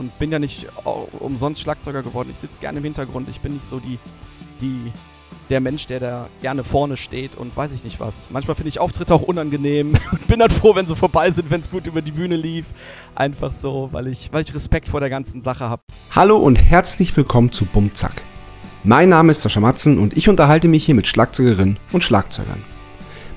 und 0.00 0.18
bin 0.18 0.32
ja 0.32 0.38
nicht 0.38 0.66
umsonst 1.20 1.60
Schlagzeuger 1.60 2.02
geworden. 2.02 2.30
Ich 2.32 2.38
sitze 2.38 2.58
gerne 2.58 2.78
im 2.78 2.84
Hintergrund. 2.84 3.28
Ich 3.28 3.40
bin 3.40 3.52
nicht 3.52 3.66
so 3.66 3.78
die, 3.78 3.98
die, 4.60 4.90
der 5.50 5.60
Mensch, 5.60 5.86
der 5.86 6.00
da 6.00 6.28
gerne 6.40 6.64
vorne 6.64 6.96
steht 6.96 7.36
und 7.36 7.54
weiß 7.54 7.72
ich 7.72 7.84
nicht 7.84 8.00
was. 8.00 8.28
Manchmal 8.30 8.56
finde 8.56 8.70
ich 8.70 8.80
Auftritte 8.80 9.14
auch 9.14 9.22
unangenehm 9.22 9.94
und 10.10 10.26
bin 10.26 10.40
dann 10.40 10.50
froh, 10.50 10.74
wenn 10.74 10.86
sie 10.86 10.96
vorbei 10.96 11.30
sind, 11.30 11.50
wenn 11.50 11.60
es 11.60 11.70
gut 11.70 11.86
über 11.86 12.00
die 12.00 12.12
Bühne 12.12 12.36
lief. 12.36 12.66
Einfach 13.14 13.52
so, 13.52 13.90
weil 13.92 14.08
ich, 14.08 14.30
weil 14.32 14.42
ich 14.42 14.54
Respekt 14.54 14.88
vor 14.88 15.00
der 15.00 15.10
ganzen 15.10 15.42
Sache 15.42 15.68
habe. 15.68 15.82
Hallo 16.12 16.38
und 16.38 16.56
herzlich 16.56 17.14
willkommen 17.14 17.52
zu 17.52 17.66
Bumzack. 17.66 18.22
Mein 18.82 19.10
Name 19.10 19.32
ist 19.32 19.42
Sascha 19.42 19.60
Matzen 19.60 19.98
und 19.98 20.16
ich 20.16 20.30
unterhalte 20.30 20.66
mich 20.66 20.86
hier 20.86 20.94
mit 20.94 21.06
Schlagzeugerinnen 21.06 21.78
und 21.92 22.02
Schlagzeugern. 22.02 22.64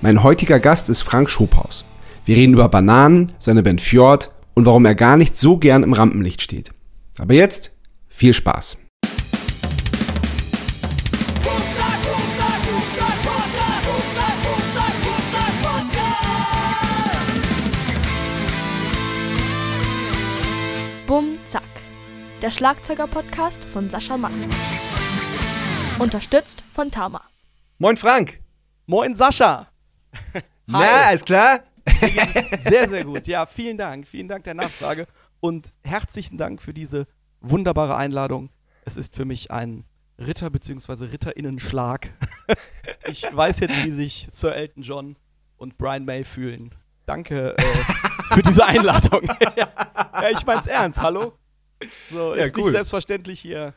Mein 0.02 0.24
heutiger 0.24 0.62
Gast 0.62 0.90
ist 0.90 1.02
Frank 1.02 1.30
Schophaus. 1.30 1.84
Wir 2.24 2.38
reden 2.38 2.54
über 2.54 2.70
Bananen, 2.70 3.34
seine 3.38 3.64
Band 3.64 3.82
Fjord 3.82 4.33
und 4.54 4.66
warum 4.66 4.86
er 4.86 4.96
gar 4.96 5.18
nicht 5.18 5.36
so 5.36 5.58
gern 5.58 5.84
im 5.84 5.94
Rampenlicht 5.94 6.42
steht. 6.42 6.72
Aber 7.18 7.34
jetzt 7.34 7.72
viel 8.08 8.34
Spaß. 8.34 8.78
Bum 21.08 21.38
Zack, 21.46 21.62
der 22.42 22.50
Schlagzeuger-Podcast 22.50 23.64
von 23.66 23.90
Sascha 23.90 24.18
Matzen. 24.18 24.50
Unterstützt 26.00 26.64
von 26.74 26.90
Tama. 26.90 27.22
Moin 27.78 27.98
Frank. 27.98 28.40
Moin 28.88 29.14
Sascha. 29.14 29.68
Na, 30.66 31.12
ist 31.12 31.26
klar? 31.26 31.60
Sehr, 32.64 32.90
sehr 32.90 33.04
gut. 33.04 33.28
Ja, 33.28 33.46
vielen 33.46 33.78
Dank. 33.78 34.08
Vielen 34.08 34.28
Dank 34.28 34.44
der 34.44 34.54
Nachfrage 34.54 35.08
und 35.40 35.74
herzlichen 35.84 36.38
Dank 36.38 36.62
für 36.62 36.74
diese 36.74 37.08
wunderbare 37.42 37.96
Einladung. 37.96 38.50
Es 38.86 38.98
ist 38.98 39.16
für 39.16 39.26
mich 39.26 39.52
ein 39.52 39.86
Ritter- 40.18 40.50
bzw. 40.50 41.06
Ritterinnenschlag. 41.06 42.12
ich 43.08 43.24
weiß 43.32 43.60
jetzt, 43.60 43.84
wie 43.84 43.92
sich 43.92 44.28
Sir 44.32 44.56
Elton 44.56 44.84
John 44.84 45.16
und 45.58 45.78
Brian 45.78 46.06
May 46.06 46.24
fühlen. 46.24 46.74
Danke 47.06 47.58
äh, 47.58 48.34
für 48.34 48.42
diese 48.42 48.66
Einladung. 48.66 49.24
ja, 49.58 49.68
ich 50.32 50.46
mein's 50.46 50.68
ernst. 50.68 51.02
Hallo? 51.02 51.38
So, 52.10 52.36
ja, 52.36 52.46
ist 52.46 52.56
cool. 52.56 52.64
nicht 52.64 52.74
selbstverständlich 52.74 53.42
hier 53.42 53.74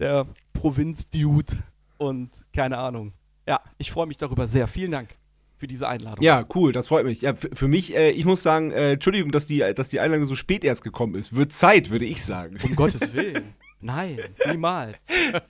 der 0.00 0.26
Provinz-Dude 0.52 1.62
und 1.98 2.30
keine 2.52 2.78
Ahnung. 2.78 3.12
Ja, 3.46 3.60
ich 3.78 3.92
freue 3.92 4.06
mich 4.06 4.16
darüber 4.16 4.48
sehr. 4.48 4.66
Vielen 4.66 4.90
Dank 4.90 5.10
für 5.56 5.66
diese 5.66 5.88
Einladung. 5.88 6.22
Ja, 6.22 6.44
cool, 6.54 6.72
das 6.72 6.88
freut 6.88 7.04
mich. 7.04 7.22
Ja, 7.22 7.34
für 7.34 7.68
mich, 7.68 7.96
äh, 7.96 8.10
ich 8.10 8.24
muss 8.24 8.42
sagen, 8.42 8.70
äh, 8.70 8.92
Entschuldigung, 8.92 9.32
dass 9.32 9.46
die, 9.46 9.58
dass 9.74 9.88
die 9.88 10.00
Einladung 10.00 10.24
so 10.26 10.36
spät 10.36 10.64
erst 10.64 10.84
gekommen 10.84 11.14
ist. 11.14 11.34
Wird 11.34 11.52
Zeit, 11.52 11.90
würde 11.90 12.04
ich 12.04 12.24
sagen. 12.24 12.58
Um 12.62 12.76
Gottes 12.76 13.14
Willen. 13.14 13.54
Nein, 13.80 14.18
niemals. 14.50 14.96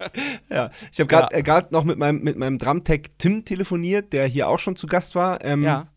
ja, 0.50 0.70
ich 0.92 1.00
habe 1.00 1.08
gerade 1.08 1.36
ja. 1.36 1.58
äh, 1.58 1.64
noch 1.70 1.84
mit 1.84 1.98
meinem, 1.98 2.22
mit 2.22 2.36
meinem 2.36 2.58
Drumtech 2.58 3.12
Tim 3.18 3.44
telefoniert, 3.44 4.12
der 4.12 4.26
hier 4.26 4.48
auch 4.48 4.58
schon 4.58 4.76
zu 4.76 4.86
Gast 4.86 5.14
war. 5.14 5.44
Ähm, 5.44 5.62
ja. 5.62 5.88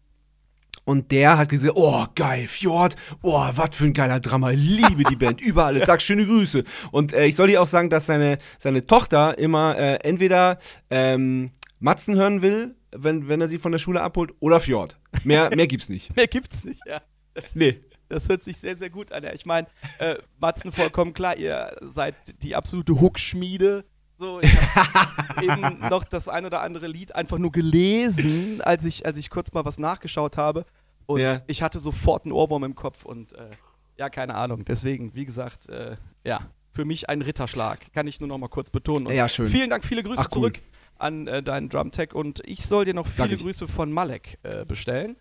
Und 0.85 1.11
der 1.11 1.37
hat 1.37 1.49
gesagt, 1.49 1.73
oh 1.75 2.05
geil, 2.15 2.47
Fjord, 2.47 2.95
oh, 3.21 3.47
was 3.53 3.75
für 3.75 3.85
ein 3.85 3.93
geiler 3.93 4.19
Drummer, 4.19 4.53
liebe 4.53 5.03
die 5.03 5.15
Band, 5.15 5.39
über 5.39 5.65
alles, 5.65 5.85
sag 5.85 6.01
schöne 6.01 6.25
Grüße. 6.25 6.63
Und 6.91 7.13
äh, 7.13 7.25
ich 7.25 7.35
soll 7.35 7.47
dir 7.47 7.61
auch 7.61 7.67
sagen, 7.67 7.91
dass 7.91 8.07
seine, 8.07 8.39
seine 8.57 8.87
Tochter 8.87 9.37
immer 9.37 9.77
äh, 9.77 9.95
entweder 9.97 10.57
ähm, 10.89 11.51
Matzen 11.79 12.15
hören 12.15 12.41
will 12.41 12.75
wenn, 12.91 13.27
wenn 13.27 13.41
er 13.41 13.47
sie 13.47 13.59
von 13.59 13.71
der 13.71 13.79
Schule 13.79 14.01
abholt, 14.01 14.33
oder 14.39 14.59
Fjord. 14.59 14.97
Mehr, 15.23 15.55
mehr 15.55 15.67
gibt's 15.67 15.89
nicht. 15.89 16.15
mehr 16.15 16.27
gibt's 16.27 16.63
nicht, 16.63 16.81
ja. 16.85 17.01
Das, 17.33 17.55
nee. 17.55 17.81
Das 18.07 18.27
hört 18.27 18.41
sich 18.41 18.57
sehr, 18.57 18.75
sehr 18.75 18.89
gut 18.89 19.11
an. 19.11 19.23
Ja. 19.23 19.33
Ich 19.33 19.45
meine, 19.45 19.67
äh, 19.99 20.15
Matzen, 20.39 20.71
vollkommen 20.71 21.13
klar, 21.13 21.37
ihr 21.37 21.77
seid 21.81 22.15
die 22.41 22.55
absolute 22.55 22.99
Hookschmiede. 22.99 23.85
So, 24.17 24.41
ich 24.41 24.51
habe 24.75 25.43
eben 25.45 25.79
noch 25.89 26.03
das 26.03 26.27
ein 26.27 26.43
oder 26.45 26.61
andere 26.61 26.87
Lied 26.87 27.13
einfach 27.13 27.37
nur 27.37 27.51
gelesen, 27.51 28.61
als 28.61 28.83
ich, 28.85 29.05
als 29.05 29.17
ich 29.17 29.29
kurz 29.29 29.53
mal 29.53 29.63
was 29.63 29.77
nachgeschaut 29.77 30.37
habe. 30.37 30.65
Und 31.05 31.21
ja. 31.21 31.41
ich 31.47 31.61
hatte 31.61 31.77
sofort 31.79 32.25
einen 32.25 32.31
Ohrwurm 32.31 32.63
im 32.63 32.75
Kopf 32.75 33.05
und 33.05 33.33
äh, 33.33 33.49
ja, 33.97 34.09
keine 34.09 34.35
Ahnung. 34.35 34.65
Deswegen, 34.65 35.13
wie 35.13 35.25
gesagt, 35.25 35.69
äh, 35.69 35.95
ja, 36.23 36.47
für 36.71 36.85
mich 36.85 37.09
ein 37.09 37.21
Ritterschlag. 37.21 37.93
Kann 37.93 38.07
ich 38.07 38.19
nur 38.19 38.27
noch 38.27 38.37
mal 38.39 38.47
kurz 38.47 38.71
betonen. 38.71 39.07
Und 39.07 39.13
ja, 39.13 39.29
schön. 39.29 39.47
Vielen 39.47 39.69
Dank, 39.69 39.85
viele 39.85 40.01
Grüße 40.01 40.21
Ach, 40.21 40.27
cool. 40.31 40.51
zurück 40.51 40.61
an 40.99 41.27
äh, 41.27 41.41
deinen 41.41 41.69
Drumtech 41.69 42.13
und 42.13 42.41
ich 42.45 42.65
soll 42.65 42.85
dir 42.85 42.93
noch 42.93 43.07
viele 43.07 43.37
Grüße 43.37 43.67
von 43.67 43.91
Malek 43.91 44.37
äh, 44.43 44.65
bestellen. 44.65 45.15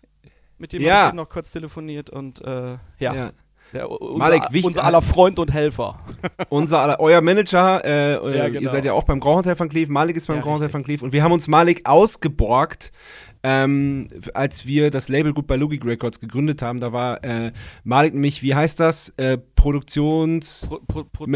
Mit 0.57 0.73
dem 0.73 0.81
ja. 0.81 0.97
habe 0.97 1.09
ich 1.09 1.15
noch 1.15 1.29
kurz 1.29 1.51
telefoniert 1.51 2.09
und 2.09 2.41
äh, 2.41 2.77
ja. 2.99 3.13
ja. 3.15 3.31
Der, 3.71 3.89
unser, 3.89 4.17
Malek, 4.17 4.43
unser 4.63 4.83
aller 4.83 5.01
Freund 5.01 5.37
und 5.37 5.53
Helfer. 5.53 5.99
unser 6.49 6.79
aller, 6.79 6.99
euer 6.99 7.21
Manager, 7.21 7.85
äh, 7.85 8.13
ja, 8.37 8.47
genau. 8.47 8.61
ihr 8.61 8.69
seid 8.69 8.83
ja 8.83 8.93
auch 8.93 9.03
beim 9.03 9.19
Grand 9.19 9.39
Hotel 9.39 9.59
van 9.59 9.69
Cleef, 9.69 9.89
Malik 9.89 10.15
ist 10.15 10.25
beim 10.27 10.37
ja, 10.37 10.41
Grand 10.41 10.57
Hotel 10.57 10.73
van 10.73 10.83
Cleef 10.83 11.03
und 11.03 11.13
wir 11.13 11.23
haben 11.23 11.31
uns 11.31 11.47
Malik 11.47 11.87
ausgeborgt, 11.87 12.91
ähm, 13.43 14.07
als 14.33 14.65
wir 14.65 14.89
das 14.89 15.07
Label 15.07 15.33
Gut 15.33 15.45
bei 15.45 15.55
Logic 15.55 15.85
Records 15.85 16.19
gegründet 16.19 16.63
haben. 16.63 16.79
Da 16.79 16.91
war 16.93 17.23
äh, 17.23 17.51
Malik 17.83 18.15
nämlich, 18.15 18.41
wie 18.41 18.55
heißt 18.55 18.79
das, 18.79 19.13
äh, 19.17 19.37
Produktionsmanager? 19.37 20.67
Pro, 20.87 21.03
Pro, 21.03 21.03
Pro, 21.03 21.27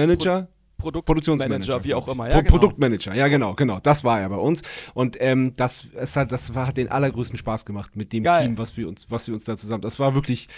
Produkt 0.84 1.06
Produktionsmanager, 1.06 1.84
wie 1.84 1.94
auch 1.94 2.08
immer. 2.08 2.28
Ja, 2.28 2.34
Pro 2.34 2.42
genau. 2.42 2.52
Produktmanager, 2.52 3.14
ja 3.16 3.28
genau, 3.30 3.54
genau. 3.54 3.80
Das 3.80 4.04
war 4.04 4.20
er 4.20 4.30
bei 4.30 4.36
uns. 4.36 4.62
Und 4.94 5.18
ähm, 5.20 5.54
das, 5.56 5.86
es 5.96 6.16
hat, 6.18 6.32
das 6.32 6.54
war, 6.54 6.68
hat 6.68 6.78
den 6.78 6.90
allergrößten 6.90 7.38
Spaß 7.38 7.66
gemacht 7.66 7.96
mit 7.96 8.12
dem 8.12 8.24
Geil. 8.24 8.44
Team, 8.44 8.58
was 8.58 8.76
wir 8.76 8.88
uns, 8.88 9.10
was 9.10 9.28
wir 9.28 9.34
uns 9.34 9.46
da 9.46 9.56
zusammen. 9.56 9.82
Das 9.82 9.98
war 9.98 10.14
wirklich 10.14 10.50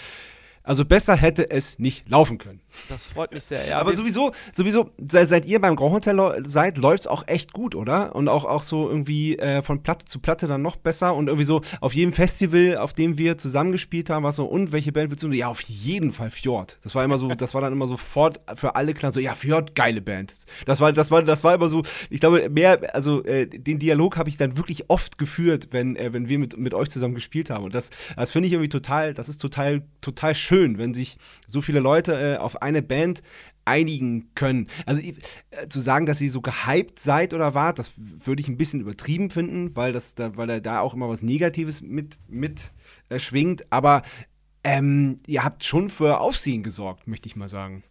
also 0.66 0.84
besser 0.84 1.14
hätte 1.14 1.48
es 1.48 1.78
nicht 1.78 2.08
laufen 2.08 2.38
können. 2.38 2.60
Das 2.88 3.06
freut 3.06 3.32
mich 3.32 3.44
sehr. 3.44 3.66
Ja, 3.68 3.78
Aber 3.78 3.94
sowieso, 3.94 4.32
sowieso, 4.52 4.90
seit 4.98 5.46
ihr 5.46 5.60
beim 5.60 5.76
Grand 5.76 5.92
Hotel 5.92 6.42
seid, 6.44 6.76
läuft 6.76 7.02
es 7.02 7.06
auch 7.06 7.22
echt 7.28 7.52
gut, 7.52 7.76
oder? 7.76 8.16
Und 8.16 8.28
auch, 8.28 8.44
auch 8.44 8.64
so 8.64 8.88
irgendwie 8.88 9.38
äh, 9.38 9.62
von 9.62 9.84
Platte 9.84 10.06
zu 10.06 10.18
Platte 10.18 10.48
dann 10.48 10.62
noch 10.62 10.74
besser. 10.74 11.14
Und 11.14 11.28
irgendwie 11.28 11.44
so 11.44 11.62
auf 11.80 11.94
jedem 11.94 12.12
Festival, 12.12 12.78
auf 12.78 12.92
dem 12.94 13.16
wir 13.16 13.38
zusammengespielt 13.38 14.10
haben, 14.10 14.24
war 14.24 14.32
so, 14.32 14.44
und 14.44 14.72
welche 14.72 14.90
Band 14.90 15.10
willst 15.10 15.22
du? 15.22 15.30
Ja, 15.30 15.46
auf 15.46 15.60
jeden 15.60 16.12
Fall 16.12 16.30
Fjord. 16.30 16.78
Das 16.82 16.96
war 16.96 17.04
immer 17.04 17.18
so, 17.18 17.28
das 17.28 17.54
war 17.54 17.60
dann 17.60 17.72
immer 17.72 17.86
sofort 17.86 18.40
für 18.56 18.74
alle 18.74 18.92
klar 18.92 19.12
so, 19.12 19.20
ja, 19.20 19.36
Fjord, 19.36 19.76
geile 19.76 20.02
Band. 20.02 20.34
Das 20.66 20.80
war, 20.80 20.92
das 20.92 21.12
war, 21.12 21.22
das 21.22 21.44
war 21.44 21.54
immer 21.54 21.68
so, 21.68 21.84
ich 22.10 22.18
glaube, 22.18 22.50
mehr, 22.50 22.92
also 22.92 23.22
äh, 23.24 23.46
den 23.46 23.78
Dialog 23.78 24.16
habe 24.16 24.28
ich 24.28 24.36
dann 24.36 24.56
wirklich 24.56 24.90
oft 24.90 25.16
geführt, 25.16 25.68
wenn, 25.70 25.94
äh, 25.94 26.12
wenn 26.12 26.28
wir 26.28 26.40
mit, 26.40 26.58
mit 26.58 26.74
euch 26.74 26.88
zusammen 26.88 27.14
gespielt 27.14 27.50
haben. 27.50 27.62
Und 27.62 27.74
das, 27.74 27.90
das 28.16 28.32
finde 28.32 28.48
ich 28.48 28.52
irgendwie 28.52 28.68
total, 28.68 29.14
das 29.14 29.28
ist 29.28 29.38
total, 29.38 29.82
total 30.00 30.34
schön 30.34 30.55
schön, 30.56 30.78
wenn 30.78 30.94
sich 30.94 31.18
so 31.46 31.60
viele 31.60 31.80
Leute 31.80 32.14
äh, 32.14 32.36
auf 32.38 32.62
eine 32.62 32.80
Band 32.80 33.22
einigen 33.66 34.30
können. 34.34 34.68
Also 34.86 35.02
äh, 35.02 35.68
zu 35.68 35.80
sagen, 35.80 36.06
dass 36.06 36.20
ihr 36.22 36.30
so 36.30 36.40
gehypt 36.40 36.98
seid 36.98 37.34
oder 37.34 37.54
wart, 37.54 37.78
das 37.78 37.90
würde 37.96 38.40
ich 38.40 38.48
ein 38.48 38.56
bisschen 38.56 38.80
übertrieben 38.80 39.28
finden, 39.28 39.76
weil 39.76 39.92
das 39.92 40.14
da, 40.14 40.36
weil 40.36 40.60
da 40.62 40.80
auch 40.80 40.94
immer 40.94 41.08
was 41.10 41.22
Negatives 41.22 41.82
mit, 41.82 42.16
mit 42.28 42.70
äh, 43.10 43.18
schwingt. 43.18 43.70
Aber 43.70 44.02
ähm, 44.64 45.18
ihr 45.26 45.44
habt 45.44 45.64
schon 45.64 45.90
für 45.90 46.20
Aufsehen 46.20 46.62
gesorgt, 46.62 47.06
möchte 47.06 47.28
ich 47.28 47.36
mal 47.36 47.48
sagen. 47.48 47.82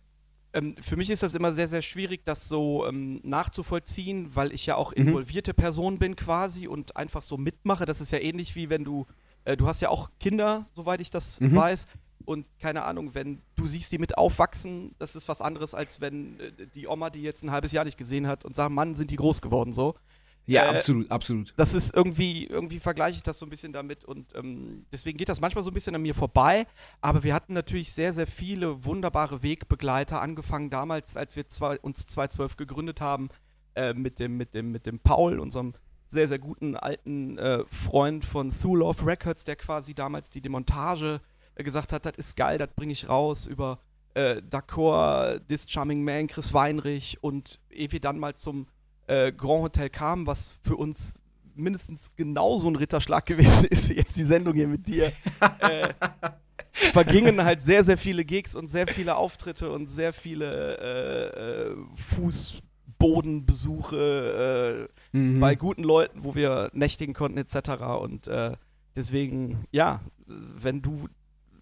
Ähm, 0.53 0.75
für 0.81 0.95
mich 0.95 1.09
ist 1.09 1.21
das 1.21 1.35
immer 1.35 1.51
sehr, 1.51 1.67
sehr 1.67 1.81
schwierig, 1.81 2.21
das 2.23 2.47
so 2.47 2.87
ähm, 2.87 3.19
nachzuvollziehen, 3.23 4.33
weil 4.33 4.53
ich 4.53 4.65
ja 4.65 4.77
auch 4.77 4.91
mhm. 4.95 5.09
involvierte 5.09 5.51
mhm. 5.51 5.57
Person 5.57 5.99
bin 5.99 6.15
quasi 6.15 6.67
und 6.67 6.95
einfach 6.95 7.21
so 7.21 7.37
mitmache. 7.37 7.85
Das 7.85 8.01
ist 8.01 8.11
ja 8.11 8.19
ähnlich 8.19 8.55
wie 8.55 8.69
wenn 8.69 8.85
du, 8.85 9.05
äh, 9.43 9.55
du 9.55 9.67
hast 9.67 9.81
ja 9.81 9.89
auch 9.89 10.09
Kinder, 10.19 10.65
soweit 10.73 11.01
ich 11.01 11.11
das 11.11 11.39
mhm. 11.41 11.53
weiß. 11.53 11.85
Und 12.25 12.45
keine 12.59 12.83
Ahnung, 12.83 13.13
wenn 13.13 13.41
du 13.55 13.67
siehst, 13.67 13.91
die 13.91 13.97
mit 13.97 14.17
aufwachsen, 14.17 14.95
das 14.99 15.15
ist 15.15 15.27
was 15.27 15.41
anderes, 15.41 15.73
als 15.73 16.01
wenn 16.01 16.39
äh, 16.39 16.67
die 16.73 16.87
Oma, 16.87 17.09
die 17.09 17.21
jetzt 17.21 17.43
ein 17.43 17.51
halbes 17.51 17.71
Jahr 17.71 17.85
nicht 17.85 17.97
gesehen 17.97 18.27
hat 18.27 18.45
und 18.45 18.55
sagt, 18.55 18.71
Mann, 18.71 18.95
sind 18.95 19.11
die 19.11 19.15
groß 19.15 19.41
geworden 19.41 19.73
so. 19.73 19.95
Ja, 20.47 20.65
äh, 20.65 20.77
absolut, 20.77 21.09
absolut. 21.09 21.53
Das 21.57 21.73
ist 21.73 21.95
irgendwie, 21.95 22.45
irgendwie 22.45 22.79
vergleiche 22.79 23.17
ich 23.17 23.23
das 23.23 23.39
so 23.39 23.45
ein 23.45 23.49
bisschen 23.49 23.73
damit 23.73 24.05
und 24.05 24.35
ähm, 24.35 24.85
deswegen 24.91 25.17
geht 25.17 25.29
das 25.29 25.41
manchmal 25.41 25.63
so 25.63 25.71
ein 25.71 25.73
bisschen 25.73 25.95
an 25.95 26.01
mir 26.01 26.13
vorbei. 26.13 26.67
Aber 27.01 27.23
wir 27.23 27.33
hatten 27.33 27.53
natürlich 27.53 27.91
sehr, 27.93 28.13
sehr 28.13 28.27
viele 28.27 28.85
wunderbare 28.85 29.41
Wegbegleiter, 29.41 30.21
angefangen 30.21 30.69
damals, 30.69 31.17
als 31.17 31.35
wir 31.35 31.47
zwei, 31.47 31.79
uns 31.79 32.05
2012 32.05 32.57
gegründet 32.57 33.01
haben, 33.01 33.29
äh, 33.73 33.93
mit, 33.93 34.19
dem, 34.19 34.37
mit, 34.37 34.53
dem, 34.53 34.71
mit 34.71 34.85
dem 34.85 34.99
Paul, 34.99 35.39
unserem 35.39 35.73
sehr, 36.07 36.27
sehr 36.27 36.39
guten 36.39 36.75
alten 36.75 37.37
äh, 37.39 37.65
Freund 37.65 38.23
von 38.23 38.51
Thule 38.51 38.85
of 38.85 39.05
Records, 39.05 39.43
der 39.43 39.55
quasi 39.55 39.95
damals 39.95 40.29
die 40.29 40.41
Demontage 40.41 41.21
gesagt 41.63 41.93
hat, 41.93 42.05
das 42.05 42.15
ist 42.17 42.35
geil, 42.35 42.57
das 42.57 42.69
bringe 42.75 42.91
ich 42.91 43.09
raus 43.09 43.47
über 43.47 43.79
äh, 44.13 44.41
D'accord, 44.49 45.39
This 45.47 45.65
Charming 45.69 46.03
Man, 46.03 46.27
Chris 46.27 46.53
Weinrich 46.53 47.17
und 47.21 47.59
ehe 47.69 47.91
wir 47.91 47.99
dann 47.99 48.19
mal 48.19 48.35
zum 48.35 48.67
äh, 49.07 49.31
Grand 49.31 49.63
Hotel 49.63 49.89
kamen, 49.89 50.27
was 50.27 50.55
für 50.63 50.75
uns 50.75 51.15
mindestens 51.53 52.11
genauso 52.15 52.69
ein 52.69 52.75
Ritterschlag 52.75 53.25
gewesen 53.25 53.65
ist, 53.65 53.89
jetzt 53.89 54.17
die 54.17 54.23
Sendung 54.23 54.55
hier 54.55 54.67
mit 54.67 54.87
dir, 54.87 55.11
äh, 55.59 55.93
vergingen 56.71 57.43
halt 57.43 57.61
sehr, 57.61 57.83
sehr 57.83 57.97
viele 57.97 58.23
Gigs 58.25 58.55
und 58.55 58.69
sehr 58.69 58.87
viele 58.87 59.15
Auftritte 59.15 59.71
und 59.71 59.87
sehr 59.87 60.13
viele 60.13 60.77
äh, 60.77 61.71
äh, 61.71 61.75
Fußbodenbesuche 61.95 64.89
äh, 65.13 65.17
mhm. 65.17 65.39
bei 65.39 65.55
guten 65.55 65.83
Leuten, 65.83 66.23
wo 66.23 66.35
wir 66.35 66.69
nächtigen 66.73 67.13
konnten 67.13 67.37
etc. 67.37 67.69
Und 67.99 68.27
äh, 68.27 68.57
deswegen, 68.95 69.65
ja, 69.71 70.01
wenn 70.25 70.81
du 70.81 71.07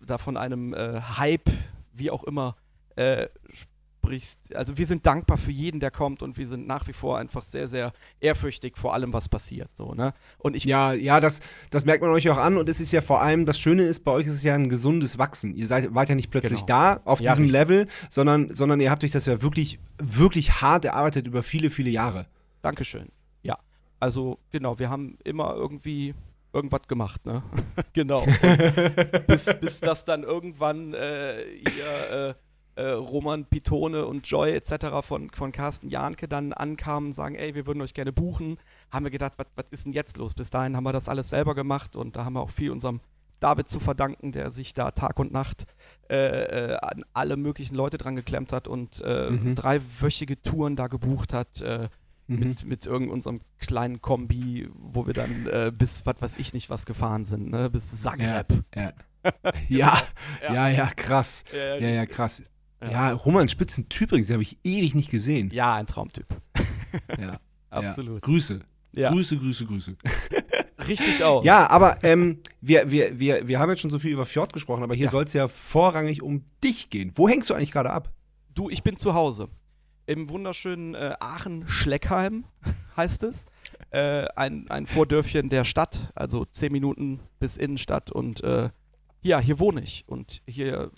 da 0.05 0.17
von 0.17 0.37
einem 0.37 0.73
äh, 0.73 1.01
Hype, 1.17 1.49
wie 1.93 2.11
auch 2.11 2.23
immer, 2.23 2.55
äh, 2.95 3.27
ansprichst. 4.03 4.55
Also 4.55 4.77
wir 4.77 4.85
sind 4.85 5.05
dankbar 5.05 5.37
für 5.37 5.51
jeden, 5.51 5.79
der 5.79 5.91
kommt 5.91 6.21
und 6.21 6.37
wir 6.37 6.47
sind 6.47 6.67
nach 6.67 6.87
wie 6.87 6.93
vor 6.93 7.17
einfach 7.17 7.41
sehr, 7.41 7.67
sehr 7.67 7.93
ehrfürchtig 8.19 8.77
vor 8.77 8.93
allem, 8.93 9.13
was 9.13 9.29
passiert. 9.29 9.69
So, 9.75 9.93
ne? 9.93 10.13
Und 10.37 10.55
ich 10.55 10.65
Ja, 10.65 10.93
ja, 10.93 11.19
das, 11.19 11.39
das 11.69 11.85
merkt 11.85 12.01
man 12.03 12.11
euch 12.11 12.29
auch 12.29 12.37
an 12.37 12.57
und 12.57 12.67
es 12.69 12.79
ist 12.79 12.91
ja 12.91 13.01
vor 13.01 13.21
allem, 13.21 13.45
das 13.45 13.57
Schöne 13.59 13.83
ist, 13.83 14.03
bei 14.03 14.11
euch 14.11 14.27
ist 14.27 14.33
es 14.33 14.43
ja 14.43 14.55
ein 14.55 14.69
gesundes 14.69 15.17
Wachsen. 15.17 15.55
Ihr 15.55 15.67
seid, 15.67 15.93
wart 15.93 16.09
ja 16.09 16.15
nicht 16.15 16.29
plötzlich 16.31 16.65
Genau. 16.65 16.65
da 16.67 17.01
auf 17.05 17.19
Ja, 17.21 17.31
diesem 17.31 17.45
richtig. 17.45 17.59
Level, 17.59 17.87
sondern, 18.09 18.53
sondern 18.53 18.79
ihr 18.81 18.91
habt 18.91 19.03
euch 19.03 19.11
das 19.11 19.25
ja 19.25 19.41
wirklich, 19.41 19.79
wirklich 19.97 20.61
hart 20.61 20.85
erarbeitet 20.85 21.27
über 21.27 21.43
viele, 21.43 21.69
viele 21.69 21.89
Jahre. 21.89 22.27
Dankeschön. 22.61 23.09
Ja. 23.41 23.57
Also, 23.99 24.39
genau, 24.51 24.79
wir 24.79 24.89
haben 24.89 25.17
immer 25.23 25.53
irgendwie 25.55 26.13
irgendwas 26.53 26.87
gemacht, 26.87 27.25
ne? 27.25 27.43
genau. 27.93 28.25
Bis, 29.27 29.45
bis 29.59 29.79
das 29.81 30.05
dann 30.05 30.23
irgendwann 30.23 30.93
äh, 30.93 31.43
ihr 31.43 32.35
äh, 32.75 32.81
äh, 32.81 32.91
Roman 32.91 33.45
Pitone 33.45 34.05
und 34.05 34.27
Joy 34.27 34.51
etc. 34.53 34.87
von, 35.01 35.29
von 35.29 35.51
Carsten 35.51 35.89
Jahnke 35.89 36.27
dann 36.27 36.53
ankamen 36.53 37.09
und 37.09 37.13
sagen, 37.13 37.35
ey, 37.35 37.53
wir 37.55 37.67
würden 37.67 37.81
euch 37.81 37.93
gerne 37.93 38.11
buchen, 38.11 38.57
haben 38.91 39.05
wir 39.05 39.11
gedacht, 39.11 39.33
was 39.37 39.47
was 39.55 39.65
ist 39.71 39.85
denn 39.85 39.93
jetzt 39.93 40.17
los? 40.17 40.33
Bis 40.33 40.49
dahin 40.49 40.75
haben 40.75 40.83
wir 40.83 40.93
das 40.93 41.07
alles 41.09 41.29
selber 41.29 41.53
gemacht 41.55 41.95
und 41.95 42.15
da 42.15 42.25
haben 42.25 42.33
wir 42.33 42.41
auch 42.41 42.49
viel 42.49 42.71
unserem 42.71 42.99
David 43.39 43.67
zu 43.69 43.79
verdanken, 43.79 44.31
der 44.31 44.51
sich 44.51 44.73
da 44.73 44.91
Tag 44.91 45.19
und 45.19 45.31
Nacht 45.33 45.65
äh, 46.09 46.15
äh, 46.71 46.77
an 46.77 47.03
alle 47.13 47.35
möglichen 47.37 47.75
Leute 47.75 47.97
dran 47.97 48.15
geklemmt 48.15 48.53
hat 48.53 48.67
und 48.67 49.01
äh, 49.01 49.29
Mhm. 49.29 49.55
dreiwöchige 49.55 50.41
Touren 50.41 50.75
da 50.75 50.87
gebucht 50.87 51.33
hat. 51.33 51.61
Äh, 51.61 51.89
Mhm. 52.33 52.47
mit, 52.47 52.65
mit 52.65 52.85
irgendeinem 52.85 53.39
kleinen 53.59 54.01
Kombi, 54.01 54.67
wo 54.73 55.05
wir 55.07 55.13
dann 55.13 55.47
äh, 55.47 55.71
bis, 55.75 56.05
was 56.05 56.15
weiß 56.19 56.35
ich 56.37 56.53
nicht, 56.53 56.69
was 56.69 56.85
gefahren 56.85 57.25
sind, 57.25 57.49
ne? 57.51 57.69
bis 57.69 58.01
Zagreb. 58.01 58.47
Ja. 58.75 58.93
ja, 59.69 59.97
Ja. 60.47 60.53
ja, 60.53 60.69
ja, 60.69 60.87
krass. 60.95 61.43
Ja, 61.53 61.75
Ja, 61.77 62.05
krass. 62.05 62.43
Ja. 62.81 62.91
Ja, 62.91 63.11
Roman 63.13 63.47
Spitzentyp 63.47 64.09
übrigens, 64.09 64.27
den 64.27 64.33
habe 64.33 64.43
ich 64.43 64.57
ewig 64.63 64.93
nicht 64.93 65.09
gesehen. 65.09 65.49
Ja, 65.53 65.75
ein 65.75 65.87
Traumtyp. 65.87 66.27
Ja, 67.19 67.39
Absolut. 67.69 68.21
Grüße. 68.21 68.59
Grüße, 68.95 69.37
Grüße, 69.37 69.65
Grüße. 69.65 69.95
richtig 70.87 71.23
aus. 71.23 71.43
Ja, 71.43 71.67
aber 71.71 72.03
ähm, 72.03 72.39
wir, 72.61 72.91
wir, 72.91 73.19
wir, 73.19 73.47
wir 73.47 73.59
haben 73.59 73.69
jetzt 73.71 73.81
schon 73.81 73.89
so 73.89 73.97
viel 73.97 74.11
über 74.11 74.25
Fjord 74.25 74.53
gesprochen, 74.53 74.83
aber 74.83 74.93
hier 74.93 75.05
Ja. 75.05 75.11
soll 75.11 75.23
es 75.23 75.33
ja 75.33 75.47
vorrangig 75.47 76.21
um 76.21 76.43
dich 76.63 76.89
gehen. 76.91 77.11
Wo 77.15 77.27
hängst 77.27 77.49
du 77.49 77.53
eigentlich 77.55 77.71
gerade 77.71 77.89
ab? 77.89 78.11
Du, 78.53 78.69
ich 78.69 78.83
bin 78.83 78.95
zu 78.97 79.15
Hause. 79.15 79.47
Im 80.05 80.29
wunderschönen 80.29 80.95
äh, 80.95 81.15
Aachen-Schleckheim 81.19 82.43
heißt 82.97 83.23
es. 83.23 83.45
Äh, 83.89 84.27
ein, 84.35 84.69
ein 84.69 84.85
Vordörfchen 84.85 85.49
der 85.49 85.63
Stadt, 85.63 86.11
also 86.15 86.45
zehn 86.45 86.71
Minuten 86.71 87.21
bis 87.39 87.57
Innenstadt. 87.57 88.11
Und 88.11 88.43
äh, 88.43 88.69
ja, 89.21 89.39
hier 89.39 89.59
wohne 89.59 89.81
ich 89.81 90.03
und 90.07 90.41
hier 90.45 90.91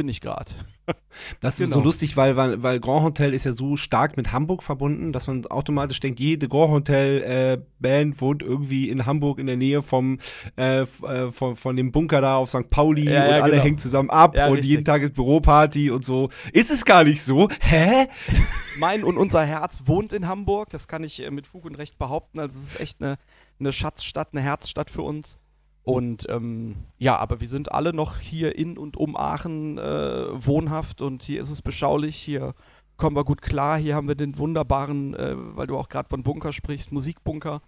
bin 0.00 0.08
ich 0.08 0.22
gerade. 0.22 0.50
Das 1.40 1.60
ist 1.60 1.68
Genau. 1.70 1.82
so 1.82 1.84
lustig, 1.84 2.16
weil, 2.16 2.36
weil, 2.36 2.62
weil 2.64 2.80
Grand 2.80 3.04
Hotel 3.04 3.32
ist 3.34 3.44
ja 3.44 3.52
so 3.52 3.76
stark 3.76 4.16
mit 4.16 4.32
Hamburg 4.32 4.62
verbunden, 4.62 5.12
dass 5.12 5.26
man 5.28 5.44
automatisch 5.46 6.00
denkt, 6.00 6.18
jede 6.18 6.48
Grand 6.48 6.70
Hotel 6.72 7.22
äh, 7.22 7.62
Band 7.78 8.20
wohnt 8.20 8.42
irgendwie 8.42 8.88
in 8.88 9.06
Hamburg 9.06 9.38
in 9.38 9.46
der 9.46 9.56
Nähe 9.56 9.82
vom, 9.82 10.18
äh, 10.56 10.80
äh, 10.82 11.30
von, 11.30 11.54
von 11.54 11.76
dem 11.76 11.92
Bunker 11.92 12.20
da 12.20 12.36
auf 12.36 12.50
St. 12.50 12.70
Pauli 12.70 13.04
Ja, 13.04 13.24
und 13.24 13.30
ja, 13.30 13.42
alle 13.42 13.52
genau. 13.52 13.62
hängen 13.64 13.78
zusammen 13.78 14.10
ab 14.10 14.34
Ja, 14.34 14.46
und 14.46 14.54
richtig. 14.54 14.70
jeden 14.70 14.84
Tag 14.84 15.02
ist 15.02 15.14
Büroparty 15.14 15.90
und 15.90 16.04
so. 16.04 16.28
Ist 16.52 16.70
es 16.70 16.84
gar 16.84 17.04
nicht 17.04 17.22
so? 17.22 17.48
Hä? 17.60 18.08
Mein 18.78 19.04
und 19.04 19.16
unser 19.18 19.44
Herz 19.44 19.82
wohnt 19.86 20.12
in 20.12 20.26
Hamburg, 20.26 20.70
das 20.70 20.88
kann 20.88 21.04
ich 21.04 21.22
äh, 21.24 21.30
mit 21.30 21.46
Fug 21.46 21.66
und 21.66 21.76
Recht 21.76 21.98
behaupten. 21.98 22.40
Also 22.40 22.58
es 22.58 22.70
ist 22.72 22.80
echt 22.80 23.02
eine, 23.02 23.16
eine 23.60 23.72
Schatzstadt, 23.72 24.28
eine 24.32 24.40
Herzstadt 24.40 24.90
für 24.90 25.02
uns. 25.02 25.38
Und 25.82 26.26
ähm, 26.28 26.76
ja, 26.98 27.16
aber 27.16 27.40
wir 27.40 27.48
sind 27.48 27.72
alle 27.72 27.92
noch 27.92 28.18
hier 28.18 28.56
in 28.56 28.76
und 28.78 28.96
um 28.96 29.16
Aachen 29.16 29.78
äh, 29.78 30.26
wohnhaft 30.46 31.00
und 31.00 31.22
hier 31.22 31.40
ist 31.40 31.50
es 31.50 31.62
beschaulich, 31.62 32.16
hier 32.16 32.54
kommen 32.96 33.16
wir 33.16 33.24
gut 33.24 33.40
klar, 33.40 33.78
hier 33.78 33.94
haben 33.94 34.06
wir 34.08 34.14
den 34.14 34.36
wunderbaren, 34.38 35.14
äh, 35.14 35.34
weil 35.36 35.66
du 35.66 35.76
auch 35.78 35.88
gerade 35.88 36.08
von 36.08 36.22
Bunker 36.22 36.52
sprichst, 36.52 36.92
Musikbunker, 36.92 37.62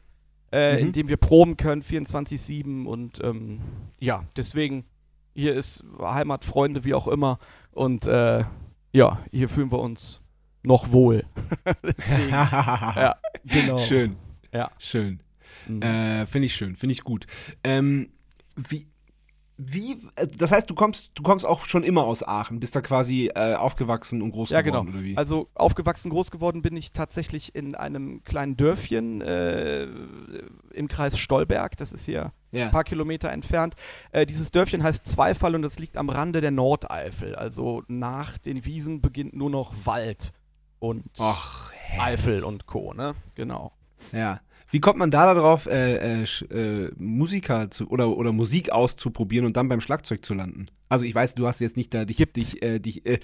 äh, 0.52 0.74
Mhm. 0.74 0.86
in 0.88 0.92
dem 0.92 1.08
wir 1.08 1.16
proben 1.16 1.56
können, 1.56 1.82
24-7 1.82 2.84
und 2.84 3.18
ähm, 3.24 3.60
ja, 3.98 4.24
deswegen, 4.36 4.84
hier 5.34 5.54
ist 5.54 5.82
Heimat, 6.00 6.44
Freunde, 6.44 6.84
wie 6.84 6.92
auch 6.94 7.08
immer 7.08 7.38
und 7.70 8.06
äh, 8.06 8.44
ja, 8.92 9.20
hier 9.30 9.48
fühlen 9.48 9.72
wir 9.72 9.78
uns 9.78 10.20
noch 10.62 10.92
wohl. 10.92 11.24
Deswegen, 11.82 12.28
ja, 12.30 13.16
genau. 13.44 13.78
Schön. 13.78 14.16
Ja. 14.52 14.70
Schön. 14.78 15.20
Mhm. 15.68 15.82
Äh, 15.82 16.26
finde 16.26 16.46
ich 16.46 16.54
schön, 16.54 16.76
finde 16.76 16.92
ich 16.92 17.02
gut. 17.02 17.26
Ähm, 17.64 18.10
wie, 18.56 18.86
wie, 19.56 19.98
äh, 20.16 20.26
das 20.26 20.50
heißt, 20.50 20.68
du 20.68 20.74
kommst, 20.74 21.10
du 21.14 21.22
kommst 21.22 21.44
auch 21.46 21.66
schon 21.66 21.82
immer 21.82 22.04
aus 22.04 22.22
Aachen, 22.26 22.60
bist 22.60 22.74
da 22.74 22.80
quasi 22.80 23.30
äh, 23.34 23.54
aufgewachsen 23.54 24.22
und 24.22 24.32
groß 24.32 24.50
Ja, 24.50 24.62
geworden, 24.62 24.86
genau. 24.86 24.98
oder 24.98 25.04
wie? 25.04 25.16
Also 25.16 25.48
aufgewachsen, 25.54 26.10
groß 26.10 26.30
geworden 26.30 26.62
bin 26.62 26.76
ich 26.76 26.92
tatsächlich 26.92 27.54
in 27.54 27.74
einem 27.74 28.22
kleinen 28.24 28.56
Dörfchen 28.56 29.20
äh, 29.20 29.86
im 30.72 30.88
Kreis 30.88 31.18
Stolberg. 31.18 31.76
Das 31.76 31.92
ist 31.92 32.04
hier 32.04 32.32
ja. 32.50 32.66
ein 32.66 32.70
paar 32.70 32.84
Kilometer 32.84 33.30
entfernt. 33.30 33.74
Äh, 34.10 34.26
dieses 34.26 34.50
Dörfchen 34.50 34.82
heißt 34.82 35.06
Zweifall 35.06 35.54
und 35.54 35.62
das 35.62 35.78
liegt 35.78 35.96
am 35.96 36.08
Rande 36.08 36.40
der 36.40 36.50
Nordeifel. 36.50 37.34
Also 37.34 37.82
nach 37.88 38.38
den 38.38 38.64
Wiesen 38.64 39.00
beginnt 39.00 39.34
nur 39.34 39.50
noch 39.50 39.74
Wald 39.84 40.32
und 40.78 41.04
Ach, 41.18 41.72
Eifel 41.98 42.42
und 42.42 42.66
Co. 42.66 42.94
Ne? 42.94 43.14
Genau. 43.34 43.72
ja. 44.12 44.40
Wie 44.72 44.80
kommt 44.80 44.98
man 44.98 45.10
da 45.10 45.34
darauf, 45.34 45.66
äh, 45.66 46.22
äh, 46.22 46.24
äh, 46.50 46.90
Musiker 46.96 47.70
zu, 47.70 47.90
oder, 47.90 48.16
oder 48.16 48.32
Musik 48.32 48.72
auszuprobieren 48.72 49.44
und 49.44 49.54
dann 49.54 49.68
beim 49.68 49.82
Schlagzeug 49.82 50.24
zu 50.24 50.32
landen? 50.32 50.68
Also 50.88 51.04
ich 51.04 51.14
weiß, 51.14 51.34
du 51.34 51.46
hast 51.46 51.60
jetzt 51.60 51.76
nicht 51.76 51.92
da 51.92 52.06
dich, 52.06 52.16
dich, 52.32 52.62
äh, 52.62 52.78
dich, 52.78 53.04
äh, 53.04 53.18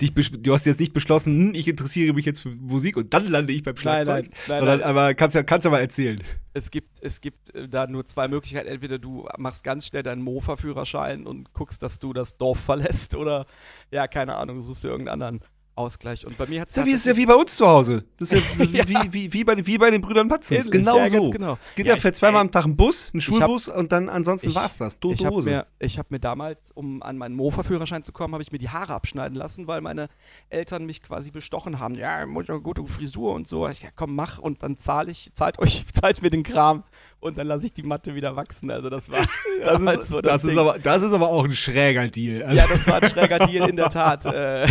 dich 0.00 0.14
du 0.14 0.54
hast 0.54 0.64
jetzt 0.64 0.80
nicht 0.80 0.94
beschlossen, 0.94 1.48
hm, 1.48 1.54
ich 1.54 1.68
interessiere 1.68 2.14
mich 2.14 2.24
jetzt 2.24 2.40
für 2.40 2.48
Musik 2.48 2.96
und 2.96 3.12
dann 3.12 3.26
lande 3.26 3.52
ich 3.52 3.62
beim 3.62 3.76
Schlagzeug. 3.76 4.30
nein, 4.48 4.58
sondern, 4.58 4.80
nein. 4.80 4.88
aber 4.88 5.12
kannst 5.12 5.36
ja, 5.36 5.42
kannst 5.42 5.66
ja 5.66 5.70
mal 5.70 5.80
erzählen. 5.80 6.22
Es 6.54 6.70
gibt, 6.70 7.02
es 7.02 7.20
gibt 7.20 7.54
äh, 7.54 7.68
da 7.68 7.86
nur 7.86 8.06
zwei 8.06 8.26
Möglichkeiten. 8.26 8.68
Entweder 8.68 8.98
du 8.98 9.28
machst 9.36 9.62
ganz 9.62 9.86
schnell 9.86 10.04
deinen 10.04 10.22
Mofa-Führerschein 10.22 11.26
und 11.26 11.52
guckst, 11.52 11.82
dass 11.82 11.98
du 11.98 12.14
das 12.14 12.38
Dorf 12.38 12.60
verlässt 12.60 13.14
oder, 13.14 13.44
ja, 13.90 14.06
keine 14.08 14.36
Ahnung, 14.36 14.62
suchst 14.62 14.84
dir 14.84 14.88
irgendeinen 14.88 15.22
anderen 15.22 15.50
Ausgleich. 15.76 16.24
Und 16.26 16.38
bei 16.38 16.46
mir 16.46 16.60
hat 16.60 16.70
es 16.70 16.76
ja, 16.76 16.84
wie, 16.86 16.92
ist 16.92 17.04
ja 17.06 17.16
wie 17.16 17.26
bei 17.26 17.34
uns 17.34 17.56
zu 17.56 17.66
Hause. 17.66 18.04
Das 18.18 18.30
ist 18.32 18.58
ja, 18.58 18.68
wie, 18.72 18.76
Ja. 18.76 18.88
wie, 18.88 19.12
wie, 19.12 19.32
wie, 19.32 19.44
bei, 19.44 19.66
wie 19.66 19.78
bei 19.78 19.90
den 19.90 20.00
Brüdern 20.00 20.30
ist 20.30 20.50
Ähnlich, 20.50 20.70
genau 20.70 20.98
ja, 20.98 21.10
so. 21.10 21.30
genau. 21.30 21.58
Geht 21.74 21.86
Ja, 21.86 21.94
ja, 21.94 22.00
fährt 22.00 22.14
ich- 22.14 22.20
zweimal 22.20 22.40
ey, 22.42 22.46
am 22.46 22.50
Tag 22.52 22.64
ein 22.64 22.76
Bus, 22.76 23.10
ein 23.12 23.18
hab- 23.18 23.22
Schulbus 23.22 23.68
und 23.68 23.90
dann 23.92 24.08
ansonsten 24.08 24.50
ich- 24.50 24.54
war's 24.54 24.76
das. 24.78 24.94
Ich 24.94 25.00
Tote 25.00 25.24
habe 25.26 25.36
Hose. 25.36 25.50
mir, 25.50 25.66
ich 25.80 25.98
hab 25.98 26.10
mir 26.10 26.20
damals, 26.20 26.70
um 26.74 27.02
an 27.02 27.18
meinen 27.18 27.34
Mofa-Führerschein 27.34 28.02
zu 28.02 28.12
kommen, 28.12 28.34
habe 28.34 28.42
ich 28.42 28.52
mir 28.52 28.58
die 28.58 28.68
Haare 28.68 28.94
abschneiden 28.94 29.36
lassen, 29.36 29.66
weil 29.66 29.80
meine 29.80 30.08
Eltern 30.48 30.86
mich 30.86 31.02
quasi 31.02 31.30
bestochen 31.30 31.78
haben. 31.80 31.96
Ja, 31.96 32.24
muss 32.26 32.46
ja 32.46 32.54
eine 32.54 32.62
gute 32.62 32.84
Frisur 32.86 33.32
und 33.34 33.48
so. 33.48 33.66
Ich, 33.68 33.82
ja, 33.82 33.88
komm, 33.94 34.14
mach 34.14 34.38
und 34.38 34.62
dann 34.62 34.76
zahle 34.76 35.10
ich, 35.10 35.32
zahlt 35.34 35.58
euch, 35.58 35.84
zahlt 35.92 36.22
mir 36.22 36.30
den 36.30 36.42
Kram 36.44 36.84
und 37.24 37.38
dann 37.38 37.46
lasse 37.46 37.66
ich 37.66 37.72
die 37.72 37.82
Matte 37.82 38.14
wieder 38.14 38.36
wachsen. 38.36 38.70
Also 38.70 38.90
das 38.90 39.10
war 39.10 39.18
das, 39.64 39.80
ist, 40.02 40.08
so 40.08 40.20
das, 40.20 40.44
ist 40.44 40.50
Ding. 40.50 40.58
aber, 40.58 40.78
das 40.78 41.02
ist 41.02 41.12
aber 41.12 41.28
auch 41.30 41.44
ein 41.44 41.52
schräger 41.52 42.06
Deal. 42.08 42.42
Also, 42.42 42.56
Ja, 42.56 42.66
das 42.66 42.86
war 42.86 43.02
ein 43.02 43.08
schräger 43.10 43.38
Deal 43.46 43.68
in 43.70 43.76
der 43.76 43.88
Tat. 43.90 44.26
Äh, 44.26 44.66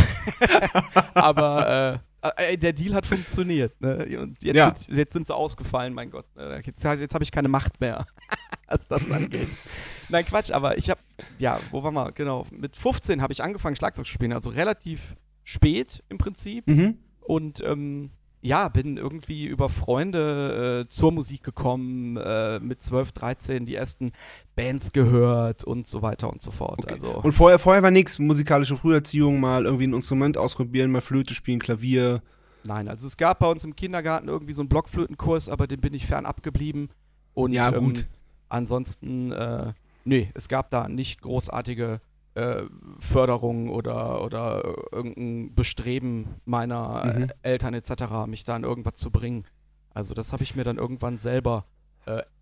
aber 1.13 1.99
äh, 2.21 2.53
äh, 2.53 2.57
der 2.57 2.73
Deal 2.73 2.93
hat 2.93 3.05
funktioniert. 3.05 3.79
Ne? 3.81 4.19
Und 4.19 4.43
jetzt, 4.43 4.55
Ja. 4.55 4.73
sind, 4.77 4.97
jetzt 4.97 5.13
sind 5.13 5.27
sie 5.27 5.35
ausgefallen, 5.35 5.93
mein 5.93 6.11
Gott. 6.11 6.25
Äh, 6.37 6.61
Jetzt, 6.65 6.83
jetzt 6.83 7.13
habe 7.13 7.23
ich 7.23 7.31
keine 7.31 7.47
Macht 7.47 7.81
mehr, 7.81 8.05
was 8.67 8.87
das 8.87 9.09
angeht. 9.11 10.11
Nein, 10.11 10.25
Quatsch, 10.25 10.51
aber 10.51 10.77
ich 10.77 10.89
habe, 10.89 11.01
ja, 11.39 11.59
wo 11.71 11.83
waren 11.83 11.93
wir? 11.95 12.11
Genau, 12.11 12.45
mit 12.51 12.75
15 12.75 13.21
habe 13.21 13.33
ich 13.33 13.43
angefangen, 13.43 13.75
Schlagzeug 13.75 14.05
zu 14.05 14.11
spielen, 14.11 14.33
also 14.33 14.51
relativ 14.51 15.15
spät 15.43 16.03
im 16.09 16.17
Prinzip. 16.17 16.67
Mhm. 16.67 16.97
Und 17.19 17.61
ähm, 17.63 18.11
ja, 18.43 18.67
bin 18.67 18.97
irgendwie 18.97 19.45
über 19.45 19.69
Freunde 19.69 20.83
äh, 20.83 20.89
zur 20.89 21.13
Musik 21.13 21.43
gekommen, 21.43 22.17
äh, 22.17 22.59
mit 22.59 22.83
12, 22.83 23.13
13 23.13 23.65
die 23.65 23.75
ersten 23.75 24.11
Bands 24.55 24.91
gehört 24.91 25.63
und 25.63 25.87
so 25.87 26.01
weiter 26.01 26.29
und 26.31 26.41
so 26.41 26.51
fort. 26.51 26.79
Okay. 26.83 26.95
Also, 26.95 27.21
Und 27.21 27.31
vorher, 27.31 27.57
vorher 27.57 27.81
war 27.81 27.91
nichts, 27.91 28.19
musikalische 28.19 28.75
Früherziehung, 28.75 29.39
mal 29.39 29.65
irgendwie 29.65 29.87
ein 29.87 29.93
Instrument 29.93 30.37
ausprobieren, 30.37 30.91
mal 30.91 31.01
Flöte 31.01 31.33
spielen, 31.33 31.59
Klavier. 31.59 32.21
Nein, 32.65 32.89
also 32.89 33.07
es 33.07 33.15
gab 33.15 33.39
bei 33.39 33.47
uns 33.47 33.63
im 33.63 33.77
Kindergarten 33.77 34.27
irgendwie 34.27 34.53
so 34.53 34.61
einen 34.61 34.69
Blockflötenkurs, 34.69 35.47
aber 35.47 35.65
den 35.65 35.79
bin 35.79 35.93
ich 35.93 36.05
fernab 36.05 36.43
geblieben. 36.43 36.89
Und 37.33 37.53
Ja, 37.53 37.71
gut. 37.71 37.99
Ähm, 37.99 38.05
ansonsten, 38.49 39.31
äh, 39.31 39.73
nee, 40.03 40.29
es 40.33 40.49
gab 40.49 40.69
da 40.69 40.89
nicht 40.89 41.21
großartige 41.21 42.01
äh, 42.35 42.63
Förderung 42.99 43.69
oder, 43.69 44.23
oder 44.23 44.63
irgendein 44.91 45.53
Bestreben 45.55 46.35
meiner 46.45 47.05
Mhm. 47.15 47.23
äh, 47.23 47.27
Eltern 47.43 47.73
etc., 47.73 48.25
mich 48.27 48.43
da 48.43 48.55
in 48.55 48.63
irgendwas 48.63 48.95
zu 48.95 49.11
bringen. 49.11 49.45
Also 49.93 50.13
das 50.13 50.33
habe 50.33 50.43
ich 50.43 50.55
mir 50.55 50.63
dann 50.63 50.77
irgendwann 50.77 51.19
selber. 51.19 51.65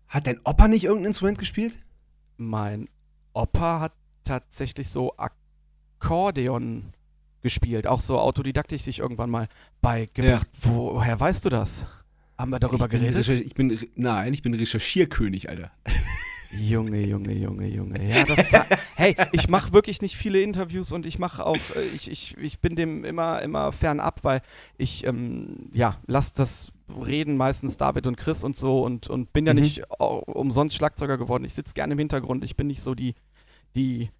Hat 0.08 0.26
dein 0.26 0.40
Opa 0.44 0.66
nicht 0.68 0.84
irgendein 0.84 1.06
Instrument 1.08 1.38
gespielt? 1.38 1.78
Mein 2.36 2.88
Opa 3.34 3.80
hat 3.80 3.92
tatsächlich 4.24 4.88
so 4.88 5.14
Akkordeon 5.98 6.92
gespielt, 7.42 7.86
auch 7.86 8.00
so 8.00 8.18
autodidaktisch 8.18 8.82
sich 8.82 8.98
irgendwann 9.00 9.30
mal 9.30 9.48
beigebracht. 9.80 10.48
Woher 10.62 11.18
weißt 11.18 11.44
du 11.44 11.48
das? 11.50 11.86
Haben 12.38 12.50
wir 12.50 12.60
darüber 12.60 12.84
ich 12.86 12.90
bin 12.90 13.00
geredet? 13.00 13.16
Recher- 13.26 13.34
Ich 13.44 13.54
bin, 13.54 13.78
nein, 13.94 14.32
ich 14.32 14.42
bin 14.42 14.54
Recherchierkönig, 14.54 15.48
Alter. 15.48 15.70
Junge, 16.54 17.00
Junge, 17.06 17.32
Junge, 17.32 17.66
Junge. 17.66 18.08
Ja, 18.10 18.24
das 18.26 18.46
kann, 18.48 18.66
hey, 18.94 19.16
ich 19.32 19.48
mache 19.48 19.72
wirklich 19.72 20.02
nicht 20.02 20.16
viele 20.16 20.40
Interviews 20.42 20.92
und 20.92 21.06
ich 21.06 21.18
mache 21.18 21.46
auch, 21.46 21.56
äh, 21.74 21.86
ich, 21.94 22.10
ich, 22.10 22.36
ich 22.36 22.60
bin 22.60 22.76
dem 22.76 23.04
immer, 23.04 23.40
immer 23.40 23.72
fernab, 23.72 24.22
weil 24.22 24.42
ich, 24.76 25.06
ähm, 25.06 25.70
ja, 25.72 25.96
lass 26.06 26.32
das 26.34 26.70
reden 27.06 27.38
meistens 27.38 27.78
David 27.78 28.06
und 28.06 28.16
Chris 28.16 28.44
und 28.44 28.56
so 28.56 28.84
und, 28.84 29.08
und 29.08 29.32
bin 29.32 29.46
ja 29.46 29.54
Mhm. 29.54 29.60
nicht 29.60 29.90
au- 29.98 30.18
umsonst 30.26 30.76
Schlagzeuger 30.76 31.16
geworden. 31.16 31.44
Ich 31.46 31.54
sitze 31.54 31.72
gerne 31.72 31.94
im 31.94 31.98
Hintergrund. 31.98 32.44
Ich 32.44 32.54
bin 32.54 32.66
nicht 32.66 32.82
so 32.82 32.94
die, 32.94 33.14
die, 33.74 34.10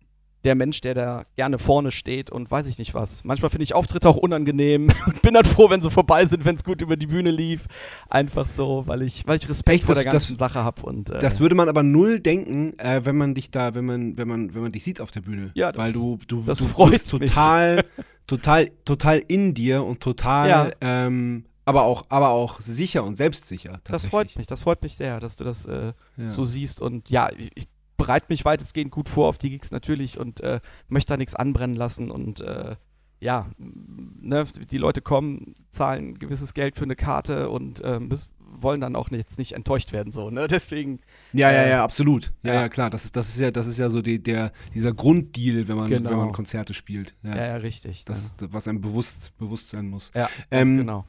der 0.45 0.55
Mensch, 0.55 0.81
der 0.81 0.95
da 0.95 1.25
gerne 1.37 1.59
vorne 1.59 1.91
steht 1.91 2.31
und 2.31 2.51
weiß 2.51 2.67
ich 2.67 2.79
nicht 2.79 2.95
was. 2.95 3.23
Manchmal 3.25 3.51
finde 3.51 3.63
ich 3.65 3.75
Auftritte 3.75 4.09
auch 4.09 4.17
unangenehm 4.17 4.89
und 5.07 5.23
bin 5.23 5.35
dann 5.35 5.45
froh, 5.45 5.71
wenn 5.71 5.81
sie 5.81 5.91
vorbei 5.91 6.27
sind, 6.27 6.45
wenn 6.45 6.57
es 6.57 6.65
gut 6.65 6.83
über 6.83 6.97
die 6.97 7.07
Bühne 7.07 7.31
lief. 7.31 7.67
Einfach 8.11 8.47
so, 8.47 8.83
weil 8.87 9.03
ich, 9.03 9.27
weil 9.27 9.39
ich 9.39 9.49
Respekt 9.49 9.77
Echt, 9.77 9.85
vor 9.85 9.95
das- 9.95 10.03
der 10.05 10.13
ganzen 10.13 10.37
Sache 10.37 10.65
habe 10.65 10.83
und 10.83 11.11
äh, 11.11 11.19
Das 11.21 11.39
würde 11.41 11.55
man 11.55 11.69
aber 11.69 11.83
null 11.83 12.19
denken, 12.21 12.79
äh, 12.79 13.05
wenn 13.05 13.17
man 13.17 13.35
dich 13.35 13.51
da, 13.51 13.75
wenn 13.75 13.85
man, 13.85 14.17
wenn 14.17 14.27
man, 14.29 14.55
wenn 14.55 14.63
man 14.63 14.73
dich 14.73 14.83
sieht 14.85 15.01
auf 15.01 15.11
der 15.11 15.21
Bühne. 15.21 15.51
Ja, 15.55 15.71
das- 15.73 15.79
Weil 15.85 15.93
du, 15.93 16.19
du, 16.27 16.43
das 16.43 16.59
du 16.59 16.67
freut 16.67 17.07
total, 17.09 17.85
total, 18.27 18.71
total 18.85 19.19
in 19.29 19.55
dir 19.55 19.85
und 19.85 20.01
total, 20.01 20.49
Ja. 20.49 20.71
ähm, 20.81 21.45
aber 21.65 21.83
auch, 21.85 22.03
aber 22.09 22.31
auch 22.31 22.59
sicher 22.61 23.05
und 23.05 23.15
selbstsicher. 23.17 23.81
Das 23.85 24.07
freut 24.07 24.35
mich, 24.37 24.49
das 24.49 24.63
freut 24.63 24.83
mich 24.83 24.97
sehr, 24.97 25.21
dass 25.21 25.37
du 25.37 25.45
das 25.45 25.67
äh, 25.67 25.93
Ja. 26.17 26.29
so 26.31 26.45
siehst. 26.45 26.81
Und 26.81 27.09
ja, 27.09 27.31
ich 27.55 27.69
bereite 27.97 28.27
mich 28.29 28.45
weitestgehend 28.45 28.91
gut 28.91 29.09
vor 29.09 29.29
auf 29.29 29.39
die 29.39 29.51
Gigs 29.51 29.71
natürlich 29.71 30.19
und 30.19 30.41
äh, 30.41 30.61
möchte 30.89 31.13
da 31.13 31.17
nichts 31.17 31.35
anbrennen 31.35 31.77
lassen. 31.77 32.11
Und 32.11 32.41
äh, 32.41 32.77
ja, 33.21 33.49
ne, 33.59 34.45
die 34.71 34.79
Leute 34.79 35.01
kommen, 35.01 35.55
zahlen 35.71 36.19
gewisses 36.19 36.55
Geld 36.55 36.77
für 36.77 36.85
eine 36.85 36.97
Karte 36.97 37.51
und 37.51 37.81
äh, 37.83 38.01
müssen, 38.01 38.31
wollen 38.39 38.81
dann 38.81 38.97
auch 38.97 39.11
jetzt 39.11 39.39
nicht 39.39 39.53
enttäuscht 39.53 39.93
werden. 39.93 40.13
So, 40.13 40.31
ne? 40.31 40.47
Deswegen, 40.51 41.01
Ja, 41.33 41.51
ja, 41.53 41.63
Äh, 41.63 41.71
ja, 41.71 41.85
absolut. 41.85 42.33
Ja, 42.43 42.55
ja. 42.55 42.61
ja, 42.63 42.69
klar. 42.69 42.91
Das 42.91 43.05
ist, 43.05 43.15
das 43.17 43.29
ist 43.29 43.39
ja, 43.41 43.51
das 43.51 43.67
ist 43.67 43.79
ja 43.79 43.89
so 43.91 44.03
die, 44.03 44.23
der, 44.23 44.53
dieser 44.75 44.93
Grunddeal, 44.93 45.69
wenn 45.69 45.77
man, 45.77 45.89
Genau. 45.89 46.11
wenn 46.11 46.19
man 46.19 46.33
Konzerte 46.33 46.75
spielt. 46.75 47.15
Ja. 47.23 47.37
ja, 47.37 47.47
ja, 47.47 47.57
richtig. 47.57 48.05
Das 48.05 48.25
ist, 48.25 48.53
was 48.53 48.67
einem 48.69 48.81
bewusst, 48.81 49.33
bewusst 49.39 49.69
sein 49.71 49.89
muss. 49.89 50.11
ja, 50.15 50.29
ähm, 50.51 50.77
genau. 50.79 51.07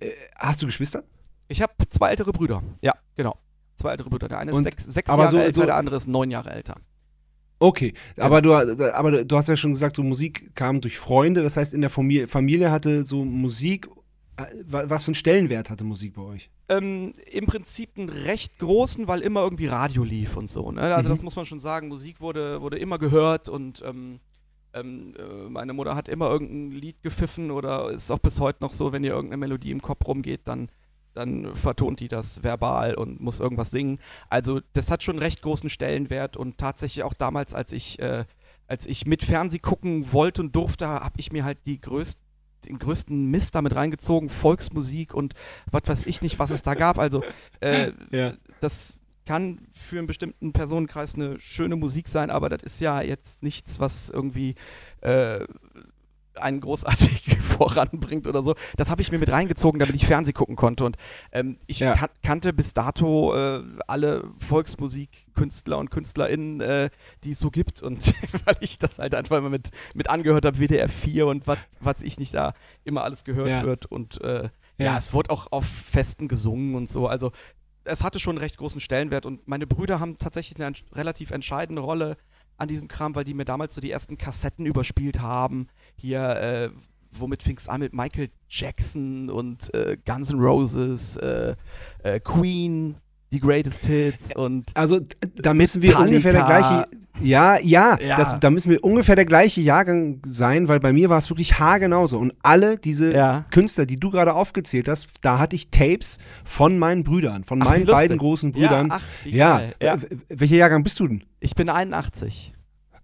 Äh, 0.00 0.10
Hast 0.36 0.62
du 0.62 0.66
Geschwister? 0.66 1.02
Ich 1.48 1.60
habe 1.62 1.72
zwei 1.88 2.10
ältere 2.10 2.32
Brüder. 2.32 2.62
Ja, 2.80 2.92
genau. 3.16 3.36
Zwei 3.76 3.90
ältere 3.92 4.10
Brüder. 4.10 4.28
Der 4.28 4.38
eine 4.38 4.50
ist 4.50 4.56
Und- 4.56 4.64
sechs, 4.64 4.84
sechs 4.84 5.08
Jahre 5.08 5.28
so- 5.28 5.36
älter, 5.38 5.52
so- 5.52 5.66
der 5.66 5.76
andere 5.76 5.96
ist 5.96 6.06
neun 6.08 6.30
Jahre 6.30 6.50
älter. 6.52 6.76
Okay, 7.60 7.94
aber, 8.18 8.42
du, 8.42 8.52
aber 8.52 9.24
du 9.24 9.36
hast 9.36 9.48
ja 9.48 9.56
schon 9.56 9.72
gesagt, 9.72 9.96
so 9.96 10.02
Musik 10.02 10.54
kam 10.54 10.80
durch 10.80 10.98
Freunde. 10.98 11.42
Das 11.42 11.56
heißt, 11.56 11.72
in 11.72 11.80
der 11.80 11.88
Familie, 11.90 12.26
Familie 12.28 12.70
hatte 12.70 13.04
so 13.04 13.24
Musik, 13.24 13.88
wa- 14.66 14.84
was 14.88 15.04
für 15.04 15.08
einen 15.08 15.14
Stellenwert 15.14 15.70
hatte 15.70 15.84
Musik 15.84 16.14
bei 16.14 16.22
euch? 16.22 16.50
Ähm, 16.68 17.14
Im 17.30 17.46
Prinzip 17.46 17.90
einen 17.96 18.08
recht 18.08 18.58
großen, 18.58 19.06
weil 19.06 19.20
immer 19.20 19.42
irgendwie 19.42 19.66
Radio 19.66 20.02
lief 20.02 20.36
und 20.36 20.50
so. 20.50 20.72
Ne? 20.72 20.80
Also 20.94 21.08
Mhm. 21.08 21.12
das 21.14 21.22
muss 21.22 21.36
man 21.36 21.46
schon 21.46 21.60
sagen. 21.60 21.88
Musik 21.88 22.20
wurde, 22.20 22.60
wurde 22.60 22.78
immer 22.78 22.98
gehört 22.98 23.48
und 23.48 23.82
ähm, 23.86 24.18
ähm, 24.74 25.14
äh, 25.16 25.48
meine 25.48 25.72
Mutter 25.72 25.94
hat 25.94 26.08
immer 26.08 26.28
irgendein 26.30 26.72
Lied 26.72 27.02
gepfiffen 27.02 27.50
oder 27.50 27.90
ist 27.92 28.10
auch 28.10 28.18
bis 28.18 28.40
heute 28.40 28.62
noch 28.64 28.72
so, 28.72 28.92
wenn 28.92 29.04
ihr 29.04 29.12
irgendeine 29.12 29.38
Melodie 29.40 29.70
im 29.70 29.80
Kopf 29.82 30.06
rumgeht, 30.06 30.40
dann, 30.46 30.68
dann 31.14 31.54
vertont 31.54 32.00
die 32.00 32.08
das 32.08 32.42
verbal 32.42 32.94
und 32.94 33.20
muss 33.20 33.40
irgendwas 33.40 33.70
singen. 33.70 33.98
Also 34.28 34.60
das 34.72 34.90
hat 34.90 35.02
schon 35.02 35.14
einen 35.14 35.22
recht 35.22 35.42
großen 35.42 35.70
Stellenwert 35.70 36.36
und 36.36 36.58
tatsächlich 36.58 37.04
auch 37.04 37.14
damals, 37.14 37.54
als 37.54 37.72
ich, 37.72 37.98
äh, 38.00 38.24
als 38.66 38.86
ich 38.86 39.06
mit 39.06 39.22
Fernseh 39.24 39.58
gucken 39.58 40.12
wollte 40.12 40.42
und 40.42 40.54
durfte, 40.56 40.86
habe 40.88 41.18
ich 41.18 41.32
mir 41.32 41.44
halt 41.44 41.58
die 41.66 41.80
größten 41.80 42.22
den 42.66 42.78
größten 42.78 43.26
Mist 43.30 43.54
damit 43.54 43.74
reingezogen, 43.74 44.30
Volksmusik 44.30 45.12
und 45.12 45.34
was 45.70 45.82
weiß 45.86 46.06
ich 46.06 46.22
nicht, 46.22 46.38
was 46.38 46.48
es 46.48 46.62
da 46.62 46.72
gab. 46.72 46.98
Also 46.98 47.22
äh, 47.60 47.92
Ja. 48.10 48.32
das 48.60 48.98
kann 49.26 49.58
für 49.74 49.98
einen 49.98 50.06
bestimmten 50.06 50.54
Personenkreis 50.54 51.14
eine 51.14 51.38
schöne 51.40 51.76
Musik 51.76 52.08
sein, 52.08 52.30
aber 52.30 52.48
das 52.48 52.62
ist 52.62 52.80
ja 52.80 53.02
jetzt 53.02 53.42
nichts, 53.42 53.80
was 53.80 54.08
irgendwie 54.08 54.54
äh, 55.02 55.40
einen 56.36 56.60
großartig 56.60 57.36
voranbringt 57.40 58.26
oder 58.26 58.42
so. 58.42 58.54
Das 58.76 58.90
habe 58.90 59.02
ich 59.02 59.12
mir 59.12 59.18
mit 59.18 59.30
reingezogen, 59.30 59.78
damit 59.78 59.94
ich 59.94 60.06
Fernseh 60.06 60.32
gucken 60.32 60.56
konnte. 60.56 60.84
Und 60.84 60.96
ähm, 61.32 61.56
ich 61.66 61.80
Ja. 61.80 61.94
kan 61.94 62.08
kannte 62.22 62.52
bis 62.52 62.74
dato 62.74 63.34
äh, 63.34 63.62
alle 63.86 64.24
Volksmusikkünstler 64.38 65.78
und 65.78 65.90
KünstlerInnen, 65.90 66.60
äh, 66.60 66.90
die 67.24 67.30
es 67.30 67.38
so 67.40 67.50
gibt. 67.50 67.82
Und 67.82 68.14
weil 68.44 68.56
ich 68.60 68.78
das 68.78 68.98
halt 68.98 69.14
einfach 69.14 69.38
immer 69.38 69.50
mit, 69.50 69.70
mit 69.94 70.08
angehört 70.10 70.44
habe, 70.46 70.58
WDR 70.58 70.88
4 70.88 71.26
und 71.26 71.46
was 71.46 71.58
was 71.80 72.02
ich 72.02 72.18
nicht 72.18 72.34
da 72.34 72.54
immer 72.84 73.04
alles 73.04 73.24
gehört 73.24 73.48
Ja. 73.48 73.62
wird. 73.64 73.86
Und 73.86 74.20
äh, 74.22 74.44
ja. 74.78 74.86
Ja. 74.86 74.98
es 74.98 75.12
wurde 75.12 75.30
auch 75.30 75.46
auf 75.52 75.64
Festen 75.66 76.28
gesungen 76.28 76.74
und 76.74 76.88
so. 76.88 77.06
Also 77.06 77.30
es 77.84 78.02
hatte 78.02 78.18
schon 78.18 78.32
einen 78.36 78.38
recht 78.42 78.56
großen 78.56 78.80
Stellenwert 78.80 79.26
und 79.26 79.46
meine 79.46 79.66
Brüder 79.66 80.00
haben 80.00 80.18
tatsächlich 80.18 80.60
eine 80.60 80.74
relativ 80.94 81.30
entscheidende 81.30 81.82
Rolle 81.82 82.16
an 82.56 82.68
diesem 82.68 82.88
Kram, 82.88 83.14
weil 83.14 83.24
die 83.24 83.34
mir 83.34 83.44
damals 83.44 83.74
so 83.74 83.80
die 83.80 83.90
ersten 83.90 84.18
Kassetten 84.18 84.66
überspielt 84.66 85.20
haben. 85.20 85.68
Hier, 85.96 86.20
äh, 86.20 86.70
womit 87.10 87.42
fing 87.42 87.56
es 87.56 87.68
an 87.68 87.80
mit 87.80 87.92
Michael 87.92 88.28
Jackson 88.48 89.30
und 89.30 89.72
äh, 89.74 89.96
Guns 90.04 90.30
N' 90.30 90.40
Roses, 90.40 91.16
äh, 91.16 91.56
äh, 92.02 92.20
Queen, 92.20 92.96
die 93.34 93.40
Greatest 93.40 93.84
Hits 93.84 94.34
und 94.34 94.70
Also 94.74 95.00
da 95.36 95.52
müssen 95.54 95.82
wir 95.82 95.90
Metallica. 95.90 96.08
ungefähr 96.10 96.32
der 96.32 96.44
gleiche. 96.44 96.86
Ja, 97.22 97.60
ja, 97.60 97.96
Ja. 98.00 98.16
Das, 98.16 98.40
da 98.40 98.50
müssen 98.50 98.70
wir 98.70 98.82
ungefähr 98.82 99.14
der 99.14 99.24
gleiche 99.24 99.60
Jahrgang 99.60 100.20
sein, 100.26 100.66
weil 100.68 100.80
bei 100.80 100.92
mir 100.92 101.10
war 101.10 101.18
es 101.18 101.30
wirklich 101.30 101.58
haargenauso. 101.60 102.18
Und 102.18 102.32
alle 102.42 102.76
diese 102.76 103.14
ja. 103.14 103.44
Künstler, 103.50 103.86
die 103.86 104.00
du 104.00 104.10
gerade 104.10 104.34
aufgezählt 104.34 104.88
hast, 104.88 105.06
da 105.20 105.38
hatte 105.38 105.54
ich 105.54 105.70
Tapes 105.70 106.18
von 106.44 106.76
meinen 106.78 107.04
Brüdern, 107.04 107.44
von 107.44 107.62
Ach, 107.62 107.66
meinen 107.66 107.86
beiden 107.86 108.18
großen 108.18 108.50
Brüdern. 108.52 108.88
Ja, 108.88 108.94
ach, 108.96 109.02
Ja, 109.24 109.62
ja. 109.80 109.94
äh, 109.94 109.98
welcher 110.28 110.56
Jahrgang 110.56 110.82
bist 110.82 110.98
du 110.98 111.06
denn? 111.06 111.24
Ich 111.40 111.54
bin 111.54 111.68
81. 111.68 112.52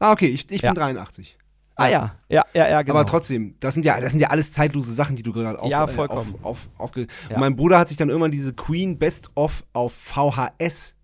Ah, 0.01 0.13
okay, 0.13 0.27
ich, 0.29 0.51
ich 0.51 0.63
bin 0.63 0.75
83. 0.75 1.37
Ah 1.81 1.89
ja, 1.89 2.15
ja, 2.29 2.45
ja, 2.55 2.69
ja, 2.69 2.83
genau. 2.83 2.99
Aber 2.99 3.07
trotzdem, 3.07 3.55
das 3.61 3.75
sind 3.75 3.85
ja, 3.85 4.01
das 4.01 4.11
sind 4.13 4.21
ja 4.21 4.29
alles 4.29 4.53
zeitlose 4.53 4.93
Sachen, 4.93 5.17
die 5.17 5.23
du 5.23 5.33
gerade 5.33 5.59
auf, 5.61 5.71
Ja, 5.71 5.85
äh, 5.85 5.89
vollkommen. 5.89 6.35
auf, 6.43 6.67
auf, 6.67 6.69
aufge 6.79 7.07
Ja. 7.29 7.35
Und 7.37 7.41
mein 7.41 7.57
Bruder 7.57 7.79
hat 7.79 7.89
sich 7.89 7.97
dann 7.97 8.09
irgendwann 8.09 8.31
diese 8.31 8.53
Queen 8.53 8.99
Best 8.99 9.31
of 9.35 9.65
auf 9.73 9.93
VHS 9.95 10.95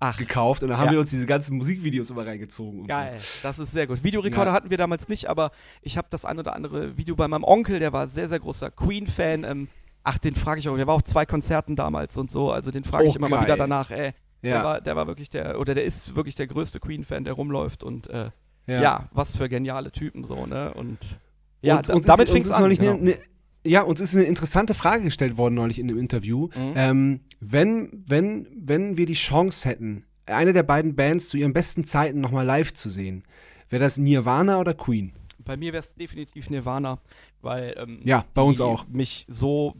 Ach, 0.00 0.16
gekauft 0.18 0.62
und 0.64 0.68
dann 0.70 0.78
haben 0.78 0.86
Ja. 0.86 0.92
wir 0.92 1.00
uns 1.00 1.10
diese 1.10 1.26
ganzen 1.26 1.56
Musikvideos 1.56 2.10
immer 2.10 2.26
reingezogen. 2.26 2.80
Und 2.80 2.88
Geil, 2.88 3.18
das 3.42 3.58
ist 3.60 3.70
sehr 3.72 3.86
gut. 3.86 4.02
Videorekorder 4.02 4.50
Ja. 4.50 4.52
hatten 4.52 4.70
wir 4.70 4.76
damals 4.78 5.08
nicht, 5.08 5.28
aber 5.30 5.52
ich 5.80 5.96
habe 5.96 6.08
das 6.10 6.24
ein 6.24 6.38
oder 6.40 6.56
andere 6.56 6.96
Video 6.96 7.14
bei 7.14 7.28
meinem 7.28 7.44
Onkel, 7.44 7.78
der 7.78 7.92
war 7.92 8.08
sehr, 8.08 8.28
sehr 8.28 8.40
großer 8.40 8.70
Queen-Fan. 8.72 9.44
Ähm, 9.44 9.68
ach, 10.02 10.18
den 10.18 10.34
frage 10.34 10.58
ich 10.58 10.68
auch, 10.68 10.76
der 10.76 10.88
war 10.88 10.94
auf 10.94 11.04
zwei 11.04 11.24
Konzerten 11.24 11.76
damals 11.76 12.16
und 12.18 12.30
so, 12.30 12.50
also 12.50 12.72
den 12.72 12.82
frage 12.82 13.04
ich 13.06 13.12
Oh, 13.14 13.18
immer 13.18 13.28
mal 13.28 13.36
geil. 13.36 13.44
wieder 13.46 13.56
danach, 13.58 13.90
ey. 13.92 14.10
So. 14.10 14.16
Der, 14.48 14.56
Ja, 14.56 14.64
war, 14.64 14.80
der 14.80 14.96
war 14.96 15.06
wirklich 15.06 15.30
der, 15.30 15.60
oder 15.60 15.72
der 15.76 15.84
ist 15.84 16.16
wirklich 16.16 16.34
der 16.34 16.48
größte 16.48 16.80
Queen-Fan, 16.80 17.22
der 17.22 17.34
rumläuft 17.34 17.84
und 17.84 18.08
äh, 18.10 18.30
ja. 18.66 18.82
ja. 18.82 19.08
was 19.12 19.36
für 19.36 19.48
geniale 19.48 19.90
Typen 19.92 20.24
so, 20.24 20.46
ne? 20.46 20.72
Und 20.74 21.18
ja, 21.62 21.78
und, 21.78 21.88
uns 21.90 22.06
damit 22.06 22.28
fing 22.28 22.42
es 22.42 22.50
an. 22.50 22.62
neulich 22.62 22.78
genau. 22.80 22.94
ne, 22.94 23.02
ne, 23.02 23.18
ja, 23.64 23.82
uns 23.82 24.00
ist 24.00 24.14
eine 24.16 24.24
interessante 24.24 24.74
Frage 24.74 25.04
gestellt 25.04 25.36
worden 25.36 25.54
neulich 25.54 25.78
in 25.78 25.86
dem 25.88 25.98
Interview. 25.98 26.48
Mhm. 26.48 26.72
Ähm, 26.74 27.20
wenn, 27.40 28.04
wenn, 28.08 28.48
wenn 28.56 28.96
wir 28.96 29.06
die 29.06 29.12
Chance 29.14 29.68
hätten, 29.68 30.04
eine 30.26 30.52
der 30.52 30.62
beiden 30.64 30.96
Bands 30.96 31.28
zu 31.28 31.36
ihren 31.36 31.52
besten 31.52 31.84
Zeiten 31.84 32.20
nochmal 32.20 32.44
live 32.44 32.72
zu 32.72 32.90
sehen, 32.90 33.22
wäre 33.70 33.82
das 33.82 33.98
Nirvana 33.98 34.58
oder 34.58 34.74
Queen? 34.74 35.12
Bei 35.38 35.56
mir 35.56 35.72
wäre 35.72 35.80
es 35.80 35.94
definitiv 35.94 36.50
Nirvana, 36.50 36.98
weil 37.40 37.74
ähm, 37.76 38.00
Ja, 38.04 38.24
bei 38.34 38.42
uns 38.42 38.60
auch. 38.60 38.86
mich 38.88 39.26
so 39.28 39.74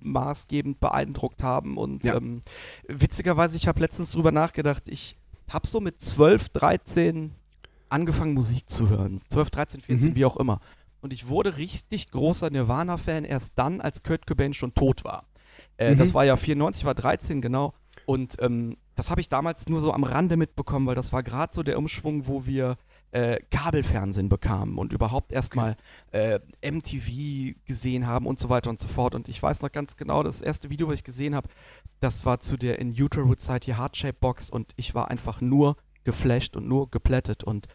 maßgebend 0.00 0.80
beeindruckt 0.80 1.42
haben 1.42 1.76
und 1.76 2.04
Ja. 2.04 2.16
ähm, 2.16 2.40
witzigerweise, 2.88 3.56
ich 3.56 3.66
habe 3.68 3.80
letztens 3.80 4.12
drüber 4.12 4.32
nachgedacht, 4.32 4.84
ich 4.88 5.16
habe 5.52 5.66
so 5.66 5.80
mit 5.80 6.00
12, 6.00 6.50
13 6.50 7.32
angefangen 7.88 8.34
Musik 8.34 8.68
zu 8.68 8.88
hören, 8.88 9.20
12, 9.28 9.50
13, 9.50 9.80
14, 9.80 10.10
Mhm. 10.10 10.16
wie 10.16 10.24
auch 10.24 10.36
immer. 10.36 10.60
Und 11.00 11.12
ich 11.12 11.28
wurde 11.28 11.56
richtig 11.56 12.10
großer 12.10 12.50
Nirvana-Fan 12.50 13.24
erst 13.24 13.52
dann, 13.56 13.80
als 13.80 14.02
Kurt 14.02 14.26
Cobain 14.26 14.54
schon 14.54 14.74
tot 14.74 15.04
war. 15.04 15.24
Äh, 15.76 15.92
Mhm. 15.94 15.98
Das 15.98 16.14
war 16.14 16.24
ja 16.24 16.36
94, 16.36 16.84
war 16.84 16.94
13 16.94 17.40
genau. 17.40 17.74
Und 18.06 18.36
ähm, 18.40 18.76
das 18.94 19.10
habe 19.10 19.20
ich 19.20 19.28
damals 19.28 19.68
nur 19.68 19.80
so 19.80 19.92
am 19.92 20.04
Rande 20.04 20.36
mitbekommen, 20.36 20.86
weil 20.86 20.94
das 20.94 21.12
war 21.12 21.22
gerade 21.22 21.52
so 21.54 21.62
der 21.62 21.76
Umschwung, 21.78 22.26
wo 22.26 22.46
wir 22.46 22.76
äh, 23.12 23.38
Kabelfernsehen 23.50 24.28
bekamen 24.28 24.78
und 24.78 24.92
überhaupt 24.92 25.32
erstmal 25.32 25.76
äh, 26.12 26.38
MTV 26.64 27.56
gesehen 27.64 28.06
haben 28.06 28.26
und 28.26 28.38
so 28.38 28.48
weiter 28.48 28.70
und 28.70 28.80
so 28.80 28.88
fort. 28.88 29.14
Und 29.14 29.28
ich 29.28 29.42
weiß 29.42 29.62
noch 29.62 29.72
ganz 29.72 29.96
genau, 29.96 30.22
das 30.22 30.42
erste 30.42 30.70
Video, 30.70 30.88
was 30.88 30.94
ich 30.96 31.04
gesehen 31.04 31.34
habe, 31.34 31.48
das 32.00 32.26
war 32.26 32.40
zu 32.40 32.56
der 32.56 32.78
In 32.78 32.90
Utero-Zeit 32.90 33.64
hier 33.64 33.78
Heartshape 33.78 34.14
Box 34.20 34.50
und 34.50 34.72
ich 34.76 34.94
war 34.94 35.10
einfach 35.10 35.40
nur 35.40 35.76
geflasht 36.06 36.56
und 36.56 36.66
nur 36.66 36.90
geplättet. 36.90 37.44
Und 37.44 37.66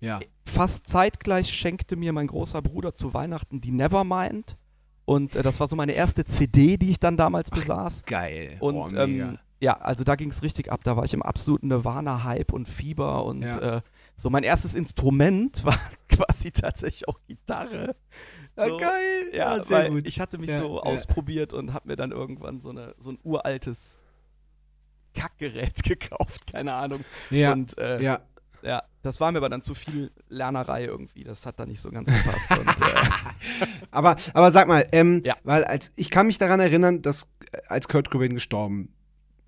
Ja. 0.00 0.18
fast 0.44 0.88
zeitgleich 0.88 1.54
schenkte 1.54 1.94
mir 1.94 2.12
mein 2.12 2.26
großer 2.26 2.60
Bruder 2.62 2.92
zu 2.94 3.14
Weihnachten 3.14 3.60
die 3.60 3.70
Nevermind. 3.70 4.56
Und 5.04 5.36
äh, 5.36 5.42
das 5.44 5.60
war 5.60 5.68
so 5.68 5.76
meine 5.76 5.92
erste 5.92 6.24
CD, 6.24 6.76
die 6.76 6.90
ich 6.90 6.98
dann 6.98 7.16
damals 7.16 7.50
besaß. 7.50 8.04
Geil. 8.06 8.56
Und 8.58 8.74
oh, 8.76 8.88
ähm, 8.96 9.38
ja, 9.60 9.74
also 9.74 10.02
da 10.02 10.16
ging 10.16 10.30
es 10.30 10.42
richtig 10.42 10.72
ab. 10.72 10.80
Da 10.82 10.96
war 10.96 11.04
ich 11.04 11.14
im 11.14 11.22
absoluten 11.22 11.68
Nirvana-Hype 11.68 12.52
und 12.52 12.66
Fieber 12.66 13.24
und 13.24 13.42
Ja. 13.42 13.76
äh, 13.76 13.80
so 14.16 14.30
mein 14.30 14.42
erstes 14.42 14.74
Instrument 14.74 15.64
war 15.64 15.78
quasi 16.08 16.50
tatsächlich 16.50 17.06
auch 17.08 17.20
Gitarre. 17.28 17.94
Ja, 18.56 18.68
so, 18.68 18.76
geil. 18.78 19.30
Ja, 19.32 19.60
sehr 19.62 19.92
weil 19.92 20.06
ich 20.08 20.18
hatte 20.18 20.38
mich 20.38 20.50
Ja, 20.50 20.58
so 20.58 20.76
ja. 20.76 20.82
ausprobiert 20.82 21.52
und 21.52 21.72
habe 21.72 21.88
mir 21.88 21.96
dann 21.96 22.10
irgendwann 22.10 22.60
so, 22.62 22.70
eine, 22.70 22.94
so 22.98 23.10
ein 23.10 23.18
uraltes 23.22 24.00
Kackgerät 25.16 25.82
gekauft, 25.82 26.42
keine 26.52 26.74
Ahnung. 26.74 27.04
Ja, 27.30 27.52
Und 27.52 27.76
äh, 27.78 28.00
ja. 28.02 28.20
ja, 28.62 28.82
das 29.02 29.20
war 29.20 29.32
mir 29.32 29.38
aber 29.38 29.48
dann 29.48 29.62
zu 29.62 29.74
viel 29.74 30.12
Lernerei 30.28 30.84
irgendwie. 30.84 31.24
Das 31.24 31.46
hat 31.46 31.58
da 31.58 31.66
nicht 31.66 31.80
so 31.80 31.90
ganz 31.90 32.08
gepasst. 32.12 32.50
und, 32.58 32.68
äh, 32.68 33.66
Aber, 33.90 34.16
aber 34.34 34.52
sag 34.52 34.68
mal, 34.68 34.86
ähm, 34.92 35.22
Ja. 35.24 35.36
weil 35.44 35.64
als 35.64 35.90
ich 35.96 36.10
kann 36.10 36.26
mich 36.26 36.38
daran 36.38 36.60
erinnern, 36.60 37.02
dass 37.02 37.26
äh, 37.52 37.58
als 37.68 37.88
Kurt 37.88 38.10
Cobain 38.10 38.34
gestorben 38.34 38.92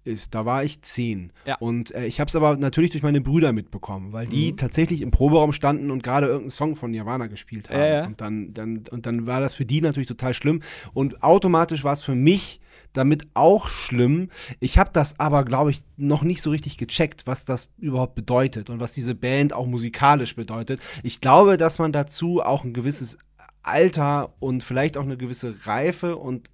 ist, 0.08 0.34
da 0.34 0.44
war 0.44 0.64
ich 0.64 0.82
zehn. 0.82 1.32
Ja. 1.44 1.56
Und 1.58 1.94
äh, 1.94 2.06
ich 2.06 2.18
habe 2.20 2.28
es 2.28 2.34
aber 2.36 2.56
natürlich 2.56 2.90
durch 2.90 3.02
meine 3.04 3.20
Brüder 3.20 3.52
mitbekommen, 3.52 4.12
weil 4.12 4.26
die 4.26 4.52
Mhm. 4.52 4.56
tatsächlich 4.56 5.02
im 5.02 5.10
Proberaum 5.10 5.52
standen 5.52 5.90
und 5.90 6.02
gerade 6.02 6.26
irgendeinen 6.26 6.50
Song 6.50 6.74
von 6.76 6.90
Nirvana 6.90 7.26
gespielt 7.28 7.68
haben. 7.70 7.78
Ja. 7.80 8.06
Und, 8.06 8.20
dann, 8.20 8.52
dann, 8.52 8.84
und 8.90 9.06
dann 9.06 9.26
war 9.26 9.40
das 9.40 9.54
für 9.54 9.64
die 9.66 9.80
natürlich 9.80 10.08
total 10.08 10.34
schlimm. 10.34 10.62
Und 10.94 11.22
automatisch 11.22 11.84
war 11.84 11.92
es 11.92 12.02
für 12.02 12.14
mich 12.14 12.60
damit 12.94 13.28
auch 13.34 13.68
schlimm. 13.68 14.30
Ich 14.60 14.78
habe 14.78 14.90
das 14.92 15.20
aber, 15.20 15.44
glaube 15.44 15.70
ich, 15.70 15.82
noch 15.96 16.22
nicht 16.22 16.40
so 16.42 16.50
richtig 16.50 16.78
gecheckt, 16.78 17.26
was 17.26 17.44
das 17.44 17.68
überhaupt 17.78 18.14
bedeutet 18.14 18.70
und 18.70 18.80
was 18.80 18.92
diese 18.92 19.14
Band 19.14 19.52
auch 19.52 19.66
musikalisch 19.66 20.34
bedeutet. 20.36 20.80
Ich 21.02 21.20
glaube, 21.20 21.56
dass 21.58 21.78
man 21.78 21.92
dazu 21.92 22.42
auch 22.42 22.64
ein 22.64 22.72
gewisses 22.72 23.18
Alter 23.62 24.32
und 24.38 24.62
vielleicht 24.62 24.96
auch 24.96 25.02
eine 25.02 25.16
gewisse 25.18 25.54
Reife 25.66 26.16
und 26.16 26.48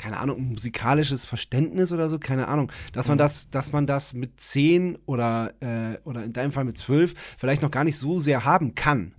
keine 0.00 0.18
Ahnung, 0.18 0.38
ein 0.38 0.48
musikalisches 0.54 1.24
Verständnis 1.26 1.92
oder 1.92 2.08
so, 2.08 2.18
keine 2.18 2.48
Ahnung, 2.48 2.72
dass 2.92 3.08
man 3.08 3.16
Mhm. 3.16 3.20
das, 3.20 3.50
dass 3.50 3.70
man 3.72 3.86
das 3.86 4.14
mit 4.14 4.40
zehn 4.40 4.96
oder, 5.06 5.52
äh, 5.60 5.98
oder 6.04 6.24
in 6.24 6.32
deinem 6.32 6.52
Fall 6.52 6.64
mit 6.64 6.78
zwölf 6.78 7.14
vielleicht 7.38 7.60
noch 7.62 7.70
gar 7.70 7.84
nicht 7.84 7.98
so 7.98 8.18
sehr 8.18 8.44
haben 8.44 8.74
kann. 8.74 9.14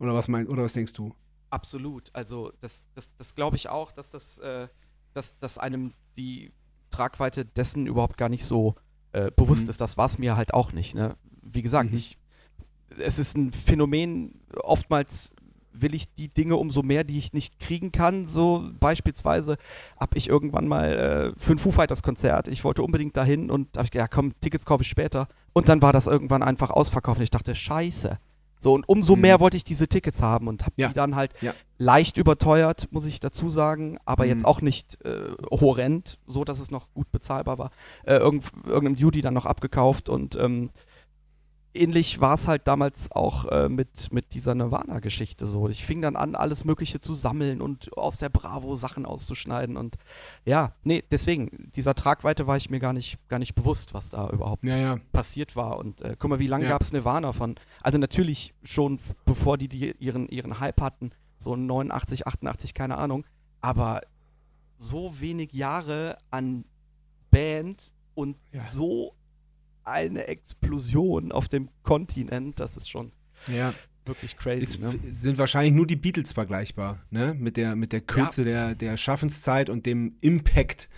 Oder 0.00 0.12
was 0.14 0.26
meinst, 0.28 0.50
oder 0.50 0.62
was 0.64 0.72
denkst 0.72 0.94
du? 0.94 1.14
Absolut. 1.50 2.10
Also 2.12 2.52
das, 2.60 2.82
das, 2.94 3.10
das 3.18 3.34
glaube 3.34 3.56
ich 3.56 3.68
auch, 3.68 3.92
dass 3.92 4.10
das, 4.10 4.38
äh, 4.38 4.66
dass, 5.14 5.38
dass 5.38 5.58
einem 5.58 5.92
die 6.16 6.52
Tragweite 6.90 7.44
dessen 7.44 7.86
überhaupt 7.86 8.16
gar 8.16 8.28
nicht 8.28 8.44
so 8.44 8.74
äh, 9.12 9.30
bewusst 9.30 9.64
Mhm. 9.64 9.70
ist. 9.70 9.80
Das 9.80 9.96
war 9.96 10.06
es 10.06 10.18
mir 10.18 10.36
halt 10.36 10.54
auch 10.54 10.72
nicht. 10.72 10.94
Ne? 10.94 11.16
Wie 11.42 11.62
gesagt, 11.62 11.90
Mhm. 11.90 11.96
ich, 11.96 12.18
es 12.98 13.18
ist 13.20 13.36
ein 13.36 13.52
Phänomen, 13.52 14.40
oftmals 14.56 15.30
will 15.72 15.94
ich 15.94 16.12
die 16.14 16.28
Dinge 16.28 16.56
umso 16.56 16.82
mehr, 16.82 17.04
die 17.04 17.18
ich 17.18 17.32
nicht 17.32 17.58
kriegen 17.60 17.92
kann. 17.92 18.26
So 18.26 18.64
beispielsweise 18.80 19.56
habe 19.98 20.18
ich 20.18 20.28
irgendwann 20.28 20.66
mal 20.68 21.32
äh, 21.36 21.40
für 21.40 21.52
ein 21.52 21.58
Foo 21.58 21.70
Fighters 21.70 22.02
Konzert, 22.02 22.48
ich 22.48 22.64
wollte 22.64 22.82
unbedingt 22.82 23.16
dahin 23.16 23.50
und 23.50 23.76
habe 23.76 23.84
ich 23.86 23.90
gedacht, 23.90 24.10
ja 24.12 24.14
komm, 24.14 24.32
Tickets 24.40 24.64
kaufe 24.66 24.82
ich 24.82 24.88
später. 24.88 25.28
Und 25.52 25.68
dann 25.68 25.82
war 25.82 25.92
das 25.92 26.06
irgendwann 26.06 26.42
einfach 26.42 26.70
ausverkauft 26.70 27.18
und 27.18 27.24
ich 27.24 27.30
dachte, 27.30 27.54
scheiße. 27.54 28.18
So, 28.62 28.74
und 28.74 28.86
umso 28.88 29.16
Mhm. 29.16 29.22
mehr 29.22 29.40
wollte 29.40 29.56
ich 29.56 29.64
diese 29.64 29.88
Tickets 29.88 30.20
haben 30.20 30.46
und 30.46 30.62
habe 30.64 30.74
Ja. 30.76 30.88
die 30.88 30.94
dann 30.94 31.16
halt 31.16 31.32
Ja. 31.40 31.54
leicht 31.78 32.18
überteuert, 32.18 32.88
muss 32.90 33.06
ich 33.06 33.18
dazu 33.18 33.48
sagen, 33.48 33.96
aber 34.04 34.24
Mhm. 34.24 34.30
jetzt 34.30 34.44
auch 34.44 34.60
nicht 34.60 34.98
äh, 35.04 35.30
horrend, 35.50 36.18
so 36.26 36.44
dass 36.44 36.60
es 36.60 36.70
noch 36.70 36.92
gut 36.92 37.10
bezahlbar 37.10 37.56
war. 37.58 37.70
Äh, 38.04 38.16
irgend, 38.16 38.44
irgendeinem 38.66 38.96
Duty 38.96 39.22
dann 39.22 39.32
noch 39.34 39.46
abgekauft 39.46 40.10
und 40.10 40.36
ähm, 40.36 40.68
ähnlich 41.74 42.20
war 42.20 42.34
es 42.34 42.48
halt 42.48 42.66
damals 42.66 43.12
auch 43.12 43.46
äh, 43.46 43.68
mit, 43.68 44.12
mit 44.12 44.34
dieser 44.34 44.54
Nirvana-Geschichte 44.54 45.46
so. 45.46 45.68
Ich 45.68 45.84
fing 45.84 46.02
dann 46.02 46.16
an, 46.16 46.34
alles 46.34 46.64
Mögliche 46.64 47.00
zu 47.00 47.14
sammeln 47.14 47.60
und 47.62 47.96
aus 47.96 48.18
der 48.18 48.28
Bravo 48.28 48.76
Sachen 48.76 49.06
auszuschneiden 49.06 49.76
und 49.76 49.96
ja, 50.44 50.72
nee, 50.82 51.04
deswegen, 51.10 51.70
dieser 51.76 51.94
Tragweite 51.94 52.46
war 52.46 52.56
ich 52.56 52.70
mir 52.70 52.80
gar 52.80 52.92
nicht, 52.92 53.18
gar 53.28 53.38
nicht 53.38 53.54
bewusst, 53.54 53.94
was 53.94 54.10
da 54.10 54.28
überhaupt 54.30 54.64
Ja, 54.64 54.76
ja. 54.76 54.98
passiert 55.12 55.54
war. 55.56 55.78
Und 55.78 56.02
äh, 56.02 56.16
guck 56.18 56.30
mal, 56.30 56.38
wie 56.38 56.46
lange 56.46 56.64
Ja. 56.64 56.70
gab 56.70 56.82
es 56.82 56.92
Nirvana 56.92 57.32
von? 57.32 57.54
Also 57.82 57.98
natürlich 57.98 58.52
schon, 58.64 58.98
bevor 59.24 59.56
die, 59.58 59.68
die 59.68 59.94
ihren, 60.00 60.28
ihren 60.28 60.60
Hype 60.60 60.80
hatten, 60.80 61.10
so 61.38 61.56
89, 61.56 62.26
88, 62.26 62.74
keine 62.74 62.98
Ahnung. 62.98 63.24
Aber 63.60 64.00
so 64.78 65.20
wenig 65.20 65.52
Jahre 65.52 66.18
an 66.30 66.64
Band 67.30 67.92
und 68.14 68.36
so 68.72 69.14
eine 69.84 70.26
Explosion 70.26 71.32
auf 71.32 71.48
dem 71.48 71.68
Kontinent, 71.82 72.60
das 72.60 72.76
ist 72.76 72.88
schon 72.88 73.12
ja. 73.46 73.72
wirklich 74.04 74.36
crazy. 74.36 74.62
Es 74.62 74.78
ne? 74.78 74.98
sind 75.10 75.38
wahrscheinlich 75.38 75.72
nur 75.72 75.86
die 75.86 75.96
Beatles 75.96 76.32
vergleichbar, 76.32 76.98
ne? 77.10 77.34
Mit 77.34 77.56
der, 77.56 77.76
mit 77.76 77.92
der 77.92 78.00
Kürze 78.00 78.44
der, 78.44 78.74
der 78.74 78.96
Schaffenszeit 78.96 79.70
und 79.70 79.86
dem 79.86 80.16
Impact, 80.20 80.88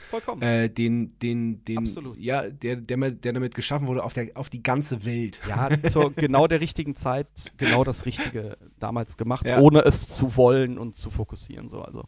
äh, 0.41 0.69
den, 0.69 1.19
den, 1.21 1.65
den, 1.65 1.79
Absolut. 1.79 2.19
ja, 2.19 2.49
der, 2.49 2.77
der, 2.77 3.11
der 3.11 3.33
damit 3.33 3.55
geschaffen 3.55 3.87
wurde 3.87 4.03
auf, 4.03 4.13
der, 4.13 4.31
auf 4.35 4.51
die 4.51 4.63
ganze 4.63 5.05
Welt. 5.05 5.41
ja, 5.49 5.69
zur 5.83 6.13
genau 6.15 6.47
der 6.47 6.61
richtigen 6.61 6.97
Zeit 6.97 7.29
genau 7.57 7.85
das 7.85 8.07
Richtige 8.07 8.57
damals 8.79 9.17
gemacht, 9.17 9.47
Ja. 9.47 9.61
ohne 9.61 9.81
es 9.81 10.09
zu 10.09 10.37
wollen 10.37 10.79
und 10.79 10.97
zu 10.97 11.11
fokussieren. 11.11 11.69
So, 11.69 11.83
also, 11.83 12.05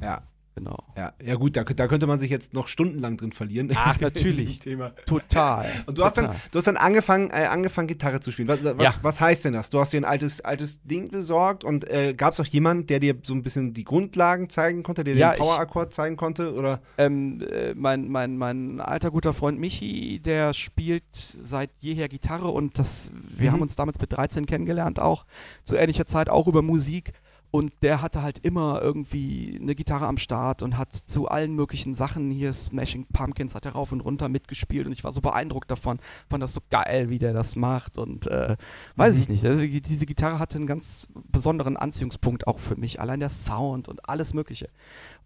Ja, 0.00 0.22
genau. 0.54 0.76
ja, 0.96 1.12
ja 1.24 1.34
gut, 1.36 1.56
da, 1.56 1.64
da 1.64 1.86
könnte 1.88 2.06
man 2.06 2.18
sich 2.18 2.30
jetzt 2.30 2.54
noch 2.54 2.68
stundenlang 2.68 3.16
drin 3.16 3.32
verlieren. 3.32 3.70
Ach, 3.74 3.98
natürlich. 4.00 4.58
Thema. 4.60 4.90
Total. 5.06 5.66
Und 5.86 5.98
du 5.98 6.04
hast 6.04 6.16
dann, 6.18 6.26
total. 6.26 6.40
du 6.50 6.58
hast 6.58 6.66
dann 6.66 6.76
angefangen, 6.76 7.30
äh, 7.30 7.46
angefangen, 7.46 7.88
Gitarre 7.88 8.20
zu 8.20 8.30
spielen. 8.30 8.48
Was, 8.48 8.62
was, 8.64 8.76
Ja. 8.82 8.92
was 9.02 9.20
heißt 9.20 9.44
denn 9.44 9.52
das? 9.54 9.70
Du 9.70 9.78
hast 9.80 9.92
dir 9.92 10.00
ein 10.00 10.04
altes, 10.04 10.40
altes 10.40 10.82
Ding 10.82 11.10
besorgt 11.10 11.64
und 11.64 11.88
äh, 11.88 12.14
gab 12.14 12.32
es 12.32 12.40
auch 12.40 12.46
jemanden, 12.46 12.86
der 12.86 13.00
dir 13.00 13.16
so 13.22 13.34
ein 13.34 13.42
bisschen 13.42 13.74
die 13.74 13.84
Grundlagen 13.84 14.48
zeigen 14.50 14.82
konnte, 14.82 15.04
der 15.04 15.14
dir 15.14 15.20
Ja, 15.20 15.32
den 15.32 15.40
Powerakkord 15.40 15.92
zeigen 15.94 16.16
konnte? 16.16 16.52
Oder? 16.54 16.80
Ähm, 16.98 17.40
äh, 17.50 17.74
mein, 17.74 18.08
mein, 18.08 18.36
mein 18.36 18.80
alter 18.80 19.10
guter 19.10 19.32
Freund 19.32 19.58
Michi, 19.58 20.20
der 20.20 20.54
spielt 20.54 21.04
seit 21.14 21.70
jeher 21.80 22.08
Gitarre 22.08 22.48
und 22.48 22.78
das, 22.78 23.10
wir 23.36 23.48
Mhm. 23.50 23.54
haben 23.54 23.62
uns 23.62 23.76
damals 23.76 24.00
mit 24.00 24.12
13 24.12 24.46
kennengelernt, 24.46 24.98
auch 25.00 25.24
zu 25.64 25.76
ähnlicher 25.76 26.06
Zeit 26.06 26.28
auch 26.28 26.46
über 26.46 26.62
Musik. 26.62 27.12
Und 27.52 27.72
der 27.82 28.00
hatte 28.02 28.22
halt 28.22 28.38
immer 28.38 28.80
irgendwie 28.82 29.58
eine 29.60 29.74
Gitarre 29.74 30.06
am 30.06 30.16
Start 30.16 30.62
und 30.62 30.78
hat 30.78 30.94
zu 30.94 31.28
allen 31.28 31.54
möglichen 31.54 31.94
Sachen 31.94 32.30
hier 32.30 32.50
Smashing 32.52 33.06
Pumpkins 33.12 33.54
hat 33.54 33.66
er 33.66 33.72
rauf 33.72 33.92
und 33.92 34.00
runter 34.00 34.28
mitgespielt 34.30 34.86
und 34.86 34.92
ich 34.92 35.04
war 35.04 35.12
so 35.12 35.20
beeindruckt 35.20 35.70
davon, 35.70 35.98
fand 36.30 36.42
das 36.42 36.54
so 36.54 36.60
geil, 36.70 37.10
wie 37.10 37.18
der 37.18 37.34
das 37.34 37.54
macht 37.54 37.98
und 37.98 38.26
äh, 38.26 38.56
weiß 38.96 39.16
Mhm. 39.16 39.20
ich 39.20 39.28
nicht. 39.28 39.44
Also, 39.44 39.60
die- 39.62 39.82
diese 39.82 40.06
Gitarre 40.06 40.38
hatte 40.38 40.56
einen 40.56 40.66
ganz 40.66 41.08
besonderen 41.30 41.76
Anziehungspunkt 41.76 42.46
auch 42.46 42.58
für 42.58 42.76
mich, 42.76 43.00
allein 43.02 43.20
der 43.20 43.28
Sound 43.28 43.86
und 43.86 44.08
alles 44.08 44.32
Mögliche. 44.32 44.70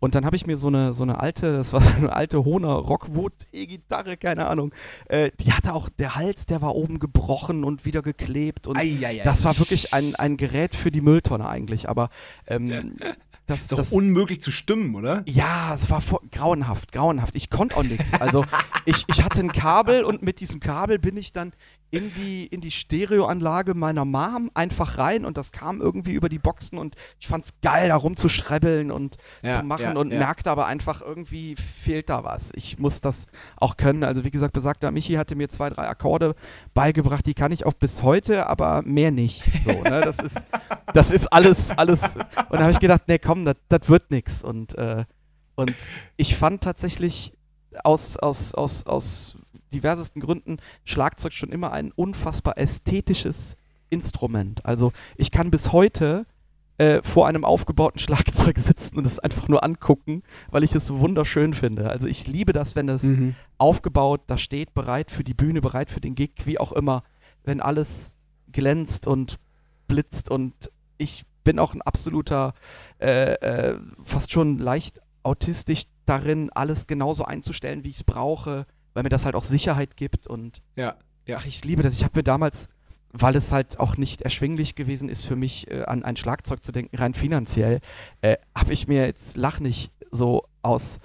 Und 0.01 0.15
dann 0.15 0.27
habe 0.27 0.35
ich 0.37 0.47
mir 0.47 0.57
so 0.59 0.67
eine, 0.67 0.93
so 0.93 1.05
eine 1.05 1.21
alte, 1.21 1.53
das 1.57 1.73
war 1.73 1.81
so 1.81 1.95
eine 1.95 2.13
alte 2.13 2.45
Hohner 2.45 2.73
Rockwood 2.75 3.33
E-Gitarre, 3.53 4.17
keine 4.17 4.49
Ahnung. 4.49 4.73
Äh, 5.09 5.31
die 5.41 5.53
hatte 5.53 5.73
auch, 5.75 5.89
der 5.89 6.17
Hals, 6.17 6.45
der 6.47 6.61
war 6.61 6.75
oben 6.75 6.99
gebrochen 6.99 7.63
und 7.63 7.85
wieder 7.85 8.03
geklebt. 8.03 8.67
Und 8.67 8.77
Eieiei. 8.77 9.23
das 9.23 9.45
war 9.45 9.57
wirklich 9.61 9.95
ein, 9.95 10.17
ein 10.17 10.37
Gerät 10.37 10.75
für 10.75 10.91
die 10.91 11.01
Mülltonne 11.01 11.49
eigentlich. 11.49 11.89
Aber 11.89 12.09
ähm, 12.47 12.97
das, 13.47 13.63
ist 13.63 13.73
doch 13.73 13.77
das, 13.77 13.93
unmöglich 13.93 14.41
zu 14.41 14.51
stimmen, 14.51 14.95
oder? 14.95 15.23
ja, 15.27 15.73
es 15.75 15.91
war 15.91 16.01
voll, 16.01 16.21
grauenhaft, 16.31 16.93
grauenhaft. 16.93 17.35
Ich 17.37 17.51
konnte 17.51 17.77
auch 17.77 17.83
nichts. 17.83 18.15
Also 18.15 18.45
ich, 18.85 19.05
ich 19.09 19.23
hatte 19.23 19.41
ein 19.41 19.53
Kabel 19.53 20.05
und 20.05 20.23
mit 20.23 20.41
diesem 20.41 20.61
Kabel 20.61 20.99
bin 20.99 21.17
ich 21.17 21.33
dann 21.33 21.53
in 21.91 22.13
die, 22.15 22.47
in 22.47 22.61
die 22.61 22.71
Stereoanlage 22.71 23.75
meiner 23.75 24.05
Mom 24.05 24.51
einfach 24.55 24.99
rein 24.99 25.25
und 25.25 25.37
das 25.37 25.53
kam 25.53 25.81
irgendwie 25.81 26.13
über 26.13 26.29
die 26.29 26.39
Boxen 26.39 26.79
und 26.79 26.97
ich 27.21 27.29
fand's 27.29 27.51
geil, 27.63 27.89
da 27.89 27.97
rumzuschrebbeln 27.97 28.91
und 28.91 29.17
Ja, 29.43 29.61
zu 29.61 29.65
machen 29.65 29.83
ja, 29.83 29.97
und 29.97 30.13
ja. 30.13 30.19
merkte 30.19 30.51
aber 30.51 30.67
einfach, 30.67 31.01
irgendwie 31.01 31.55
fehlt 31.57 32.09
da 32.09 32.25
was. 32.25 32.51
Ich 32.55 32.79
muss 32.79 33.01
das 33.01 33.27
auch 33.57 33.77
können. 33.77 34.03
Also 34.03 34.25
wie 34.25 34.31
gesagt, 34.31 34.53
besagter 34.53 34.91
Michi 34.91 35.15
hatte 35.15 35.37
mir 35.37 35.49
zwei, 35.49 35.71
drei 35.71 35.89
Akkorde 35.89 36.35
beigebracht, 36.75 37.25
die 37.25 37.35
kann 37.35 37.53
ich 37.53 37.65
auch 37.65 37.75
bis 37.75 38.03
heute, 38.03 38.47
aber 38.47 38.83
mehr 38.83 39.11
nicht. 39.11 39.45
So, 39.65 39.83
ne? 39.83 40.01
Das 40.01 40.19
ist, 40.19 40.45
das 40.93 41.11
ist 41.11 41.33
alles, 41.33 41.71
alles. 41.71 42.03
Und 42.03 42.53
da 42.53 42.61
habe 42.61 42.71
ich 42.71 42.81
gedacht, 42.81 43.03
nee, 43.07 43.19
komm, 43.19 43.45
das 43.45 43.89
wird 43.89 44.11
nix. 44.11 44.43
Und, 44.43 44.77
äh, 44.77 45.05
und 45.55 45.75
ich 46.17 46.37
fand 46.37 46.63
tatsächlich 46.63 47.33
aus, 47.85 48.17
aus, 48.17 48.55
aus, 48.55 48.87
aus 48.87 49.37
diversesten 49.73 50.21
Gründen 50.21 50.59
Schlagzeug 50.85 51.33
schon 51.33 51.51
immer 51.51 51.73
ein 51.73 51.93
unfassbar 51.93 52.59
ästhetisches 52.59 53.57
Instrument. 53.91 54.65
Also 54.65 54.93
ich 55.17 55.31
kann 55.31 55.51
bis 55.51 55.73
heute 55.73 56.27
äh, 56.79 57.03
vor 57.03 57.27
einem 57.27 57.45
aufgebauten 57.45 57.99
Schlagzeug 58.01 58.59
sitzen 58.59 58.99
und 58.99 59.07
es 59.07 59.19
einfach 59.19 59.49
nur 59.49 59.65
angucken, 59.65 60.23
weil 60.51 60.65
ich 60.65 60.75
es 60.75 60.87
so 60.87 60.99
wunderschön 61.01 61.55
finde. 61.55 61.89
Also 61.91 62.07
ich 62.07 62.27
liebe 62.27 62.53
das, 62.53 62.77
wenn 62.77 62.89
es 62.89 63.03
Mhm. 63.05 63.35
aufgebaut, 63.59 64.23
da 64.27 64.37
steht, 64.39 64.75
bereit 64.75 65.11
für 65.11 65.25
die 65.25 65.35
Bühne, 65.35 65.61
bereit 65.61 65.91
für 65.91 66.01
den 66.01 66.15
Gig, 66.15 66.33
wie 66.45 66.59
auch 66.59 66.73
immer, 66.73 67.03
wenn 67.45 67.61
alles 67.61 68.11
glänzt 68.53 69.07
und 69.07 69.39
blitzt 69.89 70.31
und 70.31 70.53
ich 70.99 71.25
bin 71.45 71.59
auch 71.61 71.75
ein 71.75 71.83
absoluter, 71.83 72.55
äh, 73.01 73.35
äh, 73.35 73.79
fast 74.03 74.33
schon 74.33 74.59
leicht 74.59 75.01
autistisch 75.23 75.85
darin, 76.07 76.51
alles 76.55 76.87
genauso 76.87 77.25
einzustellen, 77.25 77.85
wie 77.85 77.91
ich 77.91 77.97
es 77.97 78.05
brauche, 78.05 78.67
weil 78.97 79.03
mir 79.03 79.11
das 79.11 79.27
halt 79.27 79.35
auch 79.35 79.45
Sicherheit 79.45 79.95
gibt 79.99 80.27
und 80.27 80.63
Ja, 80.75 80.97
ja. 81.27 81.37
ach, 81.39 81.45
ich 81.45 81.63
liebe 81.67 81.83
das. 81.83 81.93
Ich 81.93 82.03
habe 82.03 82.19
mir 82.19 82.23
damals, 82.23 82.69
weil 83.13 83.37
es 83.37 83.53
halt 83.53 83.79
auch 83.79 83.99
nicht 83.99 84.23
erschwinglich 84.23 84.75
gewesen 84.75 85.11
ist 85.11 85.27
für 85.27 85.37
mich, 85.37 85.71
äh, 85.71 85.83
an 85.85 86.03
ein 86.03 86.17
Schlagzeug 86.17 86.65
zu 86.65 86.73
denken, 86.73 86.97
rein 86.97 87.13
finanziell, 87.13 87.81
äh, 88.23 88.39
habe 88.57 88.73
ich 88.73 88.89
mir 88.89 89.05
jetzt 89.07 89.37
lach 89.37 89.61
nicht 89.61 89.93
so 90.11 90.45
aus, 90.63 90.99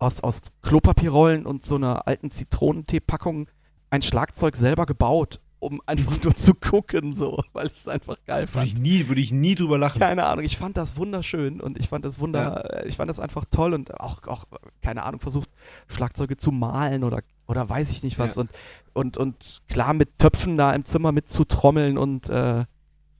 aus, 0.00 0.24
aus 0.24 0.42
Klopapierrollen 0.62 1.46
und 1.46 1.64
so 1.64 1.76
einer 1.76 2.08
alten 2.08 2.32
Zitronentee-Packung 2.32 3.46
ein 3.90 4.02
Schlagzeug 4.02 4.56
selber 4.56 4.84
gebaut, 4.84 5.40
um 5.60 5.80
einfach 5.86 6.20
nur 6.24 6.34
zu 6.34 6.52
gucken, 6.52 7.14
so, 7.14 7.40
weil 7.52 7.68
ich 7.68 7.74
es 7.74 7.86
einfach 7.86 8.16
geil 8.26 8.42
Würde 8.48 8.52
fand. 8.52 8.66
ich, 8.66 8.76
nie, 8.76 9.06
würde 9.06 9.20
ich 9.20 9.30
nie 9.30 9.54
drüber 9.54 9.78
lachen. 9.78 10.00
Keine 10.00 10.26
Ahnung, 10.26 10.44
ich 10.44 10.56
fand 10.56 10.76
das 10.76 10.96
wunderschön 10.96 11.60
und 11.60 11.78
ich 11.78 11.88
fand 11.88 12.04
das 12.04 12.18
wunder, 12.18 12.82
äh, 12.82 12.88
ich 12.88 12.96
fand 12.96 13.08
das 13.08 13.20
einfach 13.20 13.44
toll 13.52 13.72
und 13.72 14.00
auch, 14.00 14.26
auch, 14.26 14.46
keine 14.82 15.04
Ahnung, 15.04 15.20
versucht, 15.20 15.48
Schlagzeuge 15.86 16.36
zu 16.36 16.50
malen 16.50 17.04
oder 17.04 17.22
oder 17.46 17.68
weiß 17.68 17.90
ich 17.90 18.02
nicht 18.02 18.18
was. 18.18 18.34
Ja. 18.36 18.42
Und, 18.42 18.50
und, 18.94 19.16
und 19.18 19.62
klar, 19.68 19.92
mit 19.94 20.18
Töpfen 20.18 20.56
da 20.56 20.72
im 20.72 20.84
Zimmer 20.84 21.12
mit 21.12 21.28
zu 21.28 21.44
trommeln 21.44 21.98
und 21.98 22.28
äh, 22.28 22.64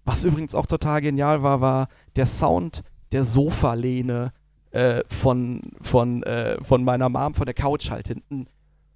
was 0.04 0.24
übrigens 0.24 0.54
auch 0.54 0.66
total 0.66 1.00
genial 1.00 1.42
war, 1.42 1.60
war 1.60 1.88
der 2.16 2.26
Sound 2.26 2.82
der 3.12 3.24
Sofalehne 3.24 4.32
äh, 4.70 5.02
von, 5.08 5.62
von, 5.82 6.22
äh, 6.24 6.62
von 6.62 6.84
meiner 6.84 7.08
Mom, 7.08 7.34
von 7.34 7.44
der 7.46 7.54
Couch 7.54 7.90
halt 7.90 8.08
hinten. 8.08 8.46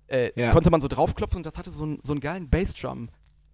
Äh, 0.09 0.31
Ja. 0.41 0.51
Konnte 0.53 0.71
man 0.71 0.81
so 0.81 0.89
draufklopfen 0.89 1.39
und 1.39 1.47
das 1.47 1.57
hatte 1.59 1.71
so, 1.71 1.85
einen- 1.85 2.01
so 2.03 2.13
einen 2.13 2.21
geilen 2.21 2.49
Bassdrum. 2.49 3.09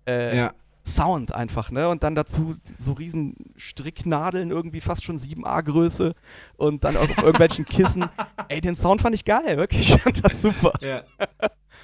Äh, 0.06 0.36
Ja. 0.36 0.54
Sound 0.88 1.34
einfach, 1.34 1.72
ne? 1.72 1.88
Und 1.88 2.04
dann 2.04 2.14
dazu 2.14 2.54
so 2.62 2.92
riesen 2.92 3.34
Stricknadeln, 3.56 4.52
irgendwie 4.52 4.80
fast 4.80 5.02
schon 5.02 5.18
7a-Größe 5.18 6.14
und 6.56 6.84
dann 6.84 6.96
auf 6.96 7.08
irgendwelchen 7.18 7.64
Kissen. 7.64 8.04
Ey, 8.48 8.60
den 8.60 8.76
Sound 8.76 9.00
fand 9.00 9.14
ich 9.16 9.24
geil, 9.24 9.56
wirklich. 9.56 9.94
Ich 9.96 10.00
fand 10.02 10.24
das 10.24 10.40
super. 10.40 10.72
Ja. 10.80 11.02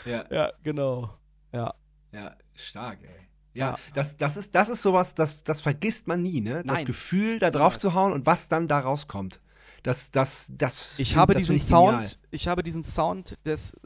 Ja. 0.04 0.24
Ja, 0.30 0.52
genau. 0.62 1.10
Ja. 1.52 1.74
Ja, 2.12 2.36
stark, 2.54 2.98
ey. 3.02 3.28
Ja, 3.54 3.70
Ja. 3.72 3.78
Das, 3.94 4.16
das, 4.16 4.36
ist, 4.36 4.54
das 4.54 4.68
ist 4.68 4.82
sowas, 4.82 5.14
das, 5.14 5.44
das 5.44 5.60
vergisst 5.60 6.06
man 6.06 6.22
nie, 6.22 6.40
ne? 6.40 6.62
Das 6.64 6.78
Nein. 6.78 6.86
Gefühl, 6.86 7.38
da 7.38 7.50
drauf 7.50 7.78
zu 7.78 7.94
hauen 7.94 8.12
und 8.12 8.26
was 8.26 8.48
dann 8.48 8.68
da 8.68 8.80
rauskommt. 8.80 9.40
Das, 9.82 10.10
das, 10.10 10.46
das. 10.56 10.98
Ich 10.98 11.16
habe 11.16 11.32
das 11.32 11.42
diesen 11.42 11.56
ich 11.56 11.66
genial. 11.66 12.06
Sound, 12.06 12.18
ich 12.30 12.48
habe 12.48 12.62
diesen 12.62 12.84
Sound 12.84 13.38
des, 13.44 13.76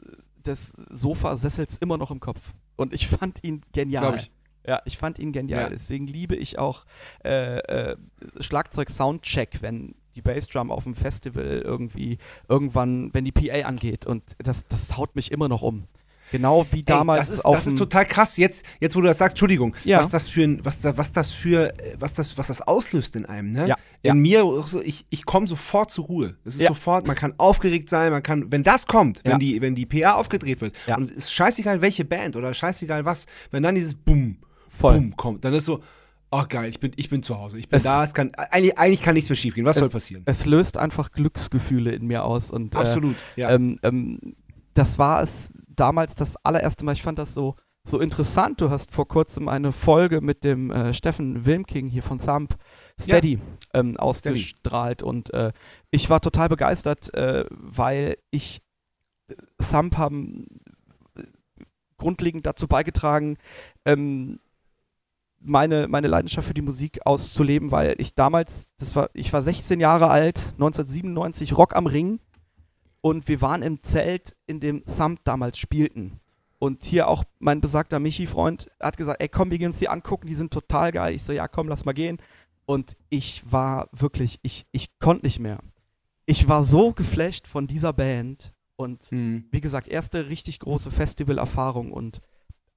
des 0.45 0.73
Sofasessels 0.89 1.77
immer 1.77 1.97
noch 1.97 2.11
im 2.11 2.19
Kopf. 2.19 2.53
Und 2.75 2.93
ich 2.93 3.07
fand 3.07 3.43
ihn 3.43 3.61
genial. 3.73 4.17
Ich. 4.17 4.31
Ja, 4.65 4.81
ich 4.85 4.97
fand 4.97 5.17
ihn 5.17 5.31
genial. 5.31 5.61
Ja. 5.61 5.69
Deswegen 5.69 6.07
liebe 6.07 6.35
ich 6.35 6.59
auch 6.59 6.85
äh, 7.23 7.59
äh, 7.59 7.95
Schlagzeug-Soundcheck, 8.39 9.61
wenn 9.61 9.95
die 10.15 10.21
Bassdrum 10.21 10.71
auf 10.71 10.83
dem 10.83 10.93
Festival 10.93 11.61
irgendwie 11.63 12.17
irgendwann, 12.49 13.13
wenn 13.13 13.23
die 13.23 13.31
PA 13.31 13.65
angeht. 13.65 14.05
Und 14.05 14.23
das, 14.39 14.67
das 14.67 14.97
haut 14.97 15.15
mich 15.15 15.31
immer 15.31 15.47
noch 15.47 15.61
um. 15.61 15.85
Genau 16.31 16.65
wie 16.71 16.83
damals 16.83 17.29
Ey, 17.29 17.35
das 17.35 17.39
ist, 17.39 17.45
das 17.45 17.67
ist 17.67 17.77
total 17.77 18.05
krass. 18.05 18.37
Jetzt, 18.37 18.65
jetzt, 18.79 18.95
wo 18.95 19.01
du 19.01 19.07
das 19.07 19.17
sagst, 19.17 19.33
Entschuldigung, 19.35 19.75
Ja. 19.85 19.99
was 19.99 20.09
das 20.09 20.27
für 20.27 20.43
ein, 20.43 20.63
was, 20.65 20.81
da, 20.81 20.97
was 20.97 21.11
das 21.11 21.31
für, 21.31 21.73
äh, 21.79 21.95
was 21.99 22.13
das, 22.13 22.37
was 22.37 22.47
das 22.47 22.61
auslöst 22.61 23.15
in 23.15 23.25
einem, 23.25 23.51
ne? 23.53 23.67
Ja, 23.69 23.75
In 24.03 24.25
ja. 24.25 24.41
mir, 24.43 24.65
ich, 24.83 25.05
ich 25.09 25.25
komme 25.25 25.47
sofort 25.47 25.89
zur 25.91 26.05
Ruhe. 26.05 26.35
Es 26.43 26.55
ist 26.55 26.61
Ja. 26.61 26.67
sofort, 26.69 27.07
man 27.07 27.15
kann 27.15 27.33
aufgeregt 27.37 27.89
sein, 27.89 28.11
man 28.11 28.23
kann, 28.23 28.51
wenn 28.51 28.63
das 28.63 28.87
kommt, 28.87 29.21
wenn 29.23 29.39
die, 29.39 29.61
wenn 29.61 29.75
die 29.75 29.85
PA 29.85 30.13
aufgedreht 30.15 30.61
wird, 30.61 30.75
und 30.97 31.03
es 31.05 31.11
ist 31.11 31.33
scheißegal 31.33 31.81
welche 31.81 32.03
Band 32.05 32.35
oder 32.35 32.53
scheißegal 32.53 33.05
was, 33.05 33.25
wenn 33.51 33.63
dann 33.63 33.75
dieses 33.75 33.95
Bumm, 33.95 34.37
Voll. 34.69 34.93
Bumm 34.95 35.15
kommt, 35.15 35.45
dann 35.45 35.53
ist 35.53 35.65
so, 35.65 35.81
oh 36.29 36.43
geil, 36.49 36.69
ich 36.69 36.79
bin, 36.81 36.91
ich 36.97 37.09
bin 37.09 37.23
zu 37.23 37.37
Hause, 37.37 37.57
ich 37.57 37.69
bin 37.69 37.77
Es- 37.77 37.83
da, 37.83 38.03
es 38.03 38.13
kann, 38.13 38.31
eigentlich, 38.35 38.77
eigentlich 38.77 39.01
kann 39.01 39.13
nichts 39.13 39.29
mehr 39.29 39.37
schiefgehen. 39.37 39.65
Was 39.65 39.77
soll 39.77 39.89
passieren? 39.89 40.23
Es 40.25 40.45
löst 40.45 40.77
einfach 40.77 41.11
Glücksgefühle 41.13 41.91
in 41.93 42.05
mir 42.05 42.25
aus. 42.25 42.51
Und, 42.51 42.75
äh, 42.75 42.79
Absolut, 42.79 43.15
ja. 43.37 43.49
Ähm, 43.51 43.79
ähm, 43.81 44.35
das 44.73 44.99
war 44.99 45.23
es 45.23 45.53
damals 45.79 46.15
das 46.15 46.35
allererste 46.37 46.85
Mal. 46.85 46.93
Ich 46.93 47.03
fand 47.03 47.19
das 47.19 47.33
so, 47.33 47.55
so 47.83 47.99
interessant. 47.99 48.61
Du 48.61 48.69
hast 48.69 48.91
vor 48.91 49.07
kurzem 49.07 49.47
eine 49.47 49.71
Folge 49.71 50.21
mit 50.21 50.43
dem 50.43 50.71
äh, 50.71 50.93
Steffen 50.93 51.45
Wilmking 51.45 51.87
hier 51.87 52.03
von 52.03 52.19
Thump 52.19 52.57
Steady 52.99 53.39
ähm, 53.73 53.95
ausgestrahlt 53.97 55.03
und 55.03 55.33
äh, 55.33 55.51
ich 55.91 56.09
war 56.09 56.19
total 56.19 56.49
begeistert, 56.49 57.13
äh, 57.13 57.45
weil 57.49 58.17
ich 58.31 58.61
äh, 59.29 59.35
Thump 59.71 59.97
haben 59.97 60.47
äh, 61.15 61.23
grundlegend 61.97 62.45
dazu 62.45 62.67
beigetragen, 62.67 63.37
ähm, 63.85 64.39
meine, 65.39 65.87
meine 65.87 66.07
Leidenschaft 66.07 66.47
für 66.47 66.53
die 66.53 66.61
Musik 66.61 67.05
auszuleben, 67.05 67.71
weil 67.71 67.95
ich 67.99 68.15
damals, 68.15 68.67
das 68.79 68.95
war, 68.95 69.09
ich 69.13 69.31
war 69.31 69.43
16 69.43 69.79
Jahre 69.79 70.09
alt, 70.09 70.39
1997, 70.53 71.55
Rock 71.55 71.75
am 71.75 71.85
Ring 71.85 72.19
und 73.01 73.27
wir 73.27 73.41
waren 73.41 73.61
im 73.61 73.81
Zelt, 73.81 74.35
in 74.45 74.59
dem 74.59 74.83
Thump 74.85 75.23
damals 75.23 75.57
spielten. 75.57 76.19
Und 76.59 76.83
hier 76.85 77.07
auch 77.07 77.23
mein 77.39 77.61
besagter 77.61 77.99
Michi-Freund 77.99 78.69
hat 78.79 78.97
gesagt, 78.97 79.21
ey 79.21 79.29
komm, 79.29 79.51
wir 79.51 79.59
gehen 79.59 79.67
uns 79.67 79.79
die 79.79 79.89
angucken, 79.89 80.27
die 80.27 80.33
sind 80.33 80.51
total 80.51 80.91
geil. 80.91 81.13
Ich 81.13 81.23
so, 81.23 81.31
ja 81.31 81.47
komm, 81.47 81.67
lass 81.67 81.85
mal 81.85 81.93
gehen. 81.93 82.17
Und 82.65 82.97
ich 83.09 83.49
war 83.51 83.87
wirklich, 83.91 84.39
ich, 84.41 84.65
ich 84.71 84.97
konnte 84.99 85.25
nicht 85.25 85.39
mehr. 85.39 85.59
Ich 86.25 86.49
war 86.49 86.63
so 86.63 86.91
geflasht 86.93 87.47
von 87.47 87.67
dieser 87.67 87.93
Band 87.93 88.53
und 88.75 89.11
Mhm. 89.11 89.45
wie 89.51 89.61
gesagt, 89.61 89.87
erste 89.87 90.27
richtig 90.29 90.59
große 90.59 90.91
Festivalerfahrung 90.91 91.91
und 91.93 92.21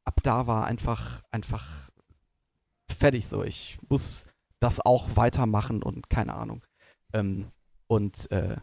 ab 0.04 0.20
da 0.22 0.46
war 0.46 0.66
einfach, 0.66 1.22
einfach 1.30 1.90
fertig 2.90 3.26
so. 3.26 3.42
Ich 3.42 3.78
muss 3.88 4.26
das 4.60 4.78
auch 4.84 5.16
weitermachen 5.16 5.82
und 5.82 6.10
keine 6.10 6.34
Ahnung. 6.34 6.62
Ähm, 7.12 7.46
und 7.86 8.30
äh, 8.30 8.56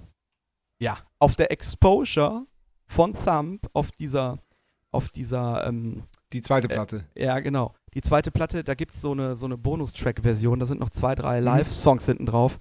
ja, 0.79 0.97
auf 1.19 1.35
der 1.35 1.51
Exposure 1.51 2.45
von 2.85 3.13
Thump, 3.13 3.67
auf 3.73 3.91
dieser, 3.91 4.39
auf 4.91 5.09
dieser, 5.09 5.65
ähm, 5.67 6.03
Die 6.33 6.41
zweite 6.41 6.69
Äh, 6.69 6.73
Platte. 6.73 7.05
ja 7.15 7.39
genau, 7.39 7.73
die 7.93 8.01
zweite 8.01 8.31
Platte, 8.31 8.63
da 8.63 8.75
gibt 8.75 8.93
es 8.93 9.01
so 9.01 9.11
eine, 9.11 9.35
so 9.35 9.45
eine 9.45 9.57
Bonustrack-Version, 9.57 10.59
da 10.59 10.65
sind 10.65 10.79
noch 10.79 10.89
zwei, 10.89 11.15
drei 11.15 11.39
Mhm. 11.39 11.45
Live-Songs 11.45 12.05
hinten 12.05 12.25
drauf. 12.25 12.59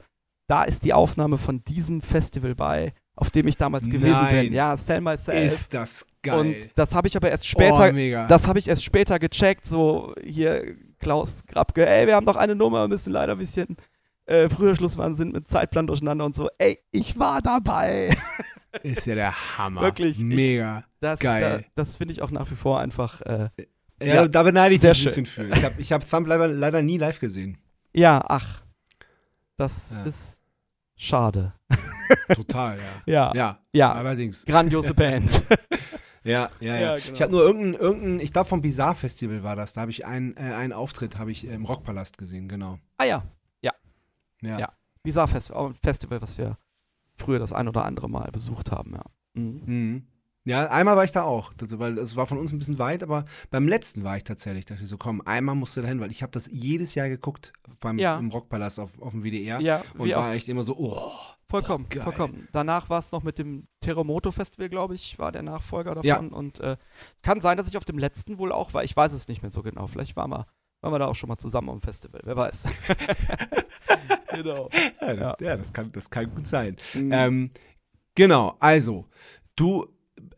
Da 0.49 0.63
ist 0.63 0.85
die 0.85 0.95
Aufnahme 0.95 1.39
von 1.39 1.65
diesem 1.65 2.01
Festival 2.01 2.55
bei, 2.55 2.95
auf 3.17 3.31
dem 3.31 3.49
ich 3.49 3.57
damals 3.57 3.87
gewesen 3.87 4.13
Nein. 4.13 4.45
bin. 4.47 4.53
Ja, 4.53 4.77
Sell 4.77 5.01
Myself. 5.01 5.45
ist 5.45 5.75
das 5.75 6.07
geil. 6.23 6.39
Und 6.39 6.57
das 6.79 6.95
habe 6.95 7.09
ich 7.09 7.17
aber 7.17 7.31
erst 7.31 7.47
später, 7.47 7.89
oh, 7.89 7.93
mega. 7.93 8.27
das 8.29 8.47
habe 8.47 8.59
ich 8.61 8.69
erst 8.69 8.85
später 8.85 9.19
gecheckt, 9.19 9.65
so 9.67 10.15
hier 10.23 10.77
Klaus 10.99 11.45
Grabke, 11.47 11.87
ey, 11.89 12.07
wir 12.07 12.15
haben 12.15 12.25
noch 12.27 12.37
eine 12.37 12.55
Nummer, 12.55 12.87
müssen 12.89 13.13
leider 13.13 13.33
ein 13.33 13.39
bisschen 13.39 13.77
äh, 14.27 14.49
früher 14.49 14.75
Schluss 14.77 14.97
machen, 14.97 15.15
sind 15.15 15.33
mit 15.33 15.49
Zeitplan 15.49 15.87
durcheinander 15.87 16.25
und 16.25 16.35
so. 16.37 16.49
Ey, 16.59 16.79
ich 16.93 17.19
war 17.19 17.41
dabei. 17.43 18.17
ist 18.83 19.07
ja 19.07 19.15
der 19.15 19.59
Hammer. 19.59 19.81
Wirklich, 19.83 20.19
ich- 20.19 20.25
Mega. 20.25 20.85
Das, 21.01 21.19
Geil. 21.21 21.65
Da, 21.75 21.83
das 21.83 21.97
finde 21.97 22.13
ich 22.13 22.23
auch 22.23 22.31
nach 22.31 22.51
wie 22.51 22.57
vor 22.57 22.81
einfach, 22.81 23.21
äh, 23.23 23.49
Ja, 24.03 24.07
Ja, 24.15 24.29
da 24.29 24.43
beneide 24.43 24.75
ich 24.75 24.81
sehr 24.81 24.93
dich 24.93 25.03
ein 25.03 25.25
bisschen 25.25 25.27
für. 25.27 25.49
Ich 25.49 25.65
habe 25.65 25.75
ich 25.81 25.93
hab 25.93 26.09
Thumb 26.09 26.27
leider, 26.27 26.49
leider 26.49 26.83
nie 26.83 26.99
live 26.99 27.19
gesehen. 27.21 27.59
ja, 27.95 28.23
ach, 28.29 28.63
das 29.57 29.93
Ja. 29.93 30.03
ist 30.05 30.37
schade. 30.97 31.53
Total, 32.35 32.79
ja. 32.79 33.03
Ja, 33.07 33.33
Ja, 33.35 33.59
ja, 33.73 33.93
allerdings. 33.93 34.45
grandiose 34.45 34.95
Band. 34.95 35.43
Ja, 36.25 36.51
ja, 36.61 36.77
ja. 36.77 36.97
Genau. 36.97 37.13
Ich 37.15 37.23
habe 37.23 37.33
nur 37.33 37.43
irgendeinen, 37.43 37.75
irgendein, 37.75 38.21
ich 38.21 38.33
glaube 38.33 38.49
vom 38.49 38.61
Bizarre 38.61 38.95
Festival 38.97 39.43
war 39.45 39.55
das. 39.57 39.73
Da 39.75 39.83
habe 39.83 39.91
ich 39.93 40.05
einen, 40.05 40.37
äh, 40.37 40.41
einen 40.41 40.73
Auftritt 40.73 41.19
habe 41.19 41.31
ich 41.31 41.47
im 41.47 41.65
Rockpalast 41.65 42.19
gesehen, 42.19 42.49
genau. 42.49 42.79
ah 42.99 43.05
ja, 43.05 43.23
Ja. 44.43 44.59
Ja. 44.59 44.73
Bizarre 45.03 45.39
auch 45.55 45.67
ein 45.69 45.75
Festival, 45.75 46.21
was 46.23 46.37
wir 46.39 46.59
früher 47.15 47.39
das 47.39 47.53
ein 47.53 47.69
oder 47.69 47.85
andere 47.85 48.09
Mal 48.11 48.31
besucht 48.33 48.71
haben, 48.73 48.95
ja. 48.95 49.03
Mhm. 49.35 49.63
Mhm. 49.67 50.07
Ja, 50.45 50.69
einmal 50.69 50.97
war 50.97 51.03
ich 51.03 51.11
da 51.11 51.23
auch, 51.25 51.53
weil 51.73 51.99
es 51.99 52.15
war 52.15 52.27
von 52.27 52.39
uns 52.39 52.53
ein 52.53 52.59
bisschen 52.59 52.79
weit, 52.79 53.03
aber 53.03 53.25
beim 53.51 53.67
letzten 53.67 54.05
war 54.05 54.17
ich 54.17 54.23
tatsächlich, 54.23 54.65
dachte 54.65 54.85
ich 54.85 54.89
so, 54.89 54.97
komm, 54.97 55.21
einmal 55.23 55.57
musst 55.57 55.77
du 55.77 55.81
dahin, 55.83 55.99
weil 55.99 56.13
ich 56.13 56.23
habe 56.23 56.31
das 56.31 56.47
jedes 56.53 56.95
Jahr 56.95 57.09
geguckt 57.09 57.53
beim 57.81 57.99
Ja. 57.99 58.17
im 58.17 58.31
Rockpalast 58.31 58.79
auf, 58.79 59.01
auf 59.03 59.11
dem 59.11 59.25
WDR 59.25 59.59
Ja, 59.61 59.83
und 59.99 60.05
wir 60.07 60.17
auch. 60.17 60.23
war 60.23 60.35
echt 60.35 60.49
immer 60.49 60.63
so, 60.63 60.77
oh, 60.77 61.11
Vollkommen, 61.49 61.89
geil. 61.89 62.03
vollkommen. 62.05 62.47
Danach 62.53 62.91
war 62.91 63.01
es 63.01 63.11
noch 63.11 63.25
mit 63.25 63.39
dem 63.41 63.67
Terremoto 63.81 64.31
Festival, 64.31 64.69
glaube 64.69 64.95
ich, 64.95 65.19
war 65.19 65.33
der 65.33 65.43
Nachfolger 65.43 65.97
davon. 65.97 66.07
Ja. 66.07 66.19
Und 66.19 66.61
äh, 66.61 66.77
kann 67.23 67.41
sein, 67.41 67.57
dass 67.57 67.67
ich 67.69 67.77
auf 67.77 67.85
dem 67.85 67.99
letzten 67.99 68.39
wohl 68.39 68.53
auch 68.53 68.73
war. 68.73 68.85
Ich 68.85 68.97
weiß 68.97 69.13
es 69.15 69.27
nicht 69.27 69.43
mehr 69.43 69.51
so 69.51 69.63
genau. 69.63 69.89
Vielleicht 69.89 70.15
waren 70.17 70.31
wir, 70.31 70.47
waren 70.81 70.93
wir 70.93 70.99
da 70.99 71.07
auch 71.07 71.15
schon 71.15 71.29
mal 71.29 71.39
zusammen 71.39 71.71
am 71.71 71.81
Festival. 71.81 72.21
Wer 72.25 72.37
weiß. 72.37 72.65
genau. 74.35 74.69
ja, 75.01 75.15
das, 75.15 75.19
Ja. 75.19 75.37
ja. 75.41 75.57
das, 75.57 75.73
kann, 75.73 75.93
das 75.93 76.11
kann 76.11 76.35
gut 76.35 76.47
sein. 76.47 76.77
Mhm. 76.95 77.13
Ähm, 77.13 77.51
genau, 78.15 78.57
also, 78.61 79.07
du 79.57 79.87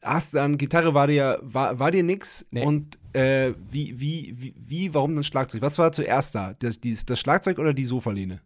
hast 0.02 0.34
dann, 0.34 0.56
Gitarre 0.58 0.94
war 0.94 1.06
dir, 1.06 1.38
war, 1.42 1.78
war 1.78 1.90
dir 1.90 2.02
nix 2.02 2.46
Nee. 2.50 2.64
und 2.64 2.98
äh, 3.12 3.54
wie, 3.70 3.98
wie, 3.98 4.34
wie, 4.36 4.54
wie, 4.56 4.94
warum 4.94 5.14
dann 5.14 5.24
Schlagzeug? 5.24 5.62
Was 5.62 5.78
war 5.78 5.92
zuerst 5.92 6.34
da? 6.34 6.54
Das, 6.54 6.80
dieses, 6.80 7.04
das 7.04 7.18
Schlagzeug 7.18 7.58
oder 7.58 7.72
die 7.74 7.84
Sofalehne? 7.84 8.40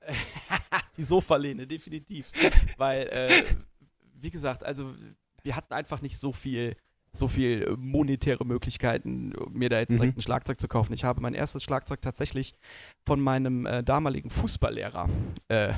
Die 0.96 1.02
Sofalehne, 1.04 1.66
definitiv. 1.66 2.32
Weil, 2.76 3.08
äh, 3.08 3.44
wie 4.20 4.30
gesagt, 4.30 4.62
also 4.64 4.92
wir 5.42 5.56
hatten 5.56 5.72
einfach 5.72 6.02
nicht 6.02 6.18
so 6.18 6.32
viel, 6.32 6.76
so 7.14 7.28
viel 7.28 7.62
äh, 7.62 7.76
monetäre 7.76 8.44
Möglichkeiten, 8.44 9.32
mir 9.50 9.68
da 9.68 9.78
jetzt 9.80 9.90
Mhm. 9.90 9.96
direkt 9.96 10.18
ein 10.18 10.22
Schlagzeug 10.22 10.58
zu 10.60 10.68
kaufen. 10.68 10.92
Ich 10.94 11.04
habe 11.04 11.20
mein 11.20 11.34
erstes 11.34 11.62
Schlagzeug 11.62 12.00
tatsächlich 12.00 12.54
von 13.04 13.20
meinem 13.20 13.66
äh, 13.66 13.82
damaligen 13.82 14.30
Fußballlehrer 14.30 15.08
äh, 15.48 15.72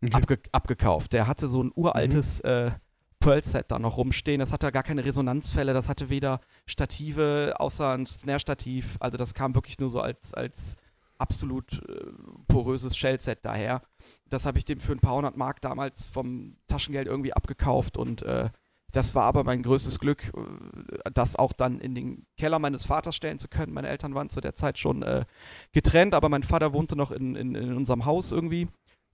Mhm. 0.00 0.08
abge 0.12 0.38
abgekauft. 0.52 1.12
Der 1.14 1.26
hatte 1.26 1.48
so 1.48 1.62
ein 1.62 1.72
uraltes 1.74 2.40
äh, 2.40 2.72
Pearl-Set 3.20 3.70
da 3.70 3.78
noch 3.78 3.96
rumstehen. 3.96 4.38
Das 4.40 4.52
hatte 4.52 4.70
gar 4.70 4.82
keine 4.82 5.02
Resonanzfälle, 5.06 5.72
das 5.72 5.88
hatte 5.88 6.10
weder 6.10 6.40
Stative 6.66 7.54
außer 7.58 7.92
ein 7.94 8.04
Snare-Stativ. 8.04 8.96
Also 9.00 9.16
das 9.16 9.32
kam 9.32 9.54
wirklich 9.54 9.78
nur 9.78 9.88
so 9.88 10.00
als, 10.00 10.34
als 10.34 10.76
absolut 11.16 11.80
äh, 11.88 12.04
poröses 12.48 12.96
Shell-Set 12.98 13.38
daher. 13.46 13.80
Das 14.28 14.44
habe 14.44 14.58
ich 14.58 14.66
dem 14.66 14.80
für 14.80 14.92
ein 14.92 14.98
paar 15.00 15.14
hundert 15.14 15.38
Mark 15.38 15.62
damals 15.62 16.08
vom 16.10 16.56
Taschengeld 16.66 17.06
irgendwie 17.06 17.32
abgekauft 17.32 17.96
und 17.96 18.20
äh, 18.22 18.50
das 18.94 19.14
war 19.14 19.24
aber 19.24 19.44
mein 19.44 19.62
größtes 19.62 19.98
Glück, 19.98 20.32
äh, 20.34 21.10
das 21.12 21.36
auch 21.36 21.52
dann 21.52 21.80
in 21.80 21.94
den 21.94 22.24
Keller 22.38 22.58
meines 22.58 22.86
Vaters 22.86 23.14
stellen 23.16 23.38
zu 23.38 23.48
können. 23.48 23.72
Meine 23.74 23.88
Eltern 23.88 24.14
waren 24.14 24.30
zu 24.30 24.40
der 24.40 24.54
Zeit 24.54 24.78
schon 24.78 25.02
äh, 25.02 25.24
getrennt, 25.72 26.14
aber 26.14 26.28
mein 26.30 26.42
Vater 26.42 26.72
wohnte 26.72 26.96
noch 26.96 27.10
in, 27.10 27.36
in, 27.36 27.54
in 27.54 27.74
unserem 27.74 28.04
Haus 28.06 28.32
irgendwie. 28.32 28.68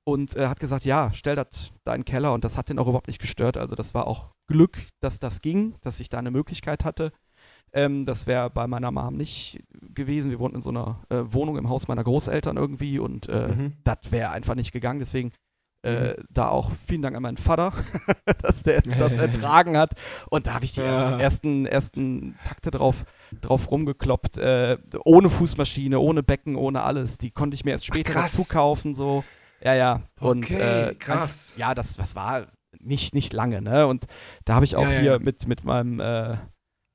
und 0.04 0.34
äh, 0.36 0.46
hat 0.48 0.60
gesagt, 0.60 0.84
ja, 0.84 1.10
stell 1.12 1.36
das 1.36 1.72
da 1.84 1.94
in 1.94 2.00
den 2.00 2.04
Keller 2.06 2.32
und 2.32 2.42
das 2.44 2.56
hat 2.56 2.68
den 2.68 2.78
auch 2.78 2.86
überhaupt 2.88 3.08
nicht 3.08 3.20
gestört. 3.20 3.56
Also 3.56 3.76
das 3.76 3.92
war 3.94 4.06
auch 4.06 4.32
Glück, 4.48 4.78
dass 5.00 5.18
das 5.20 5.40
ging, 5.42 5.74
dass 5.82 6.00
ich 6.00 6.08
da 6.08 6.18
eine 6.18 6.30
Möglichkeit 6.30 6.84
hatte. 6.84 7.12
Ähm, 7.72 8.04
das 8.06 8.26
wäre 8.26 8.50
bei 8.50 8.66
meiner 8.66 8.90
Mom 8.90 9.16
nicht 9.16 9.62
gewesen. 9.94 10.30
Wir 10.30 10.40
wohnten 10.40 10.56
in 10.56 10.62
so 10.62 10.70
einer 10.70 11.00
äh, 11.10 11.22
Wohnung 11.32 11.56
im 11.58 11.68
Haus 11.68 11.86
meiner 11.86 12.02
Großeltern 12.02 12.56
irgendwie 12.56 12.98
und 12.98 13.28
äh, 13.28 13.48
Mhm. 13.48 13.72
das 13.84 14.10
wäre 14.10 14.30
einfach 14.30 14.54
nicht 14.56 14.72
gegangen. 14.72 14.98
Deswegen 15.00 15.30
äh, 15.82 16.14
da 16.30 16.48
auch 16.48 16.70
vielen 16.86 17.02
Dank 17.02 17.16
an 17.16 17.22
meinen 17.22 17.36
Vater, 17.36 17.72
dass 18.42 18.62
der 18.62 18.82
das 18.98 19.14
ertragen 19.14 19.76
hat. 19.78 19.92
Und 20.28 20.46
da 20.46 20.54
habe 20.54 20.64
ich 20.64 20.72
die 20.72 20.80
Ja. 20.80 21.18
ersten, 21.18 21.20
ersten, 21.20 21.66
ersten 21.66 22.38
Takte 22.44 22.70
drauf, 22.70 23.04
drauf 23.40 23.70
rumgekloppt. 23.70 24.38
Äh, 24.38 24.76
ohne 25.04 25.30
Fußmaschine, 25.30 25.98
ohne 25.98 26.22
Becken, 26.22 26.56
ohne 26.56 26.82
alles. 26.82 27.18
Die 27.18 27.30
konnte 27.30 27.54
ich 27.54 27.64
mir 27.64 27.70
erst 27.72 27.86
später 27.86 28.12
krass. 28.12 28.32
dazu 28.32 28.46
kaufen. 28.48 28.94
So. 28.94 29.24
Ja, 29.62 29.74
ja. 29.74 30.02
Und 30.20 30.44
Okay, 30.44 30.90
äh, 30.90 30.94
krass. 30.94 31.52
Ja, 31.56 31.74
das, 31.74 31.96
das 31.96 32.14
war 32.16 32.46
nicht, 32.78 33.14
nicht 33.14 33.32
lange, 33.32 33.60
ne? 33.62 33.86
Und 33.86 34.04
da 34.44 34.54
habe 34.54 34.64
ich 34.64 34.76
auch 34.76 34.84
Ja, 34.84 34.90
ja, 34.92 35.00
hier 35.00 35.12
ja. 35.12 35.18
mit, 35.18 35.46
mit 35.48 35.64
meinem 35.64 36.00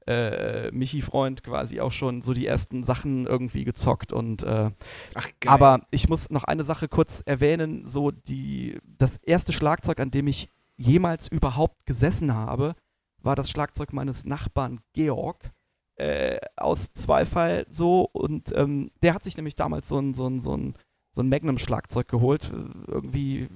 äh, 0.07 0.71
Michi-Freund 0.71 1.43
quasi 1.43 1.79
auch 1.81 1.91
schon 1.91 2.21
so 2.21 2.33
die 2.33 2.45
ersten 2.45 2.83
Sachen 2.83 3.25
irgendwie 3.25 3.63
gezockt 3.63 4.13
und 4.13 4.43
äh, 4.43 4.71
Ach, 5.15 5.27
aber 5.45 5.81
ich 5.91 6.09
muss 6.09 6.29
noch 6.29 6.43
eine 6.43 6.63
Sache 6.63 6.87
kurz 6.87 7.21
erwähnen, 7.25 7.87
so 7.87 8.11
die 8.11 8.79
das 8.97 9.17
erste 9.17 9.53
Schlagzeug, 9.53 9.99
an 9.99 10.11
dem 10.11 10.27
ich 10.27 10.49
jemals 10.77 11.27
überhaupt 11.27 11.85
gesessen 11.85 12.33
habe, 12.33 12.75
war 13.21 13.35
das 13.35 13.49
Schlagzeug 13.49 13.93
meines 13.93 14.25
Nachbarn 14.25 14.81
Georg 14.93 15.51
äh, 15.95 16.37
aus 16.55 16.93
Zweifall 16.93 17.65
so 17.69 18.09
und 18.11 18.53
ähm, 18.55 18.91
der 19.01 19.13
hat 19.13 19.23
sich 19.23 19.37
nämlich 19.37 19.55
damals 19.55 19.87
so 19.89 19.99
ein 19.99 20.13
so 20.13 20.27
ein 20.27 20.39
so 20.39 20.55
ein 20.55 20.75
so 21.11 21.21
ein 21.21 21.29
Magnum-Schlagzeug 21.29 22.09
geholt, 22.09 22.51
äh, 22.53 22.91
irgendwie 22.91 23.47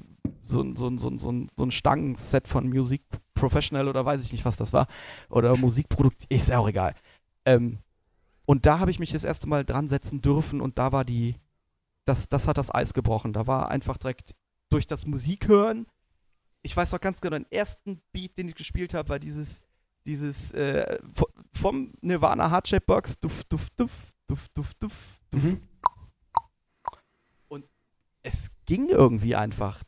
so 0.43 0.61
ein, 0.61 0.75
so 0.75 0.87
ein, 0.87 0.97
so 0.97 1.17
so 1.17 1.47
so 1.55 1.63
ein 1.65 1.71
Stangenset 1.71 2.47
von 2.47 2.69
Musik 2.69 3.03
Professional 3.33 3.87
oder 3.87 4.05
weiß 4.05 4.23
ich 4.23 4.31
nicht, 4.31 4.45
was 4.45 4.57
das 4.57 4.73
war. 4.73 4.87
Oder 5.29 5.55
Musikprodukt, 5.55 6.25
ist 6.29 6.49
ja 6.49 6.59
auch 6.59 6.67
egal. 6.67 6.93
Ähm, 7.45 7.79
und 8.45 8.65
da 8.65 8.79
habe 8.79 8.91
ich 8.91 8.99
mich 8.99 9.11
das 9.11 9.23
erste 9.23 9.47
Mal 9.47 9.63
dran 9.63 9.87
setzen 9.87 10.21
dürfen 10.21 10.59
und 10.59 10.77
da 10.77 10.91
war 10.91 11.05
die, 11.05 11.35
das, 12.05 12.29
das 12.29 12.47
hat 12.47 12.57
das 12.57 12.73
Eis 12.73 12.93
gebrochen. 12.93 13.31
Da 13.33 13.47
war 13.47 13.69
einfach 13.69 13.97
direkt 13.97 14.35
durch 14.69 14.87
das 14.87 15.05
Musikhören, 15.05 15.85
ich 16.61 16.75
weiß 16.75 16.91
noch 16.91 16.99
ganz 16.99 17.21
genau, 17.21 17.37
den 17.37 17.49
ersten 17.51 18.01
Beat, 18.11 18.37
den 18.37 18.49
ich 18.49 18.55
gespielt 18.55 18.93
habe, 18.93 19.09
war 19.09 19.19
dieses, 19.19 19.61
dieses 20.05 20.51
äh, 20.51 20.99
vo- 21.15 21.29
vom 21.53 21.93
Nirvana 22.01 22.51
Heartshape 22.51 22.85
Box, 22.85 23.19
duff, 23.19 23.43
duff, 23.45 23.69
duff, 23.77 24.11
duff, 24.27 24.47
duff, 24.53 24.73
duff, 24.73 24.73
duff. 24.79 25.21
Mhm. 25.33 25.61
Es 28.21 28.49
ging 28.65 28.89
irgendwie 28.89 29.35
einfach. 29.35 29.81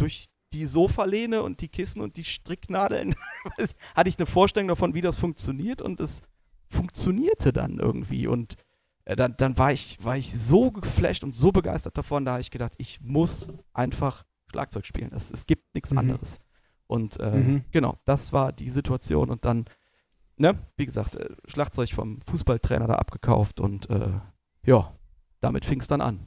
Durch 0.00 0.26
die 0.52 0.66
Sofalehne 0.66 1.42
und 1.42 1.60
die 1.60 1.68
Kissen 1.68 2.00
und 2.02 2.16
die 2.16 2.24
Stricknadeln 2.24 3.14
hatte 3.94 4.08
ich 4.08 4.18
eine 4.18 4.26
Vorstellung 4.26 4.68
davon, 4.68 4.94
wie 4.94 5.00
das 5.00 5.18
funktioniert 5.18 5.80
und 5.80 6.00
es 6.00 6.22
funktionierte 6.68 7.52
dann 7.52 7.78
irgendwie 7.78 8.26
und 8.26 8.56
äh, 9.04 9.16
dann, 9.16 9.34
dann 9.36 9.58
war, 9.58 9.72
ich, 9.72 9.98
war 10.02 10.16
ich 10.16 10.32
so 10.32 10.70
geflasht 10.70 11.22
und 11.24 11.34
so 11.34 11.52
begeistert 11.52 11.96
davon, 11.98 12.24
da 12.24 12.32
habe 12.32 12.40
ich 12.40 12.50
gedacht, 12.50 12.72
ich 12.78 13.00
muss 13.00 13.48
einfach 13.72 14.24
Schlagzeug 14.50 14.86
spielen. 14.86 15.12
Es, 15.14 15.30
es 15.30 15.46
gibt 15.46 15.74
nichts 15.74 15.90
Mhm. 15.92 15.98
anderes. 15.98 16.38
Und 16.86 17.20
äh, 17.20 17.30
Mhm. 17.30 17.64
genau, 17.70 17.98
das 18.04 18.32
war 18.32 18.52
die 18.52 18.68
Situation 18.68 19.30
und 19.30 19.44
dann, 19.44 19.66
ne, 20.36 20.58
wie 20.76 20.86
gesagt, 20.86 21.14
äh, 21.16 21.28
Schlagzeug 21.46 21.90
vom 21.92 22.20
Fußballtrainer 22.22 22.88
da 22.88 22.94
abgekauft 22.96 23.60
und 23.60 23.88
äh, 23.90 24.10
ja, 24.66 24.92
damit 25.40 25.64
fing 25.64 25.80
es 25.80 25.86
dann 25.86 26.00
an. 26.00 26.26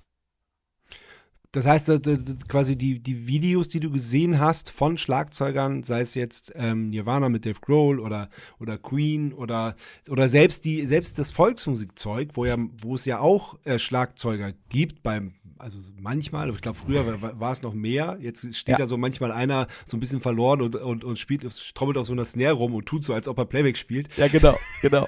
Das 1.54 1.68
heißt, 1.68 1.90
äh, 1.90 2.00
quasi 2.48 2.76
die, 2.76 3.00
die 3.00 3.28
Videos, 3.28 3.70
die 3.70 3.80
du 3.80 3.92
gesehen 3.92 4.40
hast 4.40 4.72
von 4.72 4.98
Schlagzeugern, 4.98 5.84
sei 5.84 6.02
es 6.02 6.16
jetzt 6.16 6.52
ähm, 6.56 6.90
Nirvana 6.90 7.30
mit 7.30 7.46
Dave 7.46 7.60
Grohl 7.62 8.00
oder, 8.00 8.30
oder 8.60 8.80
Queen 8.80 9.34
oder, 9.34 9.76
oder 10.10 10.30
selbst, 10.30 10.66
die, 10.66 10.88
selbst 10.88 11.20
das 11.20 11.30
Volksmusikzeug, 11.30 12.32
wo, 12.34 12.46
ja, 12.46 12.58
wo 12.82 12.96
es 12.96 13.06
ja 13.06 13.20
auch 13.20 13.60
äh, 13.66 13.78
Schlagzeuger 13.78 14.54
gibt, 14.70 15.04
beim, 15.04 15.36
also 15.58 15.80
manchmal, 16.00 16.48
aber 16.48 16.56
ich 16.56 16.62
glaube, 16.62 16.78
früher 16.78 17.22
war- 17.22 17.40
war, 17.40 17.52
es 17.52 17.62
noch 17.62 17.74
mehr. 17.74 18.18
Jetzt 18.20 18.40
steht 18.56 18.74
Ja. 18.74 18.78
da 18.78 18.88
so 18.88 18.98
manchmal 18.98 19.32
einer 19.32 19.68
so 19.86 19.96
ein 19.98 20.00
bisschen 20.00 20.20
verloren 20.22 20.62
und, 20.62 20.76
und, 20.76 21.04
und 21.04 21.20
spielt, 21.20 21.46
trommelt 21.76 21.98
auf 21.98 22.08
so 22.08 22.14
einer 22.14 22.26
Snare 22.26 22.54
rum 22.54 22.74
und 22.76 22.86
tut 22.86 23.04
so, 23.06 23.14
als 23.14 23.28
ob 23.28 23.38
er 23.38 23.46
Playback 23.46 23.78
spielt. 23.78 24.10
Ja, 24.18 24.28
genau, 24.28 24.58
genau. 24.82 25.08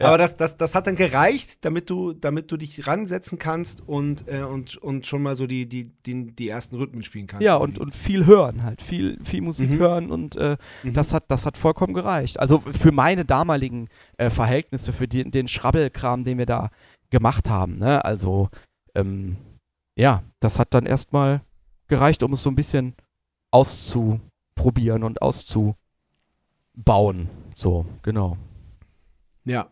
Ja. 0.00 0.06
Aber 0.08 0.18
das, 0.18 0.36
das, 0.36 0.56
das 0.56 0.74
hat 0.74 0.86
dann 0.86 0.96
gereicht, 0.96 1.64
damit 1.64 1.90
du, 1.90 2.12
damit 2.12 2.50
du 2.50 2.56
dich 2.56 2.86
ransetzen 2.86 3.38
kannst 3.38 3.86
und, 3.86 4.26
äh, 4.28 4.42
und, 4.42 4.76
und 4.78 5.06
schon 5.06 5.22
mal 5.22 5.36
so 5.36 5.46
die, 5.46 5.66
die, 5.68 5.90
die, 6.06 6.32
die 6.34 6.48
ersten 6.48 6.76
Rhythmen 6.76 7.02
spielen 7.02 7.26
kannst. 7.26 7.42
Ja, 7.44 7.56
und, 7.56 7.78
und 7.78 7.94
viel 7.94 8.26
hören 8.26 8.62
halt, 8.62 8.82
viel, 8.82 9.18
viel 9.22 9.40
Musik 9.42 9.70
Mhm. 9.70 9.78
hören 9.78 10.10
und 10.10 10.36
äh, 10.36 10.56
Mhm. 10.82 10.94
das, 10.94 11.12
hat, 11.12 11.24
das 11.30 11.46
hat 11.46 11.56
vollkommen 11.56 11.94
gereicht. 11.94 12.40
Also 12.40 12.60
für 12.60 12.92
meine 12.92 13.24
damaligen 13.24 13.88
äh, 14.18 14.30
Verhältnisse, 14.30 14.92
für 14.92 15.08
den, 15.08 15.30
den 15.30 15.48
Schrabbelkram, 15.48 16.24
den 16.24 16.38
wir 16.38 16.46
da 16.46 16.70
gemacht 17.10 17.48
haben, 17.48 17.78
ne? 17.78 18.04
Also, 18.04 18.48
ähm, 18.96 19.36
ja, 19.96 20.22
das 20.40 20.58
hat 20.58 20.74
dann 20.74 20.86
erstmal 20.86 21.42
gereicht, 21.86 22.22
um 22.22 22.32
es 22.32 22.42
so 22.42 22.50
ein 22.50 22.56
bisschen 22.56 22.94
auszuprobieren 23.50 25.04
und 25.04 25.22
auszubauen. 25.22 25.76
So, 27.54 27.86
genau. 28.02 28.36
Ja, 29.44 29.70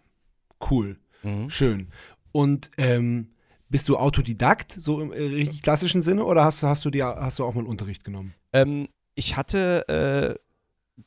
cool, 0.70 0.98
Mhm. 1.22 1.50
schön. 1.50 1.88
Und 2.30 2.70
ähm, 2.78 3.28
bist 3.68 3.88
du 3.88 3.96
Autodidakt, 3.96 4.72
so 4.72 5.00
im 5.00 5.12
äh, 5.12 5.18
richtig 5.22 5.62
klassischen 5.62 6.02
Sinne, 6.02 6.24
oder 6.24 6.44
hast, 6.44 6.62
hast, 6.62 6.84
du 6.84 6.90
dir, 6.90 7.06
hast 7.06 7.38
du 7.38 7.44
auch 7.44 7.54
mal 7.54 7.64
Unterricht 7.66 8.04
genommen? 8.04 8.34
Ähm, 8.52 8.88
ich 9.14 9.36
hatte 9.36 9.88
äh, 9.88 10.34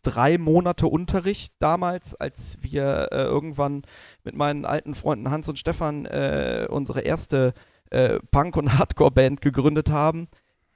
drei 0.02 0.38
Monate 0.38 0.88
Unterricht 0.88 1.54
damals, 1.60 2.16
als 2.16 2.58
wir 2.62 3.10
äh, 3.12 3.22
irgendwann 3.24 3.84
mit 4.24 4.36
meinen 4.36 4.66
alten 4.66 4.96
Freunden 4.96 5.30
Hans 5.30 5.48
und 5.48 5.60
Stefan 5.60 6.06
äh, 6.06 6.68
unsere 6.70 7.02
erste 7.02 7.54
äh, 7.96 8.20
Punk- 8.32 8.58
und 8.58 8.78
Hardcore-Band 8.78 9.42
gegründet 9.42 9.90
haben. 9.90 10.28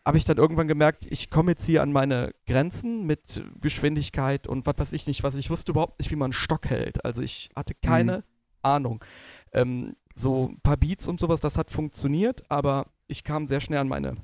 Habe 0.05 0.17
ich 0.17 0.25
dann 0.25 0.37
irgendwann 0.37 0.67
gemerkt, 0.67 1.05
ich 1.09 1.29
komme 1.29 1.51
jetzt 1.51 1.65
hier 1.65 1.83
an 1.83 1.91
meine 1.91 2.33
Grenzen 2.47 3.05
mit 3.05 3.43
Geschwindigkeit 3.59 4.47
und 4.47 4.65
was 4.65 4.77
weiß 4.77 4.93
ich 4.93 5.05
nicht, 5.05 5.23
was 5.23 5.35
ich 5.35 5.49
wusste 5.49 5.73
überhaupt 5.73 5.99
nicht, 5.99 6.09
wie 6.09 6.15
man 6.15 6.27
einen 6.27 6.33
Stock 6.33 6.69
hält. 6.69 7.03
Also 7.03 7.21
ich 7.21 7.49
hatte 7.55 7.75
keine 7.75 8.23
Ahnung. 8.61 9.03
Ähm, 9.51 9.95
so 10.15 10.47
ein 10.47 10.61
paar 10.61 10.77
Beats 10.77 11.07
und 11.07 11.19
sowas, 11.19 11.41
das 11.41 11.57
hat 11.57 11.69
funktioniert, 11.69 12.43
aber 12.49 12.87
ich 13.07 13.23
kam 13.23 13.47
sehr 13.47 13.61
schnell 13.61 13.79
an 13.79 13.87
meine 13.87 14.15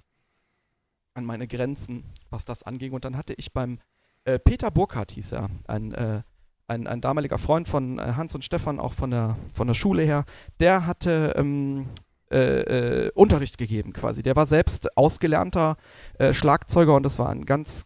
an 1.13 1.25
meine 1.25 1.47
Grenzen, 1.47 2.03
was 2.29 2.45
das 2.45 2.63
anging. 2.63 2.91
Und 2.91 3.05
dann 3.05 3.17
hatte 3.17 3.33
ich 3.33 3.53
beim 3.53 3.79
äh, 4.25 4.39
Peter 4.39 4.71
Burkhardt 4.71 5.11
hieß 5.11 5.33
er, 5.33 5.49
ein, 5.67 5.93
äh, 5.93 6.21
ein, 6.67 6.87
ein 6.87 7.01
damaliger 7.01 7.37
Freund 7.37 7.67
von 7.67 7.99
äh, 7.99 8.13
Hans 8.15 8.35
und 8.35 8.43
Stefan, 8.43 8.79
auch 8.79 8.93
von 8.93 9.11
der, 9.11 9.37
von 9.53 9.67
der 9.67 9.75
Schule 9.75 10.03
her, 10.03 10.25
der 10.59 10.85
hatte 10.85 11.33
ähm, 11.37 11.87
äh, 12.31 13.05
äh, 13.07 13.11
Unterricht 13.13 13.57
gegeben 13.57 13.93
quasi. 13.93 14.23
Der 14.23 14.35
war 14.35 14.45
selbst 14.45 14.97
ausgelernter 14.97 15.77
äh, 16.17 16.33
Schlagzeuger 16.33 16.95
und 16.95 17.03
das 17.03 17.19
war 17.19 17.29
ein 17.29 17.45
ganz 17.45 17.85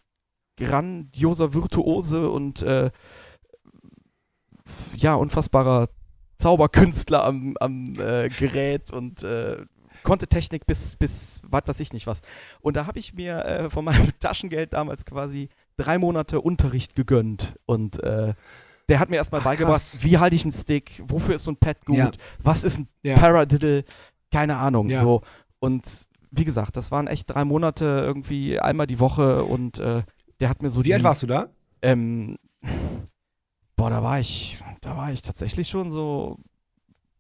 grandioser 0.58 1.54
Virtuose 1.54 2.30
und 2.30 2.62
äh, 2.62 2.92
ja, 4.96 5.16
unfassbarer 5.16 5.90
Zauberkünstler 6.38 7.24
am, 7.26 7.56
am 7.60 7.94
äh, 8.00 8.30
Gerät 8.30 8.92
und 8.92 9.24
äh, 9.24 9.58
konnte 10.04 10.28
Technik 10.28 10.66
bis, 10.66 10.96
bis 10.96 11.42
was 11.44 11.64
weiß 11.66 11.80
ich 11.82 11.92
nicht 11.92 12.08
was. 12.08 12.22
Und 12.62 12.78
da 12.78 12.86
habe 12.86 13.00
ich 13.00 13.14
mir 13.14 13.68
von 13.70 13.84
meinem 13.84 14.08
Taschengeld 14.20 14.74
damals 14.74 15.06
quasi 15.06 15.50
drei 15.76 15.98
Monate 15.98 16.40
Unterricht 16.40 16.96
gegönnt. 16.96 17.56
Und 17.66 18.02
der 18.02 19.00
hat 19.00 19.10
mir 19.10 19.18
erstmal 19.18 19.42
Ach, 19.42 19.46
beigebracht, 19.46 19.74
krass. 19.76 20.00
wie 20.02 20.18
halte 20.18 20.36
ich 20.36 20.44
einen 20.44 20.52
Stick, 20.54 21.04
wofür 21.06 21.36
ist 21.36 21.44
so 21.44 21.52
ein 21.52 21.58
Pad 21.58 21.86
gut, 21.86 21.98
Ja. 21.98 22.12
was 22.42 22.64
ist 22.64 22.80
ein 22.80 22.88
Ja. 23.04 23.16
Paradiddle, 23.16 23.84
keine 24.32 24.58
Ahnung. 24.58 24.90
Ja. 24.90 25.00
So. 25.02 25.22
Und 25.60 26.06
wie 26.32 26.46
gesagt, 26.46 26.78
das 26.78 26.92
waren 26.92 27.08
echt 27.08 27.30
drei 27.30 27.44
Monate 27.46 27.86
irgendwie 28.06 28.60
einmal 28.60 28.88
die 28.88 29.00
Woche 29.00 29.44
und 29.44 29.80
äh, 29.80 30.04
der 30.40 30.50
hat 30.50 30.62
mir 30.62 30.70
so 30.70 30.82
Wie 30.82 30.90
die, 30.90 30.94
alt 30.94 31.04
warst 31.04 31.24
du 31.24 31.28
da? 31.28 31.50
ähm, 31.82 32.38
boah, 33.76 33.90
da 33.90 34.04
war 34.04 34.20
ich, 34.20 34.60
da 34.82 34.96
war 34.96 35.12
ich 35.12 35.22
tatsächlich 35.22 35.68
schon 35.70 35.92
so 35.92 36.38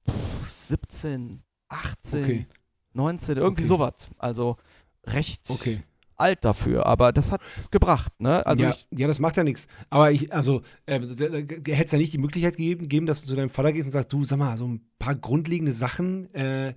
pff, 0.10 0.50
17, 0.50 1.41
18, 1.69 2.24
Okay. 2.24 2.48
19, 2.93 3.38
irgendwie 3.38 3.62
Okay. 3.63 3.67
sowas. 3.67 4.10
Also 4.17 4.58
recht 5.06 5.50
Okay. 5.50 5.82
alt 6.15 6.43
dafür, 6.45 6.86
aber 6.86 7.12
das 7.12 7.32
hat's 7.32 7.72
gebracht, 7.72 8.12
ne? 8.19 8.45
Also 8.45 8.63
ja, 8.65 8.69
ich, 8.72 8.88
ja, 8.91 9.08
das 9.08 9.19
macht 9.19 9.38
ja 9.38 9.43
nichts. 9.43 9.67
Aber 9.89 10.12
ich, 10.12 10.32
also, 10.34 10.62
äh, 10.86 11.00
hätte 11.00 11.84
es 11.86 11.91
ja 11.91 11.98
nicht 11.98 12.13
die 12.13 12.17
Möglichkeit 12.17 12.58
gegeben, 12.58 12.88
geben, 12.89 13.06
dass 13.06 13.22
du 13.22 13.28
zu 13.28 13.36
deinem 13.36 13.50
Vater 13.50 13.72
gehst 13.74 13.88
und 13.88 13.91
sagst, 13.91 14.12
du, 14.13 14.24
sag 14.26 14.38
mal, 14.38 14.58
so 14.58 14.67
ein 14.67 14.82
paar 15.00 15.15
grundlegende 15.15 15.72
Sachen 15.74 16.34
äh, 16.34 16.76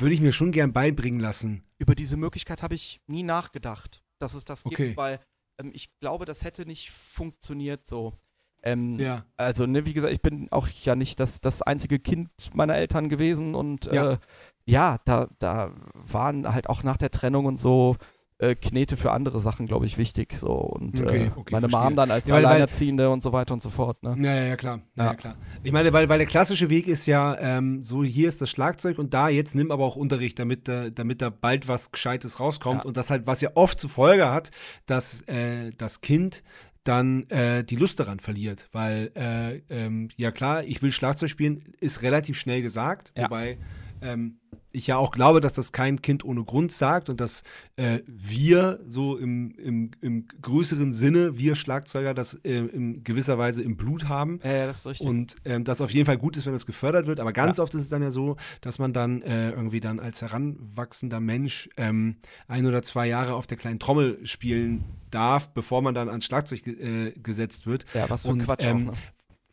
würde 0.00 0.14
ich 0.14 0.20
mir 0.20 0.32
schon 0.32 0.52
gern 0.52 0.72
beibringen 0.72 1.20
lassen. 1.20 1.62
über 1.78 1.94
diese 1.94 2.16
Möglichkeit 2.16 2.62
habe 2.62 2.74
ich 2.74 3.00
nie 3.06 3.22
nachgedacht, 3.22 4.02
dass 4.18 4.34
es 4.34 4.44
das 4.44 4.64
Okay. 4.64 4.86
gibt, 4.88 4.96
weil 4.96 5.20
ähm, 5.58 5.70
ich 5.74 5.90
glaube, 6.00 6.24
das 6.24 6.44
hätte 6.44 6.64
nicht 6.66 6.90
funktioniert 6.90 7.86
so. 7.86 8.14
Ähm, 8.62 8.98
Ja. 8.98 9.26
Also, 9.36 9.66
ne, 9.66 9.84
wie 9.84 9.92
gesagt, 9.92 10.12
ich 10.14 10.22
bin 10.22 10.50
auch 10.50 10.68
ja 10.68 10.94
nicht 10.96 11.20
das, 11.20 11.40
das 11.40 11.60
einzige 11.62 11.98
Kind 11.98 12.30
meiner 12.54 12.74
Eltern 12.76 13.08
gewesen 13.08 13.54
und 13.54 13.86
Ja. 13.86 14.12
äh, 14.12 14.18
ja 14.64 14.98
da, 15.04 15.28
da 15.38 15.72
waren 15.94 16.52
halt 16.54 16.68
auch 16.70 16.82
nach 16.82 16.96
der 16.96 17.10
Trennung 17.10 17.44
und 17.44 17.58
so 17.58 17.96
äh, 18.38 18.54
Knete 18.56 18.96
für 18.96 19.12
andere 19.12 19.38
Sachen, 19.40 19.66
glaube 19.66 19.86
ich, 19.86 19.96
wichtig. 19.96 20.34
So. 20.34 20.48
Und 20.52 21.00
Okay, 21.00 21.26
äh, 21.26 21.30
okay, 21.36 21.52
meine 21.54 21.68
verstehe. 21.68 21.84
Mom 21.90 21.94
dann 21.94 22.10
als 22.10 22.26
Ja, 22.28 22.34
weil- 22.34 22.42
weil- 22.42 22.50
Alleinerziehende 22.52 23.08
und 23.10 23.22
so 23.22 23.32
weiter 23.32 23.54
und 23.54 23.62
so 23.62 23.70
fort. 23.70 24.02
Ne? 24.02 24.16
Ja, 24.18 24.34
ja, 24.34 24.42
ja, 24.48 24.56
klar. 24.56 24.80
Ja, 24.96 25.04
Ja. 25.04 25.14
klar. 25.14 25.36
Ich 25.62 25.70
meine, 25.72 25.92
weil, 25.92 26.08
weil 26.08 26.18
der 26.18 26.26
klassische 26.26 26.68
Weg 26.68 26.88
ist 26.88 27.06
ja, 27.06 27.36
ähm, 27.38 27.82
so 27.82 28.02
hier 28.02 28.28
ist 28.28 28.40
das 28.40 28.50
Schlagzeug 28.50 28.98
und 28.98 29.14
da 29.14 29.28
jetzt 29.28 29.54
nimm 29.54 29.70
aber 29.70 29.84
auch 29.84 29.96
Unterricht, 29.96 30.38
damit, 30.38 30.66
da- 30.66 30.90
damit 30.90 31.22
da 31.22 31.30
bald 31.30 31.68
was 31.68 31.92
Gescheites 31.92 32.40
rauskommt. 32.40 32.80
Ja. 32.82 32.84
Und 32.86 32.96
das 32.96 33.10
halt, 33.10 33.26
was 33.26 33.40
ja 33.40 33.50
oft 33.54 33.78
zur 33.78 33.90
Folge 33.90 34.28
hat, 34.30 34.50
dass 34.86 35.20
äh, 35.28 35.70
das 35.78 36.00
Kind 36.00 36.42
dann 36.82 37.30
äh, 37.30 37.64
die 37.64 37.76
Lust 37.76 37.98
daran 38.00 38.18
verliert. 38.20 38.68
Weil, 38.72 39.10
äh, 39.14 39.62
ähm, 39.70 40.10
ja 40.16 40.32
klar, 40.32 40.64
ich 40.64 40.82
will 40.82 40.92
Schlagzeug 40.92 41.30
spielen, 41.30 41.72
ist 41.80 42.02
relativ 42.02 42.36
schnell 42.38 42.60
gesagt. 42.62 43.12
Ja. 43.16 43.24
Wobei 43.24 43.56
ähm, 44.02 44.38
ich 44.74 44.86
ja 44.88 44.96
auch 44.96 45.12
glaube, 45.12 45.40
dass 45.40 45.52
das 45.54 45.72
kein 45.72 46.02
Kind 46.02 46.24
ohne 46.24 46.44
Grund 46.44 46.72
sagt 46.72 47.08
und 47.08 47.20
dass 47.20 47.42
äh, 47.76 48.00
wir 48.06 48.80
so 48.86 49.16
im, 49.16 49.52
im, 49.52 49.90
im 50.00 50.26
größeren 50.42 50.92
Sinne, 50.92 51.38
wir 51.38 51.54
Schlagzeuger, 51.54 52.12
das 52.12 52.34
äh, 52.44 52.58
in 52.58 53.04
gewisser 53.04 53.38
Weise 53.38 53.62
im 53.62 53.76
Blut 53.76 54.08
haben. 54.08 54.40
Ja, 54.44 54.52
ja, 54.52 54.66
das 54.66 54.78
ist 54.80 54.86
richtig. 54.86 55.06
Und 55.06 55.36
ähm, 55.44 55.64
das 55.64 55.80
auf 55.80 55.90
jeden 55.92 56.06
Fall 56.06 56.18
gut 56.18 56.36
ist, 56.36 56.44
wenn 56.46 56.52
das 56.52 56.66
gefördert 56.66 57.06
wird. 57.06 57.20
Aber 57.20 57.32
ganz 57.32 57.58
Ja. 57.58 57.64
oft 57.64 57.72
ist 57.74 57.82
es 57.82 57.88
dann 57.88 58.02
ja 58.02 58.10
so, 58.10 58.36
dass 58.60 58.78
man 58.78 58.92
dann 58.92 59.22
äh, 59.22 59.50
irgendwie 59.50 59.80
dann 59.80 60.00
als 60.00 60.20
heranwachsender 60.22 61.20
Mensch 61.20 61.68
ähm, 61.76 62.16
ein 62.48 62.66
oder 62.66 62.82
zwei 62.82 63.06
Jahre 63.06 63.34
auf 63.34 63.46
der 63.46 63.56
kleinen 63.56 63.78
Trommel 63.78 64.18
spielen 64.26 64.84
darf, 65.10 65.50
bevor 65.54 65.80
man 65.82 65.94
dann 65.94 66.08
ans 66.08 66.24
Schlagzeug 66.24 66.64
ge 66.64 66.74
äh, 67.08 67.12
gesetzt 67.12 67.66
wird. 67.66 67.84
ja, 67.94 68.10
was 68.10 68.22
für 68.22 68.30
und, 68.32 68.42
Quatsch 68.44 68.64
ähm, 68.64 68.88
auch. 68.88 68.92
Ne? 68.92 68.98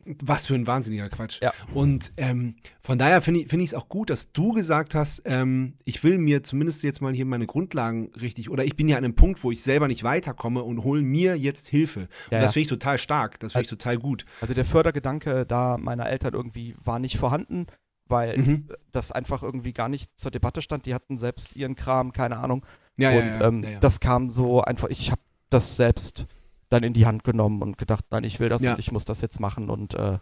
Was 0.04 0.46
für 0.46 0.54
ein 0.54 0.66
wahnsinniger 0.66 1.08
Quatsch. 1.08 1.40
Ja. 1.40 1.52
Und 1.74 2.12
ähm, 2.16 2.56
von 2.80 2.98
daher 2.98 3.20
finde 3.20 3.40
ich 3.40 3.46
es 3.46 3.50
find 3.50 3.74
auch 3.76 3.88
gut, 3.88 4.10
dass 4.10 4.32
du 4.32 4.52
gesagt 4.52 4.94
hast, 4.94 5.22
ähm, 5.26 5.74
ich 5.84 6.02
will 6.02 6.18
mir 6.18 6.42
zumindest 6.42 6.82
jetzt 6.82 7.00
mal 7.00 7.12
hier 7.14 7.24
meine 7.24 7.46
Grundlagen 7.46 8.10
richtig, 8.20 8.50
oder 8.50 8.64
ich 8.64 8.76
bin 8.76 8.88
ja 8.88 8.96
an 8.96 9.04
einem 9.04 9.14
Punkt, 9.14 9.44
wo 9.44 9.50
ich 9.52 9.62
selber 9.62 9.88
nicht 9.88 10.02
weiterkomme 10.02 10.62
und 10.62 10.82
hole 10.84 11.02
mir 11.02 11.36
jetzt 11.36 11.68
Hilfe. 11.68 12.08
Ja, 12.30 12.38
und 12.38 12.42
das 12.42 12.52
finde 12.52 12.62
ich 12.62 12.68
total 12.68 12.98
stark, 12.98 13.38
das 13.40 13.52
finde 13.52 13.64
ich 13.64 13.70
total 13.70 13.98
gut. 13.98 14.24
Also 14.40 14.54
der 14.54 14.64
Fördergedanke 14.64 15.46
da 15.46 15.78
meiner 15.78 16.08
Eltern 16.08 16.34
irgendwie 16.34 16.74
war 16.82 16.98
nicht 16.98 17.16
vorhanden, 17.18 17.66
weil 18.08 18.38
Mhm. 18.38 18.68
das 18.90 19.12
einfach 19.12 19.42
irgendwie 19.42 19.72
gar 19.72 19.88
nicht 19.88 20.18
zur 20.18 20.30
Debatte 20.30 20.62
stand. 20.62 20.86
Die 20.86 20.94
hatten 20.94 21.16
selbst 21.18 21.56
ihren 21.56 21.76
Kram, 21.76 22.12
keine 22.12 22.38
Ahnung. 22.38 22.66
Ja, 22.96 23.10
und 23.10 23.36
ja, 23.36 23.48
ähm, 23.48 23.64
das 23.80 24.00
kam 24.00 24.30
so 24.30 24.60
einfach, 24.62 24.88
ich 24.88 25.10
habe 25.10 25.20
das 25.48 25.76
selbst 25.76 26.26
dann 26.72 26.82
in 26.82 26.92
die 26.94 27.06
Hand 27.06 27.24
genommen 27.24 27.62
und 27.62 27.78
gedacht, 27.78 28.04
nein, 28.10 28.24
ich 28.24 28.40
will 28.40 28.48
das 28.48 28.62
Ja. 28.62 28.72
und 28.74 28.78
ich 28.78 28.90
muss 28.92 29.04
das 29.04 29.20
jetzt 29.20 29.40
machen 29.40 29.68
und 29.70 29.94
äh, 29.94 30.18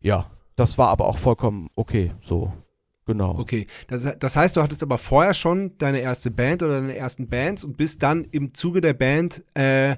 ja, 0.00 0.30
das 0.56 0.78
war 0.78 0.88
aber 0.88 1.06
auch 1.06 1.18
vollkommen 1.18 1.68
okay, 1.76 2.12
so, 2.20 2.52
genau. 3.06 3.38
Okay, 3.38 3.66
das, 3.88 4.06
das 4.18 4.36
heißt, 4.36 4.56
du 4.56 4.62
hattest 4.62 4.82
aber 4.82 4.98
vorher 4.98 5.34
schon 5.34 5.76
deine 5.78 6.00
erste 6.00 6.30
Band 6.30 6.62
oder 6.62 6.80
deine 6.80 6.96
ersten 6.96 7.28
Bands 7.28 7.64
und 7.64 7.76
bist 7.76 8.02
dann 8.02 8.24
im 8.30 8.54
Zuge 8.54 8.80
der 8.80 8.92
Band, 8.94 9.42
äh, 9.54 9.96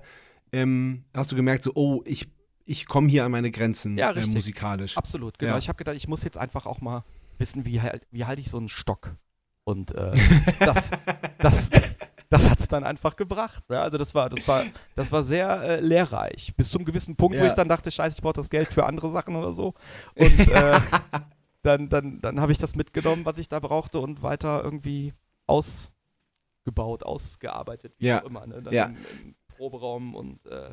ähm, 0.52 1.04
hast 1.14 1.32
du 1.32 1.36
gemerkt, 1.36 1.64
so, 1.64 1.72
oh, 1.74 2.02
ich, 2.04 2.28
ich 2.64 2.86
komme 2.86 3.08
hier 3.08 3.24
an 3.24 3.32
meine 3.32 3.50
Grenzen 3.50 3.96
Ja, 3.98 4.10
äh, 4.12 4.26
musikalisch. 4.26 4.96
Absolut, 4.96 5.38
genau. 5.38 5.52
Ja. 5.52 5.58
Ich 5.58 5.68
habe 5.68 5.76
gedacht, 5.76 5.96
ich 5.96 6.08
muss 6.08 6.24
jetzt 6.24 6.38
einfach 6.38 6.66
auch 6.66 6.80
mal 6.80 7.04
wissen, 7.38 7.64
wie, 7.66 7.80
halt- 7.80 8.06
wie 8.10 8.24
halte 8.24 8.40
ich 8.40 8.50
so 8.50 8.58
einen 8.58 8.68
Stock. 8.68 9.16
Und 9.64 9.94
äh, 9.94 10.12
das, 10.60 10.90
das, 11.38 11.70
das 12.30 12.48
hat 12.48 12.60
es 12.60 12.68
dann 12.68 12.84
einfach 12.84 13.16
gebracht. 13.16 13.62
Ja, 13.68 13.82
also 13.82 13.98
das 13.98 14.14
war, 14.14 14.30
das 14.30 14.46
war, 14.48 14.64
das 14.94 15.10
war 15.12 15.22
sehr 15.22 15.60
äh, 15.62 15.80
lehrreich. 15.80 16.54
Bis 16.56 16.70
zum 16.70 16.84
gewissen 16.84 17.16
Punkt, 17.16 17.36
wo 17.38 17.42
Ja. 17.42 17.48
ich 17.48 17.54
dann 17.54 17.68
dachte, 17.68 17.90
scheiße, 17.90 18.16
ich 18.18 18.22
brauche 18.22 18.34
das 18.34 18.48
Geld 18.50 18.72
für 18.72 18.86
andere 18.86 19.10
Sachen 19.10 19.34
oder 19.36 19.52
so. 19.52 19.74
Und 20.14 20.38
äh, 20.48 20.80
dann, 21.62 21.88
dann, 21.88 22.20
dann 22.20 22.40
habe 22.40 22.52
ich 22.52 22.58
das 22.58 22.74
mitgenommen, 22.76 23.24
was 23.26 23.36
ich 23.38 23.48
da 23.48 23.58
brauchte 23.60 23.98
und 24.00 24.22
weiter 24.22 24.62
irgendwie 24.64 25.12
ausgebaut, 25.46 27.02
ausgearbeitet, 27.02 27.94
wie 27.98 28.06
Ja. 28.06 28.22
auch 28.22 28.26
immer. 28.26 28.46
Ne? 28.46 28.62
Dann 28.62 28.72
Ja. 28.74 28.84
im, 28.86 28.96
im 29.12 29.34
Proberaum 29.48 30.14
und 30.14 30.46
äh, 30.46 30.70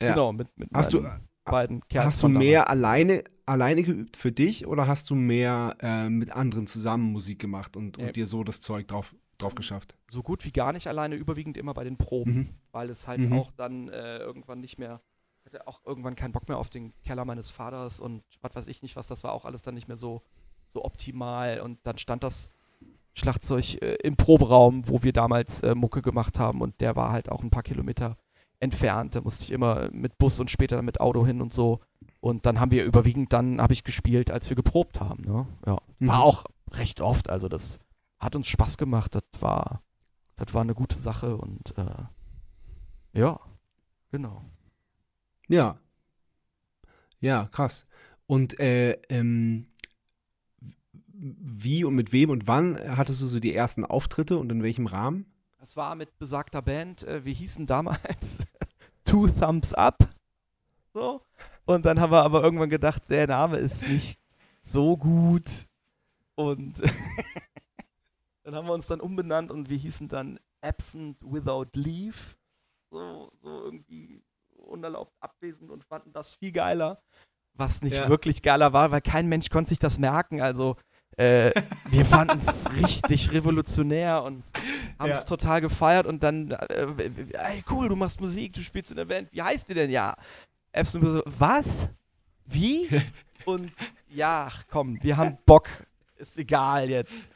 genau, 0.00 0.32
mit, 0.32 0.48
mit 0.58 0.68
Hast 0.74 0.92
du, 0.92 1.00
meinen 1.00 1.28
beiden 1.44 1.88
Kerls 1.88 2.06
hast 2.06 2.22
du 2.22 2.28
mehr 2.28 2.68
alleine, 2.68 3.24
alleine 3.46 3.82
geübt 3.82 4.16
für 4.16 4.32
dich 4.32 4.66
oder 4.66 4.86
hast 4.86 5.08
du 5.10 5.14
mehr 5.14 5.76
äh, 5.80 6.08
mit 6.10 6.32
anderen 6.32 6.66
zusammen 6.66 7.10
Musik 7.12 7.38
gemacht 7.38 7.76
und, 7.76 7.96
und 7.96 8.16
dir 8.16 8.26
so 8.26 8.44
das 8.44 8.60
Zeug 8.60 8.88
drauf, 8.88 9.14
drauf 9.38 9.54
geschafft? 9.54 9.94
so 10.10 10.22
gut 10.22 10.44
wie 10.44 10.52
gar 10.52 10.72
nicht 10.72 10.86
alleine, 10.86 11.14
überwiegend 11.14 11.56
immer 11.56 11.74
bei 11.74 11.84
den 11.84 11.96
Proben, 11.96 12.34
Mhm. 12.34 12.48
weil 12.72 12.90
es 12.90 13.06
halt 13.08 13.20
Mhm. 13.20 13.32
auch 13.32 13.50
dann 13.56 13.88
äh, 13.88 14.18
irgendwann 14.18 14.60
nicht 14.60 14.78
mehr, 14.78 15.00
hatte 15.44 15.66
auch 15.66 15.80
irgendwann 15.86 16.14
keinen 16.16 16.32
Bock 16.32 16.48
mehr 16.48 16.58
auf 16.58 16.70
den 16.70 16.92
Keller 17.04 17.24
meines 17.24 17.50
Vaters 17.50 18.00
und 18.00 18.22
was 18.42 18.54
weiß 18.54 18.68
ich 18.68 18.82
nicht 18.82 18.96
was, 18.96 19.06
das 19.06 19.24
war 19.24 19.32
auch 19.32 19.44
alles 19.44 19.62
dann 19.62 19.74
nicht 19.74 19.88
mehr 19.88 19.96
so, 19.96 20.22
so 20.66 20.84
optimal 20.84 21.60
und 21.60 21.78
dann 21.84 21.96
stand 21.96 22.22
das 22.22 22.50
Schlagzeug 23.14 23.80
äh, 23.82 23.94
im 24.04 24.16
Proberaum, 24.16 24.86
wo 24.88 25.02
wir 25.02 25.12
damals 25.12 25.62
äh, 25.62 25.74
Mucke 25.74 26.02
gemacht 26.02 26.38
haben 26.38 26.60
und 26.60 26.80
der 26.80 26.94
war 26.96 27.10
halt 27.10 27.30
auch 27.30 27.42
ein 27.42 27.50
paar 27.50 27.62
Kilometer 27.62 28.16
entfernt, 28.60 29.14
da 29.14 29.20
musste 29.20 29.44
ich 29.44 29.50
immer 29.52 29.88
mit 29.92 30.18
Bus 30.18 30.40
und 30.40 30.50
später 30.50 30.76
dann 30.76 30.84
mit 30.84 31.00
Auto 31.00 31.24
hin 31.26 31.40
und 31.40 31.52
so 31.54 31.80
und 32.20 32.44
dann 32.46 32.58
haben 32.60 32.70
wir 32.70 32.84
überwiegend 32.84 33.32
dann, 33.32 33.60
habe 33.60 33.72
ich 33.72 33.84
gespielt, 33.84 34.30
als 34.30 34.48
wir 34.48 34.56
geprobt 34.56 35.00
haben, 35.00 35.22
ne? 35.24 35.46
ja. 35.66 35.78
Mhm. 36.00 36.08
War 36.08 36.22
auch 36.22 36.44
recht 36.72 37.00
oft, 37.00 37.30
also 37.30 37.48
das 37.48 37.78
hat 38.20 38.36
uns 38.36 38.48
Spaß 38.48 38.78
gemacht, 38.78 39.14
das 39.14 39.24
war 39.40 39.82
das 40.38 40.54
war 40.54 40.62
eine 40.62 40.74
gute 40.74 40.98
Sache 40.98 41.36
und 41.36 41.76
äh, 41.76 43.18
ja, 43.18 43.40
genau. 44.10 44.44
Ja. 45.48 45.78
Ja, 47.20 47.48
krass. 47.50 47.86
Und 48.26 48.60
äh, 48.60 48.92
ähm, 49.08 49.66
wie 51.10 51.84
und 51.84 51.96
mit 51.96 52.12
wem 52.12 52.30
und 52.30 52.46
wann 52.46 52.78
hattest 52.96 53.20
du 53.20 53.26
so 53.26 53.40
die 53.40 53.54
ersten 53.54 53.84
Auftritte 53.84 54.38
und 54.38 54.52
in 54.52 54.62
welchem 54.62 54.86
Rahmen? 54.86 55.26
Das 55.58 55.76
war 55.76 55.96
mit 55.96 56.16
besagter 56.18 56.62
Band, 56.62 57.02
äh, 57.02 57.24
wir 57.24 57.32
hießen 57.32 57.66
damals 57.66 58.38
Two 59.04 59.26
Thumbs 59.26 59.74
Up. 59.74 60.08
So. 60.94 61.22
Und 61.64 61.84
dann 61.84 61.98
haben 61.98 62.12
wir 62.12 62.22
aber 62.22 62.44
irgendwann 62.44 62.70
gedacht, 62.70 63.10
der 63.10 63.26
Name 63.26 63.56
ist 63.56 63.82
nicht 63.82 64.20
so 64.60 64.96
gut. 64.96 65.66
Und 66.36 66.80
dann 68.48 68.54
haben 68.56 68.66
wir 68.66 68.72
uns 68.72 68.86
dann 68.86 69.00
umbenannt 69.02 69.50
und 69.50 69.68
wir 69.68 69.76
hießen 69.76 70.08
dann 70.08 70.40
Absent 70.62 71.18
Without 71.20 71.66
Leave. 71.74 72.16
So, 72.90 73.30
so 73.42 73.62
irgendwie 73.64 74.22
unerlaubt 74.56 75.12
abwesend 75.20 75.70
und 75.70 75.84
fanden 75.84 76.14
das 76.14 76.32
viel 76.32 76.50
geiler. 76.52 77.02
Was 77.52 77.82
nicht 77.82 77.96
Ja. 77.96 78.08
wirklich 78.08 78.40
geiler 78.40 78.72
war, 78.72 78.90
weil 78.90 79.02
kein 79.02 79.28
Mensch 79.28 79.50
konnte 79.50 79.68
sich 79.68 79.78
das 79.78 79.98
merken. 79.98 80.40
Also 80.40 80.76
äh, 81.18 81.52
wir 81.90 82.06
fanden 82.06 82.38
es 82.38 82.72
richtig 82.82 83.32
revolutionär 83.32 84.22
und 84.22 84.42
haben 84.98 85.10
es 85.10 85.18
Ja. 85.18 85.24
total 85.24 85.60
gefeiert 85.60 86.06
und 86.06 86.22
dann, 86.22 86.52
äh, 86.52 87.10
ey 87.32 87.62
cool, 87.70 87.90
du 87.90 87.96
machst 87.96 88.18
Musik, 88.18 88.54
du 88.54 88.62
spielst 88.62 88.92
in 88.92 88.96
der 88.96 89.04
Band, 89.04 89.30
wie 89.30 89.42
heißt 89.42 89.68
die 89.68 89.74
denn? 89.74 89.90
Ja, 89.90 90.14
Epson 90.72 91.02
so, 91.04 91.22
was? 91.26 91.90
Wie? 92.46 92.88
und 93.44 93.72
ja, 94.08 94.50
komm, 94.70 95.02
wir 95.02 95.18
haben 95.18 95.36
Bock, 95.44 95.68
ist 96.16 96.38
egal 96.38 96.88
jetzt. 96.88 97.28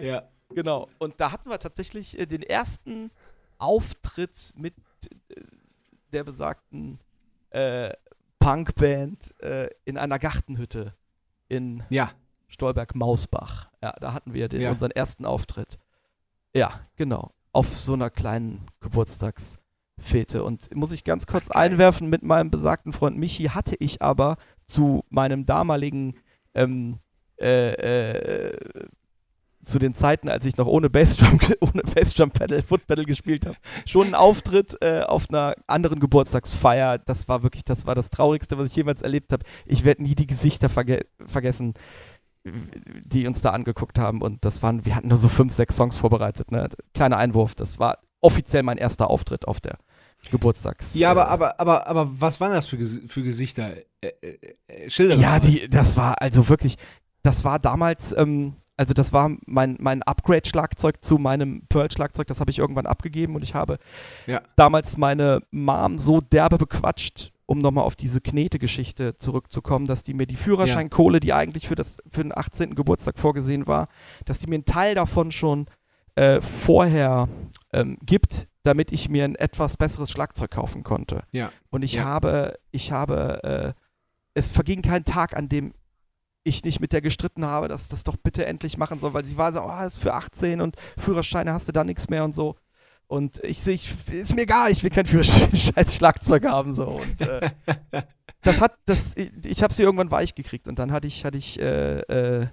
Ja. 0.00 0.28
Genau. 0.54 0.88
Und 0.98 1.14
da 1.20 1.32
hatten 1.32 1.48
wir 1.50 1.58
tatsächlich 1.58 2.18
äh, 2.18 2.26
den 2.26 2.42
ersten 2.42 3.10
Auftritt 3.58 4.52
mit 4.56 4.74
äh, 5.28 5.40
der 6.12 6.24
besagten 6.24 6.98
äh, 7.50 7.92
Punkband 8.38 9.34
äh, 9.42 9.68
in 9.84 9.98
einer 9.98 10.18
Gartenhütte 10.18 10.94
in 11.48 11.82
Ja. 11.90 12.10
Stolberg-Mausbach. 12.48 13.70
Ja, 13.82 13.92
da 14.00 14.12
hatten 14.12 14.34
wir 14.34 14.48
den, 14.48 14.60
Ja. 14.62 14.70
unseren 14.70 14.90
ersten 14.90 15.24
Auftritt. 15.24 15.78
Ja, 16.54 16.80
genau. 16.96 17.32
Auf 17.52 17.76
so 17.76 17.92
einer 17.94 18.10
kleinen 18.10 18.66
Geburtstagsfete. 18.80 20.42
Und 20.42 20.74
muss 20.74 20.92
ich 20.92 21.04
ganz 21.04 21.26
kurz 21.26 21.50
einwerfen, 21.50 22.08
mit 22.08 22.22
meinem 22.22 22.50
besagten 22.50 22.92
Freund 22.92 23.16
Michi 23.18 23.44
hatte 23.44 23.76
ich 23.78 24.02
aber 24.02 24.36
zu 24.66 25.04
meinem 25.10 25.46
damaligen 25.46 26.16
ähm, 26.54 26.98
äh, 27.40 28.48
äh, 28.50 28.86
zu 29.64 29.78
den 29.78 29.94
Zeiten, 29.94 30.28
als 30.28 30.46
ich 30.46 30.56
noch 30.56 30.66
ohne 30.66 30.90
Bassdrum, 30.90 31.38
ohne 31.60 31.82
Bassdrum 31.82 32.30
Pedal, 32.30 32.62
Foot 32.62 32.86
Pedal 32.86 33.04
gespielt 33.04 33.46
habe, 33.46 33.56
schon 33.86 34.06
einen 34.06 34.14
Auftritt 34.14 34.76
äh, 34.80 35.02
auf 35.02 35.28
einer 35.28 35.54
anderen 35.66 36.00
Geburtstagsfeier. 36.00 36.98
Das 36.98 37.28
war 37.28 37.42
wirklich, 37.42 37.64
das 37.64 37.86
war 37.86 37.94
das 37.94 38.10
Traurigste, 38.10 38.58
was 38.58 38.68
ich 38.68 38.76
jemals 38.76 39.02
erlebt 39.02 39.32
habe. 39.32 39.44
Ich 39.66 39.84
werde 39.84 40.02
nie 40.02 40.14
die 40.14 40.26
Gesichter 40.26 40.68
verge 40.68 41.06
vergessen, 41.26 41.74
die 42.44 43.26
uns 43.26 43.42
da 43.42 43.50
angeguckt 43.50 43.98
haben. 43.98 44.22
Und 44.22 44.44
das 44.44 44.62
waren, 44.62 44.84
wir 44.84 44.94
hatten 44.94 45.08
nur 45.08 45.18
so 45.18 45.28
fünf, 45.28 45.52
sechs 45.52 45.76
Songs 45.76 45.98
vorbereitet. 45.98 46.50
Ne? 46.50 46.68
Kleiner 46.94 47.18
Einwurf. 47.18 47.54
Das 47.54 47.78
war 47.78 47.98
offiziell 48.20 48.62
mein 48.62 48.78
erster 48.78 49.10
Auftritt 49.10 49.46
auf 49.46 49.60
der 49.60 49.78
Geburtstags. 50.30 50.94
Ja, 50.94 51.08
äh, 51.08 51.10
aber, 51.12 51.28
aber, 51.28 51.60
aber, 51.60 51.86
aber 51.86 52.10
was 52.20 52.40
waren 52.40 52.52
das 52.52 52.66
für, 52.66 52.76
Ges 52.76 53.00
für 53.06 53.22
Gesichter? 53.22 53.76
Äh, 54.00 54.08
äh, 54.20 54.38
äh, 54.66 54.90
Schilder 54.90 55.16
Ja, 55.16 55.38
die, 55.38 55.68
das 55.68 55.96
war 55.96 56.20
also 56.20 56.48
wirklich, 56.48 56.76
das 57.22 57.44
war 57.44 57.58
damals, 57.58 58.14
ähm, 58.16 58.54
also 58.80 58.94
das 58.94 59.12
war 59.12 59.30
mein, 59.44 59.76
mein 59.78 60.02
Upgrade-Schlagzeug 60.02 61.04
zu 61.04 61.18
meinem 61.18 61.62
Pearl-Schlagzeug, 61.68 62.26
das 62.28 62.40
habe 62.40 62.50
ich 62.50 62.58
irgendwann 62.58 62.86
abgegeben 62.86 63.34
und 63.34 63.42
ich 63.42 63.54
habe 63.54 63.78
Ja. 64.26 64.40
damals 64.56 64.96
meine 64.96 65.42
Mom 65.50 65.98
so 65.98 66.22
derbe 66.22 66.56
bequatscht, 66.56 67.30
um 67.44 67.58
nochmal 67.58 67.84
auf 67.84 67.94
diese 67.94 68.22
Knete-Geschichte 68.22 69.16
zurückzukommen, 69.18 69.86
dass 69.86 70.02
die 70.02 70.14
mir 70.14 70.26
die 70.26 70.36
Führerscheinkohle, 70.36 71.20
die 71.20 71.34
eigentlich 71.34 71.68
für, 71.68 71.74
das, 71.74 71.98
für 72.10 72.22
den 72.22 72.34
18. 72.34 72.74
Geburtstag 72.74 73.18
vorgesehen 73.18 73.66
war, 73.66 73.88
dass 74.24 74.38
die 74.38 74.46
mir 74.46 74.54
einen 74.54 74.64
Teil 74.64 74.94
davon 74.94 75.30
schon 75.30 75.66
äh, 76.14 76.40
vorher 76.40 77.28
ähm, 77.74 77.98
gibt, 78.02 78.48
damit 78.62 78.92
ich 78.92 79.10
mir 79.10 79.24
ein 79.24 79.34
etwas 79.34 79.76
besseres 79.76 80.10
Schlagzeug 80.10 80.52
kaufen 80.52 80.84
konnte. 80.84 81.24
Ja. 81.32 81.52
Und 81.68 81.82
ich 81.82 81.94
Ja. 81.94 82.04
habe, 82.04 82.58
ich 82.70 82.92
habe, 82.92 83.44
äh, 83.44 83.72
es 84.32 84.52
verging 84.52 84.80
kein 84.80 85.04
Tag, 85.04 85.36
an 85.36 85.50
dem 85.50 85.74
ich 86.42 86.64
nicht 86.64 86.80
mit 86.80 86.92
der 86.92 87.00
gestritten 87.00 87.44
habe, 87.44 87.68
dass 87.68 87.88
das 87.88 88.04
doch 88.04 88.16
bitte 88.16 88.46
endlich 88.46 88.78
machen 88.78 88.98
soll, 88.98 89.14
weil 89.14 89.24
sie 89.24 89.36
war 89.36 89.52
so, 89.52 89.62
oh, 89.62 89.68
das 89.68 89.94
ist 89.94 90.02
für 90.02 90.14
18 90.14 90.60
und 90.60 90.76
Führerscheine 90.98 91.52
hast 91.52 91.68
du 91.68 91.72
da 91.72 91.84
nichts 91.84 92.08
mehr 92.08 92.24
und 92.24 92.34
so. 92.34 92.56
Und 93.06 93.42
ich 93.42 93.60
sehe, 93.60 93.74
ich, 93.74 93.92
ist 94.08 94.34
mir 94.34 94.42
egal, 94.42 94.70
ich 94.70 94.82
will 94.82 94.90
kein 94.90 95.04
Führerschein, 95.04 95.50
scheiß 95.54 95.94
Schlagzeug 95.94 96.44
haben 96.44 96.72
so. 96.72 96.86
Und 96.86 97.20
äh, 97.22 97.50
das 98.42 98.60
hat, 98.60 98.78
das, 98.86 99.16
ich, 99.16 99.32
ich 99.44 99.62
habe 99.62 99.74
sie 99.74 99.82
irgendwann 99.82 100.10
weich 100.10 100.34
gekriegt 100.34 100.68
und 100.68 100.78
dann 100.78 100.92
hatte 100.92 101.06
ich, 101.06 101.24
hatte 101.24 101.36
ich 101.36 101.60
äh, 101.60 102.00
äh, 102.00 102.46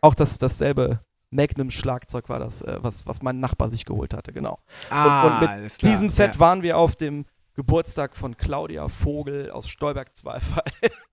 auch 0.00 0.14
das, 0.14 0.38
dasselbe 0.38 1.00
Magnum-Schlagzeug 1.30 2.28
war 2.28 2.38
das, 2.38 2.62
äh, 2.62 2.78
was, 2.80 3.06
was 3.06 3.20
mein 3.20 3.40
Nachbar 3.40 3.68
sich 3.68 3.84
geholt 3.84 4.14
hatte, 4.14 4.32
genau. 4.32 4.60
Ah, 4.90 5.26
und 5.26 5.40
mit 5.40 5.50
alles 5.50 5.78
klar. 5.78 5.92
diesem 5.92 6.08
Set 6.08 6.34
ja. 6.34 6.38
waren 6.38 6.62
wir 6.62 6.78
auf 6.78 6.96
dem 6.96 7.26
Geburtstag 7.54 8.16
von 8.16 8.36
Claudia 8.36 8.88
Vogel 8.88 9.50
aus 9.50 9.68
Stolberg-Zweifel. 9.68 10.62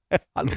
Hallo. 0.35 0.51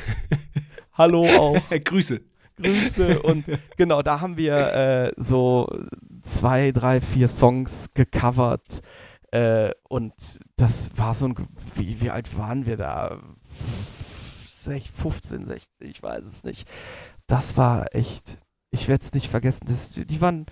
Hallo 0.97 1.27
auch. 1.39 1.61
Grüße. 1.85 2.21
Grüße. 2.57 3.21
Und 3.23 3.45
genau, 3.77 4.03
da 4.03 4.21
haben 4.21 4.37
wir 4.37 4.57
äh, 4.57 5.13
so 5.17 5.69
zwei, 6.23 6.73
drei, 6.73 7.01
vier 7.01 7.29
Songs 7.29 7.87
gecovert. 7.95 8.81
Äh, 9.31 9.73
und 9.89 10.15
das 10.57 10.97
war 10.97 11.15
so 11.15 11.27
ein. 11.29 11.35
Wie, 11.75 12.01
wie 12.01 12.11
alt 12.11 12.37
waren 12.39 12.65
wir 12.67 12.77
da? 12.77 13.19
Sech- 14.47 14.91
15, 14.95 15.45
16, 15.45 15.67
ich 15.91 16.03
weiß 16.03 16.25
es 16.25 16.45
nicht. 16.45 16.67
Das 17.27 17.57
war 17.57 17.95
echt. 17.95 18.39
Ich 18.71 18.89
werde 18.89 19.05
es 19.05 19.13
nicht 19.13 19.29
vergessen. 19.31 19.67
Das, 19.69 19.91
die 19.91 20.21
waren. 20.21 20.47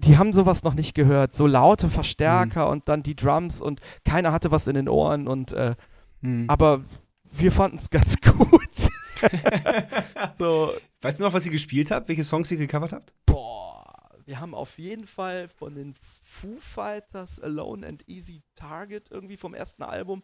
Die 0.00 0.18
haben 0.18 0.32
sowas 0.32 0.64
noch 0.64 0.74
nicht 0.74 0.94
gehört. 0.94 1.32
So 1.32 1.46
laute 1.46 1.88
Verstärker 1.88 2.68
und 2.68 2.88
dann 2.88 3.02
die 3.02 3.14
Drums 3.16 3.62
und 3.62 3.80
keiner 4.04 4.32
hatte 4.32 4.50
was 4.50 4.66
in 4.66 4.74
den 4.74 4.88
Ohren 4.88 5.26
und 5.28 5.52
äh, 5.52 5.74
Hm. 6.20 6.46
aber 6.48 6.82
wir 7.30 7.52
fanden 7.52 7.76
es 7.76 7.90
ganz 7.90 8.16
gut. 8.20 8.90
so, 10.38 10.74
Weißt 11.04 11.18
du 11.18 11.24
noch, 11.24 11.34
was 11.34 11.44
ihr 11.44 11.52
gespielt 11.52 11.90
habt? 11.90 12.08
Welche 12.08 12.24
Songs 12.24 12.50
ihr 12.50 12.56
gecovert 12.56 12.92
habt? 12.92 13.12
boah, 13.26 13.84
wir 14.24 14.40
haben 14.40 14.54
auf 14.54 14.78
jeden 14.78 15.06
Fall 15.06 15.48
von 15.48 15.74
den 15.74 15.92
Foo 16.22 16.56
Fighters 16.58 17.38
Alone 17.40 17.86
and 17.86 18.08
Easy 18.08 18.42
Target 18.54 19.10
irgendwie 19.10 19.36
vom 19.36 19.52
ersten 19.52 19.82
Album 19.82 20.22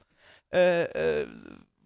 äh, 0.55 0.85
äh, 0.85 1.27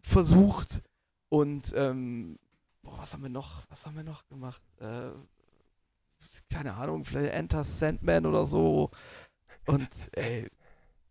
versucht 0.02 0.80
und 1.28 1.72
ähm, 1.74 2.38
boah, 2.82 2.98
was 2.98 3.12
haben 3.14 3.24
wir 3.24 3.30
noch? 3.30 3.64
Was 3.68 3.84
haben 3.84 3.96
wir 3.96 4.04
noch 4.04 4.28
gemacht? 4.28 4.62
Äh, 4.78 5.10
keine 6.48 6.74
Ahnung, 6.74 7.04
vielleicht 7.04 7.34
Enter 7.34 7.64
Sandman 7.64 8.26
oder 8.26 8.46
so. 8.46 8.92
Und 9.66 9.88
ey, 10.12 10.48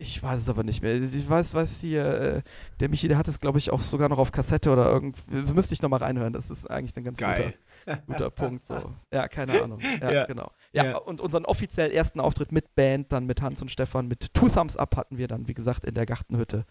ich 0.03 0.21
weiß 0.21 0.39
es 0.41 0.49
aber 0.49 0.63
nicht 0.63 0.81
mehr. 0.81 0.95
Ich 1.01 1.29
weiß, 1.29 1.53
weiß 1.53 1.79
hier, 1.81 2.05
äh, 2.05 2.41
der 2.79 2.89
Michi, 2.89 3.07
der 3.07 3.17
hat 3.17 3.27
es, 3.27 3.39
glaube 3.39 3.57
ich, 3.57 3.71
auch 3.71 3.81
sogar 3.81 4.09
noch 4.09 4.17
auf 4.19 4.31
Kassette 4.31 4.71
oder 4.71 4.85
irgendwie. 4.91 5.53
Müsste 5.53 5.73
ich 5.73 5.81
nochmal 5.81 5.99
reinhören. 6.01 6.33
Das 6.33 6.51
ist 6.51 6.69
eigentlich 6.69 6.95
ein 6.97 7.03
ganz 7.03 7.17
Geil. 7.17 7.53
guter, 7.85 8.01
guter 8.07 8.29
Punkt. 8.31 8.65
So. 8.67 8.93
Ja, 9.11 9.27
keine 9.27 9.61
Ahnung. 9.63 9.79
Ja, 10.01 10.11
Ja. 10.11 10.25
genau. 10.25 10.51
Ja, 10.73 10.85
Ja. 10.85 10.97
und 10.97 11.21
unseren 11.21 11.45
offiziell 11.45 11.91
ersten 11.91 12.19
Auftritt 12.19 12.51
mit 12.51 12.75
Band, 12.75 13.11
dann 13.11 13.25
mit 13.25 13.41
Hans 13.41 13.61
und 13.61 13.69
Stefan, 13.71 14.07
mit 14.07 14.33
Two 14.33 14.49
Thumbs 14.49 14.77
Up 14.77 14.95
hatten 14.97 15.17
wir 15.17 15.27
dann, 15.27 15.47
wie 15.47 15.53
gesagt, 15.53 15.85
in 15.85 15.93
der 15.95 16.05
Gartenhütte 16.05 16.65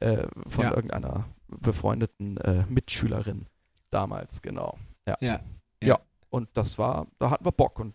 äh, 0.00 0.26
von 0.46 0.64
Ja. 0.64 0.74
irgendeiner 0.74 1.26
befreundeten 1.48 2.36
äh, 2.38 2.64
Mitschülerin 2.68 3.46
damals, 3.90 4.42
genau. 4.42 4.78
Ja. 5.20 5.98
Und 6.30 6.48
das 6.54 6.78
war, 6.78 7.06
da 7.18 7.30
hatten 7.30 7.44
wir 7.44 7.52
Bock 7.52 7.78
und 7.80 7.94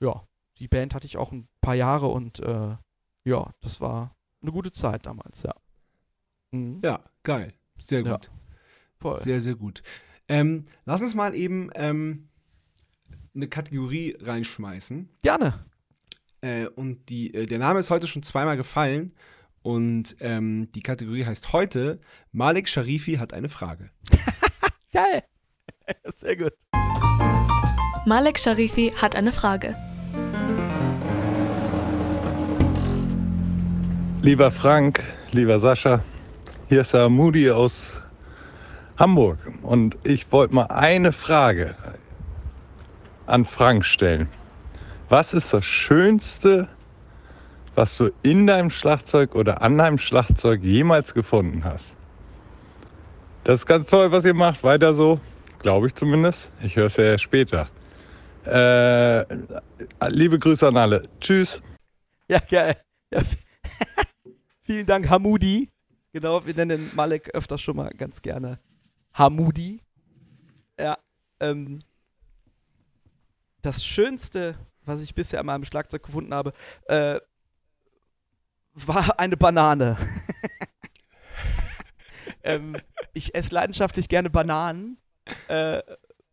ja, 0.00 0.24
die 0.58 0.66
Band 0.68 0.92
hatte 0.94 1.06
ich 1.06 1.16
auch 1.16 1.30
ein 1.32 1.46
paar 1.60 1.74
Jahre 1.74 2.08
und 2.08 2.40
äh, 2.40 2.76
ja, 3.24 3.50
das 3.60 3.80
war 3.80 4.16
eine 4.42 4.52
gute 4.52 4.72
Zeit 4.72 5.06
damals, 5.06 5.42
ja. 5.42 5.54
Mhm. 6.52 6.80
Ja, 6.84 7.00
geil. 7.22 7.52
Sehr 7.80 8.02
Ja. 8.02 8.12
gut. 8.16 8.30
Voll. 9.00 9.20
Sehr, 9.20 9.40
sehr 9.40 9.54
gut. 9.54 9.82
Ähm, 10.28 10.64
lass 10.84 11.02
uns 11.02 11.14
mal 11.14 11.34
eben 11.34 11.70
ähm, 11.74 12.28
eine 13.34 13.48
Kategorie 13.48 14.16
reinschmeißen. 14.20 15.08
Gerne. 15.22 15.64
Äh, 16.40 16.66
und 16.68 17.08
die, 17.10 17.34
äh, 17.34 17.46
der 17.46 17.58
Name 17.58 17.80
ist 17.80 17.90
heute 17.90 18.06
schon 18.06 18.22
zweimal 18.22 18.56
gefallen. 18.56 19.14
Und 19.62 20.16
ähm, 20.20 20.70
die 20.72 20.82
Kategorie 20.82 21.24
heißt 21.24 21.52
heute 21.52 22.00
Malik 22.32 22.68
Sharifi 22.68 23.14
hat 23.14 23.32
eine 23.32 23.48
Frage. 23.48 23.90
Geil. 24.92 25.24
Sehr 26.16 26.36
gut. 26.36 26.52
Malek 28.06 28.38
Sharifi 28.38 28.92
hat 28.96 29.16
eine 29.16 29.32
Frage. 29.32 29.74
Lieber 34.24 34.50
Frank, 34.50 35.02
lieber 35.32 35.58
Sascha, 35.60 36.02
hier 36.70 36.80
ist 36.80 36.94
Herr 36.94 37.10
Moody 37.10 37.50
aus 37.50 38.00
Hamburg 38.96 39.36
und 39.60 39.98
ich 40.02 40.32
wollte 40.32 40.54
mal 40.54 40.64
eine 40.68 41.12
Frage 41.12 41.74
an 43.26 43.44
Frank 43.44 43.84
stellen. 43.84 44.30
Was 45.10 45.34
ist 45.34 45.52
das 45.52 45.66
Schönste, 45.66 46.68
was 47.74 47.98
du 47.98 48.10
in 48.22 48.46
deinem 48.46 48.70
Schlagzeug 48.70 49.34
oder 49.34 49.60
an 49.60 49.76
deinem 49.76 49.98
Schlagzeug 49.98 50.62
jemals 50.62 51.12
gefunden 51.12 51.62
hast? 51.62 51.94
Das 53.44 53.58
ist 53.58 53.66
ganz 53.66 53.90
toll, 53.90 54.10
was 54.10 54.24
ihr 54.24 54.32
macht. 54.32 54.64
Weiter 54.64 54.94
so, 54.94 55.20
glaube 55.58 55.88
ich 55.88 55.94
zumindest. 55.96 56.50
Ich 56.62 56.76
höre 56.76 56.86
es 56.86 56.96
ja 56.96 57.18
später. 57.18 57.68
Äh, 58.46 59.26
liebe 60.08 60.38
Grüße 60.38 60.66
an 60.66 60.78
alle. 60.78 61.02
Tschüss. 61.20 61.60
Ja, 62.26 62.38
geil. 62.38 62.74
Ja, 63.12 63.20
Vielen 64.64 64.86
Dank, 64.86 65.08
Hamudi. 65.10 65.70
Genau, 66.12 66.44
wir 66.46 66.54
nennen 66.54 66.90
Malek 66.94 67.30
öfter 67.34 67.58
schon 67.58 67.76
mal 67.76 67.90
ganz 67.90 68.22
gerne 68.22 68.58
Hamudi. 69.12 69.82
Ja, 70.78 70.96
ähm, 71.40 71.80
das 73.62 73.84
Schönste, 73.84 74.56
was 74.84 75.00
ich 75.00 75.14
bisher 75.14 75.40
an 75.40 75.46
meinem 75.46 75.64
Schlagzeug 75.64 76.02
gefunden 76.02 76.32
habe, 76.34 76.52
äh, 76.86 77.20
war 78.74 79.18
eine 79.18 79.36
Banane. 79.36 79.96
ähm, 82.42 82.76
ich 83.12 83.34
esse 83.34 83.54
leidenschaftlich 83.54 84.08
gerne 84.08 84.30
Bananen 84.30 84.98
äh, 85.48 85.82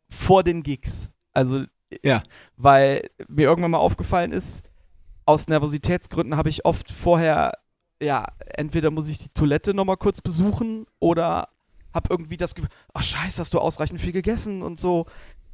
vor 0.10 0.44
den 0.44 0.64
Gigs. 0.64 1.12
Also 1.34 1.66
Ja. 2.04 2.24
weil 2.58 3.10
mir 3.28 3.44
irgendwann 3.44 3.72
mal 3.72 3.78
aufgefallen 3.78 4.32
ist, 4.32 4.64
aus 5.26 5.48
Nervositätsgründen 5.48 6.36
habe 6.38 6.50
ich 6.50 6.66
oft 6.66 6.92
vorher, 6.92 7.54
ja, 8.02 8.26
entweder 8.56 8.92
muss 8.92 9.08
ich 9.08 9.20
die 9.20 9.30
Toilette 9.30 9.74
nochmal 9.74 9.98
kurz 9.98 10.22
besuchen 10.22 10.86
oder 11.00 11.50
habe 11.94 12.08
irgendwie 12.10 12.38
das 12.38 12.56
Gefühl, 12.56 12.72
ach 12.94 13.04
scheiße, 13.04 13.40
hast 13.42 13.54
du 13.54 13.60
ausreichend 13.60 14.02
viel 14.02 14.14
gegessen 14.14 14.62
und 14.64 14.80
so. 14.80 15.06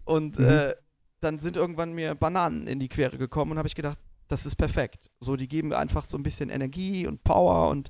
Und 0.05 0.39
Mhm. 0.39 0.45
äh, 0.45 0.75
dann 1.19 1.39
sind 1.39 1.57
irgendwann 1.57 1.93
mir 1.93 2.15
Bananen 2.15 2.67
in 2.67 2.79
die 2.79 2.89
Quere 2.89 3.17
gekommen 3.17 3.51
und 3.51 3.57
habe 3.57 3.67
ich 3.67 3.75
gedacht, 3.75 3.97
das 4.27 4.45
ist 4.45 4.55
perfekt. 4.55 5.09
So, 5.19 5.35
die 5.35 5.47
geben 5.47 5.69
mir 5.69 5.77
einfach 5.77 6.05
so 6.05 6.17
ein 6.17 6.23
bisschen 6.23 6.49
Energie 6.49 7.07
und 7.07 7.23
Power 7.23 7.69
und 7.69 7.89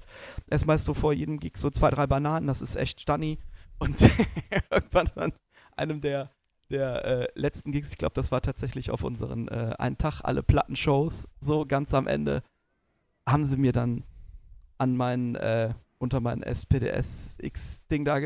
erstmal 0.49 0.78
so 0.78 0.93
vor 0.93 1.12
jedem 1.14 1.39
Gig 1.39 1.58
so 1.58 1.70
zwei, 1.70 1.89
drei 1.89 2.08
Bananen, 2.08 2.47
das 2.47 2.62
ist 2.62 2.76
echt 2.76 3.01
stunny. 3.01 3.38
Und 3.80 3.97
irgendwann 4.72 5.10
an 5.16 5.34
einem 5.76 6.01
der 6.01 6.32
der 6.70 7.05
äh, 7.05 7.28
letzten 7.36 7.72
Gigs, 7.72 7.91
ich 7.91 7.97
glaube, 7.97 8.14
das 8.14 8.32
war 8.32 8.41
tatsächlich 8.41 8.91
auf 8.91 9.01
unseren 9.03 9.47
äh, 9.47 9.74
einen 9.78 9.97
Tag 9.97 10.20
alle 10.24 10.43
Plattenshows, 10.43 11.28
so 11.39 11.66
ganz 11.66 11.93
am 11.93 12.08
Ende, 12.08 12.43
haben 13.26 13.45
sie 13.45 13.55
mir 13.58 13.72
dann 13.72 14.03
an 14.78 14.95
meinen, 14.95 15.36
äh, 15.36 15.73
unter 15.97 16.19
meinen 16.19 16.43
SPDS-X-Ding 16.43 18.05
da 18.05 18.19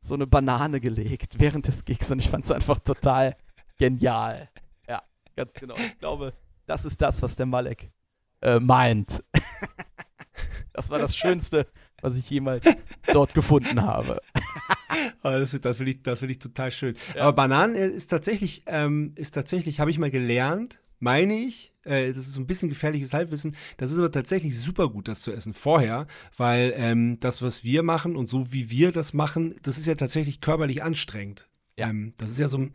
so 0.00 0.14
eine 0.14 0.26
Banane 0.26 0.80
gelegt 0.80 1.38
während 1.38 1.66
des 1.66 1.84
Gigs 1.84 2.10
und 2.10 2.18
ich 2.18 2.28
fand 2.28 2.44
es 2.44 2.50
einfach 2.50 2.78
total 2.78 3.36
genial. 3.78 4.50
Ja, 4.88 5.02
ganz 5.34 5.52
genau. 5.54 5.76
Ich 5.76 5.98
glaube, 5.98 6.34
das 6.66 6.84
ist 6.84 7.00
das, 7.00 7.22
was 7.22 7.36
der 7.36 7.46
Malek 7.46 7.90
äh, 8.42 8.60
meint. 8.60 9.24
das 10.72 10.90
war 10.90 10.98
das 10.98 11.16
Schönste, 11.16 11.66
was 12.02 12.18
ich 12.18 12.28
jemals 12.28 12.64
dort 13.12 13.34
gefunden 13.34 13.82
habe. 13.82 14.20
Oh, 15.24 15.30
das, 15.30 15.58
das 15.58 15.78
finde 15.78 15.90
ich, 15.90 16.02
das 16.02 16.20
find 16.20 16.30
ich 16.30 16.38
total 16.38 16.70
schön. 16.70 16.94
Ja. 17.16 17.22
Aber 17.22 17.32
Bananen 17.32 17.74
äh, 17.74 17.88
ist 17.88 18.08
tatsächlich, 18.08 18.62
ähm, 18.66 19.12
ist 19.16 19.34
tatsächlich, 19.34 19.80
habe 19.80 19.90
ich 19.90 19.98
mal 19.98 20.10
gelernt, 20.10 20.80
meine 21.04 21.34
ich, 21.34 21.72
äh, 21.84 22.08
das 22.08 22.26
ist 22.26 22.32
so 22.32 22.40
ein 22.40 22.46
bisschen 22.46 22.70
gefährliches 22.70 23.12
Halbwissen, 23.12 23.54
das 23.76 23.92
ist 23.92 23.98
aber 23.98 24.10
tatsächlich 24.10 24.58
super 24.58 24.88
gut, 24.88 25.06
das 25.06 25.20
zu 25.20 25.30
essen 25.30 25.54
vorher, 25.54 26.08
weil 26.36 26.72
ähm, 26.76 27.18
das, 27.20 27.42
was 27.42 27.62
wir 27.62 27.84
machen 27.84 28.16
und 28.16 28.28
so 28.28 28.52
wie 28.52 28.70
wir 28.70 28.90
das 28.90 29.12
machen, 29.12 29.54
das 29.62 29.78
ist 29.78 29.86
ja 29.86 29.94
tatsächlich 29.94 30.40
körperlich 30.40 30.82
anstrengend. 30.82 31.46
Ja. 31.78 31.90
Ähm, 31.90 32.14
das 32.16 32.32
ist 32.32 32.38
ja 32.38 32.48
so 32.48 32.58
ein, 32.58 32.72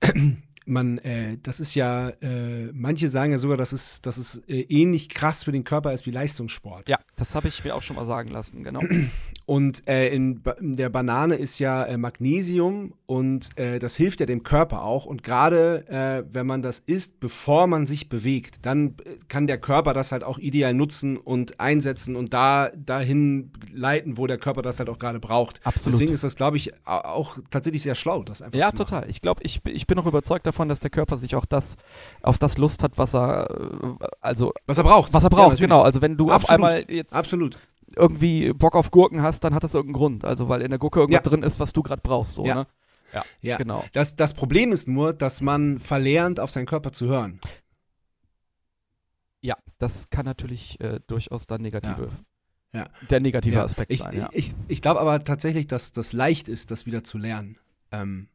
man, 0.66 0.98
äh, 0.98 1.38
das 1.42 1.60
ist 1.60 1.74
ja, 1.74 2.08
äh, 2.08 2.70
manche 2.72 3.08
sagen 3.08 3.32
ja 3.32 3.38
sogar, 3.38 3.56
dass 3.56 3.72
es, 3.72 4.00
dass 4.00 4.16
es 4.16 4.38
äh, 4.48 4.60
ähnlich 4.62 5.10
krass 5.10 5.44
für 5.44 5.52
den 5.52 5.64
Körper 5.64 5.92
ist 5.92 6.06
wie 6.06 6.10
Leistungssport. 6.10 6.88
Ja, 6.88 6.98
das 7.16 7.34
habe 7.34 7.48
ich 7.48 7.64
mir 7.64 7.74
auch 7.74 7.82
schon 7.82 7.96
mal 7.96 8.06
sagen 8.06 8.30
lassen, 8.30 8.64
genau. 8.64 8.80
Und 9.48 9.88
äh, 9.88 10.08
in, 10.14 10.42
in 10.60 10.76
der 10.76 10.90
Banane 10.90 11.34
ist 11.36 11.58
ja 11.58 11.82
äh, 11.84 11.96
Magnesium 11.96 12.92
und 13.06 13.48
äh, 13.58 13.78
das 13.78 13.96
hilft 13.96 14.20
ja 14.20 14.26
dem 14.26 14.42
Körper 14.42 14.82
auch. 14.84 15.06
Und 15.06 15.22
gerade 15.22 15.88
äh, 15.88 16.22
wenn 16.34 16.46
man 16.46 16.60
das 16.60 16.80
isst, 16.80 17.18
bevor 17.18 17.66
man 17.66 17.86
sich 17.86 18.10
bewegt, 18.10 18.66
dann 18.66 18.88
äh, 19.06 19.16
kann 19.28 19.46
der 19.46 19.56
Körper 19.56 19.94
das 19.94 20.12
halt 20.12 20.22
auch 20.22 20.36
ideal 20.36 20.74
nutzen 20.74 21.16
und 21.16 21.60
einsetzen 21.60 22.14
und 22.14 22.34
da 22.34 22.68
dahin 22.76 23.50
leiten, 23.72 24.18
wo 24.18 24.26
der 24.26 24.36
Körper 24.36 24.60
das 24.60 24.80
halt 24.80 24.90
auch 24.90 24.98
gerade 24.98 25.18
braucht. 25.18 25.60
Absolut. 25.64 25.94
Deswegen 25.94 26.12
ist 26.12 26.24
das, 26.24 26.36
glaube 26.36 26.58
ich, 26.58 26.74
au- 26.86 26.98
auch 26.98 27.38
tatsächlich 27.50 27.82
sehr 27.82 27.94
schlau, 27.94 28.22
das 28.24 28.42
einfach 28.42 28.58
Ja, 28.58 28.66
zu 28.66 28.74
machen. 28.82 28.86
total. 28.86 29.08
Ich 29.08 29.22
glaube, 29.22 29.40
ich, 29.44 29.62
ich 29.66 29.86
bin 29.86 29.98
auch 29.98 30.04
überzeugt 30.04 30.46
davon, 30.46 30.68
dass 30.68 30.80
der 30.80 30.90
Körper 30.90 31.16
sich 31.16 31.34
auch 31.36 31.46
das 31.46 31.76
auf 32.20 32.36
das 32.36 32.58
Lust 32.58 32.82
hat, 32.82 32.98
was 32.98 33.14
er 33.14 33.48
äh, 33.50 34.04
also 34.20 34.52
Was 34.66 34.76
er 34.76 34.84
braucht. 34.84 35.14
was 35.14 35.22
er 35.24 35.30
Ja, 35.30 35.36
braucht. 35.36 35.42
natürlich. 35.52 35.60
genau. 35.70 35.80
Also 35.80 36.02
wenn 36.02 36.18
du 36.18 36.26
auf 36.26 36.42
Absolut. 36.50 36.50
einmal 36.50 36.84
jetzt 36.90 37.14
Absolut. 37.14 37.58
Irgendwie 37.96 38.52
Bock 38.52 38.74
auf 38.76 38.90
Gurken 38.90 39.22
hast, 39.22 39.44
dann 39.44 39.54
hat 39.54 39.64
das 39.64 39.74
irgendeinen 39.74 39.98
Grund. 39.98 40.24
Also 40.24 40.48
weil 40.48 40.62
in 40.62 40.70
der 40.70 40.78
Gurke 40.78 41.00
irgendwas 41.00 41.24
Ja. 41.24 41.30
drin 41.30 41.42
ist, 41.42 41.58
was 41.60 41.72
du 41.72 41.82
gerade 41.82 42.02
brauchst. 42.02 42.34
So, 42.34 42.44
Ja. 42.46 42.54
ne? 42.54 42.66
Ja. 43.40 43.56
Genau. 43.56 43.84
Das, 43.94 44.16
das 44.16 44.34
Problem 44.34 44.70
ist 44.70 44.86
nur, 44.86 45.14
dass 45.14 45.40
man 45.40 45.78
verlernt, 45.78 46.40
auf 46.40 46.50
seinen 46.50 46.66
Körper 46.66 46.92
zu 46.92 47.06
hören. 47.06 47.40
Ja, 49.40 49.56
das 49.78 50.10
kann 50.10 50.26
natürlich 50.26 50.78
äh, 50.80 51.00
durchaus 51.06 51.46
dann 51.46 51.62
negative, 51.62 52.10
Ja. 52.74 52.88
der 53.08 53.20
negative 53.20 53.56
Ja. 53.56 53.64
Aspekt 53.64 53.92
Ich, 53.92 54.00
sein. 54.00 54.16
Ja. 54.16 54.28
ich, 54.32 54.52
ich 54.66 54.82
glaube 54.82 55.00
aber 55.00 55.22
tatsächlich, 55.24 55.66
dass 55.66 55.92
das 55.92 56.12
leicht 56.12 56.48
ist, 56.48 56.70
das 56.70 56.86
wieder 56.86 57.04
zu 57.04 57.16
lernen. 57.18 57.56
Ähm, 57.92 58.28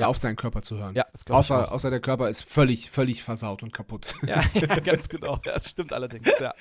Ja. 0.00 0.06
Auf 0.08 0.16
seinen 0.16 0.36
Körper 0.36 0.62
zu 0.62 0.76
hören. 0.78 0.94
ja, 0.94 1.04
Außer, 1.28 1.70
außer 1.72 1.90
der 1.90 2.00
Körper 2.00 2.28
ist 2.28 2.42
völlig, 2.42 2.90
völlig 2.90 3.22
versaut 3.22 3.62
und 3.62 3.72
kaputt. 3.72 4.14
Ja, 4.26 4.42
ja, 4.54 4.66
ganz 4.84 5.08
genau. 5.08 5.40
Ja, 5.44 5.54
das 5.54 5.68
stimmt 5.70 5.92
allerdings. 5.92 6.28
Ja, 6.40 6.54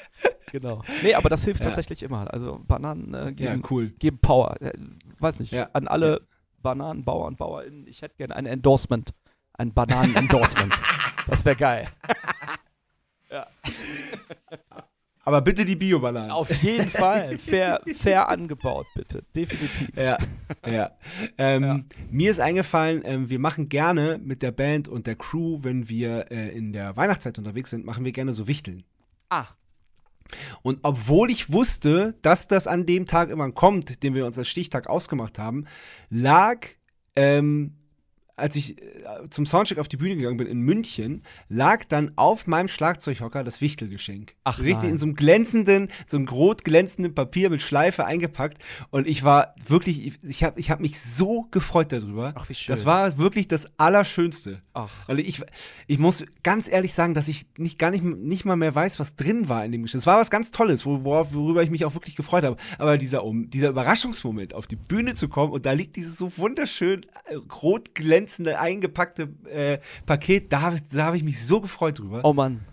genau. 0.52 0.84
Nee, 1.04 1.14
aber 1.16 1.30
das 1.30 1.44
hilft 1.44 1.62
Ja. 1.62 1.68
tatsächlich 1.68 2.04
immer. 2.04 2.32
Also 2.34 2.62
Bananen 2.68 3.14
äh, 3.14 3.24
Ja, 3.26 3.30
geben, 3.32 3.64
cool. 3.70 3.90
geben 4.00 4.20
Power. 4.20 4.62
Äh, 4.62 4.74
weiß 5.20 5.40
nicht. 5.40 5.52
Ja. 5.52 5.70
An 5.74 5.88
alle 5.88 6.22
Bananenbauer 6.62 7.26
und 7.28 7.38
Bauerinnen, 7.38 7.88
ich 7.88 8.02
hätte 8.02 8.16
gerne 8.18 8.36
ein 8.36 8.46
Endorsement. 8.46 9.12
Ein 9.54 9.74
Bananen-Endorsement. 9.74 10.74
das 11.28 11.44
wäre 11.46 11.56
geil. 11.56 11.88
Aber 15.26 15.42
bitte 15.42 15.64
die 15.66 15.76
Bio-Bananen. 15.76 16.32
Auf 16.32 16.50
jeden 16.64 16.90
Fall. 16.90 17.38
Fair, 17.38 17.82
fair 17.96 18.30
angebaut, 18.30 18.88
bitte. 18.96 19.24
Definitiv. 19.36 19.96
Ja, 19.96 20.18
ja. 20.74 20.92
Ähm, 21.38 21.64
Ja. 21.64 21.80
Mir 22.10 22.32
ist 22.32 22.40
eingefallen, 22.40 23.02
ähm, 23.06 23.30
wir 23.30 23.40
machen 23.40 23.70
gerne 23.70 24.20
mit 24.24 24.42
der 24.42 24.52
Band 24.52 24.88
und 24.88 25.08
der 25.08 25.16
Crew, 25.16 25.60
wenn 25.62 25.90
wir 25.90 26.32
äh, 26.32 26.50
in 26.50 26.74
der 26.74 26.96
Weihnachtszeit 26.98 27.38
unterwegs 27.38 27.70
sind, 27.70 27.86
machen 27.86 28.06
wir 28.06 28.12
gerne 28.12 28.34
so 28.34 28.48
Wichteln. 28.48 28.84
Ah. 29.30 29.48
Und 30.62 30.80
obwohl 30.84 31.32
ich 31.32 31.52
wusste, 31.52 32.16
dass 32.22 32.48
das 32.48 32.68
an 32.68 32.86
dem 32.86 33.06
Tag 33.08 33.30
immer 33.30 33.52
kommt, 33.52 34.04
den 34.04 34.14
wir 34.14 34.26
uns 34.26 34.38
als 34.38 34.48
Stichtag 34.48 34.88
ausgemacht 34.88 35.40
haben, 35.40 35.66
lag, 36.10 36.68
ähm, 37.16 37.79
als 38.40 38.56
ich 38.56 38.82
äh, 38.82 38.84
zum 39.30 39.46
Soundcheck 39.46 39.78
auf 39.78 39.88
die 39.88 39.98
Bühne 39.98 40.16
gegangen 40.16 40.38
bin 40.38 40.48
in 40.48 40.60
München, 40.62 41.24
lag 41.48 41.86
dann 41.86 42.14
auf 42.16 42.48
meinem 42.48 42.68
Schlagzeughocker 42.68 43.44
das 43.44 43.62
Wichtelgeschenk. 43.62 44.34
Ach 44.44 44.60
Richtig 44.60 44.84
nein. 44.84 44.92
in 44.92 44.98
so 44.98 45.06
einem 45.06 45.16
glänzenden, 45.16 45.90
so 46.08 46.18
einem 46.18 46.28
rot 46.28 46.64
glänzenden 46.64 47.14
Papier 47.14 47.50
mit 47.50 47.62
Schleife 47.62 48.06
eingepackt. 48.06 48.60
Und 48.90 49.08
ich 49.08 49.24
war 49.24 49.56
wirklich, 49.68 50.18
ich, 50.24 50.44
habe 50.44 50.60
ich 50.60 50.72
hab 50.72 50.80
mich 50.80 51.00
so 51.00 51.48
gefreut 51.52 51.92
darüber. 51.92 52.34
Ach, 52.36 52.50
wie 52.50 52.56
schön. 52.56 52.74
Das 52.74 52.86
war 52.86 53.18
wirklich 53.18 53.48
das 53.48 53.68
Allerschönste. 53.78 54.62
Ach. 54.74 54.90
Weil 55.08 55.20
ich, 55.20 55.42
ich 55.88 56.00
muss 56.00 56.26
ganz 56.44 56.70
ehrlich 56.70 56.94
sagen, 56.94 57.14
dass 57.14 57.28
ich 57.28 57.46
nicht, 57.58 57.78
gar 57.78 57.92
nicht, 57.92 58.04
nicht 58.04 58.46
mal 58.46 58.56
mehr 58.56 58.74
weiß, 58.74 59.00
was 59.00 59.16
drin 59.16 59.50
war 59.50 59.66
in 59.66 59.72
dem 59.72 59.84
Geschenk. 59.84 60.02
Es 60.02 60.08
war 60.08 60.20
was 60.20 60.30
ganz 60.30 60.52
Tolles, 60.52 60.86
wo, 60.86 61.04
worauf, 61.04 61.34
worüber 61.34 61.64
ich 61.64 61.70
mich 61.70 61.86
auch 61.86 61.94
wirklich 61.94 62.16
gefreut 62.16 62.44
habe. 62.44 62.58
Aber 62.78 62.98
dieser, 62.98 63.24
um, 63.24 63.50
dieser 63.50 63.70
Überraschungsmoment, 63.70 64.54
auf 64.54 64.68
die 64.68 64.76
Bühne 64.76 65.14
zu 65.14 65.28
kommen 65.28 65.52
und 65.52 65.66
da 65.66 65.74
liegt 65.74 65.96
dieses 65.96 66.18
so 66.18 66.38
wunderschön 66.38 67.06
äh, 67.26 67.36
rot 67.62 67.96
glänzende, 68.30 68.60
eingepackte 68.60 69.30
äh, 69.46 69.80
Paket, 70.06 70.52
da, 70.54 70.74
da 70.92 71.06
habe 71.06 71.18
ich 71.18 71.24
mich 71.24 71.46
so 71.46 71.62
gefreut 71.62 72.00
drüber. 72.00 72.22
Oh 72.24 72.34
Mann. 72.34 72.66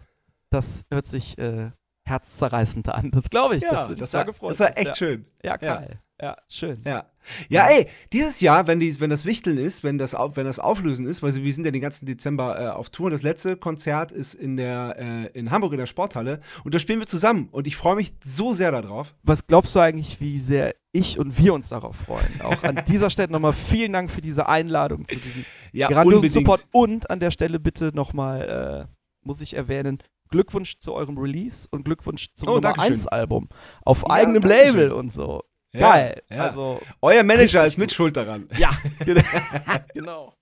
Das 0.51 0.85
hört 0.91 1.07
sich 1.07 1.39
äh, 1.39 1.71
herzzerreißend 2.05 2.89
an. 2.89 3.11
Das 3.11 3.29
glaube 3.31 3.57
ich. 3.57 3.63
ja, 3.63 3.89
das 3.89 4.11
da 4.11 4.19
war, 4.19 4.25
gefreut 4.27 4.51
das 4.53 4.61
war 4.61 4.77
echt 4.77 4.89
ja. 4.89 4.95
schön. 4.95 5.27
Ja, 5.43 5.53
Ja. 5.53 5.77
geil. 5.77 6.01
Ja, 6.21 6.37
schön. 6.49 6.83
Ja. 6.87 7.11
Ja, 7.49 7.67
ey, 7.69 7.89
dieses 8.13 8.41
Jahr, 8.41 8.67
wenn, 8.67 8.81
die, 8.81 8.99
wenn 9.01 9.11
das 9.11 9.25
Wichteln 9.25 9.59
ist, 9.59 9.85
wenn 9.85 9.99
das, 9.99 10.15
wenn 10.15 10.45
das 10.47 10.59
Auflösen 10.59 11.07
ist, 11.07 11.23
weil 11.23 11.35
wir 11.35 11.53
sind 11.55 11.65
ja 11.65 11.71
den 11.71 11.81
ganzen 11.81 12.07
Dezember 12.07 12.61
äh, 12.61 12.69
auf 12.69 12.91
Tour. 12.91 13.11
Das 13.11 13.23
letzte 13.23 13.57
Konzert 13.57 14.13
ist 14.13 14.35
in, 14.35 14.57
der, 14.57 14.97
äh, 14.99 15.39
in 15.39 15.51
Hamburg 15.51 15.73
in 15.73 15.79
der 15.79 15.87
Sporthalle 15.87 16.41
und 16.65 16.75
da 16.75 16.79
spielen 16.79 17.01
wir 17.01 17.07
zusammen 17.07 17.49
und 17.51 17.67
ich 17.67 17.77
freue 17.77 17.97
mich 17.97 18.13
so 18.23 18.53
sehr 18.53 18.73
darauf. 18.73 19.15
Was 19.23 19.47
glaubst 19.47 19.75
du 19.75 19.81
eigentlich, 19.81 20.21
wie 20.21 20.39
sehr 20.39 20.75
ich 20.93 21.19
und 21.19 21.39
wir 21.39 21.53
uns 21.55 21.69
darauf 21.69 21.97
freuen? 21.97 22.41
Auch 22.43 22.63
an 22.63 22.83
dieser 22.89 23.11
Stelle 23.11 23.31
nochmal 23.33 23.53
vielen 23.53 23.93
Dank 23.93 24.11
für 24.11 24.23
diese 24.23 24.49
Einladung 24.49 25.07
zu 25.07 25.17
diesem 25.17 25.45
Ja, 25.73 25.89
grandiosen 25.89 26.29
Support 26.29 26.67
und 26.73 27.11
an 27.11 27.21
der 27.21 27.31
Stelle 27.31 27.59
bitte 27.61 27.93
nochmal, 27.95 28.87
äh, 28.89 28.95
muss 29.27 29.41
ich 29.41 29.55
erwähnen, 29.55 29.99
Glückwunsch 30.29 30.79
zu 30.79 30.93
eurem 30.93 31.19
Release 31.19 31.69
und 31.71 31.85
Glückwunsch 31.85 32.29
zum 32.35 32.49
Oh, 32.49 32.51
Nummer 32.53 32.61
Dankeschön. 32.63 32.93
1 32.95 33.07
Album 33.09 33.49
auf 33.85 34.03
Ja, 34.03 34.11
eigenem. 34.15 34.43
Label 34.43 34.91
und 34.91 35.13
so. 35.13 35.43
Ja, 35.79 35.91
Geil. 35.93 36.23
ja. 36.31 36.45
Also, 36.45 36.81
Euer 37.01 37.23
Manager 37.23 37.65
ist 37.67 37.77
mit 37.79 37.93
schuld 37.93 38.17
daran. 38.17 38.49
ja, 38.59 38.71
genau. 39.05 39.23
genau. 39.95 40.33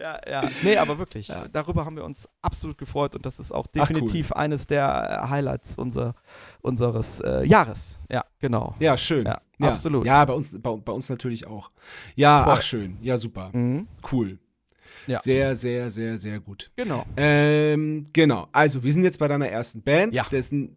Ja, 0.00 0.20
ja. 0.30 0.48
Nee, 0.62 0.76
aber 0.76 0.96
wirklich, 1.00 1.26
Ja. 1.26 1.48
darüber 1.48 1.84
haben 1.84 1.96
wir 1.96 2.04
uns 2.04 2.28
absolut 2.40 2.78
gefreut 2.78 3.16
und 3.16 3.26
das 3.26 3.40
ist 3.40 3.50
auch 3.50 3.66
Ach, 3.66 3.70
cool. 3.74 3.80
definitiv 3.80 4.30
eines 4.32 4.66
der 4.68 5.22
äh, 5.24 5.28
Highlights 5.28 5.76
unser, 5.76 6.14
unseres 6.60 7.18
äh, 7.20 7.44
Jahres. 7.44 7.98
Ja, 8.08 8.24
genau. 8.38 8.76
Ja, 8.78 8.96
schön. 8.96 9.26
Ja, 9.26 9.40
absolut. 9.60 10.06
Ja, 10.06 10.24
bei 10.24 10.34
uns, 10.34 10.56
bei, 10.62 10.76
bei 10.76 10.92
uns 10.92 11.08
natürlich 11.10 11.48
auch. 11.48 11.72
Ja, 12.14 12.44
Voll. 12.44 12.52
ach 12.52 12.62
schön. 12.62 12.96
Ja, 13.02 13.16
super. 13.16 13.50
Mhm. 13.52 13.88
Cool. 14.12 14.38
Ja. 15.08 15.18
Sehr, 15.20 15.56
sehr, 15.56 15.90
sehr, 15.90 16.16
sehr 16.16 16.38
gut. 16.38 16.70
Genau. 16.76 17.04
Ähm, 17.16 18.06
genau. 18.12 18.46
Also, 18.52 18.82
wir 18.84 18.92
sind 18.92 19.02
jetzt 19.04 19.18
bei 19.18 19.26
deiner 19.26 19.48
ersten 19.48 19.82
Band. 19.82 20.14
Ja. 20.14 20.24
Dessen, 20.30 20.76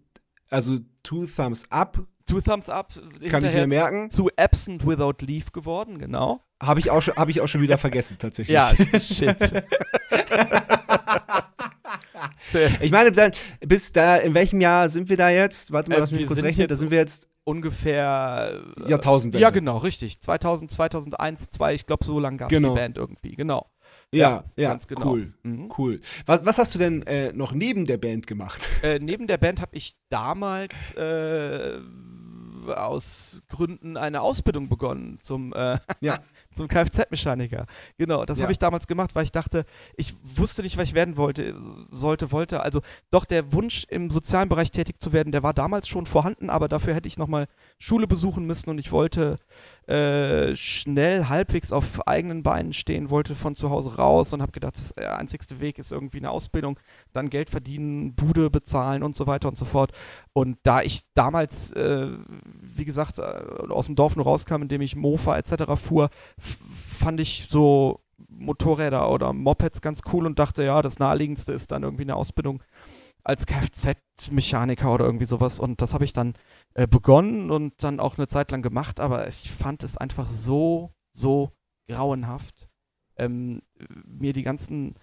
also, 0.51 0.77
Two 1.01 1.25
Thumbs 1.25 1.63
Up, 1.71 1.97
Two 2.27 2.39
Thumbs 2.41 2.69
Up. 2.69 2.93
kann 3.29 3.43
ich 3.43 3.53
mir 3.53 3.65
merken. 3.67 4.09
Zu 4.11 4.29
Absent 4.37 4.85
Without 4.85 5.25
Leave 5.25 5.49
geworden, 5.51 5.97
genau. 5.97 6.41
Habe 6.61 6.79
ich, 6.79 6.91
auch 6.91 7.01
schon- 7.01 7.15
hab 7.15 7.27
ich 7.29 7.41
auch 7.41 7.47
schon 7.47 7.61
wieder 7.63 7.79
vergessen, 7.79 8.17
tatsächlich. 8.19 8.53
Ja, 8.53 8.71
shit. 8.99 9.35
Ich 12.81 12.91
meine, 12.91 13.11
dann, 13.11 13.31
bis 13.61 13.91
da, 13.91 14.17
in 14.17 14.33
welchem 14.33 14.61
Jahr 14.61 14.89
sind 14.89 15.09
wir 15.09 15.17
da 15.17 15.29
jetzt? 15.29 15.71
Warte 15.71 15.89
mal, 15.89 15.97
Äh, 15.97 15.99
lass 16.01 16.11
mich 16.11 16.27
kurz 16.27 16.43
rechnen. 16.43 16.67
Da 16.67 16.75
sind 16.75 16.91
wir 16.91 16.97
jetzt 16.97 17.29
Ungefähr. 17.43 18.61
äh, 18.85 18.89
Jahrtausendwende. 18.89 19.41
Ja, 19.41 19.49
genau, 19.49 19.77
richtig. 19.77 20.19
2000, 20.21 20.69
2001, 20.69 21.49
2, 21.49 21.73
ich 21.73 21.85
glaube, 21.87 22.03
so 22.05 22.19
lange 22.19 22.37
gab 22.37 22.51
es 22.51 22.57
Genau. 22.57 22.69
die 22.73 22.75
Band 22.79 22.97
irgendwie, 22.97 23.35
genau. 23.35 23.67
Ja, 24.13 24.43
ja, 24.55 24.69
ganz 24.69 24.87
genau. 24.87 25.11
cool. 25.11 25.33
Mhm. 25.43 25.71
Cool. 25.77 26.01
Was, 26.25 26.45
was 26.45 26.57
hast 26.57 26.75
du 26.75 26.79
denn 26.79 27.03
äh, 27.03 27.31
noch 27.33 27.53
neben 27.53 27.85
der 27.85 27.97
Band 27.97 28.27
gemacht? 28.27 28.67
Äh, 28.83 28.99
neben 28.99 29.27
der 29.27 29.37
Band 29.37 29.61
habe 29.61 29.75
ich 29.75 29.95
damals 30.09 30.91
äh, 30.93 31.79
aus 32.75 33.41
Gründen 33.47 33.97
eine 33.97 34.21
Ausbildung 34.21 34.69
begonnen 34.69 35.19
zum, 35.21 35.53
äh, 35.53 35.77
Ja. 36.01 36.19
zum 36.53 36.67
Kfz-Mechaniker. 36.67 37.65
Genau, 37.97 38.25
das 38.25 38.37
Ja. 38.39 38.43
habe 38.43 38.51
ich 38.51 38.59
damals 38.59 38.87
gemacht, 38.87 39.15
weil 39.15 39.23
ich 39.23 39.31
dachte, 39.31 39.65
ich 39.95 40.13
wusste 40.23 40.61
nicht, 40.63 40.77
was 40.77 40.85
ich 40.89 40.93
werden 40.93 41.17
wollte, 41.17 41.55
sollte, 41.91 42.31
wollte. 42.31 42.61
Also 42.61 42.81
doch 43.11 43.25
der 43.25 43.53
Wunsch, 43.53 43.85
im 43.89 44.09
sozialen 44.09 44.49
Bereich 44.49 44.71
tätig 44.71 44.99
zu 44.99 45.11
werden, 45.13 45.31
der 45.31 45.43
war 45.43 45.53
damals 45.53 45.87
schon 45.87 46.05
vorhanden, 46.05 46.49
aber 46.49 46.67
dafür 46.67 46.93
hätte 46.93 47.07
ich 47.07 47.17
nochmal 47.17 47.47
Schule 47.81 48.05
besuchen 48.05 48.45
müssen 48.45 48.69
und 48.69 48.77
ich 48.77 48.91
wollte 48.91 49.37
äh, 49.87 50.55
schnell 50.55 51.29
halbwegs 51.29 51.71
auf 51.71 52.07
eigenen 52.07 52.43
Beinen 52.43 52.73
stehen, 52.73 53.09
wollte 53.09 53.33
von 53.33 53.55
zu 53.55 53.71
Hause 53.71 53.95
raus 53.95 54.31
und 54.33 54.41
habe 54.43 54.51
gedacht, 54.51 54.77
das, 54.77 54.93
der 54.93 55.17
einzigste 55.17 55.59
Weg 55.59 55.79
ist 55.79 55.91
irgendwie 55.91 56.19
eine 56.19 56.29
Ausbildung, 56.29 56.79
dann 57.11 57.31
Geld 57.31 57.49
verdienen, 57.49 58.13
Bude 58.13 58.51
bezahlen 58.51 59.01
und 59.01 59.15
so 59.15 59.25
weiter 59.25 59.47
und 59.47 59.57
so 59.57 59.65
fort. 59.65 59.93
Und 60.31 60.59
da 60.61 60.83
ich 60.83 61.01
damals, 61.15 61.71
äh, 61.71 62.09
wie 62.61 62.85
gesagt, 62.85 63.17
äh, 63.17 63.23
aus 63.69 63.87
dem 63.87 63.95
Dorf 63.95 64.15
nur 64.15 64.25
rauskam, 64.25 64.61
in 64.61 64.67
dem 64.67 64.81
ich 64.81 64.95
Mofa 64.95 65.35
etc. 65.35 65.73
fuhr, 65.75 66.11
fand 66.37 67.19
ich 67.19 67.47
so 67.49 67.99
Motorräder 68.29 69.09
oder 69.09 69.33
Mopeds 69.33 69.81
ganz 69.81 70.01
cool 70.13 70.27
und 70.27 70.37
dachte, 70.37 70.63
ja, 70.63 70.83
das 70.83 70.99
naheliegendste 70.99 71.51
ist 71.51 71.71
dann 71.71 71.81
irgendwie 71.81 72.03
eine 72.03 72.15
Ausbildung 72.15 72.61
als 73.23 73.45
Kfz-Mechaniker 73.45 74.93
oder 74.93 75.05
irgendwie 75.05 75.25
sowas. 75.25 75.59
Und 75.59 75.81
das 75.81 75.93
habe 75.93 76.05
ich 76.05 76.13
dann 76.13 76.33
äh, 76.73 76.87
begonnen 76.87 77.51
und 77.51 77.83
dann 77.83 77.99
auch 77.99 78.17
eine 78.17 78.27
Zeit 78.27 78.51
lang 78.51 78.61
gemacht, 78.61 78.99
aber 78.99 79.27
ich 79.27 79.51
fand 79.51 79.83
es 79.83 79.97
einfach 79.97 80.29
so, 80.29 80.93
so 81.13 81.51
grauenhaft, 81.87 82.69
ähm, 83.17 83.61
mir 84.05 84.33
die 84.33 84.43
ganzen 84.43 84.95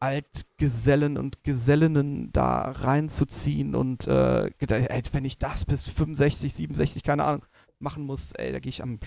Altgesellen 0.00 1.16
und 1.16 1.42
Gesellinnen 1.44 2.30
da 2.32 2.70
reinzuziehen 2.72 3.74
und 3.74 4.06
äh, 4.06 4.50
gedacht, 4.58 4.86
ey, 4.88 5.02
wenn 5.12 5.24
ich 5.24 5.38
das 5.38 5.64
bis 5.64 5.88
65, 5.88 6.52
67, 6.52 7.02
keine 7.02 7.24
Ahnung, 7.24 7.46
machen 7.78 8.04
muss, 8.04 8.32
ey, 8.32 8.52
da 8.52 8.58
gehe 8.58 8.68
ich 8.68 8.82
am, 8.82 8.98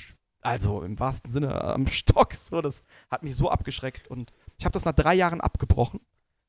also 0.42 0.82
im 0.82 1.00
wahrsten 1.00 1.32
Sinne 1.32 1.62
am 1.62 1.88
Stock. 1.88 2.34
So, 2.34 2.62
das 2.62 2.82
hat 3.12 3.22
mich 3.24 3.36
so 3.36 3.52
abgeschreckt 3.52 4.08
und 4.08 4.32
ich 4.58 4.66
habe 4.66 4.74
das 4.74 4.86
nach 4.86 4.94
drei 4.94 5.14
Jahren 5.14 5.40
abgebrochen. 5.42 6.00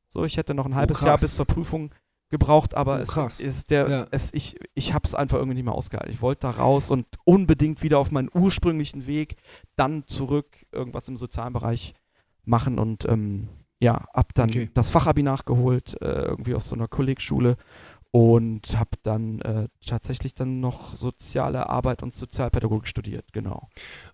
So, 0.06 0.24
ich 0.24 0.38
hätte 0.38 0.54
noch 0.54 0.64
ein 0.64 0.74
halbes 0.74 1.02
Jahr 1.02 1.18
krass. 1.18 1.20
bis 1.20 1.36
zur 1.36 1.44
Prüfung 1.44 1.92
gebraucht, 2.30 2.74
aber 2.74 3.02
Oh, 3.16 3.22
es 3.26 3.40
ist 3.40 3.70
der, 3.70 3.88
Ja. 3.88 4.06
es, 4.10 4.30
ich, 4.34 4.56
ich 4.74 4.92
habe 4.92 5.06
es 5.06 5.14
einfach 5.14 5.38
irgendwie 5.38 5.54
nicht 5.56 5.64
mehr 5.64 5.74
ausgehalten. 5.74 6.12
Ich 6.12 6.20
wollte 6.20 6.40
da 6.42 6.50
raus 6.50 6.90
und 6.90 7.06
unbedingt 7.24 7.82
wieder 7.82 7.98
auf 7.98 8.10
meinen 8.10 8.28
ursprünglichen 8.34 9.06
Weg, 9.06 9.36
dann 9.76 10.06
zurück 10.06 10.46
irgendwas 10.72 11.08
im 11.08 11.16
sozialen 11.16 11.52
Bereich 11.52 11.94
machen 12.44 12.78
und 12.78 13.06
ähm, 13.06 13.48
ja, 13.80 14.06
hab 14.12 14.34
dann 14.34 14.50
Okay. 14.50 14.70
das 14.74 14.90
Fachabi 14.90 15.22
nachgeholt, 15.22 15.96
äh, 16.02 16.22
irgendwie 16.22 16.54
aus 16.54 16.68
so 16.68 16.74
einer 16.74 16.88
Kollegschule 16.88 17.56
und 18.10 18.78
habe 18.78 18.90
dann 19.02 19.40
äh, 19.42 19.68
tatsächlich 19.86 20.34
dann 20.34 20.60
noch 20.60 20.96
soziale 20.96 21.68
Arbeit 21.68 22.02
und 22.02 22.14
Sozialpädagogik 22.14 22.88
studiert, 22.88 23.32
genau. 23.34 23.68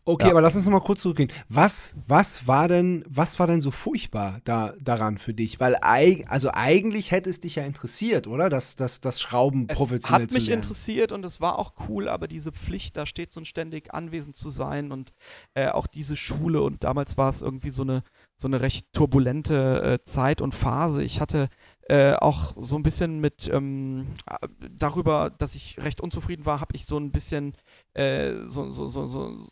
Okay, 0.05 0.25
Ja. 0.27 0.31
aber 0.33 0.43
lass 0.43 0.57
uns 0.57 0.65
noch 0.65 0.73
mal 0.73 0.81
kurz 0.81 1.03
zurückgehen. 1.03 1.31
Was, 1.49 1.95
was 2.09 2.49
war 2.49 2.67
denn, 2.67 3.05
was 3.09 3.39
war 3.39 3.47
denn 3.47 3.61
so 3.61 3.71
furchtbar 3.71 4.41
da, 4.45 4.75
daran 4.81 5.17
für 5.17 5.33
dich? 5.33 5.61
Weil 5.61 5.77
eig, 5.81 6.25
also 6.29 6.51
eigentlich 6.53 7.13
hätte 7.13 7.31
es 7.31 7.39
dich 7.39 7.55
ja 7.55 7.65
interessiert, 7.65 8.27
oder? 8.27 8.51
Das, 8.51 8.75
das, 8.75 9.01
das 9.01 9.21
Schrauben 9.21 9.67
Es 9.69 9.79
professionell 9.79 10.23
hat 10.23 10.31
zu 10.31 10.37
mich 10.39 10.47
lernen. 10.49 10.63
interessiert 10.63 11.13
und 11.13 11.25
es 11.25 11.41
war 11.41 11.57
auch 11.61 11.75
cool, 11.89 12.09
aber 12.09 12.27
diese 12.27 12.51
Pflicht, 12.51 12.97
da 12.97 13.07
steht 13.07 13.33
so 13.33 13.41
ein 13.41 13.45
ständig 13.47 13.95
anwesend 13.95 14.35
zu 14.35 14.51
sein 14.51 14.91
und 14.91 15.13
äh, 15.55 15.69
auch 15.69 15.87
diese 15.87 16.17
Schule 16.17 16.63
und 16.63 16.83
damals 16.83 17.17
war 17.17 17.29
es 17.29 17.43
irgendwie 17.43 17.71
so 17.71 17.83
eine, 17.83 18.03
so 18.37 18.49
eine 18.49 18.61
recht 18.61 18.93
turbulente 18.93 19.83
äh, 20.01 20.05
Zeit 20.05 20.41
und 20.41 20.53
Phase. 20.53 21.05
Ich 21.05 21.21
hatte 21.21 21.49
äh, 21.89 22.15
auch 22.15 22.55
so 22.59 22.77
ein 22.77 22.83
bisschen 22.83 23.21
mit 23.21 23.49
ähm, 23.53 24.07
äh, 24.27 24.49
darüber, 24.71 25.31
dass 25.31 25.55
ich 25.55 25.79
recht 25.81 26.01
unzufrieden 26.01 26.47
war, 26.47 26.61
habe 26.61 26.75
ich 26.77 26.87
so 26.87 26.97
ein 26.99 27.11
bisschen 27.13 27.55
äh, 27.95 28.33
so, 28.49 28.71
so, 28.71 28.89
so, 28.89 29.07
so 29.07 29.45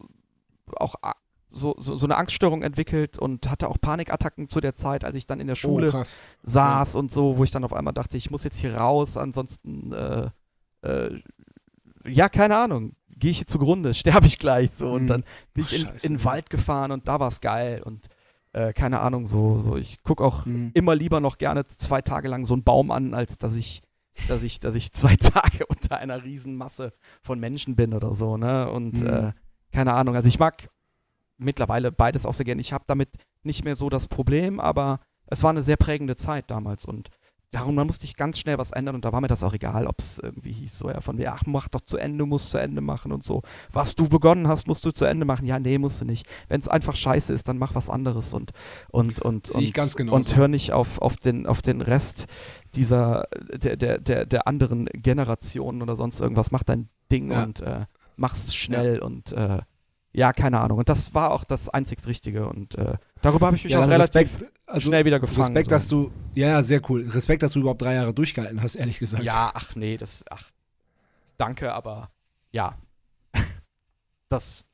auch 0.76 0.94
a- 1.02 1.14
so, 1.50 1.74
so, 1.78 1.98
so 1.98 2.06
eine 2.06 2.16
Angststörung 2.16 2.62
entwickelt 2.62 3.18
und 3.18 3.50
hatte 3.50 3.68
auch 3.68 3.76
Panikattacken 3.78 4.48
zu 4.48 4.60
der 4.60 4.74
Zeit, 4.74 5.04
als 5.04 5.14
ich 5.16 5.26
dann 5.26 5.40
in 5.40 5.46
der 5.48 5.54
Schule 5.54 5.90
Oh, 5.94 6.02
saß 6.44 6.94
und 6.96 7.12
so, 7.12 7.36
wo 7.36 7.44
ich 7.44 7.50
dann 7.50 7.64
auf 7.64 7.74
einmal 7.74 7.92
dachte, 7.92 8.16
ich 8.16 8.30
muss 8.30 8.44
jetzt 8.44 8.58
hier 8.58 8.76
raus, 8.76 9.18
ansonsten, 9.18 9.92
äh, 9.92 10.30
äh, 10.82 11.20
ja, 12.06 12.28
keine 12.30 12.56
Ahnung, 12.56 12.96
gehe 13.10 13.30
ich 13.32 13.38
hier 13.38 13.46
zugrunde, 13.46 13.92
sterbe 13.94 14.26
ich 14.26 14.38
gleich 14.38 14.70
so. 14.72 14.90
Und 14.92 15.02
Mhm. 15.02 15.06
dann 15.08 15.24
bin 15.52 15.64
ich 15.64 15.74
in, 15.74 15.88
in 15.88 15.98
den 16.14 16.18
ja. 16.18 16.24
Wald 16.24 16.48
gefahren 16.48 16.90
und 16.90 17.06
da 17.08 17.20
war 17.20 17.28
es 17.28 17.42
geil 17.42 17.82
und 17.84 18.08
äh, 18.52 18.72
keine 18.72 19.00
Ahnung, 19.00 19.26
so, 19.26 19.58
so. 19.58 19.76
Ich 19.76 20.02
gucke 20.02 20.22
auch 20.24 20.46
Mhm. 20.46 20.70
immer 20.74 20.94
lieber 20.94 21.20
noch 21.20 21.38
gerne 21.38 21.66
zwei 21.66 22.02
Tage 22.02 22.28
lang 22.28 22.44
so 22.46 22.54
einen 22.54 22.64
Baum 22.64 22.90
an, 22.90 23.14
als 23.14 23.38
dass 23.38 23.56
ich, 23.56 23.82
dass 24.28 24.42
ich, 24.42 24.60
dass 24.60 24.74
ich 24.74 24.92
zwei 24.92 25.16
Tage 25.16 25.66
unter 25.66 25.98
einer 25.98 26.22
Riesenmasse 26.24 26.92
von 27.22 27.40
Menschen 27.40 27.76
bin 27.76 27.94
oder 27.94 28.12
so, 28.14 28.36
ne? 28.36 28.70
Und 28.70 29.00
Mhm. 29.00 29.06
äh, 29.06 29.32
keine 29.72 29.94
Ahnung, 29.94 30.16
also 30.16 30.28
ich 30.28 30.38
mag 30.38 30.68
mittlerweile 31.38 31.90
beides 31.92 32.26
auch 32.26 32.34
sehr 32.34 32.44
gerne. 32.44 32.60
Ich 32.60 32.72
habe 32.72 32.84
damit 32.86 33.08
nicht 33.42 33.64
mehr 33.64 33.74
so 33.76 33.88
das 33.88 34.06
Problem, 34.08 34.60
aber 34.60 35.00
es 35.26 35.42
war 35.42 35.50
eine 35.50 35.62
sehr 35.62 35.76
prägende 35.76 36.14
Zeit 36.16 36.50
damals 36.50 36.84
und 36.84 37.08
darum 37.52 37.76
da 37.76 37.84
musste 37.84 38.04
ich 38.06 38.16
ganz 38.16 38.38
schnell 38.38 38.58
was 38.58 38.72
ändern 38.72 38.96
und 38.96 39.04
da 39.04 39.12
war 39.12 39.20
mir 39.20 39.28
das 39.28 39.44
auch 39.44 39.52
egal, 39.54 39.86
ob 39.86 40.00
es 40.00 40.18
irgendwie 40.18 40.52
hieß, 40.52 40.78
so 40.78 40.90
ja, 40.90 41.00
von 41.00 41.16
wie, 41.18 41.28
ach, 41.28 41.44
mach 41.46 41.68
doch 41.68 41.82
zu 41.82 41.96
Ende, 41.98 42.26
musst 42.26 42.50
zu 42.50 42.58
Ende 42.58 42.80
machen 42.80 43.12
und 43.12 43.22
so. 43.22 43.42
Was 43.72 43.94
du 43.94 44.08
begonnen 44.08 44.48
hast, 44.48 44.66
musst 44.66 44.84
du 44.84 44.90
zu 44.90 45.04
Ende 45.04 45.24
machen. 45.24 45.46
Ja, 45.46 45.58
nee, 45.58 45.78
musst 45.78 46.00
du 46.00 46.04
nicht. 46.04 46.26
Wenn 46.48 46.60
es 46.60 46.68
einfach 46.68 46.96
scheiße 46.96 47.32
ist, 47.32 47.46
dann 47.48 47.58
mach 47.58 47.74
was 47.74 47.88
anderes 47.90 48.34
und 48.34 48.52
und 48.90 49.20
und 49.20 49.48
ich 49.60 49.78
und, 49.78 49.96
genauso. 49.96 50.16
und 50.16 50.36
hör 50.36 50.48
nicht 50.48 50.72
auf, 50.72 51.00
auf 51.00 51.16
den 51.16 51.46
auf 51.46 51.62
den 51.62 51.80
Rest 51.82 52.26
dieser 52.74 53.28
der 53.54 53.76
der 53.76 53.98
der, 53.98 54.26
der 54.26 54.48
anderen 54.48 54.86
Generationen 54.94 55.82
oder 55.82 55.94
sonst 55.94 56.20
irgendwas. 56.20 56.50
Mach 56.50 56.62
dein 56.62 56.88
Ding 57.10 57.30
Ja. 57.30 57.42
und 57.44 57.60
äh, 57.60 57.84
mach's 58.16 58.54
schnell 58.54 58.98
und 59.00 59.32
äh, 59.32 59.58
ja, 60.14 60.32
keine 60.32 60.60
Ahnung. 60.60 60.78
Und 60.78 60.88
das 60.88 61.14
war 61.14 61.30
auch 61.30 61.44
das 61.44 61.68
einzig 61.68 62.06
Richtige 62.06 62.46
und 62.48 62.74
äh, 62.76 62.96
darüber 63.22 63.46
habe 63.46 63.56
ich 63.56 63.64
mich 63.64 63.72
Ja, 63.72 63.82
auch 63.84 63.88
relativ 63.88 64.32
Respekt, 64.34 64.52
also 64.66 64.88
schnell 64.88 65.04
wieder 65.04 65.20
gefangen. 65.20 65.56
Respekt, 65.56 65.66
so. 65.66 65.70
dass 65.70 65.88
du, 65.88 66.10
ja, 66.34 66.48
ja, 66.48 66.62
sehr 66.62 66.80
cool. 66.90 67.08
Respekt, 67.08 67.42
dass 67.42 67.52
du 67.52 67.60
überhaupt 67.60 67.82
drei 67.82 67.94
Jahre 67.94 68.12
durchgehalten 68.12 68.62
hast, 68.62 68.74
ehrlich 68.74 68.98
gesagt. 68.98 69.22
Ja, 69.24 69.50
ach 69.54 69.74
nee, 69.76 69.96
das, 69.96 70.24
ach, 70.30 70.50
danke, 71.38 71.72
aber 71.72 72.10
ja, 72.50 72.76
das 74.28 74.64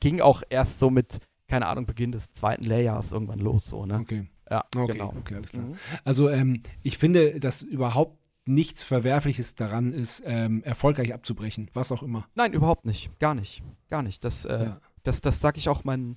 ging 0.00 0.20
auch 0.20 0.42
erst 0.48 0.78
so 0.78 0.90
mit, 0.90 1.18
keine 1.48 1.66
Ahnung, 1.66 1.86
Beginn 1.86 2.12
des 2.12 2.32
zweiten 2.32 2.64
Lehrjahres 2.64 3.12
irgendwann 3.12 3.38
los, 3.38 3.66
so, 3.66 3.86
ne? 3.86 3.98
Okay, 4.00 4.26
Ja, 4.50 4.64
okay, 4.76 4.92
genau. 4.92 5.14
okay, 5.18 5.34
alles 5.36 5.50
klar. 5.50 5.64
Mhm. 5.64 5.76
Also 6.04 6.28
ähm, 6.30 6.62
ich 6.82 6.98
finde, 6.98 7.40
dass 7.40 7.62
überhaupt 7.62 8.16
nichts 8.48 8.82
Verwerfliches 8.82 9.54
daran 9.54 9.92
ist, 9.92 10.22
ähm, 10.24 10.62
erfolgreich 10.64 11.12
abzubrechen, 11.12 11.70
was 11.74 11.92
auch 11.92 12.02
immer. 12.02 12.26
Nein, 12.34 12.52
überhaupt 12.54 12.86
nicht, 12.86 13.16
gar 13.18 13.34
nicht, 13.34 13.62
gar 13.90 14.02
nicht. 14.02 14.24
Das, 14.24 14.44
äh, 14.46 14.64
Ja. 14.64 14.80
das, 15.02 15.20
das 15.20 15.40
sage 15.40 15.58
ich 15.58 15.68
auch 15.68 15.84
meinen, 15.84 16.16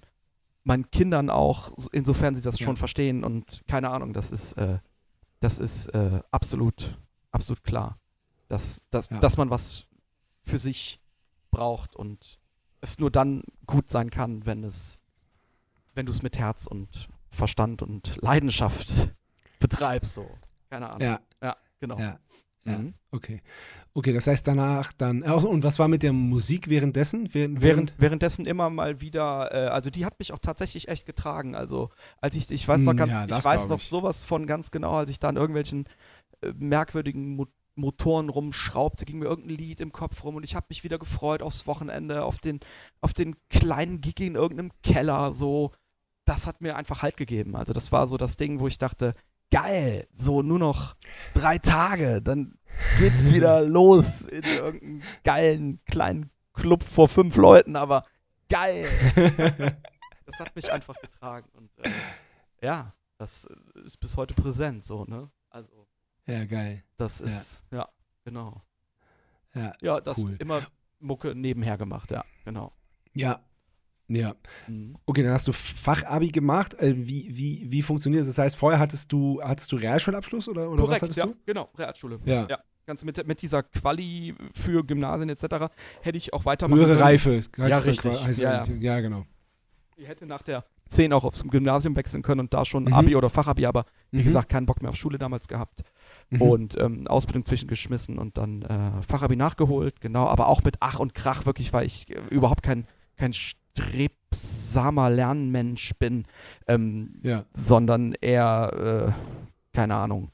meinen 0.64 0.90
Kindern 0.92 1.30
auch, 1.30 1.74
insofern 1.92 2.34
sie 2.36 2.42
das 2.42 2.60
Ja. 2.60 2.66
schon 2.66 2.78
verstehen 2.78 3.24
und 3.24 3.62
keine 3.68 3.90
Ahnung, 3.90 4.14
das 4.14 4.32
ist, 4.32 4.54
äh, 4.54 4.80
das 5.42 5.60
ist 5.60 5.88
äh, 5.88 6.22
absolut, 6.32 6.98
absolut 7.32 7.64
klar, 7.64 8.00
dass, 8.48 8.82
dass, 8.92 9.10
Ja. 9.10 9.20
dass 9.20 9.36
man 9.38 9.50
was 9.50 9.86
für 10.44 10.58
sich 10.58 11.02
braucht 11.52 11.96
und 11.98 12.40
es 12.80 12.98
nur 12.98 13.12
dann 13.12 13.44
gut 13.68 13.92
sein 13.92 14.10
kann, 14.10 14.46
wenn 14.46 14.64
es, 14.64 15.00
wenn 15.96 16.06
du 16.06 16.12
es 16.14 16.22
mit 16.22 16.38
Herz 16.38 16.66
und 16.66 17.10
Verstand 17.30 17.82
und 17.82 18.18
Leidenschaft 18.22 19.10
betreibst, 19.60 20.16
so. 20.16 20.30
Keine 20.70 20.90
Ahnung. 20.90 21.02
Ja, 21.08 21.20
Ja, 21.44 21.58
genau. 21.82 22.00
ja, 22.00 22.18
ja. 22.66 22.78
Mhm. 22.78 22.94
okay. 23.12 23.42
Okay, 23.94 24.14
das 24.14 24.28
heißt 24.28 24.48
danach 24.48 24.94
dann, 24.94 25.24
ach, 25.26 25.44
und 25.44 25.64
was 25.64 25.80
war 25.80 25.88
mit 25.88 26.04
der 26.04 26.14
Musik 26.14 26.70
währenddessen? 26.70 27.34
Während, 27.34 27.62
Während, 27.62 27.94
währenddessen 27.98 28.46
immer 28.46 28.70
mal 28.70 29.02
wieder, 29.02 29.50
äh, 29.52 29.68
also 29.68 29.90
die 29.90 30.06
hat 30.06 30.20
mich 30.20 30.32
auch 30.32 30.40
tatsächlich 30.40 30.88
echt 30.88 31.06
getragen. 31.06 31.56
Also 31.56 31.90
als 32.22 32.36
ich, 32.36 32.50
ich 32.52 32.68
weiß 32.68 32.82
noch 32.82 32.94
Mm, 32.94 32.98
ganz, 32.98 33.12
ja, 33.12 33.26
ich 33.26 33.46
weiß 33.46 33.68
noch 33.68 33.80
ich. 33.80 33.88
sowas 33.90 34.22
von 34.24 34.48
ganz 34.48 34.72
genau, 34.72 34.94
als 34.94 35.10
ich 35.10 35.20
da 35.20 35.30
an 35.30 35.36
irgendwelchen 35.38 35.86
äh, 36.42 36.54
merkwürdigen 36.58 37.36
Mo 37.36 37.48
Motoren 37.76 38.28
rumschraubte, 38.30 39.06
ging 39.06 39.20
mir 39.20 39.26
irgendein 39.26 39.56
Lied 39.56 39.80
im 39.80 39.94
Kopf 39.94 40.26
rum 40.26 40.36
und 40.36 40.44
ich 40.44 40.56
habe 40.56 40.66
mich 40.70 40.84
wieder 40.84 41.00
gefreut 41.00 41.42
aufs 41.42 41.68
Wochenende, 41.68 42.26
auf 42.26 42.38
den, 42.38 42.60
auf 43.00 43.14
den 43.14 43.38
kleinen 43.50 44.02
Gig 44.02 44.20
in 44.20 44.36
irgendeinem 44.36 44.72
Keller, 44.84 45.34
so. 45.34 45.72
Das 46.26 46.48
hat 46.48 46.62
mir 46.62 46.76
einfach 46.76 47.02
Halt 47.02 47.16
gegeben. 47.18 47.56
Also 47.56 47.72
das 47.74 47.92
war 47.94 48.08
so 48.08 48.18
das 48.18 48.36
Ding, 48.38 48.60
wo 48.60 48.68
ich 48.68 48.78
dachte, 48.78 49.16
geil, 49.52 50.08
so 50.14 50.42
nur 50.42 50.60
noch 50.60 50.96
drei 51.34 51.58
Tage, 51.60 52.22
dann 52.22 52.58
geht's 52.98 53.34
wieder 53.34 53.62
los 53.68 54.22
in 54.22 54.44
irgendeinem 54.44 55.02
geilen 55.24 55.80
kleinen 55.86 56.32
Club 56.54 56.84
vor 56.84 57.08
fünf 57.08 57.36
Leuten, 57.36 57.76
aber 57.76 58.06
geil. 58.50 58.90
das 60.26 60.40
hat 60.40 60.56
mich 60.56 60.72
einfach 60.72 60.96
getragen 61.00 61.48
und 61.54 61.70
äh, 61.86 61.92
ja, 62.62 62.94
das 63.18 63.48
ist 63.86 63.98
bis 64.00 64.18
heute 64.18 64.34
präsent, 64.34 64.84
so, 64.84 65.06
ne? 65.06 65.30
Also, 65.50 65.88
Ja, 66.26 66.44
geil. 66.46 66.84
das 66.98 67.20
Ja. 67.20 67.26
ist, 67.28 67.64
ja, 67.72 67.90
genau. 68.24 68.62
Ja, 69.54 69.74
Ja, 69.82 70.00
das 70.02 70.18
Cool. 70.20 70.36
immer 70.40 70.62
Mucke 71.00 71.36
nebenher 71.36 71.78
gemacht, 71.78 72.10
ja, 72.12 72.24
genau. 72.46 72.72
ja. 73.14 73.42
Ja. 74.14 74.34
Mhm. 74.68 74.96
Okay, 75.06 75.24
dann 75.24 75.34
hast 75.34 75.48
du 75.48 75.54
Fachabi 75.54 76.30
gemacht. 76.30 76.74
Äh, 76.76 76.94
wie, 76.98 77.30
wie, 77.32 77.66
wie 77.70 77.82
funktioniert 77.82 78.22
das? 78.22 78.36
Das 78.36 78.38
heißt, 78.38 78.56
vorher 78.58 78.80
hattest 78.80 79.12
du, 79.12 79.42
hattest 79.44 79.72
du 79.72 79.78
Realschulabschluss 79.78 80.48
oder, 80.48 80.70
oder 80.70 80.84
was 80.84 80.86
Korrekt, 80.88 81.02
hattest 81.04 81.18
ja, 81.18 81.26
du? 81.28 81.36
genau, 81.46 81.70
Realschule. 81.78 82.20
Ja. 82.26 82.48
Ja, 82.50 82.60
ganz 82.86 83.04
mit, 83.04 83.26
mit 83.28 83.42
dieser 83.42 83.64
Quali 83.64 84.36
für 84.54 84.84
Gymnasien 84.84 85.30
etc. 85.30 85.72
hätte 86.02 86.18
ich 86.18 86.34
auch 86.34 86.46
weitermachen 86.46 86.80
Höhere 86.80 86.94
können. 86.94 87.04
Reife. 87.04 87.42
Ja, 87.58 87.70
das 87.70 87.86
richtig. 87.88 88.24
Heißt 88.24 88.42
Ja, 88.42 88.66
ja, 88.66 88.74
ja, 88.80 89.00
genau. 89.00 89.26
Ich 89.98 90.08
hätte 90.08 90.26
nach 90.26 90.42
der 90.42 90.66
10 90.90 91.14
auch 91.14 91.24
aufs 91.24 91.44
Gymnasium 91.44 91.96
wechseln 91.96 92.22
können 92.24 92.42
und 92.42 92.54
da 92.54 92.66
schon 92.66 92.86
Mhm. 92.86 92.94
Abi 92.94 93.16
oder 93.16 93.30
Fachabi, 93.30 93.66
aber 93.66 93.86
wie 94.10 94.20
Mhm. 94.20 94.24
gesagt, 94.24 94.50
keinen 94.50 94.66
Bock 94.66 94.82
mehr 94.82 94.90
auf 94.90 94.96
Schule 94.98 95.18
damals 95.18 95.48
gehabt. 95.48 95.84
Mhm. 96.34 96.42
und 96.42 96.78
ähm, 96.80 97.08
Ausbildung 97.08 97.44
zwischengeschmissen 97.44 98.18
und 98.18 98.38
dann 98.38 98.62
äh, 98.62 99.02
Fachabi 99.06 99.36
nachgeholt, 99.36 100.00
genau, 100.00 100.28
aber 100.28 100.48
auch 100.48 100.64
mit 100.64 100.78
Ach 100.80 100.98
und 101.00 101.14
Krach 101.14 101.46
wirklich, 101.46 101.74
weil 101.74 101.86
ich 101.86 102.10
äh, 102.10 102.22
überhaupt 102.30 102.64
kein, 102.64 102.88
kein 103.22 103.34
strebsamer 103.34 105.10
Lernmensch 105.10 105.92
bin, 106.00 106.26
ähm, 106.68 107.14
ja. 107.24 107.46
sondern 107.54 108.14
eher, 108.20 109.14
äh, 109.74 109.76
keine 109.76 109.96
Ahnung, 109.96 110.30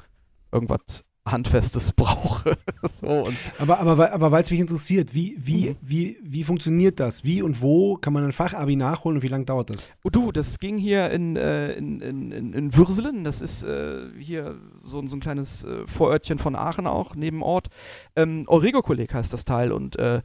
irgendwas 0.52 1.04
Handfestes 1.28 1.92
brauche. 1.96 2.56
so, 2.94 3.28
Aber, 3.60 3.80
aber, 3.80 4.14
aber 4.14 4.32
weil 4.32 4.42
es 4.42 4.50
mich 4.50 4.62
interessiert, 4.62 5.14
wie, 5.14 5.36
wie, 5.38 5.72
Mhm. 5.72 5.76
wie, 5.82 6.18
wie 6.24 6.44
funktioniert 6.46 7.02
das? 7.02 7.26
Wie 7.26 7.42
und 7.42 7.62
wo 7.62 7.96
kann 7.96 8.14
man 8.14 8.24
ein 8.24 8.32
Fachabi 8.32 8.78
nachholen 8.78 9.18
und 9.18 9.24
wie 9.24 9.28
lange 9.28 9.44
dauert 9.44 9.70
das? 9.70 9.90
Oh, 10.06 10.10
du, 10.10 10.32
das 10.32 10.58
ging 10.58 10.78
hier 10.78 11.12
in, 11.12 11.36
äh, 11.36 11.74
in, 11.74 12.00
in, 12.00 12.32
in, 12.32 12.54
in 12.54 12.74
Würselen. 12.78 13.26
Das 13.26 13.42
ist 13.42 13.64
äh, 13.64 14.04
hier 14.18 14.56
so, 14.84 15.00
ein- 15.00 15.10
so 15.10 15.18
ein 15.18 15.20
kleines 15.20 15.66
äh, 15.66 15.86
Vorörtchen 15.86 16.38
von 16.38 16.56
Aachen 16.56 16.88
auch, 16.88 17.14
neben 17.16 17.44
Ort. 17.44 17.68
Ähm, 18.16 18.44
Eurego-Kolleg 18.48 19.14
heißt 19.14 19.34
das 19.34 19.44
Teil. 19.44 19.74
Und 19.74 19.98
äh, 19.98 20.22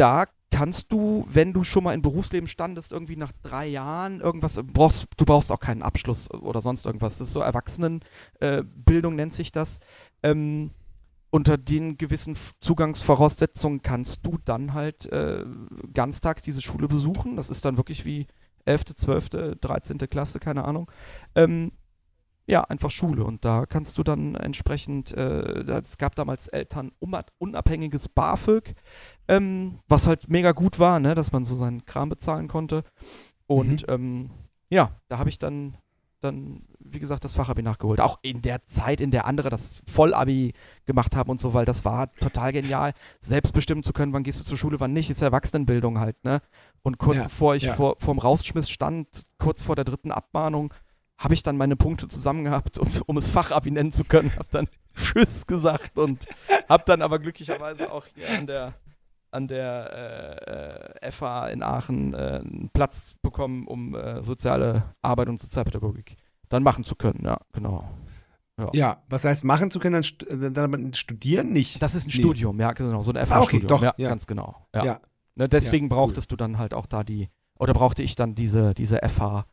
da 0.00 0.24
kannst 0.50 0.90
du, 0.90 1.26
wenn 1.30 1.52
du 1.52 1.62
schon 1.62 1.84
mal 1.84 1.92
im 1.92 2.02
Berufsleben 2.02 2.48
standest, 2.48 2.92
irgendwie 2.92 3.16
nach 3.16 3.32
drei 3.42 3.66
Jahren 3.66 4.20
irgendwas, 4.20 4.60
brauchst, 4.64 5.06
du 5.16 5.24
brauchst 5.24 5.52
auch 5.52 5.60
keinen 5.60 5.82
Abschluss 5.82 6.30
oder 6.30 6.60
sonst 6.60 6.86
irgendwas. 6.86 7.18
Das 7.18 7.28
ist 7.28 7.34
so 7.34 7.40
Erwachsenenbildung, 7.40 9.12
äh, 9.12 9.16
nennt 9.16 9.34
sich 9.34 9.52
das. 9.52 9.78
Ähm, 10.22 10.70
unter 11.30 11.58
den 11.58 11.98
gewissen 11.98 12.36
Zugangsvoraussetzungen 12.60 13.82
kannst 13.82 14.26
du 14.26 14.38
dann 14.44 14.72
halt 14.72 15.06
äh, 15.12 15.44
ganztags 15.92 16.42
diese 16.42 16.62
Schule 16.62 16.88
besuchen. 16.88 17.36
Das 17.36 17.50
ist 17.50 17.64
dann 17.64 17.76
wirklich 17.76 18.04
wie 18.04 18.26
11., 18.64 18.96
12., 18.96 19.28
13. 19.60 19.98
Klasse, 19.98 20.40
keine 20.40 20.64
Ahnung. 20.64 20.90
Ähm, 21.34 21.72
ja, 22.50 22.62
einfach 22.64 22.90
Schule. 22.90 23.24
Und 23.24 23.44
da 23.44 23.64
kannst 23.64 23.96
du 23.96 24.02
dann 24.02 24.34
entsprechend, 24.34 25.12
äh, 25.16 25.62
es 25.78 25.98
gab 25.98 26.16
damals 26.16 26.48
Eltern 26.48 26.90
unabhängiges 27.38 28.08
BAföG, 28.08 28.74
ähm, 29.28 29.78
was 29.88 30.06
halt 30.06 30.28
mega 30.28 30.50
gut 30.52 30.78
war, 30.80 30.98
ne, 30.98 31.14
dass 31.14 31.30
man 31.30 31.44
so 31.44 31.54
seinen 31.54 31.86
Kram 31.86 32.08
bezahlen 32.08 32.48
konnte. 32.48 32.82
Und 33.46 33.86
mhm. 33.86 33.94
ähm, 33.94 34.30
ja, 34.68 34.96
da 35.08 35.18
habe 35.18 35.28
ich 35.28 35.38
dann, 35.38 35.76
dann, 36.20 36.62
wie 36.80 36.98
gesagt, 36.98 37.24
das 37.24 37.34
Fachabi 37.34 37.62
nachgeholt. 37.62 38.00
Auch 38.00 38.18
in 38.22 38.42
der 38.42 38.64
Zeit, 38.64 39.00
in 39.00 39.12
der 39.12 39.26
andere 39.26 39.48
das 39.48 39.82
Vollabi 39.86 40.52
gemacht 40.86 41.14
haben 41.14 41.30
und 41.30 41.40
so, 41.40 41.54
weil 41.54 41.64
das 41.64 41.84
war 41.84 42.12
total 42.14 42.52
genial, 42.52 42.94
selbst 43.20 43.52
bestimmen 43.52 43.84
zu 43.84 43.92
können, 43.92 44.12
wann 44.12 44.24
gehst 44.24 44.40
du 44.40 44.44
zur 44.44 44.58
Schule, 44.58 44.80
wann 44.80 44.92
nicht, 44.92 45.08
ist 45.08 45.22
Erwachsenenbildung 45.22 46.00
halt, 46.00 46.22
ne? 46.24 46.42
Und 46.82 46.98
kurz 46.98 47.18
ja, 47.18 47.24
bevor 47.24 47.54
ich 47.54 47.64
ja. 47.64 47.74
vor, 47.74 47.94
vorm 47.98 48.18
Rausschmiss 48.18 48.70
stand, 48.70 49.06
kurz 49.38 49.62
vor 49.62 49.76
der 49.76 49.84
dritten 49.84 50.10
Abmahnung, 50.10 50.74
habe 51.20 51.34
ich 51.34 51.42
dann 51.42 51.56
meine 51.58 51.76
Punkte 51.76 52.08
zusammen 52.08 52.44
gehabt, 52.44 52.78
um, 52.78 52.88
um 53.06 53.16
es 53.18 53.28
Fachabi 53.28 53.70
nennen 53.70 53.92
zu 53.92 54.04
können. 54.04 54.32
Habe 54.36 54.48
dann 54.50 54.68
Tschüss 54.96 55.46
gesagt 55.46 55.98
und 55.98 56.26
habe 56.68 56.82
dann 56.86 57.02
aber 57.02 57.18
glücklicherweise 57.18 57.92
auch 57.92 58.06
hier 58.06 58.28
an 58.30 58.46
der, 58.46 58.72
an 59.30 59.46
der 59.46 60.96
äh, 61.02 61.06
äh, 61.06 61.12
FH 61.12 61.48
in 61.50 61.62
Aachen 61.62 62.14
äh, 62.14 62.40
einen 62.42 62.70
Platz 62.72 63.14
bekommen, 63.22 63.66
um 63.66 63.94
äh, 63.94 64.22
soziale 64.22 64.94
Arbeit 65.02 65.28
und 65.28 65.40
Sozialpädagogik 65.40 66.16
dann 66.48 66.62
machen 66.62 66.84
zu 66.84 66.96
können. 66.96 67.20
Ja, 67.24 67.38
genau. 67.52 67.84
Ja. 68.58 68.68
ja, 68.72 69.02
was 69.08 69.24
heißt 69.24 69.44
machen 69.44 69.70
zu 69.70 69.78
können, 69.78 70.02
dann, 70.02 70.42
äh, 70.42 70.50
dann 70.52 70.94
studieren 70.94 71.52
nicht? 71.52 71.82
Das 71.82 71.94
ist 71.94 72.06
ein 72.06 72.08
nee. 72.08 72.22
Studium, 72.22 72.58
ja, 72.60 72.72
genau, 72.72 73.02
so 73.02 73.12
ein 73.12 73.26
FH-Studium. 73.26 73.40
Ah, 73.40 73.42
okay, 73.42 73.66
doch, 73.66 73.82
ja, 73.82 73.94
ja, 73.96 74.08
ganz 74.08 74.26
genau. 74.26 74.66
Ja. 74.74 74.84
ja. 74.84 75.00
Ne, 75.34 75.48
deswegen 75.48 75.88
brauchtest 75.88 76.30
cool. 76.32 76.36
du 76.38 76.44
dann 76.44 76.58
halt 76.58 76.74
auch 76.74 76.86
da 76.86 77.04
die, 77.04 77.28
oder 77.58 77.72
brauchte 77.72 78.02
ich 78.02 78.16
dann 78.16 78.34
diese, 78.34 78.74
diese 78.74 79.02
FH- 79.02 79.44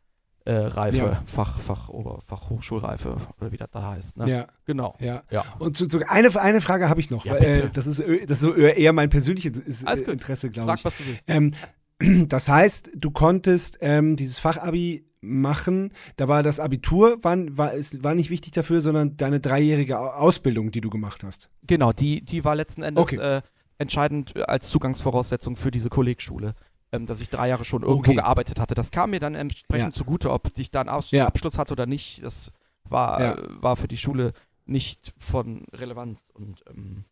äh, 0.48 0.66
Reife, 0.66 0.96
ja. 0.96 1.22
Fach, 1.26 1.58
Fach, 1.60 1.88
Ober, 1.90 2.20
Fachhochschulreife 2.26 3.16
oder 3.38 3.52
wie 3.52 3.58
das 3.58 3.68
da 3.70 3.90
heißt. 3.90 4.16
Ne? 4.16 4.30
Ja. 4.30 4.46
Genau. 4.64 4.96
Ja. 4.98 5.22
ja. 5.30 5.44
Und 5.58 5.76
zu, 5.76 5.86
zu, 5.86 6.00
eine, 6.08 6.34
eine 6.40 6.60
Frage 6.60 6.88
habe 6.88 7.00
ich 7.00 7.10
noch. 7.10 7.26
Ja, 7.26 7.34
weil, 7.34 7.42
äh, 7.42 7.70
das, 7.70 7.86
ist, 7.86 8.00
das 8.00 8.30
ist 8.30 8.40
so 8.40 8.54
eher 8.54 8.92
mein 8.92 9.10
persönliches 9.10 9.82
Interesse, 9.82 10.50
glaube 10.50 10.72
ich. 10.74 10.80
Frag, 10.80 10.84
was 10.86 10.98
du 10.98 11.04
willst. 11.06 11.22
Ähm, 11.26 11.52
das 12.28 12.48
heißt, 12.48 12.92
du 12.94 13.10
konntest 13.10 13.78
ähm, 13.82 14.16
dieses 14.16 14.38
Fachabi 14.38 15.04
machen. 15.20 15.92
Da 16.16 16.28
war 16.28 16.42
das 16.42 16.60
Abitur, 16.60 17.22
war, 17.22 17.36
war, 17.50 17.74
es 17.74 18.02
war 18.02 18.14
nicht 18.14 18.30
wichtig 18.30 18.52
dafür, 18.52 18.80
sondern 18.80 19.16
deine 19.16 19.40
dreijährige 19.40 19.98
Ausbildung, 19.98 20.70
die 20.70 20.80
du 20.80 20.88
gemacht 20.88 21.24
hast. 21.24 21.50
Genau, 21.66 21.92
die, 21.92 22.24
die 22.24 22.44
war 22.44 22.54
letzten 22.54 22.82
Endes 22.82 23.02
okay. 23.02 23.16
äh, 23.16 23.42
entscheidend 23.78 24.36
als 24.48 24.68
Zugangsvoraussetzung 24.68 25.56
für 25.56 25.70
diese 25.70 25.88
Kollegschule 25.88 26.54
ähm, 26.92 27.06
dass 27.06 27.20
ich 27.20 27.30
drei 27.30 27.48
Jahre 27.48 27.64
schon 27.64 27.82
irgendwo 27.82 28.00
okay. 28.00 28.14
gearbeitet 28.14 28.60
hatte. 28.60 28.74
Das 28.74 28.90
kam 28.90 29.10
mir 29.10 29.20
dann 29.20 29.34
entsprechend 29.34 29.94
ja. 29.94 29.98
zugute, 29.98 30.30
ob 30.30 30.50
ich 30.56 30.70
da 30.70 30.80
einen 30.80 30.88
Aus 30.88 31.10
ja. 31.10 31.26
Abschluss 31.26 31.58
hatte 31.58 31.72
oder 31.72 31.86
nicht. 31.86 32.22
Das 32.24 32.52
war, 32.84 33.20
ja. 33.20 33.34
äh, 33.34 33.62
war 33.62 33.76
für 33.76 33.88
die 33.88 33.96
Schule 33.96 34.32
nicht 34.66 35.14
von 35.18 35.64
Relevanz. 35.72 36.30
Und 36.34 36.62
ähm, 36.68 37.04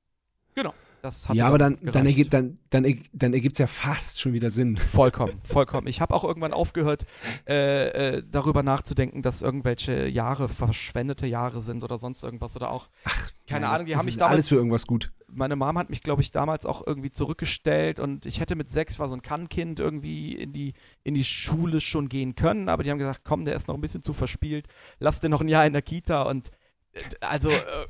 genau. 0.55 0.75
Das 1.03 1.29
ja, 1.33 1.47
aber 1.47 1.59
dann, 1.59 1.79
dann, 1.83 2.07
ergibt, 2.07 2.33
dann, 2.33 2.59
dann, 2.71 3.01
dann 3.13 3.33
ergibt 3.33 3.55
es 3.55 3.59
ja 3.59 3.69
fast 3.69 4.21
schon 4.21 4.33
wieder 4.33 4.51
Sinn. 4.51 4.77
Vollkommen, 4.93 5.41
vollkommen. 5.45 5.87
Ich 5.87 6.01
habe 6.01 6.13
auch 6.13 6.25
irgendwann 6.25 6.53
aufgehört, 6.53 7.07
äh, 7.47 8.17
äh, 8.17 8.23
darüber 8.29 8.65
nachzudenken, 8.65 9.23
dass 9.23 9.41
irgendwelche 9.41 10.09
Jahre 10.09 10.49
verschwendete 10.49 11.27
Jahre 11.27 11.61
sind 11.61 11.85
oder 11.85 11.99
sonst 11.99 12.25
irgendwas 12.25 12.57
oder 12.57 12.71
auch, 12.71 12.89
Ach, 13.05 13.31
keine 13.47 13.67
nein, 13.67 13.75
Ahnung, 13.75 13.87
die 13.87 13.97
haben 13.97 14.07
mich 14.07 14.17
damals. 14.17 14.33
Alles 14.33 14.49
für 14.49 14.57
irgendwas 14.57 14.87
gut. 14.87 15.13
Meine 15.29 15.57
Mom 15.57 15.79
hat 15.79 15.91
mich, 15.91 16.03
glaube 16.03 16.23
ich, 16.23 16.31
damals 16.31 16.67
auch 16.67 16.87
irgendwie 16.87 17.11
zurückgestellt 17.11 18.01
und 18.01 18.27
ich 18.27 18.41
hätte 18.41 18.57
mit 18.57 18.71
sechs, 18.71 18.99
war 18.99 19.09
so 19.09 19.15
ein 19.15 19.23
Kannkind, 19.23 19.81
irgendwie 19.81 20.35
in 20.35 20.53
die, 20.53 20.75
in 21.05 21.15
die 21.15 21.25
Schule 21.25 21.81
schon 21.81 22.09
gehen 22.09 22.35
können, 22.35 22.69
aber 22.69 22.83
die 22.83 22.91
haben 22.91 22.99
gesagt, 22.99 23.21
komm, 23.25 23.45
der 23.45 23.55
ist 23.55 23.69
noch 23.69 23.75
ein 23.75 23.81
bisschen 23.81 24.03
zu 24.03 24.13
verspielt, 24.13 24.67
lass 24.99 25.21
den 25.21 25.31
noch 25.31 25.41
ein 25.41 25.49
Jahr 25.49 25.67
in 25.67 25.73
der 25.73 25.83
Kita 25.83 26.23
und 26.23 26.51
äh, 26.93 27.01
also. 27.21 27.51
Äh, 27.51 27.87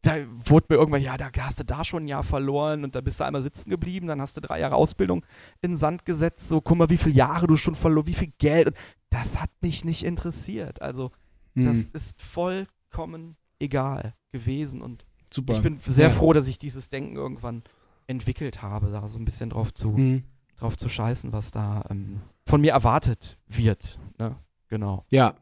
da 0.00 0.16
wurde 0.46 0.68
mir 0.70 0.76
irgendwann, 0.76 1.02
ja, 1.02 1.18
da 1.18 1.28
hast 1.40 1.60
du 1.60 1.64
da 1.64 1.84
schon 1.84 2.04
ein 2.04 2.08
Jahr 2.08 2.22
verloren 2.22 2.84
und 2.84 2.94
da 2.94 3.02
bist 3.02 3.20
du 3.20 3.24
einmal 3.24 3.42
sitzen 3.42 3.68
geblieben, 3.68 4.06
dann 4.06 4.22
hast 4.22 4.34
du 4.34 4.40
drei 4.40 4.58
Jahre 4.58 4.76
Ausbildung 4.76 5.26
in 5.60 5.72
den 5.72 5.76
Sand 5.76 6.06
gesetzt, 6.06 6.48
so 6.48 6.62
guck 6.62 6.78
mal, 6.78 6.88
wie 6.88 6.96
viele 6.96 7.16
Jahre 7.16 7.46
du 7.46 7.58
schon 7.58 7.74
verloren, 7.74 8.06
wie 8.06 8.14
viel 8.14 8.32
Geld. 8.38 8.68
Und 8.68 8.76
das 9.10 9.42
hat 9.42 9.50
mich 9.60 9.84
nicht 9.84 10.04
interessiert. 10.04 10.80
Also, 10.80 11.10
mhm. 11.52 11.66
das 11.66 12.02
ist 12.02 12.22
vollkommen 12.22 13.36
egal 13.58 14.14
gewesen 14.32 14.82
und 14.82 15.06
Super. 15.32 15.54
ich 15.54 15.62
bin 15.62 15.78
sehr 15.78 16.08
ja. 16.08 16.14
froh, 16.14 16.32
dass 16.32 16.48
ich 16.48 16.58
dieses 16.58 16.90
Denken 16.90 17.16
irgendwann 17.16 17.62
entwickelt 18.06 18.62
habe, 18.62 18.90
da 18.90 19.06
so 19.08 19.18
ein 19.18 19.24
bisschen 19.24 19.50
drauf 19.50 19.72
zu, 19.72 19.90
mhm. 19.90 20.24
drauf 20.56 20.76
zu 20.76 20.88
scheißen, 20.88 21.32
was 21.32 21.50
da 21.52 21.84
ähm, 21.90 22.20
von 22.46 22.60
mir 22.60 22.72
erwartet 22.72 23.38
wird. 23.46 23.98
Ne? 24.18 24.36
Genau. 24.68 25.04
Ja, 25.10 25.36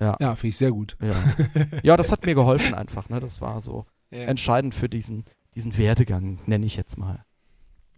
ja, 0.00 0.16
ja 0.20 0.34
finde 0.36 0.48
ich 0.48 0.56
sehr 0.56 0.70
gut. 0.70 0.96
Ja. 1.00 1.14
ja, 1.82 1.96
das 1.96 2.12
hat 2.12 2.24
mir 2.24 2.34
geholfen 2.34 2.74
einfach. 2.74 3.08
Ne? 3.08 3.20
Das 3.20 3.40
war 3.40 3.60
so 3.60 3.86
ja. 4.10 4.20
entscheidend 4.20 4.74
für 4.74 4.88
diesen, 4.88 5.24
diesen 5.54 5.76
Werdegang, 5.76 6.38
nenne 6.46 6.66
ich 6.66 6.76
jetzt 6.76 6.98
mal. 6.98 7.24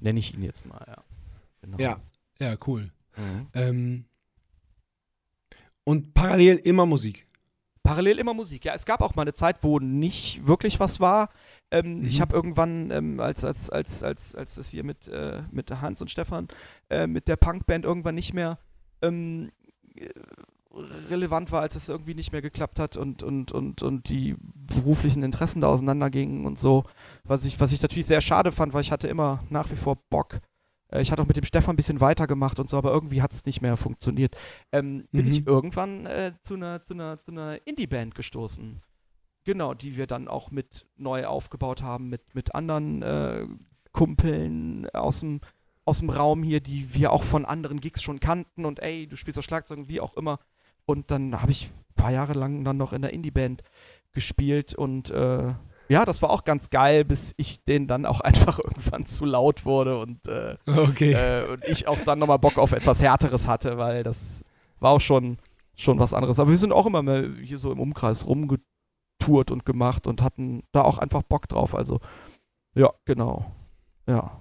Nenne 0.01 0.19
ich 0.19 0.35
ihn 0.35 0.43
jetzt 0.43 0.67
mal, 0.67 0.85
ja. 0.87 1.03
Genau. 1.61 1.79
Ja, 1.79 2.01
ja, 2.41 2.57
cool. 2.67 2.93
Mhm. 3.17 3.47
Ähm, 3.53 4.05
und 5.85 6.15
parallel 6.15 6.57
immer 6.57 6.87
Musik. 6.87 7.28
Parallel 7.89 8.19
immer 8.19 8.35
Musik, 8.35 8.67
ja. 8.67 8.75
Es 8.75 8.85
gab 8.85 9.01
auch 9.01 9.15
mal 9.15 9.23
eine 9.23 9.33
Zeit, 9.33 9.63
wo 9.63 9.79
nicht 9.79 10.47
wirklich 10.47 10.79
was 10.79 11.01
war. 11.01 11.31
Ähm, 11.71 12.01
mhm. 12.01 12.05
Ich 12.05 12.21
habe 12.21 12.37
irgendwann, 12.37 12.91
ähm, 12.91 13.19
als, 13.19 13.47
als, 13.47 13.71
als, 13.71 14.03
als, 14.03 14.35
als 14.35 14.57
das 14.57 14.69
hier 14.69 14.85
mit, 14.85 15.09
äh, 15.09 15.41
mit 15.51 15.71
Hans 15.71 16.03
und 16.03 16.11
Stefan, 16.11 16.49
äh, 16.91 17.07
mit 17.07 17.29
der 17.29 17.37
Punkband 17.37 17.87
irgendwann 17.87 18.15
nicht 18.15 18.35
mehr 18.35 18.59
ähm, 19.01 19.51
relevant 21.09 21.51
war, 21.51 21.63
als 21.63 21.77
es 21.77 21.89
irgendwie 21.89 22.15
nicht 22.15 22.31
mehr 22.31 22.43
geklappt 22.43 22.79
hat 22.79 22.99
und, 22.99 23.23
und, 23.23 23.53
und, 23.53 23.83
und 23.83 24.11
die 24.11 24.37
beruflichen 24.55 25.23
Interessen 25.23 25.63
da 25.63 25.69
auseinandergingen 25.69 26.45
und 26.45 26.59
so. 26.59 26.85
Was 27.25 27.47
ich, 27.47 27.59
was 27.59 27.73
ich 27.73 27.81
natürlich 27.81 28.05
sehr 28.05 28.21
schade 28.21 28.53
fand, 28.53 28.75
weil 28.75 28.83
ich 28.83 28.93
hatte 28.93 29.09
immer 29.09 29.43
nach 29.49 29.71
wie 29.71 29.77
vor 29.77 29.97
Bock. 30.11 30.41
Äh, 30.91 31.03
ich 31.03 31.13
hatte 31.13 31.23
auch 31.23 31.27
mit 31.27 31.37
dem 31.37 31.45
Stefan 31.45 31.75
ein 31.75 31.77
bisschen 31.77 32.01
weitergemacht 32.01 32.59
und 32.59 32.69
so, 32.69 32.77
aber 32.77 32.93
irgendwie 32.93 33.23
hat 33.23 33.33
es 33.33 33.45
nicht 33.45 33.61
mehr 33.61 33.77
funktioniert. 33.77 34.37
Ähm, 34.73 34.97
mhm. 34.97 35.07
Bin 35.13 35.29
ich 35.29 35.47
irgendwann 35.47 36.07
äh, 36.07 36.33
zu 36.43 36.55
einer, 36.55 36.83
zu 36.83 36.95
einer, 36.95 37.21
zu 37.23 37.33
einer 37.33 37.67
Indie-Band 37.67 38.15
gestoßen. 38.15 38.83
Genau, 39.45 39.75
die 39.75 39.97
wir 39.97 40.07
dann 40.07 40.29
auch 40.29 40.51
mit 40.51 40.87
neu 40.97 41.27
aufgebaut 41.27 41.83
haben, 41.83 42.09
mit, 42.09 42.35
mit 42.35 42.55
anderen 42.55 43.03
äh, 43.03 43.47
Kumpeln 43.93 44.89
aus 44.91 45.21
dem, 45.21 45.41
aus 45.85 46.01
dem 46.01 46.11
Raum 46.11 46.43
hier, 46.43 46.61
die 46.61 46.95
wir 46.95 47.13
auch 47.13 47.23
von 47.23 47.45
anderen 47.47 47.81
Gigs 47.81 48.03
schon 48.03 48.21
kannten 48.21 48.67
und 48.67 48.81
ey, 48.81 49.07
du 49.07 49.17
spielst 49.17 49.39
auf 49.39 49.45
Schlagzeug, 49.45 49.89
wie 49.89 50.01
auch 50.01 50.15
immer. 50.15 50.39
Und 50.85 51.11
dann 51.11 51.41
habe 51.41 51.51
ich 51.51 51.71
ein 51.71 51.95
paar 51.95 52.13
Jahre 52.13 52.35
lang 52.35 52.65
dann 52.65 52.77
noch 52.77 52.93
in 52.93 53.03
der 53.03 53.13
Indie-Band 53.13 53.63
gespielt 54.13 54.75
und 54.75 55.11
äh, 55.11 55.55
ja, 55.89 56.05
das 56.05 56.23
war 56.23 56.31
auch 56.31 56.45
ganz 56.45 56.71
geil, 56.71 57.05
bis 57.05 57.35
ich 57.37 57.65
den 57.65 57.87
dann 57.87 58.07
auch 58.07 58.21
einfach 58.23 58.59
irgendwann 58.59 59.07
zu 59.07 59.25
laut 59.25 59.65
wurde 59.65 59.99
und, 59.99 60.27
äh, 60.29 60.57
okay. 60.67 61.13
äh, 61.13 61.53
und 61.53 61.65
ich 61.65 61.89
auch 61.89 62.01
dann 62.01 62.19
nochmal 62.19 62.39
Bock 62.39 62.59
auf 62.59 62.73
etwas 62.73 63.01
Härteres 63.01 63.49
hatte, 63.49 63.79
weil 63.79 64.03
das 64.03 64.45
war 64.81 64.93
auch 64.93 65.01
schon, 65.01 65.39
schon 65.77 65.99
was 65.99 66.15
anderes. 66.15 66.39
Aber 66.39 66.51
wir 66.51 66.59
sind 66.59 66.73
auch 66.73 66.87
immer 66.87 67.03
mehr 67.03 67.29
hier 67.43 67.59
so 67.59 67.73
im 67.73 67.81
Umkreis 67.81 68.27
rumgetourt 68.27 69.51
und 69.51 69.65
gemacht 69.65 70.07
und 70.07 70.23
hatten 70.23 70.63
da 70.73 70.83
auch 70.83 70.99
einfach 70.99 71.23
Bock 71.23 71.49
drauf. 71.49 71.75
Also, 71.75 72.01
ja, 72.75 72.93
genau. 73.05 73.51
Ja. 74.07 74.41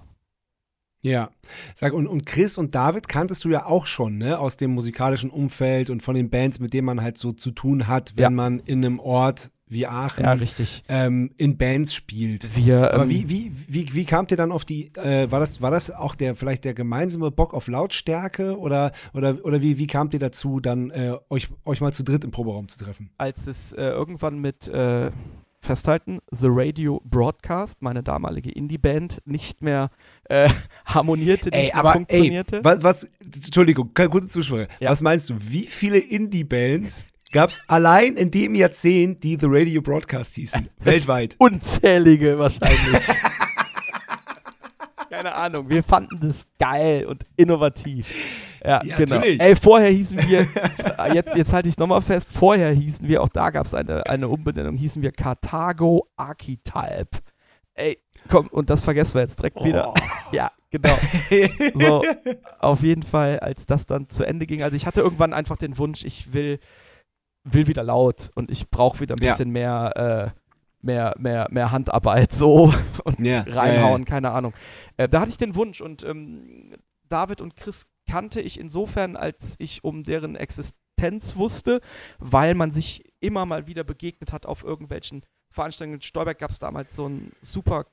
Ja, 1.00 1.30
sag 1.76 1.92
und, 1.92 2.08
und 2.08 2.26
Chris 2.26 2.58
und 2.58 2.74
David 2.74 3.06
kanntest 3.06 3.44
du 3.44 3.50
ja 3.50 3.66
auch 3.66 3.86
schon, 3.86 4.18
ne, 4.18 4.40
aus 4.40 4.56
dem 4.56 4.72
musikalischen 4.72 5.30
Umfeld 5.30 5.90
und 5.90 6.02
von 6.02 6.16
den 6.16 6.28
Bands, 6.28 6.58
mit 6.58 6.74
denen 6.74 6.86
man 6.86 7.00
halt 7.00 7.18
so 7.18 7.32
zu 7.32 7.52
tun 7.52 7.86
hat, 7.86 8.16
wenn 8.16 8.22
ja. 8.22 8.30
man 8.30 8.58
in 8.58 8.84
einem 8.84 8.98
Ort 8.98 9.52
wie 9.68 9.86
Aachen 9.86 10.24
ja, 10.24 10.32
richtig. 10.32 10.82
Ähm, 10.88 11.30
in 11.36 11.56
Bands 11.58 11.94
spielt. 11.94 12.56
Wir, 12.56 12.92
Aber 12.92 13.04
ähm, 13.04 13.10
wie, 13.10 13.28
wie, 13.28 13.52
wie, 13.66 13.94
wie 13.94 14.04
kamt 14.04 14.30
ihr 14.30 14.36
dann 14.36 14.52
auf 14.52 14.64
die, 14.64 14.92
äh, 14.96 15.30
war, 15.30 15.40
das, 15.40 15.60
war 15.60 15.70
das 15.70 15.90
auch 15.90 16.14
der 16.14 16.34
vielleicht 16.34 16.64
der 16.64 16.74
gemeinsame 16.74 17.30
Bock 17.30 17.54
auf 17.54 17.68
Lautstärke 17.68 18.58
oder, 18.58 18.92
oder, 19.12 19.38
oder 19.44 19.60
wie, 19.62 19.78
wie 19.78 19.86
kamt 19.86 20.14
ihr 20.14 20.20
dazu, 20.20 20.60
dann 20.60 20.90
äh, 20.90 21.16
euch, 21.28 21.48
euch 21.64 21.80
mal 21.80 21.92
zu 21.92 22.02
dritt 22.02 22.24
im 22.24 22.30
Proberaum 22.30 22.68
zu 22.68 22.78
treffen? 22.78 23.10
Als 23.18 23.46
es 23.46 23.72
äh, 23.72 23.88
irgendwann 23.88 24.38
mit 24.38 24.68
äh, 24.68 25.10
festhalten, 25.60 26.20
The 26.30 26.48
Radio 26.50 27.02
Broadcast, 27.04 27.82
meine 27.82 28.02
damalige 28.02 28.50
Indie-Band, 28.50 29.22
nicht 29.24 29.62
mehr 29.62 29.90
äh, 30.24 30.48
harmonierte, 30.86 31.50
nicht 31.50 31.74
ey, 31.74 31.82
mehr 31.82 31.92
funktionierte. 31.92 32.56
Ey, 32.58 32.64
was, 32.64 32.82
was, 32.82 33.08
Entschuldigung, 33.20 33.92
keine 33.94 34.08
gute 34.08 34.28
Zuschauer. 34.28 34.68
Ja. 34.80 34.90
Was 34.90 35.02
meinst 35.02 35.30
du, 35.30 35.34
wie 35.38 35.66
viele 35.66 35.98
Indie-Bands 35.98 37.06
gab 37.32 37.50
es 37.50 37.60
allein 37.66 38.16
in 38.16 38.30
dem 38.30 38.54
Jahrzehnt, 38.54 39.22
die 39.22 39.36
The 39.40 39.46
Radio 39.48 39.82
Broadcast 39.82 40.34
hießen? 40.34 40.68
weltweit. 40.78 41.36
Unzählige 41.38 42.38
wahrscheinlich. 42.38 43.02
Keine 45.10 45.34
Ahnung, 45.34 45.68
wir 45.68 45.82
fanden 45.82 46.20
das 46.20 46.46
geil 46.58 47.06
und 47.06 47.24
innovativ. 47.36 48.06
Ja, 48.64 48.84
ja 48.84 48.96
genau. 48.96 49.16
Natürlich. 49.16 49.40
Ey, 49.40 49.56
vorher 49.56 49.90
hießen 49.90 50.18
wir, 50.28 50.46
jetzt, 51.14 51.34
jetzt 51.34 51.52
halte 51.52 51.68
ich 51.68 51.78
nochmal 51.78 52.02
fest, 52.02 52.28
vorher 52.30 52.72
hießen 52.72 53.08
wir, 53.08 53.22
auch 53.22 53.28
da 53.28 53.50
gab 53.50 53.66
es 53.66 53.74
eine, 53.74 54.06
eine 54.06 54.28
Umbenennung, 54.28 54.76
hießen 54.76 55.02
wir 55.02 55.12
Carthago 55.12 56.06
Archetype. 56.16 57.18
Ey, 57.74 57.98
komm, 58.28 58.48
und 58.48 58.70
das 58.70 58.84
vergessen 58.84 59.14
wir 59.14 59.22
jetzt 59.22 59.38
direkt 59.38 59.56
oh. 59.56 59.64
wieder. 59.64 59.94
Ja, 60.32 60.50
genau. 60.70 60.96
So, 61.74 62.04
auf 62.58 62.82
jeden 62.82 63.02
Fall, 63.02 63.38
als 63.40 63.66
das 63.66 63.86
dann 63.86 64.08
zu 64.08 64.24
Ende 64.24 64.46
ging. 64.46 64.62
Also 64.62 64.76
ich 64.76 64.86
hatte 64.86 65.00
irgendwann 65.00 65.32
einfach 65.32 65.56
den 65.56 65.78
Wunsch, 65.78 66.04
ich 66.04 66.32
will 66.32 66.58
will 67.52 67.66
wieder 67.66 67.82
laut 67.84 68.30
und 68.34 68.50
ich 68.50 68.68
brauche 68.70 69.00
wieder 69.00 69.14
ein 69.16 69.22
Ja. 69.24 69.32
bisschen 69.32 69.50
mehr, 69.50 70.32
äh, 70.34 70.40
mehr, 70.80 71.14
mehr, 71.18 71.48
mehr 71.50 71.70
Handarbeit 71.72 72.32
so 72.32 72.72
und 73.04 73.18
Ja, 73.20 73.44
reinhauen, 73.48 74.04
keine 74.04 74.30
Ahnung. 74.30 74.52
Äh, 74.96 75.08
da 75.08 75.20
hatte 75.20 75.30
ich 75.30 75.38
den 75.38 75.54
Wunsch 75.54 75.80
und 75.80 76.04
ähm, 76.04 76.74
David 77.08 77.40
und 77.40 77.56
Chris 77.56 77.86
kannte 78.08 78.40
ich 78.40 78.58
insofern, 78.60 79.16
als 79.16 79.54
ich 79.58 79.84
um 79.84 80.02
deren 80.04 80.36
Existenz 80.36 81.36
wusste, 81.36 81.80
weil 82.18 82.54
man 82.54 82.70
sich 82.70 83.04
immer 83.20 83.44
mal 83.46 83.66
wieder 83.66 83.84
begegnet 83.84 84.32
hat 84.32 84.46
auf 84.46 84.64
irgendwelchen 84.64 85.22
Veranstaltungen. 85.50 85.96
In 85.96 86.02
Stolberg 86.02 86.38
gab 86.38 86.50
es 86.50 86.58
damals 86.58 86.94
so 86.96 87.08
ein 87.08 87.32
super 87.40 87.86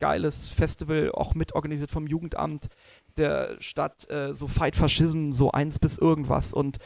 geiles 0.00 0.48
Festival, 0.48 1.10
auch 1.12 1.34
mitorganisiert 1.34 1.90
vom 1.90 2.06
Jugendamt 2.06 2.68
der 3.16 3.56
Stadt, 3.60 4.08
äh, 4.10 4.34
so 4.34 4.46
Fight 4.48 4.76
Fascism, 4.76 5.32
so 5.32 5.52
eins 5.52 5.78
bis 5.78 5.98
irgendwas. 5.98 6.52
Und 6.52 6.78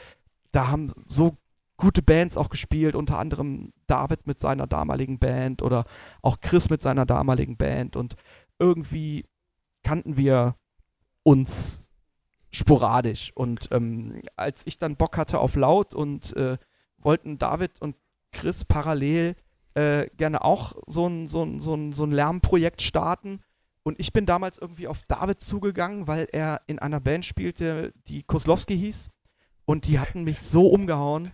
da 0.52 0.68
haben 0.68 0.92
so 1.06 1.36
gute 1.78 2.02
Bands 2.02 2.36
auch 2.36 2.50
gespielt, 2.50 2.94
unter 2.94 3.18
anderem 3.18 3.72
David 3.86 4.26
mit 4.26 4.40
seiner 4.40 4.66
damaligen 4.66 5.18
Band 5.18 5.62
oder 5.62 5.84
auch 6.20 6.40
Chris 6.40 6.68
mit 6.68 6.82
seiner 6.82 7.06
damaligen 7.06 7.56
Band. 7.56 7.96
Und 7.96 8.16
irgendwie 8.58 9.24
kannten 9.82 10.18
wir 10.18 10.56
uns 11.22 11.84
sporadisch. 12.50 13.32
Und 13.34 13.68
ähm, 13.70 14.20
als 14.36 14.66
ich 14.66 14.78
dann 14.78 14.96
Bock 14.96 15.16
hatte 15.16 15.38
auf 15.38 15.54
Laut 15.54 15.94
und 15.94 16.36
äh, 16.36 16.58
wollten 16.98 17.38
David 17.38 17.80
und 17.80 17.96
Chris 18.32 18.64
parallel 18.64 19.36
äh, 19.74 20.08
gerne 20.16 20.42
auch 20.42 20.74
so 20.86 21.06
ein, 21.06 21.28
so, 21.28 21.44
ein, 21.44 21.60
so, 21.60 21.74
ein, 21.74 21.92
so 21.92 22.04
ein 22.04 22.12
Lärmprojekt 22.12 22.82
starten. 22.82 23.40
Und 23.84 24.00
ich 24.00 24.12
bin 24.12 24.26
damals 24.26 24.58
irgendwie 24.58 24.88
auf 24.88 25.02
David 25.04 25.40
zugegangen, 25.40 26.08
weil 26.08 26.28
er 26.32 26.60
in 26.66 26.78
einer 26.78 27.00
Band 27.00 27.24
spielte, 27.24 27.94
die 28.08 28.24
Koslowski 28.24 28.76
hieß. 28.76 29.08
Und 29.64 29.86
die 29.86 29.98
hatten 29.98 30.24
mich 30.24 30.40
so 30.40 30.66
umgehauen. 30.66 31.32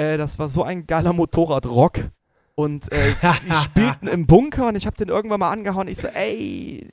Äh, 0.00 0.16
das 0.16 0.38
war 0.38 0.48
so 0.48 0.62
ein 0.62 0.86
geiler 0.86 1.12
Motorradrock. 1.12 2.10
Und 2.54 2.90
äh, 2.90 3.14
die 3.46 3.54
spielten 3.62 4.06
im 4.06 4.26
Bunker 4.26 4.68
und 4.68 4.76
ich 4.76 4.86
habe 4.86 4.96
den 4.96 5.08
irgendwann 5.08 5.40
mal 5.40 5.50
angehauen. 5.50 5.88
Ich 5.88 5.98
so, 5.98 6.08
ey, 6.08 6.88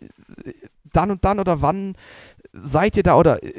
dann 0.84 1.12
und 1.12 1.24
dann 1.24 1.39
oder 1.39 1.62
wann 1.62 1.95
seid 2.53 2.97
ihr 2.97 3.03
da 3.03 3.16
oder 3.16 3.41
äh, 3.43 3.53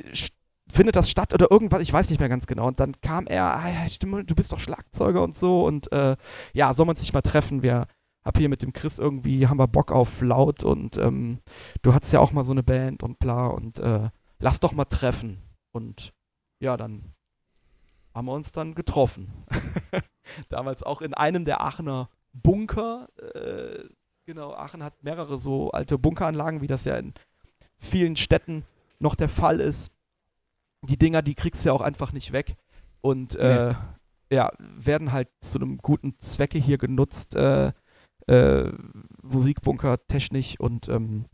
findet 0.70 0.96
das 0.96 1.10
statt 1.10 1.32
oder 1.32 1.50
irgendwas? 1.50 1.80
Ich 1.80 1.92
weiß 1.92 2.10
nicht 2.10 2.20
mehr 2.20 2.28
ganz 2.28 2.46
genau. 2.46 2.66
Und 2.66 2.78
dann 2.78 3.00
kam 3.00 3.26
er, 3.26 3.56
ah, 3.56 3.68
ja, 3.68 3.88
stimmt, 3.88 4.30
du 4.30 4.34
bist 4.34 4.52
doch 4.52 4.60
Schlagzeuger 4.60 5.22
und 5.22 5.34
so. 5.34 5.64
Und 5.64 5.90
äh, 5.92 6.16
ja, 6.52 6.74
soll 6.74 6.86
man 6.86 6.96
sich 6.96 7.12
mal 7.14 7.22
treffen? 7.22 7.62
Wir 7.62 7.86
hab 8.24 8.36
hier 8.36 8.50
mit 8.50 8.62
dem 8.62 8.74
Chris 8.74 8.98
irgendwie, 8.98 9.46
haben 9.46 9.58
wir 9.58 9.68
Bock 9.68 9.92
auf 9.92 10.20
laut 10.20 10.62
und 10.62 10.98
ähm, 10.98 11.38
du 11.80 11.94
hattest 11.94 12.12
ja 12.12 12.20
auch 12.20 12.32
mal 12.32 12.44
so 12.44 12.52
eine 12.52 12.62
Band 12.62 13.02
und 13.02 13.18
bla 13.18 13.46
und 13.46 13.78
äh, 13.80 14.10
lass 14.38 14.60
doch 14.60 14.72
mal 14.72 14.84
treffen. 14.84 15.38
Und 15.72 16.12
ja, 16.60 16.76
dann 16.76 17.14
haben 18.18 18.26
wir 18.26 18.34
uns 18.34 18.52
dann 18.52 18.74
getroffen. 18.74 19.32
Damals 20.50 20.82
auch 20.82 21.00
in 21.00 21.14
einem 21.14 21.44
der 21.44 21.62
Aachener 21.62 22.10
Bunker. 22.32 23.06
Äh, 23.34 23.84
genau, 24.26 24.52
Aachen 24.52 24.82
hat 24.82 25.02
mehrere 25.02 25.38
so 25.38 25.70
alte 25.70 25.98
Bunkeranlagen, 25.98 26.60
wie 26.60 26.66
das 26.66 26.84
ja 26.84 26.96
in 26.96 27.14
vielen 27.76 28.16
Städten 28.16 28.64
noch 28.98 29.14
der 29.14 29.28
Fall 29.28 29.60
ist. 29.60 29.90
Die 30.82 30.98
Dinger, 30.98 31.22
die 31.22 31.34
kriegst 31.34 31.64
du 31.64 31.70
ja 31.70 31.72
auch 31.72 31.80
einfach 31.80 32.12
nicht 32.12 32.32
weg. 32.32 32.56
Und 33.00 33.36
äh, 33.36 33.74
ja, 34.30 34.50
werden 34.58 35.12
halt 35.12 35.28
zu 35.40 35.58
einem 35.58 35.78
guten 35.78 36.18
Zwecke 36.18 36.58
hier 36.58 36.76
genutzt. 36.76 37.34
Äh, 37.34 37.72
äh, 38.26 38.70
Musikbunker 39.22 40.06
technisch 40.06 40.60
und 40.60 40.88
ähm, 40.88 41.24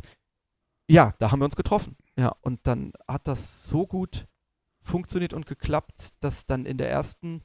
ja, 0.89 1.15
da 1.19 1.31
haben 1.31 1.41
wir 1.41 1.47
uns 1.47 1.57
getroffen. 1.57 1.97
Ja, 2.17 2.35
und 2.43 2.61
dann 2.67 2.93
hat 3.09 3.27
das 3.27 3.67
so 3.67 3.87
gut 3.87 4.27
funktioniert 4.85 5.35
und 5.35 5.47
geklappt, 5.47 6.11
dass 6.21 6.47
dann 6.47 6.67
in 6.67 6.79
der 6.79 6.91
ersten 6.91 7.43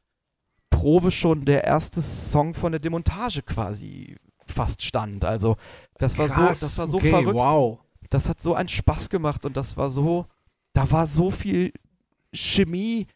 Probe 0.69 1.11
schon 1.11 1.45
der 1.45 1.63
erste 1.63 2.01
Song 2.01 2.53
von 2.53 2.71
der 2.71 2.79
Demontage 2.79 3.41
quasi 3.41 4.17
fast 4.45 4.83
stand. 4.83 5.25
Also 5.25 5.55
das 5.97 6.17
war 6.17 6.27
so, 6.27 6.41
das 6.47 6.77
war 6.77 6.87
so 6.87 6.97
okay, 6.97 7.09
verrückt. 7.09 7.33
Wow. 7.33 7.79
Das 8.09 8.29
hat 8.29 8.41
so 8.41 8.53
einen 8.53 8.69
Spaß 8.69 9.09
gemacht 9.09 9.45
und 9.45 9.55
das 9.55 9.77
war 9.77 9.89
so, 9.89 10.25
da 10.73 10.89
war 10.91 11.07
so 11.07 11.31
viel 11.31 11.73
Chemie 12.33 13.07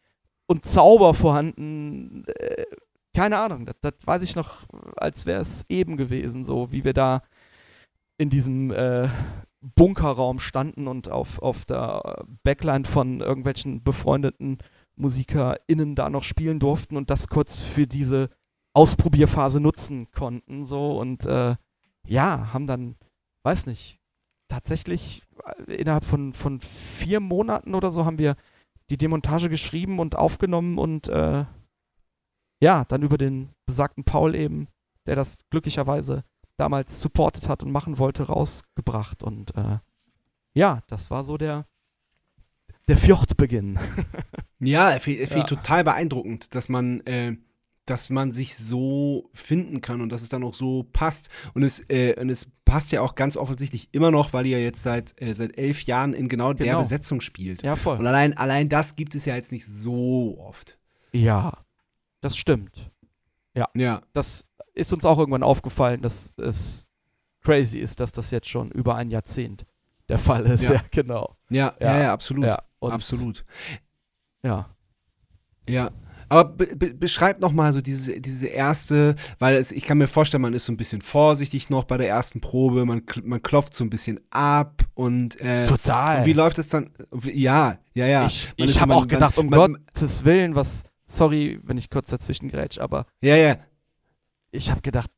und 0.48 0.66
Zauber 0.66 1.14
vorhanden. 1.14 2.26
Äh, 2.28 2.66
keine 3.14 3.38
Ahnung, 3.38 3.66
das, 3.66 3.76
das 3.82 3.94
weiß 4.06 4.24
ich 4.24 4.36
noch, 4.36 4.68
als 4.96 5.26
wäre 5.26 5.42
es 5.42 5.66
eben 5.70 5.98
gewesen, 5.98 6.46
so 6.46 6.72
wie 6.72 6.84
wir 6.84 6.94
da 6.94 7.22
in 8.18 8.30
diesem 8.30 8.72
äh, 8.72 9.08
Bunkerraum 9.76 10.40
standen 10.40 10.88
und 10.88 11.10
auf, 11.10 11.40
auf 11.40 11.66
der 11.66 12.26
Backline 12.44 12.86
von 12.86 13.22
irgendwelchen 13.22 13.84
befreundeten 13.84 14.58
MusikerInnen 14.96 15.96
da 15.96 16.10
noch 16.10 16.24
spielen 16.24 16.60
durften 16.60 16.98
und 16.98 17.10
das 17.10 17.28
kurz 17.28 17.60
für 17.60 17.88
diese 17.88 18.30
Ausprobierphase 18.74 19.60
nutzen 19.60 20.12
konnten, 20.12 20.66
so. 20.66 21.00
Und 21.00 21.26
äh, 21.26 21.56
ja, 22.06 22.54
haben 22.54 22.68
dann, 22.68 22.96
weiß 23.44 23.66
nicht, 23.68 24.00
tatsächlich 24.50 25.24
äh, 25.68 25.74
innerhalb 25.74 26.06
von, 26.06 26.34
von 26.34 26.60
vier 26.60 27.20
Monaten 27.20 27.74
oder 27.74 27.92
so 27.92 28.06
haben 28.06 28.18
wir 28.20 28.36
die 28.90 28.98
Demontage 28.98 29.50
geschrieben 29.50 30.00
und 30.00 30.16
aufgenommen 30.16 30.78
und 30.78 31.08
äh, 31.08 31.46
ja, 32.62 32.86
dann 32.86 33.02
über 33.02 33.18
den 33.18 33.50
besagten 33.66 34.04
Paul 34.04 34.36
eben, 34.36 34.68
der 35.06 35.16
das 35.16 35.38
glücklicherweise 35.50 36.24
damals 36.58 37.02
supportet 37.02 37.48
hat 37.50 37.64
und 37.64 37.72
machen 37.72 37.98
wollte, 37.98 38.24
rausgebracht. 38.24 39.24
Und 39.24 39.56
äh, 39.56 39.80
ja, 40.54 40.82
das 40.88 41.10
war 41.12 41.24
so 41.24 41.38
der, 41.38 41.66
der 42.88 42.98
Fjordbeginn. 42.98 43.80
Ja, 44.66 44.98
finde 45.00 45.20
find 45.28 45.32
Ja. 45.32 45.38
ich 45.40 45.46
total 45.46 45.84
beeindruckend, 45.84 46.56
dass 46.56 46.70
man, 46.70 47.02
äh, 47.02 47.36
dass 47.86 48.10
man 48.10 48.32
sich 48.32 48.56
so 48.56 49.30
finden 49.34 49.82
kann 49.82 50.00
und 50.00 50.08
dass 50.08 50.22
es 50.22 50.30
dann 50.30 50.42
auch 50.46 50.54
so 50.54 50.84
passt. 50.94 51.28
Und 51.54 51.64
es, 51.64 51.84
äh, 51.90 52.18
und 52.18 52.30
es 52.30 52.48
passt 52.64 52.94
ja 52.94 53.02
auch 53.02 53.16
ganz 53.16 53.36
offensichtlich 53.36 53.90
immer 53.92 54.10
noch, 54.10 54.32
weil 54.32 54.46
ihr 54.46 54.64
jetzt 54.64 54.82
seit, 54.82 55.22
äh, 55.22 55.34
seit 55.34 55.58
elf 55.58 55.84
Jahren 55.84 56.14
in 56.14 56.30
genau, 56.30 56.54
der 56.54 56.68
Genau. 56.68 56.80
Besetzung 56.80 57.20
spielt. 57.20 57.62
ja, 57.62 57.74
Und 57.74 57.80
voll. 57.80 58.08
allein, 58.08 58.38
allein 58.38 58.70
das 58.70 58.96
gibt 58.96 59.16
es 59.16 59.26
ja 59.26 59.36
jetzt 59.36 59.52
nicht 59.52 59.66
so 59.66 60.38
oft. 60.40 60.78
Ja, 61.12 61.52
das 62.22 62.38
stimmt. 62.38 62.90
Ja. 63.54 64.02
Das 64.14 64.46
ist 64.74 64.92
uns 64.94 65.06
auch 65.06 65.20
irgendwann 65.20 65.44
aufgefallen, 65.44 66.02
dass 66.02 66.34
es 66.38 66.88
crazy 67.42 67.80
ist, 67.80 68.00
dass 68.00 68.12
das 68.12 68.32
jetzt 68.32 68.50
schon 68.50 68.72
über 68.72 68.96
ein 68.96 69.10
Jahrzehnt 69.10 69.66
der 70.10 70.18
Fall 70.18 70.46
ist. 70.46 70.64
Ja. 70.64 70.74
Ja, 70.74 70.84
genau. 70.92 71.36
Ja, 71.50 71.74
ja, 71.80 72.00
Ja. 72.04 72.14
absolut. 72.14 72.46
Ja, 72.46 72.64
absolut. 72.82 73.46
Ja. 74.44 74.70
Ja. 75.68 75.92
Aber 76.30 76.46
be 76.46 76.76
be 76.76 76.94
beschreib 76.94 77.40
noch 77.42 77.52
mal 77.52 77.74
so 77.74 77.82
diese, 77.82 78.20
diese 78.20 78.48
erste, 78.48 79.16
weil 79.40 79.56
es, 79.56 79.72
ich 79.72 79.84
kann 79.84 80.00
mir 80.00 80.08
vorstellen, 80.08 80.42
man 80.42 80.54
ist 80.54 80.66
so 80.66 80.74
ein 80.74 80.78
bisschen 80.78 81.02
vorsichtig 81.02 81.70
noch 81.70 81.84
bei 81.84 81.98
der 81.98 82.08
ersten 82.10 82.42
Probe, 82.42 82.86
man, 82.86 83.04
man 83.24 83.42
klopft 83.42 83.74
so 83.76 83.84
ein 83.84 83.90
bisschen 83.92 84.20
ab 84.32 84.84
und, 84.96 85.40
äh, 85.42 85.66
Total. 85.66 86.20
und 86.20 86.26
wie 86.26 86.34
läuft 86.34 86.58
es 86.58 86.70
dann? 86.70 86.90
Ja, 87.24 87.78
ja, 87.94 88.08
ja. 88.08 88.26
ich 88.26 88.52
ich 88.56 88.82
habe 88.82 88.96
auch 88.96 89.08
gedacht, 89.08 89.38
man- 89.38 89.46
um 89.46 89.52
man- 89.52 89.74
Gottes 89.86 90.26
Willen, 90.26 90.56
was, 90.56 90.84
sorry, 91.06 91.60
wenn 91.64 91.78
ich 91.78 91.90
kurz 91.92 92.10
dazwischen 92.10 92.50
grätsch, 92.50 92.80
aber 92.80 93.06
Ja, 93.22 93.36
ja. 93.36 93.58
Ich 94.54 94.72
habe 94.72 94.82
gedacht, 94.82 95.12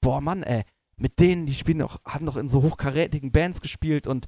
boah 0.00 0.20
Mann, 0.20 0.42
ey, 0.42 0.64
mit 0.96 1.18
denen, 1.20 1.46
die 1.46 1.54
spielen 1.54 1.78
noch, 1.78 2.00
haben 2.04 2.24
noch 2.24 2.36
in 2.36 2.48
so 2.48 2.62
hochkarätigen 2.62 3.32
Bands 3.32 3.60
gespielt 3.60 4.06
und 4.06 4.26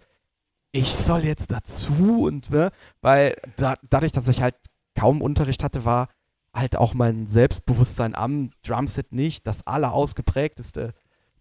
ich 0.73 0.91
soll 0.91 1.25
jetzt 1.25 1.51
dazu 1.51 2.25
und 2.27 2.51
ne, 2.51 2.71
weil 3.01 3.37
da, 3.57 3.77
dadurch, 3.89 4.13
dass 4.13 4.29
ich 4.29 4.43
halt 4.43 4.55
kaum 4.95 5.23
Unterricht 5.23 5.65
hatte, 5.65 5.85
war 5.85 6.09
halt 6.53 6.77
auch 6.77 6.95
mein 6.95 7.27
Selbstbewusstsein 7.27 8.15
am 8.15 8.51
Drumset 8.63 9.13
nicht 9.13 9.47
das 9.47 9.67
allerausgeprägteste 9.67 10.93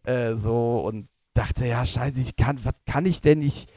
äh, 0.04 0.36
so 0.36 0.80
und 0.80 1.10
dachte, 1.34 1.68
ja 1.68 1.86
scheiße, 1.86 2.22
ich 2.22 2.36
kann, 2.36 2.64
was 2.64 2.76
kann 2.86 3.06
ich 3.06 3.22
denn? 3.22 3.41
Ich 3.41 3.68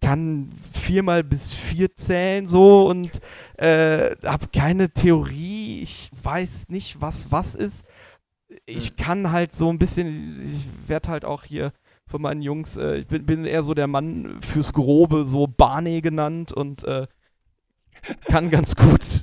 kann 0.00 0.50
viermal 0.72 1.22
bis 1.24 1.52
vier 1.52 1.94
zählen 1.94 2.46
so 2.46 2.88
und 2.88 3.10
äh, 3.56 4.16
habe 4.24 4.48
keine 4.52 4.90
Theorie, 4.90 5.80
ich 5.80 6.10
weiß 6.22 6.68
nicht, 6.68 7.00
was 7.00 7.30
was 7.32 7.54
ist. 7.54 7.84
Ich 8.66 8.96
kann 8.96 9.32
halt 9.32 9.54
so 9.54 9.68
ein 9.70 9.78
bisschen, 9.78 10.36
ich 10.42 10.88
werde 10.88 11.08
halt 11.08 11.24
auch 11.24 11.44
hier 11.44 11.72
von 12.06 12.20
meinen 12.22 12.42
Jungs, 12.42 12.76
äh, 12.76 12.96
ich 12.98 13.06
bin, 13.06 13.24
bin 13.26 13.44
eher 13.44 13.62
so 13.62 13.74
der 13.74 13.86
Mann 13.86 14.40
fürs 14.42 14.72
Grobe, 14.72 15.24
so 15.24 15.46
Barney 15.46 16.00
genannt 16.00 16.52
und 16.52 16.84
äh, 16.84 17.06
kann 18.28 18.50
ganz 18.50 18.76
gut 18.76 19.22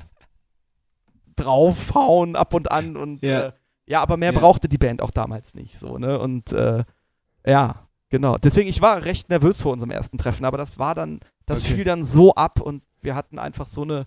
draufhauen 1.35 2.35
ab 2.35 2.53
und 2.53 2.71
an 2.71 2.97
und 2.97 3.23
Ja. 3.23 3.47
äh, 3.47 3.51
ja, 3.87 4.01
aber 4.01 4.17
mehr 4.17 4.33
Ja. 4.33 4.39
brauchte 4.39 4.69
die 4.69 4.77
Band 4.77 5.01
auch 5.01 5.11
damals 5.11 5.55
nicht 5.55 5.79
so, 5.79 5.97
ne? 5.97 6.19
Und 6.19 6.51
äh, 6.53 6.83
ja, 7.45 7.87
genau. 8.09 8.37
Deswegen, 8.37 8.69
ich 8.69 8.81
war 8.81 9.03
recht 9.05 9.29
nervös 9.29 9.61
vor 9.61 9.73
unserem 9.73 9.91
ersten 9.91 10.17
Treffen, 10.17 10.45
aber 10.45 10.57
das 10.57 10.77
war 10.77 10.93
dann, 10.95 11.19
das 11.45 11.63
Okay. 11.63 11.75
fiel 11.75 11.83
dann 11.85 12.03
so 12.05 12.35
ab 12.35 12.59
und 12.61 12.83
wir 13.01 13.15
hatten 13.15 13.39
einfach 13.39 13.65
so 13.65 13.81
eine, 13.81 14.05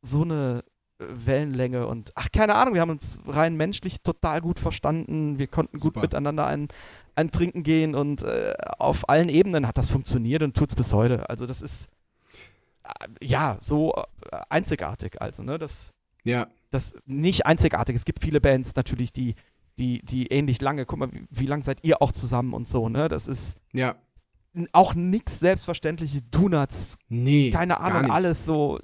so 0.00 0.22
eine 0.22 0.64
Wellenlänge 1.10 1.86
und 1.86 2.12
ach, 2.14 2.28
keine 2.32 2.54
Ahnung, 2.54 2.74
wir 2.74 2.80
haben 2.80 2.90
uns 2.90 3.20
rein 3.26 3.56
menschlich 3.56 4.02
total 4.02 4.40
gut 4.40 4.58
verstanden, 4.58 5.38
wir 5.38 5.46
konnten 5.46 5.78
gut 5.78 5.94
Super. 5.94 6.00
miteinander 6.02 6.46
ein, 6.46 6.68
ein 7.14 7.30
Trinken 7.30 7.62
gehen 7.62 7.94
und 7.94 8.22
äh, 8.22 8.54
auf 8.78 9.08
allen 9.08 9.28
Ebenen 9.28 9.66
hat 9.66 9.78
das 9.78 9.90
funktioniert 9.90 10.42
und 10.42 10.56
tut's 10.56 10.74
bis 10.74 10.92
heute. 10.92 11.28
Also 11.28 11.46
das 11.46 11.62
ist 11.62 11.88
äh, 12.84 13.26
ja 13.26 13.56
so 13.60 13.94
äh, 13.94 14.02
einzigartig, 14.48 15.20
also, 15.20 15.42
ne? 15.42 15.58
Das 15.58 15.92
Ja. 16.24 16.46
das 16.70 16.96
nicht 17.06 17.46
einzigartig. 17.46 17.96
Es 17.96 18.04
gibt 18.04 18.22
viele 18.22 18.40
Bands 18.40 18.74
natürlich, 18.76 19.12
die, 19.12 19.34
die, 19.78 20.00
die 20.04 20.26
ähnlich 20.28 20.60
lange, 20.60 20.86
guck 20.86 20.98
mal, 20.98 21.12
wie, 21.12 21.26
wie 21.30 21.46
lang 21.46 21.62
seid 21.62 21.78
ihr 21.82 22.00
auch 22.02 22.12
zusammen 22.12 22.54
und 22.54 22.68
so, 22.68 22.88
ne? 22.88 23.08
Das 23.08 23.28
ist 23.28 23.56
Ja. 23.72 23.96
auch 24.72 24.94
nichts 24.94 25.38
Selbstverständliches. 25.40 26.22
Donuts, 26.30 26.98
Nee. 27.08 27.50
keine 27.50 27.80
Ahnung, 27.80 28.10
alles 28.10 28.44
so 28.46 28.78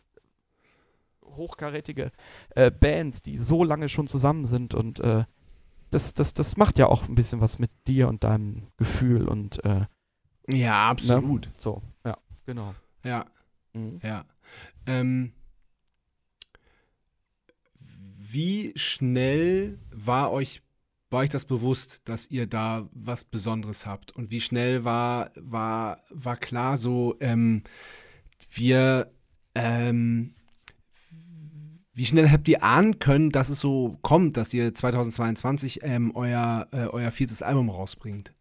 hochkarätige 1.38 2.12
äh, 2.54 2.70
Bands, 2.70 3.22
die 3.22 3.36
so 3.38 3.64
lange 3.64 3.88
schon 3.88 4.06
zusammen 4.06 4.44
sind 4.44 4.74
und 4.74 5.00
äh, 5.00 5.24
das, 5.90 6.12
das, 6.12 6.34
das 6.34 6.58
macht 6.58 6.78
ja 6.78 6.86
auch 6.86 7.08
ein 7.08 7.14
bisschen 7.14 7.40
was 7.40 7.58
mit 7.58 7.70
dir 7.86 8.08
und 8.08 8.22
deinem 8.24 8.66
Gefühl 8.76 9.26
und 9.26 9.64
äh, 9.64 9.86
Ja, 10.52 10.90
absolut. 10.90 11.48
so. 11.56 11.82
Ja, 12.04 12.18
genau. 12.44 12.74
Ja, 13.04 13.24
Mhm. 13.74 14.00
ja. 14.02 14.24
Ähm, 14.86 15.32
wie 17.80 18.72
schnell 18.76 19.78
war 19.90 20.32
euch, 20.32 20.62
war 21.10 21.20
euch 21.20 21.30
das 21.30 21.44
bewusst, 21.46 22.02
dass 22.08 22.30
ihr 22.30 22.46
da 22.46 22.88
was 22.92 23.24
Besonderes 23.24 23.86
habt? 23.86 24.10
Und 24.12 24.30
wie 24.30 24.40
schnell 24.40 24.84
war, 24.84 25.30
war, 25.36 26.02
war 26.10 26.36
klar 26.36 26.76
so, 26.76 27.16
ähm, 27.20 27.62
wir, 28.50 29.10
ähm, 29.54 30.34
wie 31.98 32.06
schnell 32.06 32.30
habt 32.30 32.46
ihr 32.46 32.62
ahnen 32.62 33.00
können, 33.00 33.30
dass 33.30 33.48
es 33.48 33.58
so 33.58 33.98
kommt, 34.02 34.36
dass 34.36 34.54
ihr 34.54 34.72
2022 34.72 35.80
ähm, 35.82 36.12
euer, 36.14 36.68
äh, 36.70 36.86
euer 36.86 37.10
viertes 37.10 37.42
Album 37.42 37.70
rausbringt? 37.70 38.32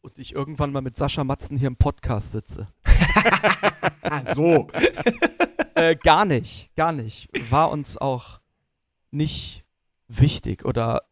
Und 0.00 0.20
ich 0.20 0.36
irgendwann 0.36 0.70
mal 0.70 0.82
mit 0.82 0.96
Sascha 0.96 1.24
Matzen 1.24 1.56
hier 1.56 1.66
im 1.66 1.76
Podcast 1.76 2.32
sitze. 2.32 2.68
So. 4.32 4.68
äh, 5.74 5.94
gar 5.96 6.24
nicht, 6.24 6.74
gar 6.76 6.92
nicht. 6.92 7.28
War 7.50 7.70
uns 7.70 7.98
auch 7.98 8.40
nicht 9.10 9.64
wichtig 10.06 10.64
oder 10.64 11.02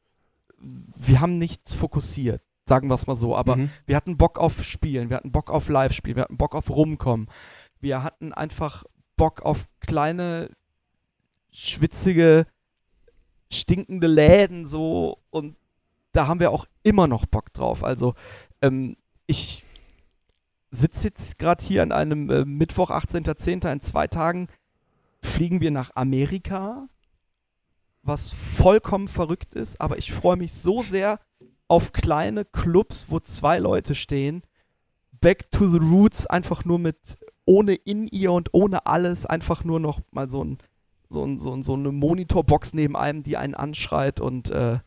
wir 0.59 1.20
haben 1.20 1.36
nichts 1.36 1.74
fokussiert, 1.74 2.40
sagen 2.66 2.88
wir 2.88 2.94
es 2.94 3.07
mal 3.07 3.16
so. 3.16 3.36
Aber 3.36 3.57
Mhm. 3.57 3.70
wir 3.84 3.97
hatten 3.97 4.16
Bock 4.16 4.38
auf 4.38 4.64
Spielen, 4.64 5.11
wir 5.11 5.18
hatten 5.18 5.32
Bock 5.32 5.51
auf 5.51 5.68
Live-Spielen, 5.68 6.16
wir 6.16 6.22
hatten 6.22 6.38
Bock 6.38 6.55
auf 6.55 6.70
Rumkommen. 6.70 7.26
Wir 7.80 8.03
hatten 8.03 8.32
einfach 8.32 8.84
Bock 9.16 9.42
auf 9.42 9.66
kleine, 9.80 10.50
schwitzige, 11.50 12.46
stinkende 13.50 14.06
Läden 14.06 14.66
so 14.66 15.18
und 15.30 15.56
da 16.12 16.26
haben 16.26 16.40
wir 16.40 16.50
auch 16.50 16.66
immer 16.82 17.06
noch 17.06 17.26
Bock 17.26 17.52
drauf. 17.52 17.84
Also 17.84 18.14
ähm, 18.62 18.96
ich 19.26 19.62
sitze 20.70 21.08
jetzt 21.08 21.38
gerade 21.38 21.64
hier 21.64 21.82
an 21.82 21.92
einem 21.92 22.30
äh, 22.30 22.44
Mittwoch, 22.44 22.90
18.10. 22.90 23.70
In 23.70 23.80
zwei 23.80 24.06
Tagen 24.06 24.48
fliegen 25.22 25.60
wir 25.60 25.70
nach 25.70 25.90
Amerika, 25.94 26.88
was 28.02 28.32
vollkommen 28.32 29.08
verrückt 29.08 29.54
ist, 29.54 29.80
aber 29.80 29.98
ich 29.98 30.12
freue 30.12 30.36
mich 30.36 30.52
so 30.52 30.82
sehr 30.82 31.20
auf 31.68 31.92
kleine 31.92 32.44
Clubs, 32.44 33.06
wo 33.08 33.20
zwei 33.20 33.58
Leute 33.58 33.94
stehen. 33.94 34.42
Back 35.20 35.50
to 35.50 35.66
the 35.66 35.78
Roots, 35.78 36.26
einfach 36.26 36.64
nur 36.64 36.78
mit 36.78 37.18
ohne 37.47 37.74
In-Ear 37.74 38.32
und 38.34 38.51
ohne 38.53 38.84
alles, 38.86 39.24
einfach 39.24 39.64
nur 39.64 39.80
noch 39.80 40.01
mal 40.11 40.28
so, 40.28 40.44
ein, 40.44 40.59
so, 41.09 41.24
ein, 41.24 41.38
so, 41.40 41.53
ein, 41.55 41.62
so 41.62 41.72
eine 41.74 41.90
Monitorbox 41.92 42.74
neben 42.74 42.97
einem, 42.97 43.22
die 43.22 43.36
einen 43.38 43.55
anschreit 43.55 44.20
und 44.20 44.51
äh, 44.51 44.78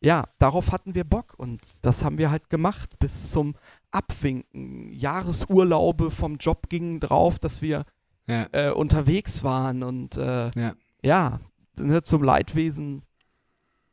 ja, 0.00 0.24
darauf 0.40 0.72
hatten 0.72 0.94
wir 0.96 1.04
Bock 1.04 1.34
und 1.36 1.60
das 1.80 2.04
haben 2.04 2.18
wir 2.18 2.30
halt 2.32 2.50
gemacht 2.50 2.98
bis 2.98 3.30
zum 3.30 3.54
Abwinken. 3.92 4.92
Jahresurlaube 4.92 6.10
vom 6.10 6.36
Job 6.38 6.68
gingen 6.68 6.98
drauf, 6.98 7.38
dass 7.38 7.62
wir 7.62 7.84
Ja. 8.26 8.48
äh, 8.52 8.70
unterwegs 8.72 9.44
waren 9.44 9.84
und 9.84 10.16
äh, 10.16 10.50
Ja. 10.58 10.74
ja, 11.02 11.38
ne, 11.78 12.02
zum 12.02 12.24
Leidwesen 12.24 13.02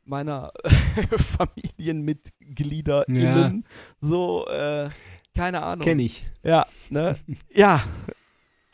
meiner 0.04 0.50
FamilienmitgliederInnen. 1.16 3.64
So, 4.00 4.46
äh, 4.48 4.88
keine 5.40 5.62
Ahnung. 5.62 5.82
Kenn 5.82 5.98
ich. 5.98 6.26
Ja, 6.42 6.66
ne? 6.90 7.16
ja. 7.54 7.82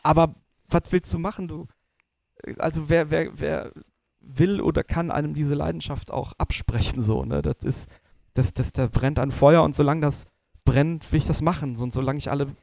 Aber 0.03 0.35
was 0.67 0.83
willst 0.89 1.13
du 1.13 1.17
machen, 1.17 1.47
du? 1.47 1.67
Also 2.57 2.89
wer, 2.89 3.09
wer, 3.09 3.39
wer 3.39 3.71
will 4.19 4.59
oder 4.59 4.83
kann 4.83 5.09
einem 5.09 5.33
diese 5.33 5.55
Leidenschaft 5.55 6.11
auch 6.11 6.33
absprechen, 6.37 7.01
so, 7.01 7.23
ne? 7.23 7.41
Das 7.41 7.55
ist, 7.63 7.89
das, 8.33 8.53
das, 8.53 8.73
da 8.73 8.87
brennt 8.87 9.17
ein 9.17 9.31
Feuer 9.31 9.63
und 9.63 9.75
solange 9.75 10.01
das 10.01 10.25
brennt, 10.65 11.09
will 11.13 11.19
ich 11.19 11.25
das 11.25 11.41
machen. 11.41 11.77
So, 11.77 11.85
und 11.85 11.93
solange 11.93 12.19
ich 12.19 12.29
alle 12.29 12.53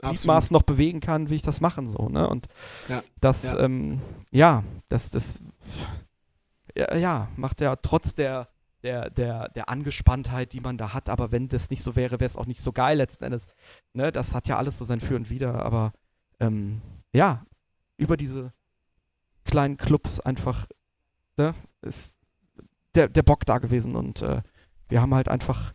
Gliedmaß 0.00 0.50
noch 0.50 0.62
bewegen 0.62 0.98
kann, 0.98 1.30
will 1.30 1.36
ich 1.36 1.42
das 1.42 1.60
machen, 1.60 1.88
so, 1.88 2.08
ne? 2.08 2.28
Und 2.28 2.48
Ja, 2.88 3.04
das, 3.20 3.44
ja. 3.44 3.60
Ähm, 3.60 4.00
ja, 4.32 4.64
das, 4.88 5.10
das, 5.10 5.40
ja, 6.74 6.96
ja, 6.96 7.28
macht 7.36 7.60
ja 7.60 7.76
trotz 7.76 8.16
der, 8.16 8.48
der, 8.82 9.10
der, 9.10 9.48
der 9.50 9.68
Angespanntheit, 9.68 10.52
die 10.52 10.60
man 10.60 10.76
da 10.78 10.92
hat, 10.94 11.08
aber 11.08 11.30
wenn 11.32 11.48
das 11.48 11.70
nicht 11.70 11.82
so 11.82 11.96
wäre, 11.96 12.20
wäre 12.20 12.28
es 12.28 12.36
auch 12.36 12.46
nicht 12.46 12.60
so 12.60 12.72
geil 12.72 12.98
letzten 12.98 13.24
Endes. 13.24 13.48
Ne, 13.92 14.10
das 14.12 14.34
hat 14.34 14.48
ja 14.48 14.56
alles 14.56 14.78
so 14.78 14.84
sein 14.84 15.00
Für 15.00 15.16
und 15.16 15.30
Wider, 15.30 15.64
aber 15.64 15.92
ähm, 16.40 16.80
ja, 17.12 17.44
über 17.96 18.16
diese 18.16 18.52
kleinen 19.44 19.76
Clubs 19.76 20.20
einfach, 20.20 20.66
ne, 21.36 21.54
ist 21.82 22.14
der, 22.94 23.08
der 23.08 23.22
Bock 23.22 23.46
da 23.46 23.58
gewesen 23.58 23.96
und 23.96 24.22
äh, 24.22 24.42
wir 24.88 25.00
haben 25.00 25.14
halt 25.14 25.28
einfach 25.28 25.72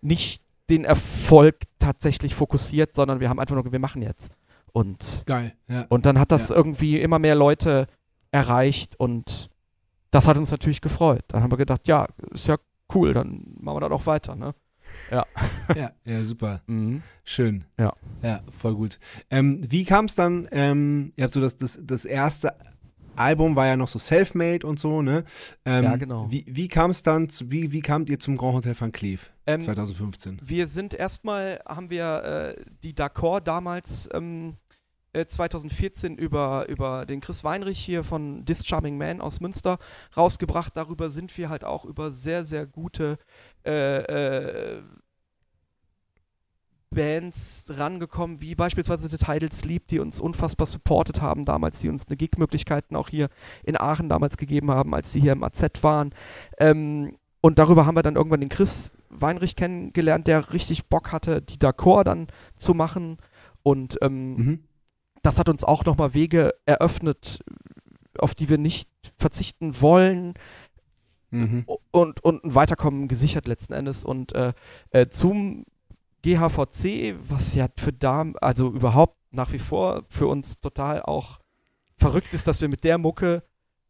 nicht 0.00 0.42
den 0.68 0.84
Erfolg 0.84 1.60
tatsächlich 1.78 2.34
fokussiert, 2.34 2.94
sondern 2.94 3.20
wir 3.20 3.28
haben 3.30 3.38
einfach 3.40 3.54
nur, 3.54 3.72
wir 3.72 3.78
machen 3.78 4.02
jetzt. 4.02 4.32
Und 4.72 5.22
Geil, 5.26 5.54
ja. 5.68 5.86
und 5.88 6.04
dann 6.04 6.18
hat 6.18 6.30
das 6.30 6.50
Ja. 6.50 6.56
irgendwie 6.56 7.00
immer 7.00 7.18
mehr 7.18 7.34
Leute 7.34 7.86
erreicht 8.30 8.96
und 9.00 9.48
das 10.10 10.26
hat 10.26 10.36
uns 10.38 10.50
natürlich 10.50 10.80
gefreut. 10.80 11.22
Dann 11.28 11.42
haben 11.42 11.50
wir 11.52 11.56
gedacht, 11.58 11.86
ja, 11.88 12.06
ist 12.32 12.46
ja 12.46 12.56
cool, 12.94 13.12
dann 13.14 13.54
machen 13.60 13.76
wir 13.76 13.80
das 13.88 13.92
auch 13.92 14.06
weiter, 14.06 14.34
ne? 14.34 14.54
ja, 15.76 15.92
ja, 16.04 16.24
super. 16.24 16.62
Mhm. 16.66 17.02
Schön. 17.24 17.64
Ja. 17.78 17.92
Ja, 18.22 18.40
voll 18.58 18.74
gut. 18.74 18.98
Ähm, 19.30 19.60
wie 19.70 19.84
kam 19.84 20.06
es 20.06 20.14
dann, 20.14 20.48
ähm, 20.50 21.12
ihr 21.16 21.24
habt 21.24 21.34
so 21.34 21.40
das, 21.42 21.58
das, 21.58 21.78
das 21.82 22.06
erste 22.06 22.54
Album 23.14 23.54
war 23.54 23.66
ja 23.66 23.76
noch 23.76 23.88
so 23.88 23.98
Selfmade 23.98 24.66
und 24.66 24.78
so, 24.80 25.02
ne? 25.02 25.24
Ähm, 25.66 25.84
Ja, 25.84 25.96
genau. 25.96 26.30
Wie, 26.30 26.44
wie 26.48 26.68
kam 26.68 26.90
es 26.90 27.02
dann, 27.02 27.28
zu, 27.28 27.50
wie, 27.50 27.72
wie 27.72 27.80
kamt 27.80 28.08
ihr 28.08 28.18
zum 28.18 28.36
Grand 28.38 28.54
Hotel 28.54 28.74
Van 28.80 28.92
Cleef 28.92 29.30
Ähm, 29.46 29.60
2015? 29.60 30.40
wir 30.42 30.66
sind 30.66 30.94
erstmal, 30.94 31.60
haben 31.68 31.90
wir 31.90 32.54
äh, 32.56 32.64
die 32.82 32.94
D'accord 32.94 33.40
damals 33.40 34.08
ähm, 34.14 34.54
äh, 34.67 34.67
2014 35.12 36.16
über, 36.16 36.68
über 36.68 37.06
den 37.06 37.20
Chris 37.20 37.44
Weinrich 37.44 37.78
hier 37.78 38.04
von 38.04 38.44
This 38.44 38.66
Charming 38.66 38.98
Man 38.98 39.20
aus 39.20 39.40
Münster 39.40 39.78
rausgebracht. 40.16 40.76
Darüber 40.76 41.10
sind 41.10 41.36
wir 41.36 41.48
halt 41.48 41.64
auch 41.64 41.84
über 41.84 42.10
sehr, 42.10 42.44
sehr 42.44 42.66
gute 42.66 43.18
äh, 43.64 44.02
äh, 44.02 44.82
Bands 46.90 47.66
rangekommen, 47.76 48.40
wie 48.40 48.54
beispielsweise 48.54 49.08
The 49.08 49.18
Tidal 49.18 49.52
Sleep, 49.52 49.86
die 49.88 49.98
uns 49.98 50.20
unfassbar 50.20 50.66
supportet 50.66 51.20
haben 51.20 51.44
damals, 51.44 51.80
die 51.80 51.88
uns 51.88 52.06
eine 52.06 52.16
Gig-Möglichkeiten 52.16 52.96
auch 52.96 53.08
hier 53.08 53.28
in 53.62 53.78
Aachen 53.78 54.08
damals 54.08 54.36
gegeben 54.36 54.70
haben, 54.70 54.94
als 54.94 55.12
sie 55.12 55.20
hier 55.20 55.32
im 55.32 55.42
AZ 55.42 55.62
waren. 55.82 56.14
Ähm, 56.58 57.16
und 57.40 57.58
darüber 57.58 57.86
haben 57.86 57.96
wir 57.96 58.02
dann 58.02 58.16
irgendwann 58.16 58.40
den 58.40 58.48
Chris 58.48 58.92
Weinrich 59.10 59.54
kennengelernt, 59.54 60.26
der 60.26 60.52
richtig 60.52 60.86
Bock 60.86 61.12
hatte, 61.12 61.42
die 61.42 61.58
D'accord 61.58 62.04
dann 62.04 62.28
zu 62.56 62.74
machen. 62.74 63.18
Und 63.62 63.98
ähm, 64.02 64.36
Mhm. 64.36 64.67
Das 65.28 65.38
hat 65.38 65.48
uns 65.48 65.64
auch 65.64 65.84
nochmal 65.84 66.14
Wege 66.14 66.54
eröffnet, 66.64 67.40
auf 68.18 68.34
die 68.34 68.48
wir 68.48 68.58
nicht 68.58 68.88
verzichten 69.18 69.80
wollen 69.80 70.34
Mhm. 71.30 71.66
und, 71.90 72.24
und 72.24 72.44
ein 72.44 72.54
Weiterkommen 72.54 73.06
gesichert 73.06 73.46
letzten 73.48 73.74
Endes. 73.74 74.04
Und 74.04 74.32
äh, 74.34 74.52
äh, 74.92 75.08
zum 75.08 75.64
GHVC, 76.22 77.16
was 77.28 77.54
ja 77.54 77.68
für 77.76 77.92
Damen, 77.92 78.34
also 78.38 78.68
überhaupt 78.70 79.16
nach 79.30 79.52
wie 79.52 79.58
vor 79.58 80.04
für 80.08 80.26
uns 80.26 80.58
total 80.60 81.02
auch 81.02 81.38
verrückt 81.96 82.32
ist, 82.32 82.48
dass 82.48 82.60
wir 82.60 82.68
mit 82.68 82.84
der 82.84 82.98
Mucke 82.98 83.42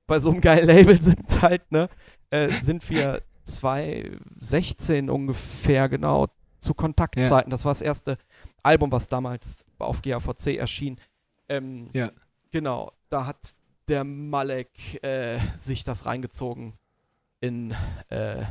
bei 0.07 0.19
so 0.19 0.31
einem 0.31 0.41
geilen 0.41 0.67
Label 0.67 1.01
sind 1.03 1.41
halt, 1.41 1.71
ne, 1.71 1.89
äh, 2.31 2.51
sind 2.61 2.89
wir 2.91 3.23
2016 3.45 5.09
ungefähr 5.09 5.89
genau 5.89 6.27
zu 6.59 6.75
Kontaktzeiten. 6.75 7.51
Das 7.51 7.65
war 7.65 7.71
das 7.71 7.83
erste 7.83 8.19
Album, 8.63 8.91
was 8.91 9.09
damals 9.09 9.65
auf 9.79 10.03
GHVC 10.03 10.57
erschien. 10.57 10.99
Ähm, 11.49 11.91
Ja. 11.93 12.11
Genau, 12.51 12.93
da 13.11 13.27
hat 13.27 13.37
der 13.89 14.05
Malek 14.05 15.03
äh, 15.05 15.39
sich 15.57 15.85
das 15.85 16.07
reingezogen 16.07 16.75
in 17.41 17.73
äh, 18.09 18.45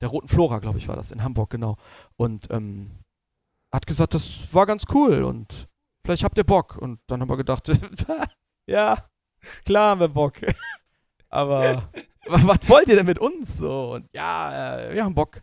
der 0.00 0.08
Roten 0.08 0.28
Flora, 0.28 0.58
glaube 0.58 0.78
ich, 0.78 0.88
war 0.88 0.96
das, 0.96 1.10
in 1.12 1.22
Hamburg, 1.22 1.50
genau. 1.50 1.76
Und 2.16 2.48
ähm, 2.50 2.90
hat 3.72 3.86
gesagt, 3.86 4.14
das 4.14 4.52
war 4.52 4.66
ganz 4.66 4.84
cool 4.92 5.22
und 5.24 5.68
vielleicht 6.04 6.22
habt 6.24 6.36
ihr 6.38 6.44
Bock. 6.44 6.76
Und 6.76 7.00
dann 7.06 7.20
haben 7.20 7.28
wir 7.28 7.36
gedacht, 7.36 7.68
ja, 8.66 8.96
klar 9.64 9.90
haben 9.90 10.00
wir 10.00 10.08
Bock. 10.08 10.34
Aber 11.28 11.88
wa- 12.26 12.40
was 12.46 12.68
wollt 12.68 12.88
ihr 12.88 12.96
denn 12.96 13.06
mit 13.06 13.18
uns 13.18 13.56
so? 13.58 13.94
Und 13.94 14.08
ja, 14.12 14.78
äh, 14.80 14.94
wir 14.94 15.04
haben 15.04 15.14
Bock. 15.14 15.42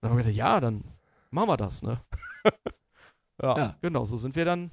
Dann 0.00 0.10
haben 0.10 0.16
wir 0.16 0.22
gesagt, 0.24 0.36
ja, 0.36 0.60
dann 0.60 0.82
machen 1.30 1.48
wir 1.48 1.56
das, 1.56 1.82
ne? 1.82 2.00
ja, 3.42 3.56
Ja. 3.58 3.76
genau, 3.80 4.04
so 4.04 4.16
sind 4.16 4.34
wir 4.34 4.44
dann 4.44 4.70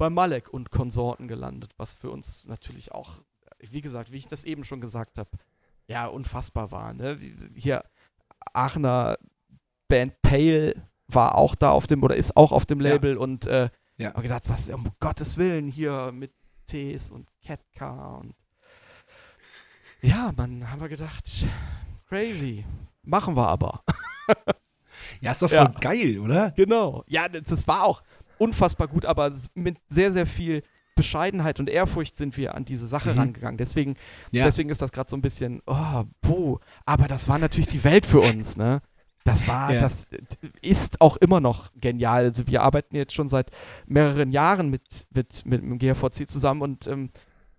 bei 0.00 0.08
Malek 0.08 0.48
und 0.48 0.70
Konsorten 0.70 1.28
gelandet, 1.28 1.74
was 1.76 1.92
für 1.92 2.10
uns 2.10 2.46
natürlich 2.46 2.90
auch 2.92 3.20
wie 3.58 3.82
gesagt, 3.82 4.10
wie 4.10 4.16
ich 4.16 4.26
das 4.26 4.44
eben 4.44 4.64
schon 4.64 4.80
gesagt 4.80 5.18
habe, 5.18 5.28
ja, 5.86 6.06
unfassbar 6.06 6.70
war. 6.70 6.94
Ne? 6.94 7.18
Hier, 7.54 7.84
Aachener 8.54 9.18
Band 9.86 10.14
Pale 10.22 10.74
war 11.08 11.34
auch 11.36 11.54
da 11.54 11.70
auf 11.70 11.86
dem, 11.86 12.02
oder 12.02 12.16
ist 12.16 12.34
auch 12.38 12.52
auf 12.52 12.64
dem 12.64 12.80
Ja. 12.80 12.92
Label 12.92 13.18
und 13.18 13.46
äh, 13.46 13.68
Ja. 13.98 14.14
hab 14.14 14.22
gedacht, 14.22 14.44
was, 14.48 14.70
um 14.70 14.88
Gottes 15.00 15.36
Willen, 15.36 15.68
hier 15.68 16.10
mit 16.12 16.32
Tees 16.66 17.10
und 17.10 17.28
Catcar 17.44 18.18
und 18.20 18.34
ja, 20.00 20.32
man, 20.34 20.70
haben 20.70 20.80
wir 20.80 20.88
gedacht, 20.88 21.28
crazy. 22.08 22.64
Machen 23.02 23.36
wir 23.36 23.46
aber. 23.48 23.84
Ja, 25.20 25.32
ist 25.32 25.42
doch 25.42 25.48
voll 25.48 25.56
Ja. 25.58 25.80
geil, 25.80 26.18
oder? 26.18 26.50
Genau. 26.52 27.04
Ja, 27.06 27.28
das, 27.28 27.44
das 27.44 27.66
war 27.68 27.84
auch 27.84 28.02
unfassbar 28.40 28.88
gut, 28.88 29.04
aber 29.04 29.32
mit 29.54 29.76
sehr, 29.88 30.12
sehr 30.12 30.26
viel 30.26 30.62
Bescheidenheit 30.96 31.60
und 31.60 31.68
Ehrfurcht 31.68 32.16
sind 32.16 32.36
wir 32.36 32.54
an 32.54 32.64
diese 32.64 32.86
Sache 32.88 33.12
Mhm. 33.12 33.18
rangegangen. 33.18 33.56
Deswegen, 33.58 33.96
Ja. 34.32 34.44
deswegen 34.44 34.68
ist 34.70 34.82
das 34.82 34.92
gerade 34.92 35.08
so 35.08 35.16
ein 35.16 35.22
bisschen, 35.22 35.62
oh, 35.66 36.04
puh. 36.20 36.58
Aber 36.84 37.06
das 37.06 37.28
war 37.28 37.38
natürlich 37.38 37.68
die 37.68 37.84
Welt 37.84 38.04
für 38.06 38.20
uns, 38.20 38.56
ne? 38.56 38.82
Das 39.24 39.46
war, 39.46 39.72
Ja. 39.72 39.80
das 39.80 40.08
ist 40.62 41.00
auch 41.00 41.16
immer 41.18 41.40
noch 41.40 41.70
genial. 41.78 42.24
Also 42.24 42.46
wir 42.46 42.62
arbeiten 42.62 42.96
jetzt 42.96 43.12
schon 43.14 43.28
seit 43.28 43.50
mehreren 43.86 44.30
Jahren 44.30 44.70
mit, 44.70 45.06
mit, 45.14 45.44
mit 45.46 45.62
dem 45.62 45.78
GVC 45.78 46.28
zusammen 46.28 46.62
und 46.62 46.86
ähm, 46.86 47.10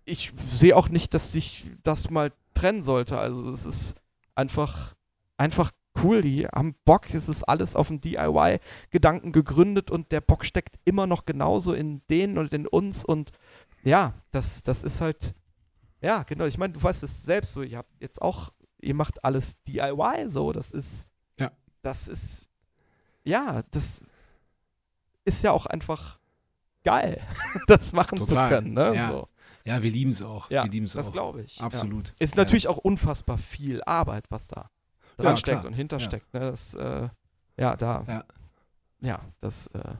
ich 0.06 0.34
sehe 0.36 0.76
auch 0.76 0.90
nicht, 0.90 1.14
dass 1.14 1.32
sich 1.32 1.66
das 1.84 2.10
mal 2.10 2.32
trennen 2.56 2.82
sollte. 2.84 3.18
Also 3.18 3.50
es 3.52 3.66
ist 3.68 3.96
einfach, 4.36 4.96
einfach 5.38 5.72
cool. 6.04 6.22
Die 6.22 6.46
haben 6.48 6.76
Bock. 6.86 7.14
Es 7.14 7.28
ist 7.30 7.44
alles 7.44 7.76
auf 7.76 7.88
dem 7.88 8.02
DIY-Gedanken 8.02 9.32
gegründet 9.32 9.92
und 9.92 10.12
der 10.12 10.22
Bock 10.22 10.46
steckt 10.46 10.80
immer 10.86 11.08
noch 11.08 11.26
genauso 11.26 11.74
in 11.74 12.02
denen 12.10 12.38
und 12.38 12.54
in 12.54 12.68
uns. 12.68 13.04
Und 13.06 13.32
ja, 13.84 14.14
das, 14.32 14.64
das 14.64 14.84
ist 14.84 15.02
halt, 15.02 15.34
ja, 16.02 16.24
genau. 16.24 16.46
Ich 16.46 16.58
meine, 16.58 16.74
du 16.74 16.82
weißt 16.82 17.04
es 17.04 17.24
selbst 17.24 17.54
so. 17.54 17.62
Ihr 17.62 17.78
habt 17.78 17.92
jetzt 18.00 18.22
auch, 18.22 18.52
ihr 18.80 18.94
macht 18.96 19.24
alles 19.24 19.62
DIY 19.64 20.26
so. 20.28 20.52
Das 20.52 20.72
ist, 20.72 21.08
Ja. 21.40 21.52
das 21.82 22.08
ist, 22.08 22.50
ja, 23.24 23.62
das 23.72 24.04
ist 25.26 25.44
ja 25.44 25.52
auch 25.52 25.66
einfach 25.68 26.20
geil, 26.84 27.22
das 27.68 27.94
machen 27.94 28.18
Total, 28.18 28.50
zu 28.50 28.56
können. 28.56 28.74
Ne? 28.74 28.96
ja. 28.96 29.12
So. 29.12 29.28
Ja, 29.64 29.84
wir 29.84 29.92
lieben 29.92 30.10
es 30.10 30.24
auch. 30.24 30.50
Ja, 30.50 30.64
wir 30.64 30.72
lieben 30.72 30.88
es 30.88 30.94
das 30.94 31.10
auch. 31.10 31.12
glaube 31.12 31.44
ich. 31.44 31.58
Ja. 31.58 31.66
Absolut. 31.66 32.14
Ist 32.18 32.34
Ja. 32.36 32.42
natürlich 32.42 32.68
auch 32.68 32.78
unfassbar 32.80 33.38
viel 33.38 33.84
Arbeit, 33.84 34.26
was 34.32 34.48
da 34.48 34.72
Ja, 35.22 35.30
dran 35.30 35.38
steckt 35.38 35.62
klar. 35.62 35.72
und 35.72 35.74
hintersteckt. 35.74 36.34
Ne? 36.34 36.40
Das, 36.40 36.74
äh, 36.74 37.10
ja, 37.58 37.76
da. 37.76 38.04
Ja. 38.08 38.24
Ja, 39.02 39.20
das 39.40 39.68
äh, 39.68 39.96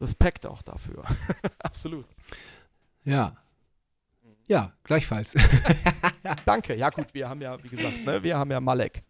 Respekt 0.00 0.46
auch 0.46 0.62
dafür. 0.62 1.04
Absolut. 1.58 2.06
Ja. 3.04 3.36
Ja, 4.46 4.72
gleichfalls. 4.84 5.34
Danke. 6.44 6.74
Ja, 6.74 6.90
gut, 6.90 7.12
wir 7.14 7.28
haben 7.28 7.40
ja, 7.40 7.62
wie 7.62 7.68
gesagt, 7.68 8.04
ne, 8.04 8.22
wir 8.22 8.36
haben 8.36 8.50
ja 8.50 8.60
Malek. 8.60 9.02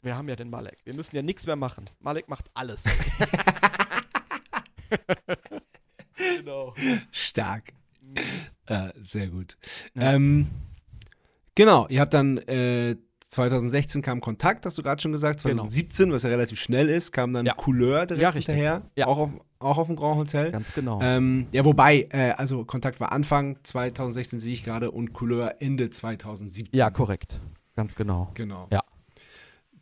Wir 0.00 0.16
haben 0.16 0.28
ja 0.28 0.36
den 0.36 0.48
Malek. 0.48 0.78
Wir 0.84 0.94
müssen 0.94 1.16
ja 1.16 1.22
nichts 1.22 1.46
mehr 1.46 1.56
machen. 1.56 1.90
Malek 2.00 2.28
macht 2.28 2.46
alles. 2.54 2.84
genau. 6.16 6.74
Stark. 7.10 7.72
Äh, 8.66 8.90
sehr 9.00 9.28
gut. 9.28 9.58
Ja. 9.94 10.12
Ähm, 10.12 10.48
genau, 11.54 11.86
ihr 11.88 12.00
habt 12.00 12.14
dann 12.14 12.38
äh, 12.38 12.96
2016 13.28 14.00
kam 14.02 14.20
Kontakt, 14.20 14.64
hast 14.66 14.78
du 14.78 14.82
gerade 14.82 15.00
schon 15.02 15.12
gesagt. 15.12 15.42
Genau. 15.42 15.62
2017, 15.62 16.12
was 16.12 16.22
ja 16.22 16.30
relativ 16.30 16.58
schnell 16.60 16.88
ist, 16.88 17.12
kam 17.12 17.32
dann 17.32 17.46
Ja. 17.46 17.54
Couleur 17.54 18.06
direkt 18.06 18.22
Ja, 18.22 18.28
richtig. 18.30 18.54
hinterher. 18.54 18.82
Ja. 18.96 19.06
Auch, 19.06 19.18
auf, 19.18 19.30
auch 19.58 19.78
auf 19.78 19.86
dem 19.86 19.96
Grand 19.96 20.16
Hotel. 20.18 20.50
Ganz 20.50 20.72
genau. 20.72 21.00
Ähm, 21.02 21.46
ja, 21.52 21.64
wobei, 21.64 22.08
äh, 22.10 22.30
also 22.32 22.64
Kontakt 22.64 23.00
war 23.00 23.12
Anfang 23.12 23.58
2016, 23.62 24.38
sehe 24.38 24.54
ich 24.54 24.64
gerade, 24.64 24.90
und 24.90 25.12
Couleur 25.12 25.56
Ende 25.60 25.90
2017. 25.90 26.78
ja, 26.78 26.90
korrekt. 26.90 27.40
Ganz 27.76 27.94
genau. 27.94 28.30
Genau. 28.34 28.66
Ja. 28.72 28.80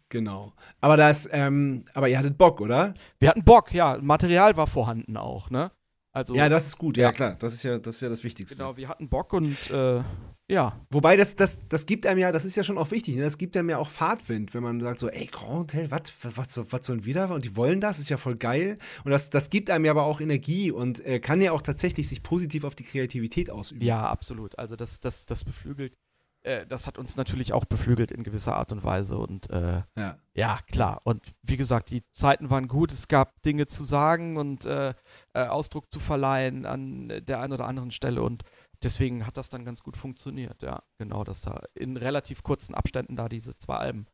Genau. 0.08 0.52
Aber 0.80 0.96
das, 0.96 1.28
ähm, 1.32 1.84
aber 1.94 2.08
ihr 2.08 2.18
hattet 2.18 2.38
Bock, 2.38 2.60
oder? 2.60 2.94
Wir 3.18 3.30
hatten 3.30 3.42
Bock, 3.44 3.72
ja. 3.72 3.98
Material 4.00 4.56
war 4.56 4.66
vorhanden 4.66 5.16
auch, 5.16 5.50
ne? 5.50 5.70
Also, 6.12 6.34
Ja, 6.34 6.48
das 6.48 6.66
ist 6.66 6.78
gut, 6.78 6.96
ja, 6.96 7.04
Ja. 7.08 7.12
klar. 7.12 7.36
Das 7.38 7.52
ist 7.52 7.62
ja, 7.62 7.78
das 7.78 7.96
ist 7.96 8.00
ja 8.02 8.08
das 8.08 8.22
Wichtigste. 8.24 8.56
genau, 8.56 8.76
wir 8.76 8.88
hatten 8.88 9.08
Bock 9.08 9.32
und 9.32 9.70
äh, 9.70 10.02
ja, 10.48 10.80
Wobei, 10.90 11.16
das, 11.16 11.34
das, 11.34 11.66
das 11.68 11.86
gibt 11.86 12.06
einem 12.06 12.20
ja, 12.20 12.30
das 12.30 12.44
ist 12.44 12.56
ja 12.56 12.62
schon 12.62 12.78
auch 12.78 12.92
wichtig, 12.92 13.16
ne? 13.16 13.22
das 13.22 13.36
gibt 13.36 13.56
einem 13.56 13.70
ja 13.70 13.78
auch 13.78 13.88
Fahrtwind, 13.88 14.54
wenn 14.54 14.62
man 14.62 14.80
sagt 14.80 15.00
so, 15.00 15.08
ey, 15.08 15.26
Grand 15.26 15.58
Hotel, 15.58 15.90
was, 15.90 16.12
was, 16.22 16.72
was, 16.72 16.86
sollen 16.86 17.04
wir 17.04 17.14
da? 17.14 17.26
Und 17.26 17.44
die 17.44 17.56
wollen 17.56 17.80
das, 17.80 17.98
ist 17.98 18.10
ja 18.10 18.16
voll 18.16 18.36
geil. 18.36 18.78
Und 19.04 19.10
das, 19.10 19.30
das 19.30 19.50
gibt 19.50 19.70
einem 19.70 19.84
ja 19.84 19.90
aber 19.90 20.04
auch 20.04 20.20
Energie 20.20 20.70
und 20.70 21.04
äh, 21.04 21.18
kann 21.18 21.40
ja 21.40 21.52
auch 21.52 21.62
tatsächlich 21.62 22.08
sich 22.08 22.22
positiv 22.22 22.62
auf 22.62 22.76
die 22.76 22.84
Kreativität 22.84 23.50
ausüben. 23.50 23.82
Ja, 23.82 24.08
absolut. 24.08 24.58
Also 24.58 24.76
das, 24.76 25.00
das, 25.00 25.26
das 25.26 25.42
beflügelt, 25.42 25.98
äh, 26.46 26.64
das 26.64 26.86
hat 26.86 26.96
uns 26.96 27.16
natürlich 27.16 27.52
auch 27.52 27.64
beflügelt 27.64 28.12
in 28.12 28.22
gewisser 28.22 28.56
Art 28.56 28.70
und 28.70 28.84
Weise. 28.84 29.18
Und 29.18 29.50
äh, 29.50 29.82
Ja. 29.96 30.18
ja, 30.34 30.60
klar. 30.70 31.00
Und 31.04 31.34
wie 31.42 31.56
gesagt, 31.56 31.90
die 31.90 32.04
Zeiten 32.12 32.50
waren 32.50 32.68
gut. 32.68 32.92
Es 32.92 33.08
gab 33.08 33.42
Dinge 33.42 33.66
zu 33.66 33.84
sagen 33.84 34.36
und 34.36 34.64
äh, 34.64 34.94
äh, 35.34 35.46
Ausdruck 35.46 35.92
zu 35.92 35.98
verleihen 35.98 36.64
an 36.64 37.08
der 37.26 37.40
einen 37.40 37.52
oder 37.52 37.66
anderen 37.66 37.90
Stelle. 37.90 38.22
Und 38.22 38.44
deswegen 38.82 39.26
hat 39.26 39.36
das 39.36 39.48
dann 39.48 39.64
ganz 39.64 39.82
gut 39.82 39.96
funktioniert. 39.96 40.62
Ja, 40.62 40.82
genau, 40.98 41.24
dass 41.24 41.42
da 41.42 41.62
in 41.74 41.96
relativ 41.96 42.42
kurzen 42.42 42.74
Abständen 42.74 43.16
da 43.16 43.28
diese 43.28 43.56
zwei 43.56 43.76
Alben 43.76 44.06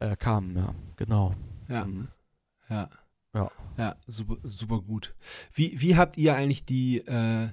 äh, 0.00 0.16
kamen. 0.16 0.56
Ja, 0.56 0.74
genau. 0.96 1.34
Ja. 1.68 1.84
Mhm. 1.84 2.08
Ja. 2.68 2.88
Ja. 3.34 3.50
Ja, 3.76 3.96
super, 4.06 4.36
super 4.42 4.80
gut. 4.80 5.14
Wie, 5.52 5.80
wie 5.80 5.96
habt 5.96 6.16
ihr 6.16 6.34
eigentlich 6.34 6.64
die, 6.64 6.98
äh, 6.98 7.48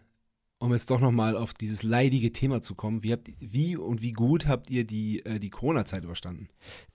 um 0.58 0.72
jetzt 0.72 0.90
doch 0.90 1.00
nochmal 1.00 1.38
auf 1.38 1.54
dieses 1.54 1.84
leidige 1.84 2.32
Thema 2.32 2.62
zu 2.62 2.76
kommen, 2.76 3.04
wie, 3.04 3.12
habt, 3.12 3.32
wie 3.40 3.78
und 3.78 4.02
wie 4.02 4.14
gut 4.14 4.48
habt 4.48 4.70
ihr 4.70 4.86
die, 4.86 5.24
äh, 5.26 5.40
die 5.40 5.50
Corona-Zeit 5.50 6.04
überstanden? 6.04 6.50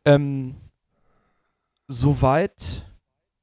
Ähm, 0.05 0.57
soweit, 1.87 2.91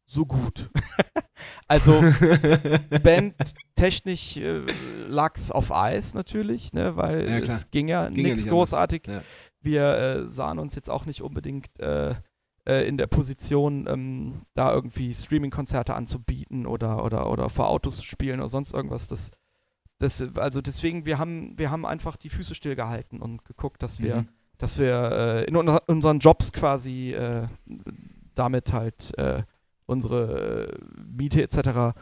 so 0.08 0.26
gut. 0.26 0.70
also 1.68 2.02
bandtechnisch 3.04 4.38
äh, 4.38 4.62
lag 5.08 5.36
es 5.36 5.52
auf 5.52 5.72
Eis 5.72 6.14
natürlich, 6.14 6.74
ne, 6.74 6.96
weil 6.96 7.30
Ja, 7.30 7.38
es 7.40 7.70
ging 7.72 7.88
ja 7.88 8.08
Ging 8.10 8.18
ja 8.26 8.32
nichts 8.32 8.46
nicht 8.46 8.52
großartig. 8.52 9.08
anders. 9.08 9.24
Wir 9.62 9.84
äh, 9.98 10.28
sahen 10.28 10.60
uns 10.60 10.76
jetzt 10.76 10.90
auch 10.90 11.06
nicht 11.06 11.22
unbedingt 11.22 11.80
äh, 11.80 12.16
äh, 12.68 12.88
in 12.88 12.98
der 12.98 13.08
Position, 13.08 13.86
ähm, 13.88 14.42
da 14.54 14.74
irgendwie 14.74 15.14
Streaming-Konzerte 15.14 15.94
anzubieten 15.94 16.66
oder, 16.66 17.04
oder, 17.04 17.30
oder 17.30 17.50
vor 17.50 17.68
Autos 17.70 17.98
zu 17.98 18.06
spielen 18.06 18.40
oder 18.40 18.50
sonst 18.50 18.74
irgendwas. 18.74 19.08
Das, 19.08 19.32
das, 20.00 20.24
also 20.38 20.62
deswegen, 20.62 21.06
wir 21.06 21.18
haben, 21.18 21.58
wir 21.58 21.70
haben 21.72 21.86
einfach 21.86 22.16
die 22.18 22.30
Füße 22.30 22.56
stillgehalten 22.56 23.22
und 23.22 23.44
geguckt, 23.46 23.84
dass 23.84 24.02
wir 24.02 24.18
Mhm. 24.18 24.28
dass 24.60 24.80
wir 24.80 25.12
äh, 25.12 25.44
in 25.46 25.56
un 25.56 25.68
unseren 25.88 26.20
Jobs 26.20 26.52
quasi 26.52 27.14
äh, 27.14 27.48
damit 28.36 28.74
halt 28.74 29.14
unsere 29.88 30.70
äh, 30.70 31.02
Miete 31.04 31.42
etc. 31.42 31.98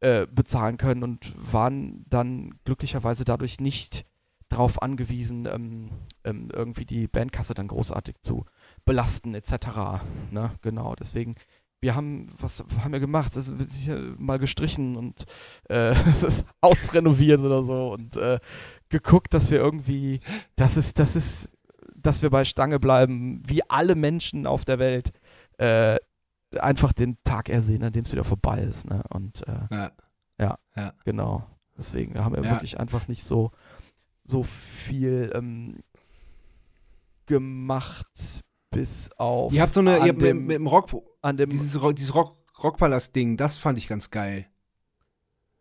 Äh, 0.00 0.26
bezahlen 0.26 0.78
können 0.78 1.02
und 1.02 1.32
waren 1.36 2.04
dann 2.08 2.54
glücklicherweise 2.64 3.24
dadurch 3.24 3.60
nicht 3.60 4.06
darauf 4.48 4.82
angewiesen, 4.82 5.46
ähm, 5.46 5.90
ähm, 6.24 6.48
irgendwie 6.52 6.84
die 6.84 7.08
Bandkasse 7.08 7.54
dann 7.54 7.68
großartig 7.68 8.16
zu 8.20 8.44
belasten 8.84 9.34
etc. 9.34 10.02
Ne? 10.30 10.52
Genau, 10.60 10.94
deswegen, 10.94 11.34
wir 11.80 11.94
haben, 11.94 12.26
was 12.38 12.64
haben 12.82 12.92
wir 12.92 13.00
gemacht? 13.00 13.36
Es 13.36 13.58
wird 13.58 13.70
sicher 13.70 13.98
mal 14.18 14.38
gestrichen 14.38 14.96
und 14.96 15.24
äh, 15.68 15.94
es 16.08 16.22
ist 16.22 16.46
ausrenoviert 16.60 17.40
oder 17.40 17.62
so 17.62 17.92
und 17.92 18.16
äh, 18.16 18.38
geguckt, 18.88 19.32
dass 19.34 19.50
wir 19.50 19.58
irgendwie, 19.58 20.20
das 20.56 20.76
ist, 20.76 20.98
das 20.98 21.16
ist, 21.16 21.50
dass 21.96 22.22
wir 22.22 22.30
bei 22.30 22.44
Stange 22.44 22.78
bleiben, 22.78 23.42
wie 23.46 23.62
alle 23.68 23.94
Menschen 23.94 24.46
auf 24.46 24.64
der 24.64 24.78
Welt, 24.78 25.12
äh, 25.58 25.96
einfach 26.60 26.92
den 26.92 27.16
Tag 27.24 27.48
ersehen, 27.48 27.82
an 27.84 27.92
dem 27.92 28.04
es 28.04 28.12
wieder 28.12 28.24
vorbei 28.24 28.60
ist. 28.60 28.88
Ne? 28.88 29.02
Und 29.10 29.46
äh, 29.46 29.88
Ja. 30.38 30.58
genau, 31.04 31.44
deswegen 31.76 32.18
haben 32.22 32.34
wir 32.34 32.42
Ja. 32.44 32.50
wirklich 32.50 32.78
einfach 32.80 33.08
nicht 33.08 33.24
so, 33.24 33.50
so 34.24 34.42
viel 34.42 35.30
ähm, 35.34 35.78
gemacht, 37.26 38.06
bis 38.70 39.10
auf 39.18 39.52
Ihr 39.52 39.62
habt 39.62 39.74
so 39.74 39.80
eine, 39.80 39.96
ihr 39.98 40.02
habt 40.08 40.18
mit, 40.18 40.22
dem, 40.22 40.46
mit 40.46 40.56
dem 40.56 40.66
Rock, 40.66 40.90
an 41.20 41.36
dem 41.36 41.48
dieses, 41.50 41.78
dieses 41.94 42.14
Rock, 42.14 42.36
Rockpalast-Ding, 42.62 43.36
das 43.36 43.56
fand 43.56 43.78
ich 43.78 43.88
ganz 43.88 44.10
geil. 44.10 44.46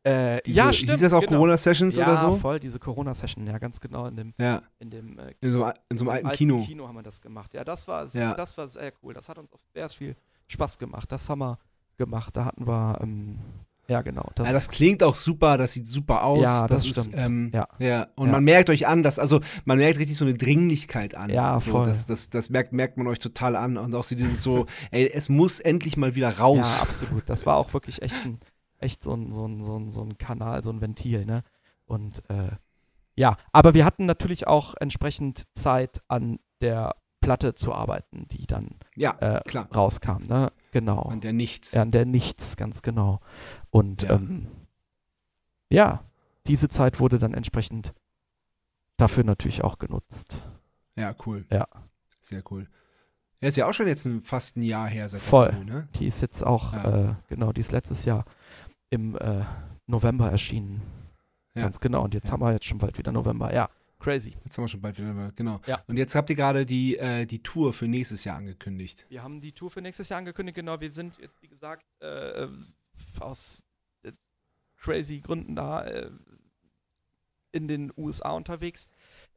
äh, 0.03 0.41
Diese, 0.45 0.57
ja, 0.57 0.73
stimmt. 0.73 0.91
Hieß 0.91 1.01
das 1.01 1.13
auch 1.13 1.19
genau. 1.22 1.34
Corona-Sessions 1.34 1.95
ja, 1.95 2.05
oder 2.05 2.18
so? 2.18 2.38
voll, 2.38 2.59
diese 2.59 2.80
Corona-Session, 2.80 3.45
ja, 3.47 3.57
ganz 3.59 3.80
genau 3.80 4.07
in 4.07 4.15
dem, 4.15 4.34
Ja, 4.38 4.61
in 4.80 4.89
dem 4.89 5.19
äh, 5.19 5.34
in 5.41 5.51
so, 5.51 5.72
in 5.89 5.97
so 5.97 6.09
einem 6.09 6.26
alten, 6.26 6.38
Kino. 6.38 6.63
Kino 6.65 6.88
haben 6.88 6.95
wir 6.95 7.03
das 7.03 7.22
gemacht. 7.22 7.53
Ja, 7.53 7.63
das 7.63 7.88
war, 7.88 8.05
Ja. 8.13 8.34
das 8.34 8.57
war 8.57 8.68
sehr 8.69 8.91
cool. 9.03 9.13
Das 9.13 9.30
hat 9.30 9.38
uns 9.38 9.51
auch 9.53 9.59
sehr 9.73 9.89
viel 9.89 10.15
Spaß 10.52 10.78
gemacht. 10.78 11.11
Das 11.11 11.30
haben 11.30 11.40
wir 11.40 11.57
gemacht. 11.98 12.36
Da 12.38 12.45
hatten 12.45 12.68
wir, 12.68 12.99
ähm, 13.02 13.40
ja 13.88 14.02
genau. 14.02 14.30
Das, 14.36 14.48
ja, 14.48 14.53
das 14.53 14.69
klingt 14.69 15.03
auch 15.03 15.15
super, 15.15 15.57
das 15.57 15.73
sieht 15.73 15.88
super 15.88 16.23
aus. 16.23 16.41
Ja, 16.44 16.68
das 16.68 16.86
ist, 16.86 16.99
stimmt. 16.99 17.15
Ähm, 17.18 17.52
Ja. 17.53 17.68
ja. 17.80 18.07
Und 18.15 18.28
Ja. 18.28 18.34
man 18.34 18.44
merkt 18.44 18.69
euch 18.69 18.88
an, 18.88 19.03
dass, 19.03 19.19
also 19.19 19.41
man 19.65 19.78
merkt 19.80 19.99
richtig 19.99 20.15
so 20.18 20.23
eine 20.26 20.34
Dringlichkeit 20.36 21.15
an. 21.15 21.30
Ja, 21.30 21.60
so, 21.60 21.72
voll. 21.72 21.86
Das, 21.86 22.06
das, 22.06 22.30
das 22.30 22.49
merkt, 22.49 22.72
merkt 22.73 22.98
man 22.98 23.07
euch 23.07 23.19
total 23.19 23.56
an. 23.56 23.78
Und 23.78 23.94
auch 23.95 24.03
so 24.03 24.15
dieses 24.15 24.44
so, 24.44 24.65
ey, 24.91 25.10
es 25.11 25.28
muss 25.30 25.60
endlich 25.60 25.98
mal 25.98 26.15
wieder 26.15 26.38
raus. 26.38 26.57
ja, 26.57 26.82
absolut. 26.82 27.30
Das 27.30 27.45
war 27.45 27.57
auch 27.57 27.73
wirklich 27.73 28.02
echt 28.02 28.15
ein, 28.26 28.40
echt 28.80 29.03
so 29.03 29.14
ein, 29.14 29.34
so 29.34 29.45
ein, 29.48 29.64
so 29.64 29.78
ein, 29.78 29.90
so 29.90 30.03
ein 30.03 30.18
Kanal, 30.18 30.64
so 30.64 30.72
ein 30.72 30.80
Ventil, 30.82 31.26
ne? 31.26 31.44
Und 31.86 32.23
äh, 32.30 32.52
ja, 33.15 33.36
aber 33.52 33.73
wir 33.73 33.84
hatten 33.84 34.06
natürlich 34.06 34.48
auch 34.48 34.76
entsprechend 34.80 35.44
Zeit 35.53 36.02
an 36.07 36.40
der 36.61 36.95
Platte 37.22 37.53
zu 37.56 37.73
arbeiten, 37.73 38.27
die 38.30 38.48
dann 38.48 38.72
Ja, 38.95 39.11
äh, 39.19 39.41
rauskam. 39.73 40.23
Ne? 40.27 40.52
Genau. 40.72 41.03
An 41.03 41.22
der 41.22 41.34
Nichts. 41.34 41.73
Ja, 41.73 41.84
an 41.84 41.91
der 41.91 42.06
Nichts, 42.06 42.57
ganz 42.57 42.81
genau. 42.81 43.19
Und 43.69 44.02
Ja. 44.02 44.11
ähm, 44.15 44.48
ja, 45.69 46.03
diese 46.48 46.68
Zeit 46.69 46.99
wurde 46.99 47.19
dann 47.19 47.34
entsprechend 47.34 47.93
dafür 48.98 49.23
natürlich 49.23 49.64
auch 49.64 49.77
genutzt. 49.80 50.41
Ja, 50.95 51.15
cool. 51.26 51.45
Ja. 51.52 51.68
Sehr 52.22 52.43
cool. 52.52 52.68
Ja, 53.39 53.48
ist 53.48 53.57
ja 53.57 53.68
auch 53.68 53.73
schon 53.73 53.88
jetzt 53.88 54.06
ein, 54.06 54.22
fast 54.22 54.57
ein 54.57 54.61
Jahr 54.64 54.88
her 54.88 55.07
seit 55.10 55.22
Voll. 55.22 55.52
Vinyl, 55.52 55.65
ne? 55.65 55.88
Die 55.95 56.06
ist 56.07 56.22
jetzt 56.22 56.45
auch, 56.45 56.73
Ja. 56.73 57.10
äh, 57.11 57.15
genau, 57.27 57.52
die 57.52 57.61
ist 57.61 57.72
letztes 57.72 58.06
Jahr 58.06 58.26
im 58.89 59.15
äh, 59.18 59.45
November 59.88 60.30
erschienen. 60.30 60.81
Ja. 61.56 61.64
Ganz 61.64 61.80
genau. 61.80 62.03
Und 62.03 62.14
jetzt 62.14 62.27
Ja. 62.27 62.34
haben 62.34 62.41
wir 62.41 62.52
jetzt 62.53 62.65
schon 62.65 62.77
bald 62.77 62.98
wieder 62.98 63.11
November. 63.11 63.53
Ja, 63.53 63.69
crazy. 64.02 64.36
Jetzt 64.44 64.57
haben 64.57 64.65
wir 64.65 64.69
schon 64.69 64.82
bald 64.82 64.98
wieder, 64.98 65.32
genau. 65.36 65.61
Ja. 65.65 65.84
Und 65.88 65.98
jetzt 65.98 66.15
habt 66.15 66.30
ihr 66.30 66.36
gerade 66.36 66.65
die, 66.65 66.98
äh, 66.98 67.26
die 67.26 67.41
Tour 67.41 67.72
für 67.72 67.88
nächstes 67.88 68.23
Jahr 68.23 68.38
angekündigt. 68.38 69.06
Wir 69.10 69.23
haben 69.23 69.40
die 69.40 69.52
Tour 69.52 69.69
für 69.69 69.82
nächstes 69.82 70.10
Jahr 70.10 70.19
angekündigt. 70.19 70.56
Genau, 70.56 70.80
wir 70.80 70.91
sind 70.91 71.18
jetzt, 71.19 71.41
wie 71.41 71.48
gesagt, 71.48 71.86
äh, 71.99 72.48
aus 73.19 73.61
äh, 74.03 74.11
crazy 74.78 75.19
Gründen 75.19 75.56
da 75.56 75.86
äh, 75.86 76.10
in 77.53 77.68
den 77.68 77.94
USA 77.95 78.32
unterwegs. 78.32 78.88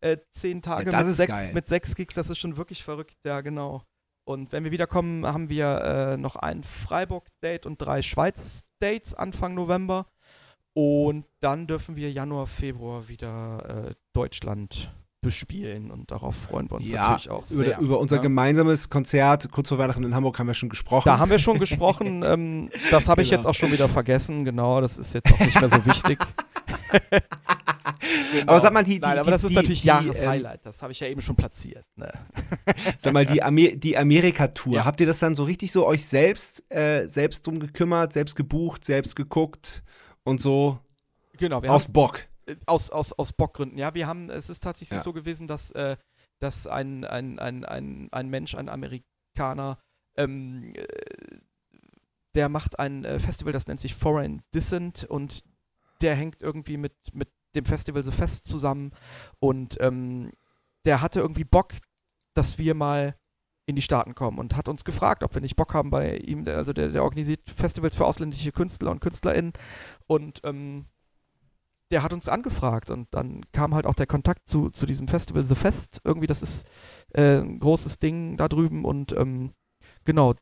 Äh, 0.00 0.18
zehn 0.32 0.62
Tage 0.62 0.90
das 0.90 1.02
mit, 1.02 1.10
ist 1.10 1.16
sechs, 1.18 1.32
geil. 1.32 1.50
mit 1.54 1.66
sechs 1.66 1.94
Gigs, 1.94 2.14
das 2.14 2.30
ist 2.30 2.38
schon 2.38 2.56
wirklich 2.56 2.82
verrückt, 2.82 3.16
ja, 3.24 3.40
genau. 3.40 3.82
Und 4.26 4.52
wenn 4.52 4.64
wir 4.64 4.70
wiederkommen, 4.70 5.26
haben 5.26 5.50
wir 5.50 5.80
äh, 5.82 6.16
noch 6.16 6.36
ein 6.36 6.62
Freiburg-Date 6.62 7.66
und 7.66 7.78
drei 7.78 8.00
Schweiz-Dates 8.00 9.14
Anfang 9.14 9.54
November. 9.54 10.06
Und 10.74 11.24
dann 11.40 11.66
dürfen 11.66 11.94
wir 11.96 12.10
Januar, 12.10 12.46
Februar 12.46 13.08
wieder 13.08 13.86
äh, 13.90 13.94
Deutschland 14.12 14.92
bespielen 15.20 15.90
und 15.90 16.10
darauf 16.10 16.34
freuen 16.36 16.70
wir 16.70 16.76
uns 16.76 16.90
Ja, 16.90 17.02
natürlich 17.12 17.30
auch 17.30 17.50
Über, 17.50 17.64
sehr. 17.64 17.78
über 17.78 17.98
unser 17.98 18.16
ja. 18.16 18.22
gemeinsames 18.22 18.90
Konzert 18.90 19.50
kurz 19.50 19.70
vor 19.70 19.78
Weihnachten 19.78 20.04
in 20.04 20.14
Hamburg 20.14 20.38
haben 20.38 20.48
wir 20.48 20.54
schon 20.54 20.68
gesprochen. 20.68 21.08
Da 21.08 21.18
haben 21.18 21.30
wir 21.30 21.38
schon 21.38 21.58
gesprochen. 21.58 22.22
Ähm, 22.34 22.70
das 22.90 23.08
habe 23.08 23.22
ich 23.22 23.30
Genau. 23.30 23.40
jetzt 23.40 23.46
auch 23.48 23.54
schon 23.54 23.72
wieder 23.72 23.88
vergessen. 23.88 24.44
Genau, 24.44 24.80
das 24.80 24.98
ist 24.98 25.14
jetzt 25.14 25.32
auch 25.32 25.38
nicht 25.40 25.58
mehr 25.58 25.68
so 25.70 25.84
wichtig. 25.86 26.18
Aber 28.46 28.60
sag 28.60 28.72
mal, 28.72 28.82
die, 28.82 28.94
die, 28.94 29.00
Nein, 29.00 29.18
aber 29.18 29.24
die, 29.24 29.30
das 29.30 29.44
ist 29.44 29.50
die, 29.50 29.54
natürlich 29.56 29.82
die, 29.82 29.88
ähm, 29.88 29.94
Jahreshighlight. 30.06 30.60
Das 30.64 30.82
habe 30.82 30.92
ich 30.92 31.00
ja 31.00 31.06
eben 31.06 31.20
schon 31.20 31.36
platziert. 31.36 31.84
Ne? 31.96 32.10
Sag 32.98 33.12
mal, 33.12 33.24
die, 33.24 33.42
Amer 33.42 33.68
die 33.76 33.96
Amerika-Tour, 33.96 34.74
Ja. 34.74 34.84
habt 34.84 35.00
ihr 35.00 35.06
das 35.06 35.18
dann 35.18 35.34
so 35.34 35.44
richtig 35.44 35.72
so 35.72 35.86
euch 35.86 36.04
selbst, 36.04 36.64
äh, 36.74 37.06
selbst 37.06 37.46
drum 37.46 37.58
gekümmert, 37.58 38.12
selbst 38.12 38.36
gebucht, 38.36 38.84
selbst 38.84 39.16
geguckt 39.16 39.82
und 40.24 40.40
so 40.40 40.78
Genau, 41.36 41.62
wir 41.62 41.72
aus 41.72 41.84
haben, 41.84 41.92
Bock? 41.92 42.20
äh, 42.46 42.56
aus, 42.66 42.90
aus, 42.90 43.12
aus 43.12 43.32
Bockgründen. 43.32 43.78
Ja, 43.78 43.94
wir 43.94 44.06
haben, 44.06 44.30
es 44.30 44.48
ist 44.50 44.62
tatsächlich 44.62 44.98
Ja. 44.98 45.02
so 45.02 45.12
gewesen, 45.12 45.46
dass, 45.48 45.70
äh, 45.72 45.96
dass 46.38 46.66
ein, 46.66 47.04
ein, 47.04 47.38
ein, 47.38 47.64
ein, 47.64 48.08
ein 48.12 48.28
Mensch, 48.30 48.54
ein 48.54 48.68
Amerikaner, 48.68 49.78
ähm, 50.16 50.72
äh, 50.76 50.84
der 52.34 52.48
macht 52.48 52.78
ein 52.78 53.04
äh, 53.04 53.18
Festival, 53.18 53.52
das 53.52 53.66
nennt 53.66 53.80
sich 53.80 53.94
Foreign 53.94 54.42
Dissent 54.54 55.04
und 55.04 55.44
der 56.00 56.14
hängt 56.16 56.42
irgendwie 56.42 56.76
mit, 56.76 56.94
mit 57.12 57.28
dem 57.54 57.64
Festival 57.64 58.04
The 58.04 58.10
Fest 58.12 58.46
zusammen 58.46 58.92
und 59.38 59.76
ähm, 59.80 60.32
der 60.84 61.00
hatte 61.00 61.20
irgendwie 61.20 61.44
Bock, 61.44 61.74
dass 62.34 62.58
wir 62.58 62.74
mal 62.74 63.14
in 63.66 63.76
die 63.76 63.82
Staaten 63.82 64.14
kommen 64.14 64.38
und 64.38 64.56
hat 64.56 64.68
uns 64.68 64.84
gefragt, 64.84 65.22
ob 65.22 65.32
wir 65.34 65.40
nicht 65.40 65.56
Bock 65.56 65.72
haben 65.72 65.88
bei 65.90 66.16
ihm, 66.18 66.46
also 66.48 66.72
der, 66.74 66.88
der 66.90 67.02
organisiert 67.02 67.48
Festivals 67.48 67.94
für 67.94 68.04
ausländische 68.04 68.52
Künstler 68.52 68.90
und 68.90 69.00
KünstlerInnen 69.00 69.52
und 70.06 70.40
ähm, 70.44 70.86
der 71.90 72.02
hat 72.02 72.12
uns 72.12 72.28
angefragt 72.28 72.90
und 72.90 73.08
dann 73.12 73.42
kam 73.52 73.74
halt 73.74 73.86
auch 73.86 73.94
der 73.94 74.06
Kontakt 74.06 74.48
zu, 74.48 74.70
zu 74.70 74.86
diesem 74.86 75.06
Festival 75.06 75.42
The 75.42 75.54
Fest. 75.54 76.00
Irgendwie, 76.04 76.26
das 76.26 76.42
ist 76.42 76.66
äh, 77.12 77.38
ein 77.38 77.60
großes 77.60 77.98
Ding 77.98 78.36
da 78.36 78.48
drüben 78.48 78.84
und 78.84 79.12
ähm, 79.12 79.52
genau, 80.04 80.34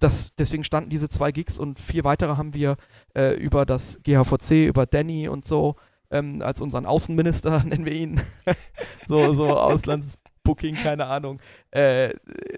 das, 0.00 0.34
deswegen 0.36 0.64
standen 0.64 0.90
diese 0.90 1.08
zwei 1.08 1.30
Gigs 1.30 1.58
und 1.58 1.78
vier 1.78 2.04
weitere 2.04 2.36
haben 2.36 2.54
wir 2.54 2.76
äh, 3.16 3.34
über 3.34 3.64
das 3.64 4.00
GHVC, 4.02 4.66
über 4.66 4.86
Danny 4.86 5.28
und 5.28 5.44
so, 5.44 5.76
ähm, 6.10 6.42
als 6.42 6.60
unseren 6.60 6.86
Außenminister, 6.86 7.62
nennen 7.64 7.84
wir 7.84 7.92
ihn, 7.92 8.20
so, 9.06 9.34
so 9.34 9.58
Auslandsbooking, 9.58 10.74
keine 10.76 11.06
Ahnung. 11.06 11.40
Äh, 11.70 12.14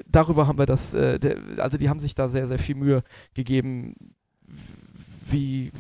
darüber 0.07 0.47
haben 0.47 0.59
wir 0.59 0.67
das, 0.67 0.95
äh, 0.95 1.19
der, 1.19 1.39
also 1.59 1.77
die 1.77 1.89
haben 1.89 2.01
sich 2.01 2.15
da 2.15 2.29
sehr, 2.29 2.47
sehr 2.47 2.59
viel 2.59 2.77
Mühe 2.77 3.03
gegeben, 3.35 3.95
wie 5.27 5.73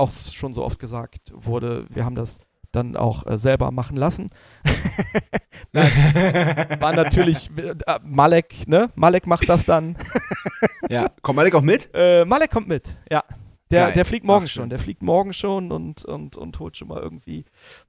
auch 0.00 0.10
schon 0.10 0.52
so 0.52 0.64
oft 0.64 0.78
gesagt 0.78 1.32
wurde, 1.34 1.86
wir 1.90 2.04
haben 2.04 2.14
das 2.14 2.38
dann 2.72 2.96
auch 2.96 3.26
äh, 3.26 3.36
selber 3.36 3.70
machen 3.70 3.96
lassen. 3.96 4.30
Nein, 5.72 5.90
war 6.80 6.94
natürlich 6.94 7.50
äh, 7.56 7.74
Malek, 8.02 8.66
ne? 8.68 8.90
Malek 8.94 9.26
macht 9.26 9.48
das 9.48 9.64
dann. 9.64 9.96
ja, 10.88 11.08
kommt 11.22 11.36
Malek 11.36 11.54
auch 11.54 11.62
mit? 11.62 11.90
Äh, 11.94 12.24
Malek 12.24 12.50
kommt 12.50 12.68
mit, 12.68 12.88
ja. 13.10 13.24
Der, 13.70 13.92
der 13.92 14.04
fliegt 14.04 14.26
morgen 14.26 14.46
Ach, 14.46 14.48
schön. 14.48 14.62
schon. 14.62 14.70
Der 14.70 14.80
fliegt 14.80 15.00
morgen 15.00 15.32
schon 15.32 15.70
und, 15.70 16.04
und, 16.04 16.36
und 16.36 16.58
holt 16.58 16.76
schon 16.76 16.88
mal 16.88 17.00
irgendwie 17.00 17.44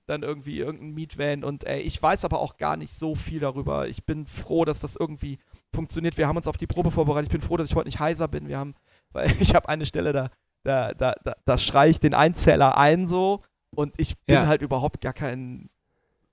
dann 0.05 0.21
irgendwie 0.21 0.59
irgendeinen 0.59 0.93
Mietvan. 0.93 1.43
Und 1.43 1.63
ey, 1.63 1.81
ich 1.81 1.99
weiß 1.99 2.23
aber 2.23 2.39
auch 2.39 2.57
gar 2.57 2.77
nicht 2.77 2.93
so 2.93 3.15
viel 3.15 3.39
darüber. 3.39 3.87
Ich 3.87 4.05
bin 4.05 4.27
froh, 4.27 4.63
dass 4.63 4.79
das 4.79 4.95
irgendwie 4.95 5.39
funktioniert. 5.73 6.19
Wir 6.19 6.27
haben 6.27 6.37
uns 6.37 6.47
auf 6.47 6.57
die 6.57 6.67
Probe 6.67 6.91
vorbereitet. 6.91 7.29
Ich 7.29 7.31
bin 7.31 7.41
froh, 7.41 7.57
dass 7.57 7.67
ich 7.67 7.75
heute 7.75 7.87
nicht 7.87 7.99
heiser 7.99 8.27
bin. 8.27 8.47
Wir 8.47 8.59
haben, 8.59 8.75
weil 9.11 9.33
ich 9.39 9.55
habe 9.55 9.69
eine 9.69 9.87
Stelle, 9.87 10.13
da, 10.13 10.29
da, 10.63 10.93
da, 10.93 11.13
da, 11.23 11.35
da 11.45 11.57
schreie 11.57 11.89
ich 11.89 11.99
den 11.99 12.13
Einzähler 12.13 12.77
ein 12.77 13.07
so 13.07 13.41
und 13.73 13.93
ich 13.97 14.17
bin 14.19 14.35
Ja. 14.35 14.47
halt 14.47 14.61
überhaupt 14.61 15.01
gar 15.01 15.13
kein. 15.13 15.69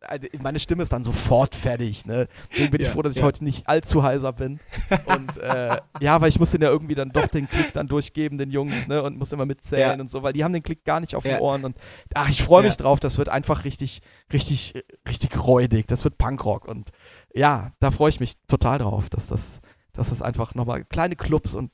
also 0.00 0.28
Meine 0.42 0.58
Stimme 0.60 0.82
ist 0.82 0.92
dann 0.92 1.02
sofort 1.04 1.54
fertig, 1.54 2.04
ne? 2.06 2.28
Deswegen 2.52 2.70
bin 2.70 2.80
ich 2.80 2.86
Ja, 2.88 2.92
froh, 2.92 3.02
dass 3.02 3.14
ich 3.14 3.20
ja. 3.20 3.26
heute 3.26 3.42
nicht 3.44 3.66
allzu 3.68 4.02
heiser 4.02 4.32
bin. 4.32 4.60
Und 5.06 5.36
äh, 5.38 5.78
ja, 6.00 6.20
weil 6.20 6.28
ich 6.28 6.38
muss 6.38 6.50
den 6.52 6.62
ja 6.62 6.68
irgendwie 6.68 6.94
dann 6.94 7.10
doch 7.10 7.26
den 7.26 7.48
Klick 7.48 7.72
dann 7.72 7.88
durchgeben, 7.88 8.38
den 8.38 8.50
Jungs, 8.50 8.86
ne? 8.86 9.02
Und 9.02 9.18
muss 9.18 9.32
immer 9.32 9.46
mitzählen 9.46 10.00
und 10.00 10.10
so, 10.10 10.22
weil 10.22 10.32
die 10.32 10.44
haben 10.44 10.52
den 10.52 10.62
Klick 10.62 10.84
gar 10.84 11.00
nicht 11.00 11.14
auf 11.16 11.22
den 11.24 11.38
Ohren. 11.40 11.64
Und 11.64 11.76
ach, 12.14 12.28
ich 12.28 12.42
freue 12.42 12.62
mich 12.62 12.76
drauf. 12.76 13.00
Das 13.00 13.18
wird 13.18 13.28
einfach 13.28 13.64
richtig, 13.64 14.00
richtig, 14.32 14.74
richtig 15.08 15.36
räudig. 15.44 15.86
Das 15.88 16.04
wird 16.04 16.16
Punkrock. 16.18 16.66
Und 16.68 16.90
ja, 17.34 17.72
da 17.80 17.90
freue 17.90 18.10
ich 18.10 18.20
mich 18.20 18.34
total 18.46 18.78
drauf, 18.78 19.10
dass 19.10 19.26
das, 19.28 19.60
dass 19.94 20.10
das 20.10 20.22
einfach 20.22 20.54
nochmal 20.54 20.84
kleine 20.84 21.16
Clubs 21.16 21.54
und 21.54 21.70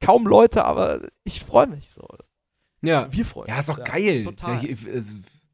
kaum 0.00 0.26
Leute, 0.26 0.64
aber 0.64 1.00
ich 1.24 1.44
freue 1.44 1.66
mich 1.66 1.90
so. 1.90 2.06
Ja. 2.82 3.10
Wir 3.12 3.24
freuen 3.24 3.48
Ja, 3.48 3.58
ist 3.58 3.68
doch 3.68 3.78
uns, 3.78 3.88
geil. 3.88 4.24
Total. 4.24 4.62
Ja, 4.64 4.70
ich 4.70 4.86
äh, 4.86 5.02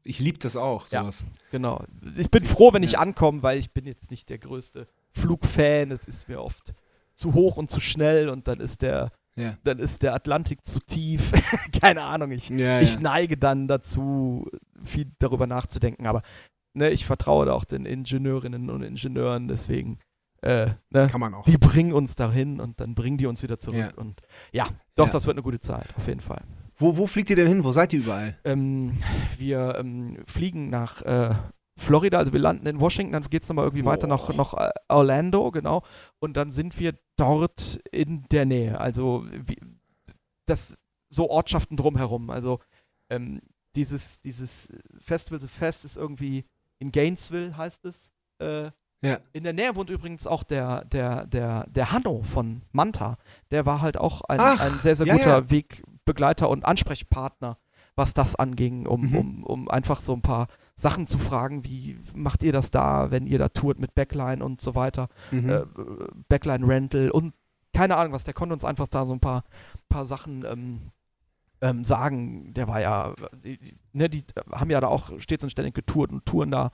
ich 0.05 0.19
liebe 0.19 0.37
das 0.37 0.55
auch, 0.57 0.87
Ja. 0.89 1.01
sowas. 1.01 1.25
Genau. 1.51 1.83
Ich 2.17 2.29
bin 2.29 2.43
froh, 2.43 2.73
wenn 2.73 2.83
ich 2.83 2.93
Ja. 2.93 2.99
ankomme, 2.99 3.41
weil 3.41 3.57
ich 3.57 3.71
bin 3.71 3.85
jetzt 3.85 4.11
nicht 4.11 4.29
der 4.29 4.37
größte 4.37 4.87
Flugfan. 5.11 5.91
Es 5.91 6.07
ist 6.07 6.27
mir 6.27 6.41
oft 6.41 6.73
zu 7.13 7.33
hoch 7.33 7.55
und 7.57 7.69
zu 7.71 7.79
schnell 7.79 8.27
und 8.29 8.47
dann 8.49 8.59
ist 8.59 8.81
der, 8.81 9.11
Ja. 9.35 9.57
dann 9.63 9.79
ist 9.79 10.03
der 10.03 10.13
Atlantik 10.13 10.65
zu 10.65 10.79
tief. 10.81 11.31
Keine 11.81 12.03
Ahnung. 12.03 12.31
Ich, 12.31 12.49
Ja, 12.49 12.81
ich 12.81 12.95
ja. 12.95 13.01
neige 13.01 13.37
dann 13.37 13.67
dazu, 13.69 14.45
viel 14.83 15.09
darüber 15.19 15.47
nachzudenken. 15.47 16.05
Aber 16.05 16.21
ne, 16.73 16.89
ich 16.89 17.05
vertraue 17.05 17.45
da 17.45 17.53
auch 17.53 17.63
den 17.65 17.85
Ingenieurinnen 17.85 18.69
und 18.69 18.83
Ingenieuren, 18.83 19.47
deswegen. 19.47 19.99
Äh, 20.43 20.71
ne, 20.89 21.07
Kann 21.09 21.21
man 21.21 21.33
auch. 21.33 21.43
die 21.45 21.57
bringen 21.57 21.93
uns 21.93 22.15
dahin 22.15 22.59
und 22.59 22.79
dann 22.81 22.95
bringen 22.95 23.17
die 23.17 23.27
uns 23.27 23.41
wieder 23.43 23.59
zurück. 23.59 23.77
Ja. 23.79 23.93
Und 23.95 24.21
ja, 24.51 24.67
doch, 24.95 25.05
Ja. 25.07 25.11
das 25.13 25.25
wird 25.25 25.35
eine 25.37 25.43
gute 25.43 25.61
Zeit, 25.61 25.87
auf 25.95 26.05
jeden 26.07 26.19
Fall. 26.19 26.41
Wo, 26.75 26.97
wo 26.97 27.07
fliegt 27.07 27.29
ihr 27.29 27.35
denn 27.37 27.47
hin? 27.47 27.63
Wo 27.63 27.71
seid 27.71 27.93
ihr 27.93 27.99
überall? 27.99 28.37
Ähm, 28.43 28.97
wir 29.37 29.75
ähm, 29.79 30.17
fliegen 30.27 30.69
nach 30.69 31.01
äh, 31.03 31.33
Florida, 31.77 32.17
also 32.17 32.33
wir 32.33 32.41
landen 32.41 32.67
in 32.67 32.81
Washington, 32.81 33.13
dann 33.13 33.23
geht 33.29 33.43
es 33.43 33.49
nochmal 33.49 33.65
irgendwie 33.65 33.85
weiter 33.85 34.05
nach, 34.07 34.33
nach 34.35 34.53
äh, 34.55 34.69
Orlando, 34.89 35.49
genau. 35.51 35.83
Und 36.19 36.35
dann 36.35 36.51
sind 36.51 36.77
wir 36.77 36.93
dort 37.15 37.79
in 37.91 38.23
der 38.29 38.45
Nähe. 38.45 38.81
Also 38.81 39.25
wie, 39.45 39.59
das 40.45 40.77
so 41.09 41.29
Ortschaften 41.29 41.77
drumherum. 41.77 42.29
Also 42.29 42.59
ähm, 43.09 43.39
dieses, 43.75 44.19
dieses 44.19 44.67
Festival 44.99 45.39
The 45.39 45.47
Fest 45.47 45.85
ist 45.85 45.95
irgendwie 45.95 46.43
in 46.79 46.91
Gainesville, 46.91 47.55
heißt 47.55 47.85
es. 47.85 48.09
Äh, 48.39 48.71
Ja. 49.03 49.19
in 49.33 49.43
der 49.43 49.53
Nähe 49.53 49.75
wohnt 49.75 49.89
übrigens 49.89 50.25
auch 50.27 50.43
der, 50.43 50.85
der, 50.85 51.27
der, 51.27 51.65
der 51.69 51.91
Hanno 51.91 52.21
von 52.23 52.61
Manta. 52.71 53.17
Der 53.51 53.65
war 53.65 53.81
halt 53.81 53.97
auch 53.97 54.21
ein, 54.21 54.39
Ach, 54.39 54.59
ein 54.59 54.73
sehr, 54.79 54.95
sehr 54.95 55.07
ja, 55.07 55.15
guter 55.17 55.29
ja. 55.39 55.49
Wegbegleiter 55.51 56.49
und 56.49 56.63
Ansprechpartner, 56.65 57.57
was 57.95 58.13
das 58.13 58.35
anging, 58.35 58.87
um, 58.87 59.01
Mhm. 59.09 59.15
um, 59.17 59.43
um 59.43 59.69
einfach 59.69 59.99
so 59.99 60.13
ein 60.13 60.21
paar 60.21 60.47
Sachen 60.75 61.05
zu 61.05 61.17
fragen, 61.19 61.65
wie 61.65 61.99
macht 62.15 62.43
ihr 62.43 62.53
das 62.53 62.71
da, 62.71 63.11
wenn 63.11 63.27
ihr 63.27 63.37
da 63.39 63.49
tourt 63.49 63.77
mit 63.79 63.93
Backline 63.93 64.43
und 64.43 64.61
so 64.61 64.73
weiter, 64.73 65.09
Mhm. 65.31 65.49
äh, 65.49 65.65
Backline 66.29 66.67
Rental 66.67 67.11
und 67.11 67.33
keine 67.75 67.95
Ahnung 67.97 68.13
was, 68.13 68.23
der 68.23 68.33
konnte 68.35 68.53
uns 68.53 68.63
einfach 68.65 68.87
da 68.87 69.05
so 69.05 69.13
ein 69.13 69.19
paar, 69.19 69.43
paar 69.89 70.05
Sachen 70.05 70.45
ähm, 70.45 70.91
ähm, 71.63 71.83
sagen. 71.83 72.53
Der 72.53 72.67
war 72.67 72.81
ja, 72.81 73.13
die, 73.43 73.57
ne, 73.93 74.09
die 74.09 74.23
haben 74.51 74.69
ja 74.69 74.81
da 74.81 74.87
auch 74.87 75.11
stets 75.19 75.43
und 75.43 75.49
ständig 75.49 75.73
getourt 75.73 76.11
und 76.11 76.25
touren 76.25 76.51
da. 76.51 76.71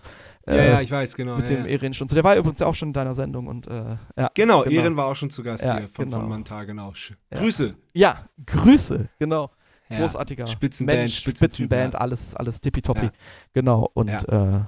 ja, 0.47 0.53
äh, 0.53 0.71
ja, 0.71 0.81
ich 0.81 0.91
weiß, 0.91 1.15
genau. 1.15 1.37
mit 1.37 1.47
ja, 1.49 1.55
dem 1.55 1.65
ja. 1.65 1.71
Erin 1.71 1.93
schon. 1.93 2.07
Der 2.07 2.23
war 2.23 2.35
übrigens 2.35 2.59
ja 2.59 2.67
auch 2.67 2.75
schon 2.75 2.89
in 2.89 2.93
deiner 2.93 3.13
Sendung 3.13 3.47
und 3.47 3.67
äh, 3.67 3.97
ja. 4.17 4.31
Genau, 4.33 4.63
Genau. 4.63 4.81
Ehren 4.81 4.97
war 4.97 5.05
auch 5.05 5.15
schon 5.15 5.29
zu 5.29 5.43
Gast 5.43 5.63
Ja, 5.63 5.77
hier 5.77 5.87
von, 5.87 6.05
genau. 6.05 6.19
von 6.19 6.29
Manta, 6.29 6.63
genau. 6.63 6.91
Ja. 7.31 7.39
Grüße. 7.39 7.75
Ja, 7.93 8.27
Grüße, 8.45 9.07
genau. 9.19 9.51
Ja. 9.89 9.99
großartiger 9.99 10.45
Spitzenband, 10.47 10.99
Mensch, 10.99 11.17
Spitzentyp, 11.17 11.55
Spitzenband, 11.55 11.93
ja. 11.93 11.99
alles, 11.99 12.35
alles 12.35 12.59
tippitoppi. 12.61 13.05
Ja. 13.05 13.11
Genau, 13.53 13.89
und 13.93 14.07
Ja. 14.09 14.21
ja. 14.29 14.57
Äh, 14.57 14.61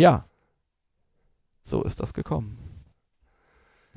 ja, 0.00 0.24
so 1.62 1.82
ist 1.82 2.00
das 2.00 2.14
gekommen. 2.14 2.67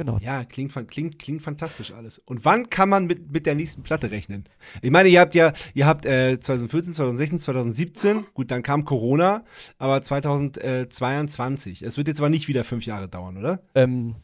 Genau. 0.01 0.17
Ja, 0.19 0.45
klingt, 0.45 0.73
klingt, 0.89 1.19
klingt 1.19 1.43
fantastisch 1.43 1.93
alles. 1.93 2.17
Und 2.17 2.43
wann 2.43 2.71
kann 2.71 2.89
man 2.89 3.05
mit, 3.05 3.31
mit 3.31 3.45
der 3.45 3.53
nächsten 3.53 3.83
Platte 3.83 4.09
rechnen? 4.09 4.45
Ich 4.81 4.89
meine, 4.89 5.09
ihr 5.09 5.19
habt 5.19 5.35
ja, 5.35 5.53
ihr 5.75 5.85
habt 5.85 6.07
äh, 6.07 6.39
2014, 6.39 6.95
2016, 6.95 7.37
2017, 7.37 8.25
gut, 8.33 8.49
dann 8.49 8.63
kam 8.63 8.83
Corona, 8.83 9.43
aber 9.77 10.01
2022. 10.01 11.83
Es 11.83 11.97
wird 11.97 12.07
jetzt 12.07 12.19
aber 12.19 12.31
nicht 12.31 12.47
wieder 12.47 12.63
fünf 12.63 12.83
Jahre 12.87 13.09
dauern, 13.09 13.37
oder? 13.37 13.61
Ähm, 13.75 14.15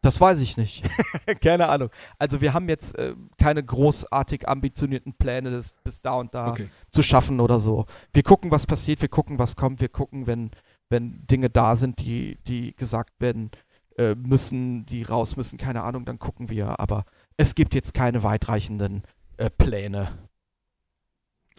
das 0.00 0.18
weiß 0.18 0.38
ich 0.38 0.56
nicht. 0.56 0.82
Keine 1.42 1.68
Ahnung. 1.68 1.90
Also 2.18 2.40
wir 2.40 2.54
haben 2.54 2.70
jetzt 2.70 2.96
äh, 2.98 3.14
keine 3.36 3.62
großartig 3.62 4.48
ambitionierten 4.48 5.12
Pläne, 5.12 5.50
das 5.50 5.74
bis 5.84 6.00
da 6.00 6.14
und 6.14 6.34
da 6.34 6.52
Okay. 6.52 6.68
zu 6.90 7.02
schaffen 7.02 7.40
oder 7.40 7.60
so. 7.60 7.84
Wir 8.14 8.22
gucken, 8.22 8.50
was 8.50 8.64
passiert, 8.64 9.02
wir 9.02 9.10
gucken, 9.10 9.38
was 9.38 9.54
kommt, 9.54 9.82
wir 9.82 9.90
gucken, 9.90 10.26
wenn, 10.26 10.50
wenn 10.88 11.26
Dinge 11.26 11.50
da 11.50 11.76
sind, 11.76 11.98
die, 11.98 12.38
die 12.46 12.74
gesagt 12.74 13.20
werden 13.20 13.50
äh, 13.96 14.14
müssen, 14.14 14.86
die 14.86 15.02
raus 15.02 15.36
müssen, 15.36 15.58
keine 15.58 15.82
Ahnung, 15.82 16.04
dann 16.04 16.18
gucken 16.18 16.48
wir. 16.48 16.80
Aber 16.80 17.04
es 17.36 17.54
gibt 17.54 17.74
jetzt 17.74 17.94
keine 17.94 18.22
weitreichenden 18.22 19.02
äh, 19.36 19.50
Pläne. 19.50 20.18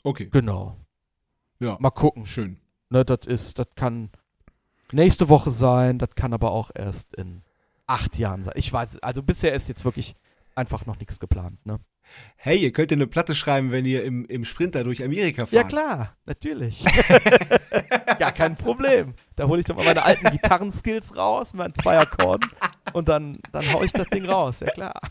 Okay. 0.03 0.30
Genau. 0.32 0.78
Ja. 1.60 1.78
Mal 1.80 1.91
gucken. 1.91 2.26
Schön. 2.26 2.60
Ne, 2.90 3.03
das 3.03 3.26
ist, 3.26 3.57
das 3.57 3.68
kann 3.76 4.10
nächste 4.91 5.30
Woche 5.30 5.49
sein, 5.49 5.98
das 5.98 6.10
kann 6.16 6.34
aber 6.34 6.52
auch 6.52 6.72
erst 6.74 7.16
in 7.16 7.41
acht 7.88 8.18
Jahren 8.18 8.44
sein. 8.44 8.53
Ich 8.57 8.72
weiß, 8.72 8.99
also 8.99 9.24
bisher 9.24 9.53
ist 9.53 9.68
jetzt 9.68 9.86
wirklich 9.86 10.16
einfach 10.56 10.86
noch 10.86 10.99
nichts 10.99 11.20
geplant, 11.20 11.66
ne? 11.66 11.80
Hey, 12.38 12.57
ihr 12.57 12.72
könnt 12.72 12.91
ja 12.91 12.95
eine 12.95 13.07
Platte 13.07 13.34
schreiben, 13.34 13.72
wenn 13.72 13.86
ihr 13.86 14.03
im, 14.03 14.26
im 14.26 14.45
Sprinter 14.45 14.84
durch 14.84 15.03
Amerika 15.03 15.45
fahrt. 15.48 15.52
Ja 15.53 15.64
klar, 15.64 16.15
natürlich. 16.26 16.84
Gar 18.19 18.32
kein 18.32 18.56
Problem. 18.56 19.15
Da 19.36 19.48
hole 19.48 19.60
ich 19.61 19.65
doch 19.65 19.76
mal 19.76 19.86
meine 19.86 20.03
alten 20.03 20.30
Gitarrenskills 20.30 21.18
raus, 21.18 21.53
meinen 21.53 21.73
zwei 21.73 21.98
Akkorden 21.98 22.49
und 22.94 23.10
dann, 23.10 23.40
dann 23.52 23.64
hau 23.73 23.82
ich 23.84 23.91
das 23.94 24.07
Ding 24.10 24.26
raus, 24.30 24.60
ja 24.60 24.68
klar. 24.68 25.02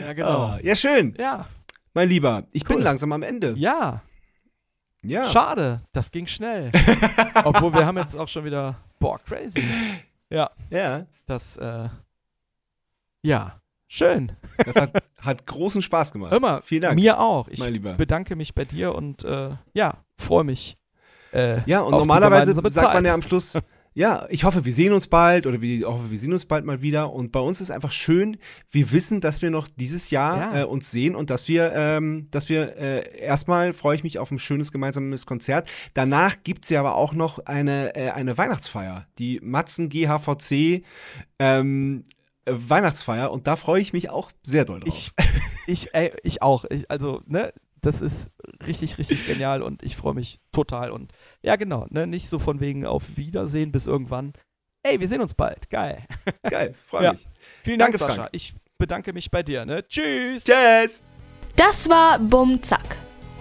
ja, 0.00 0.12
genau. 0.12 0.28
Ah, 0.28 0.58
ja, 0.62 0.76
schön. 0.76 1.14
Ja, 1.18 1.46
Mein 1.94 2.08
Lieber, 2.08 2.44
ich 2.52 2.64
bin 2.64 2.76
Cool. 2.76 2.82
langsam 2.82 3.12
am 3.12 3.22
Ende. 3.22 3.54
ja, 3.56 4.02
Ja. 5.02 5.24
schade, 5.24 5.80
das 5.92 6.10
ging 6.10 6.26
schnell. 6.26 6.70
Obwohl 7.44 7.72
wir 7.72 7.86
haben 7.86 7.96
jetzt 7.96 8.16
auch 8.16 8.28
schon 8.28 8.44
wieder, 8.44 8.76
boah, 8.98 9.18
crazy. 9.18 9.62
Ja, 10.28 10.50
Das, 11.26 11.56
äh, 11.56 11.88
ja, 13.26 13.60
schön. 13.88 14.32
das 14.64 14.76
hat, 14.76 15.02
hat 15.20 15.46
großen 15.46 15.82
Spaß 15.82 16.12
gemacht. 16.12 16.32
Immer, 16.32 16.62
Vielen 16.62 16.82
Dank, 16.82 16.94
mir 16.96 17.18
auch. 17.20 17.48
Ich 17.48 17.58
mein 17.60 17.72
Lieber. 17.72 17.94
bedanke 17.94 18.36
mich 18.36 18.54
bei 18.54 18.64
dir 18.64 18.94
und 18.94 19.24
äh, 19.24 19.50
ja, 19.74 20.04
freue 20.18 20.44
mich. 20.44 20.76
Äh, 21.32 21.60
Ja, 21.66 21.80
und 21.80 21.92
normalerweise 21.92 22.54
sagt 22.54 22.94
man 22.94 23.04
ja 23.04 23.12
am 23.14 23.22
Schluss, 23.22 23.58
ja, 23.94 24.26
ich 24.28 24.44
hoffe, 24.44 24.64
wir 24.64 24.72
sehen 24.72 24.92
uns 24.92 25.06
bald 25.08 25.46
oder 25.46 25.60
wir, 25.60 25.78
ich 25.78 25.84
hoffe, 25.84 26.10
wir 26.10 26.18
sehen 26.18 26.32
uns 26.32 26.44
bald 26.46 26.64
mal 26.64 26.82
wieder. 26.82 27.12
Und 27.12 27.32
bei 27.32 27.40
uns 27.40 27.60
ist 27.60 27.70
einfach 27.70 27.90
schön, 27.92 28.36
wir 28.70 28.92
wissen, 28.92 29.20
dass 29.20 29.40
wir 29.42 29.50
noch 29.50 29.68
dieses 29.68 30.10
Jahr 30.10 30.54
Ja. 30.54 30.60
äh, 30.60 30.64
uns 30.64 30.90
sehen 30.90 31.14
und 31.16 31.30
dass 31.30 31.48
wir, 31.48 31.72
ähm, 31.74 32.26
dass 32.30 32.48
wir 32.48 32.76
äh, 32.76 33.18
erstmal 33.18 33.72
freue 33.72 33.96
ich 33.96 34.04
mich 34.04 34.18
auf 34.18 34.30
ein 34.30 34.38
schönes 34.38 34.70
gemeinsames 34.70 35.26
Konzert. 35.26 35.68
Danach 35.94 36.36
gibt 36.44 36.64
es 36.64 36.70
ja 36.70 36.80
aber 36.80 36.94
auch 36.94 37.12
noch 37.14 37.38
eine, 37.46 37.94
äh, 37.96 38.10
eine 38.10 38.36
Weihnachtsfeier, 38.38 39.06
die 39.18 39.40
Matzen 39.42 39.88
GHVC 39.88 40.84
ähm, 41.38 42.04
äh, 42.08 42.15
Weihnachtsfeier 42.46 43.30
und 43.30 43.46
da 43.46 43.56
freue 43.56 43.80
ich 43.80 43.92
mich 43.92 44.10
auch 44.10 44.30
sehr 44.42 44.64
doll 44.64 44.80
drauf. 44.80 44.88
Ich, 44.88 45.12
ich, 45.66 45.94
ey, 45.94 46.12
ich 46.22 46.42
auch. 46.42 46.64
Ich, 46.70 46.90
also, 46.90 47.22
ne, 47.26 47.52
das 47.80 48.00
ist 48.00 48.30
richtig, 48.66 48.98
richtig 48.98 49.26
genial 49.26 49.62
und 49.62 49.82
ich 49.82 49.96
freue 49.96 50.14
mich 50.14 50.40
total. 50.52 50.90
Und 50.90 51.12
ja, 51.42 51.56
genau, 51.56 51.86
ne, 51.90 52.06
nicht 52.06 52.28
so 52.28 52.38
von 52.38 52.60
wegen 52.60 52.86
auf 52.86 53.16
Wiedersehen 53.16 53.72
bis 53.72 53.86
irgendwann. 53.86 54.32
Ey, 54.82 55.00
wir 55.00 55.08
sehen 55.08 55.20
uns 55.20 55.34
bald. 55.34 55.68
Geil. 55.70 56.04
Geil, 56.48 56.74
freue 56.86 57.04
Ja. 57.04 57.12
mich. 57.12 57.26
Vielen 57.64 57.78
Danke, 57.78 57.98
Dank, 57.98 58.08
Sascha. 58.10 58.22
Frank. 58.22 58.28
Ich 58.32 58.54
bedanke 58.78 59.12
mich 59.12 59.30
bei 59.30 59.42
dir, 59.42 59.64
ne? 59.64 59.86
Tschüss. 59.88 60.44
Tschüss! 60.44 61.02
Das 61.56 61.88
war 61.88 62.18
Bum 62.18 62.62
Zack. 62.62 62.96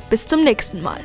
Bis 0.10 0.26
zum 0.26 0.44
nächsten 0.44 0.82
Mal. 0.82 1.02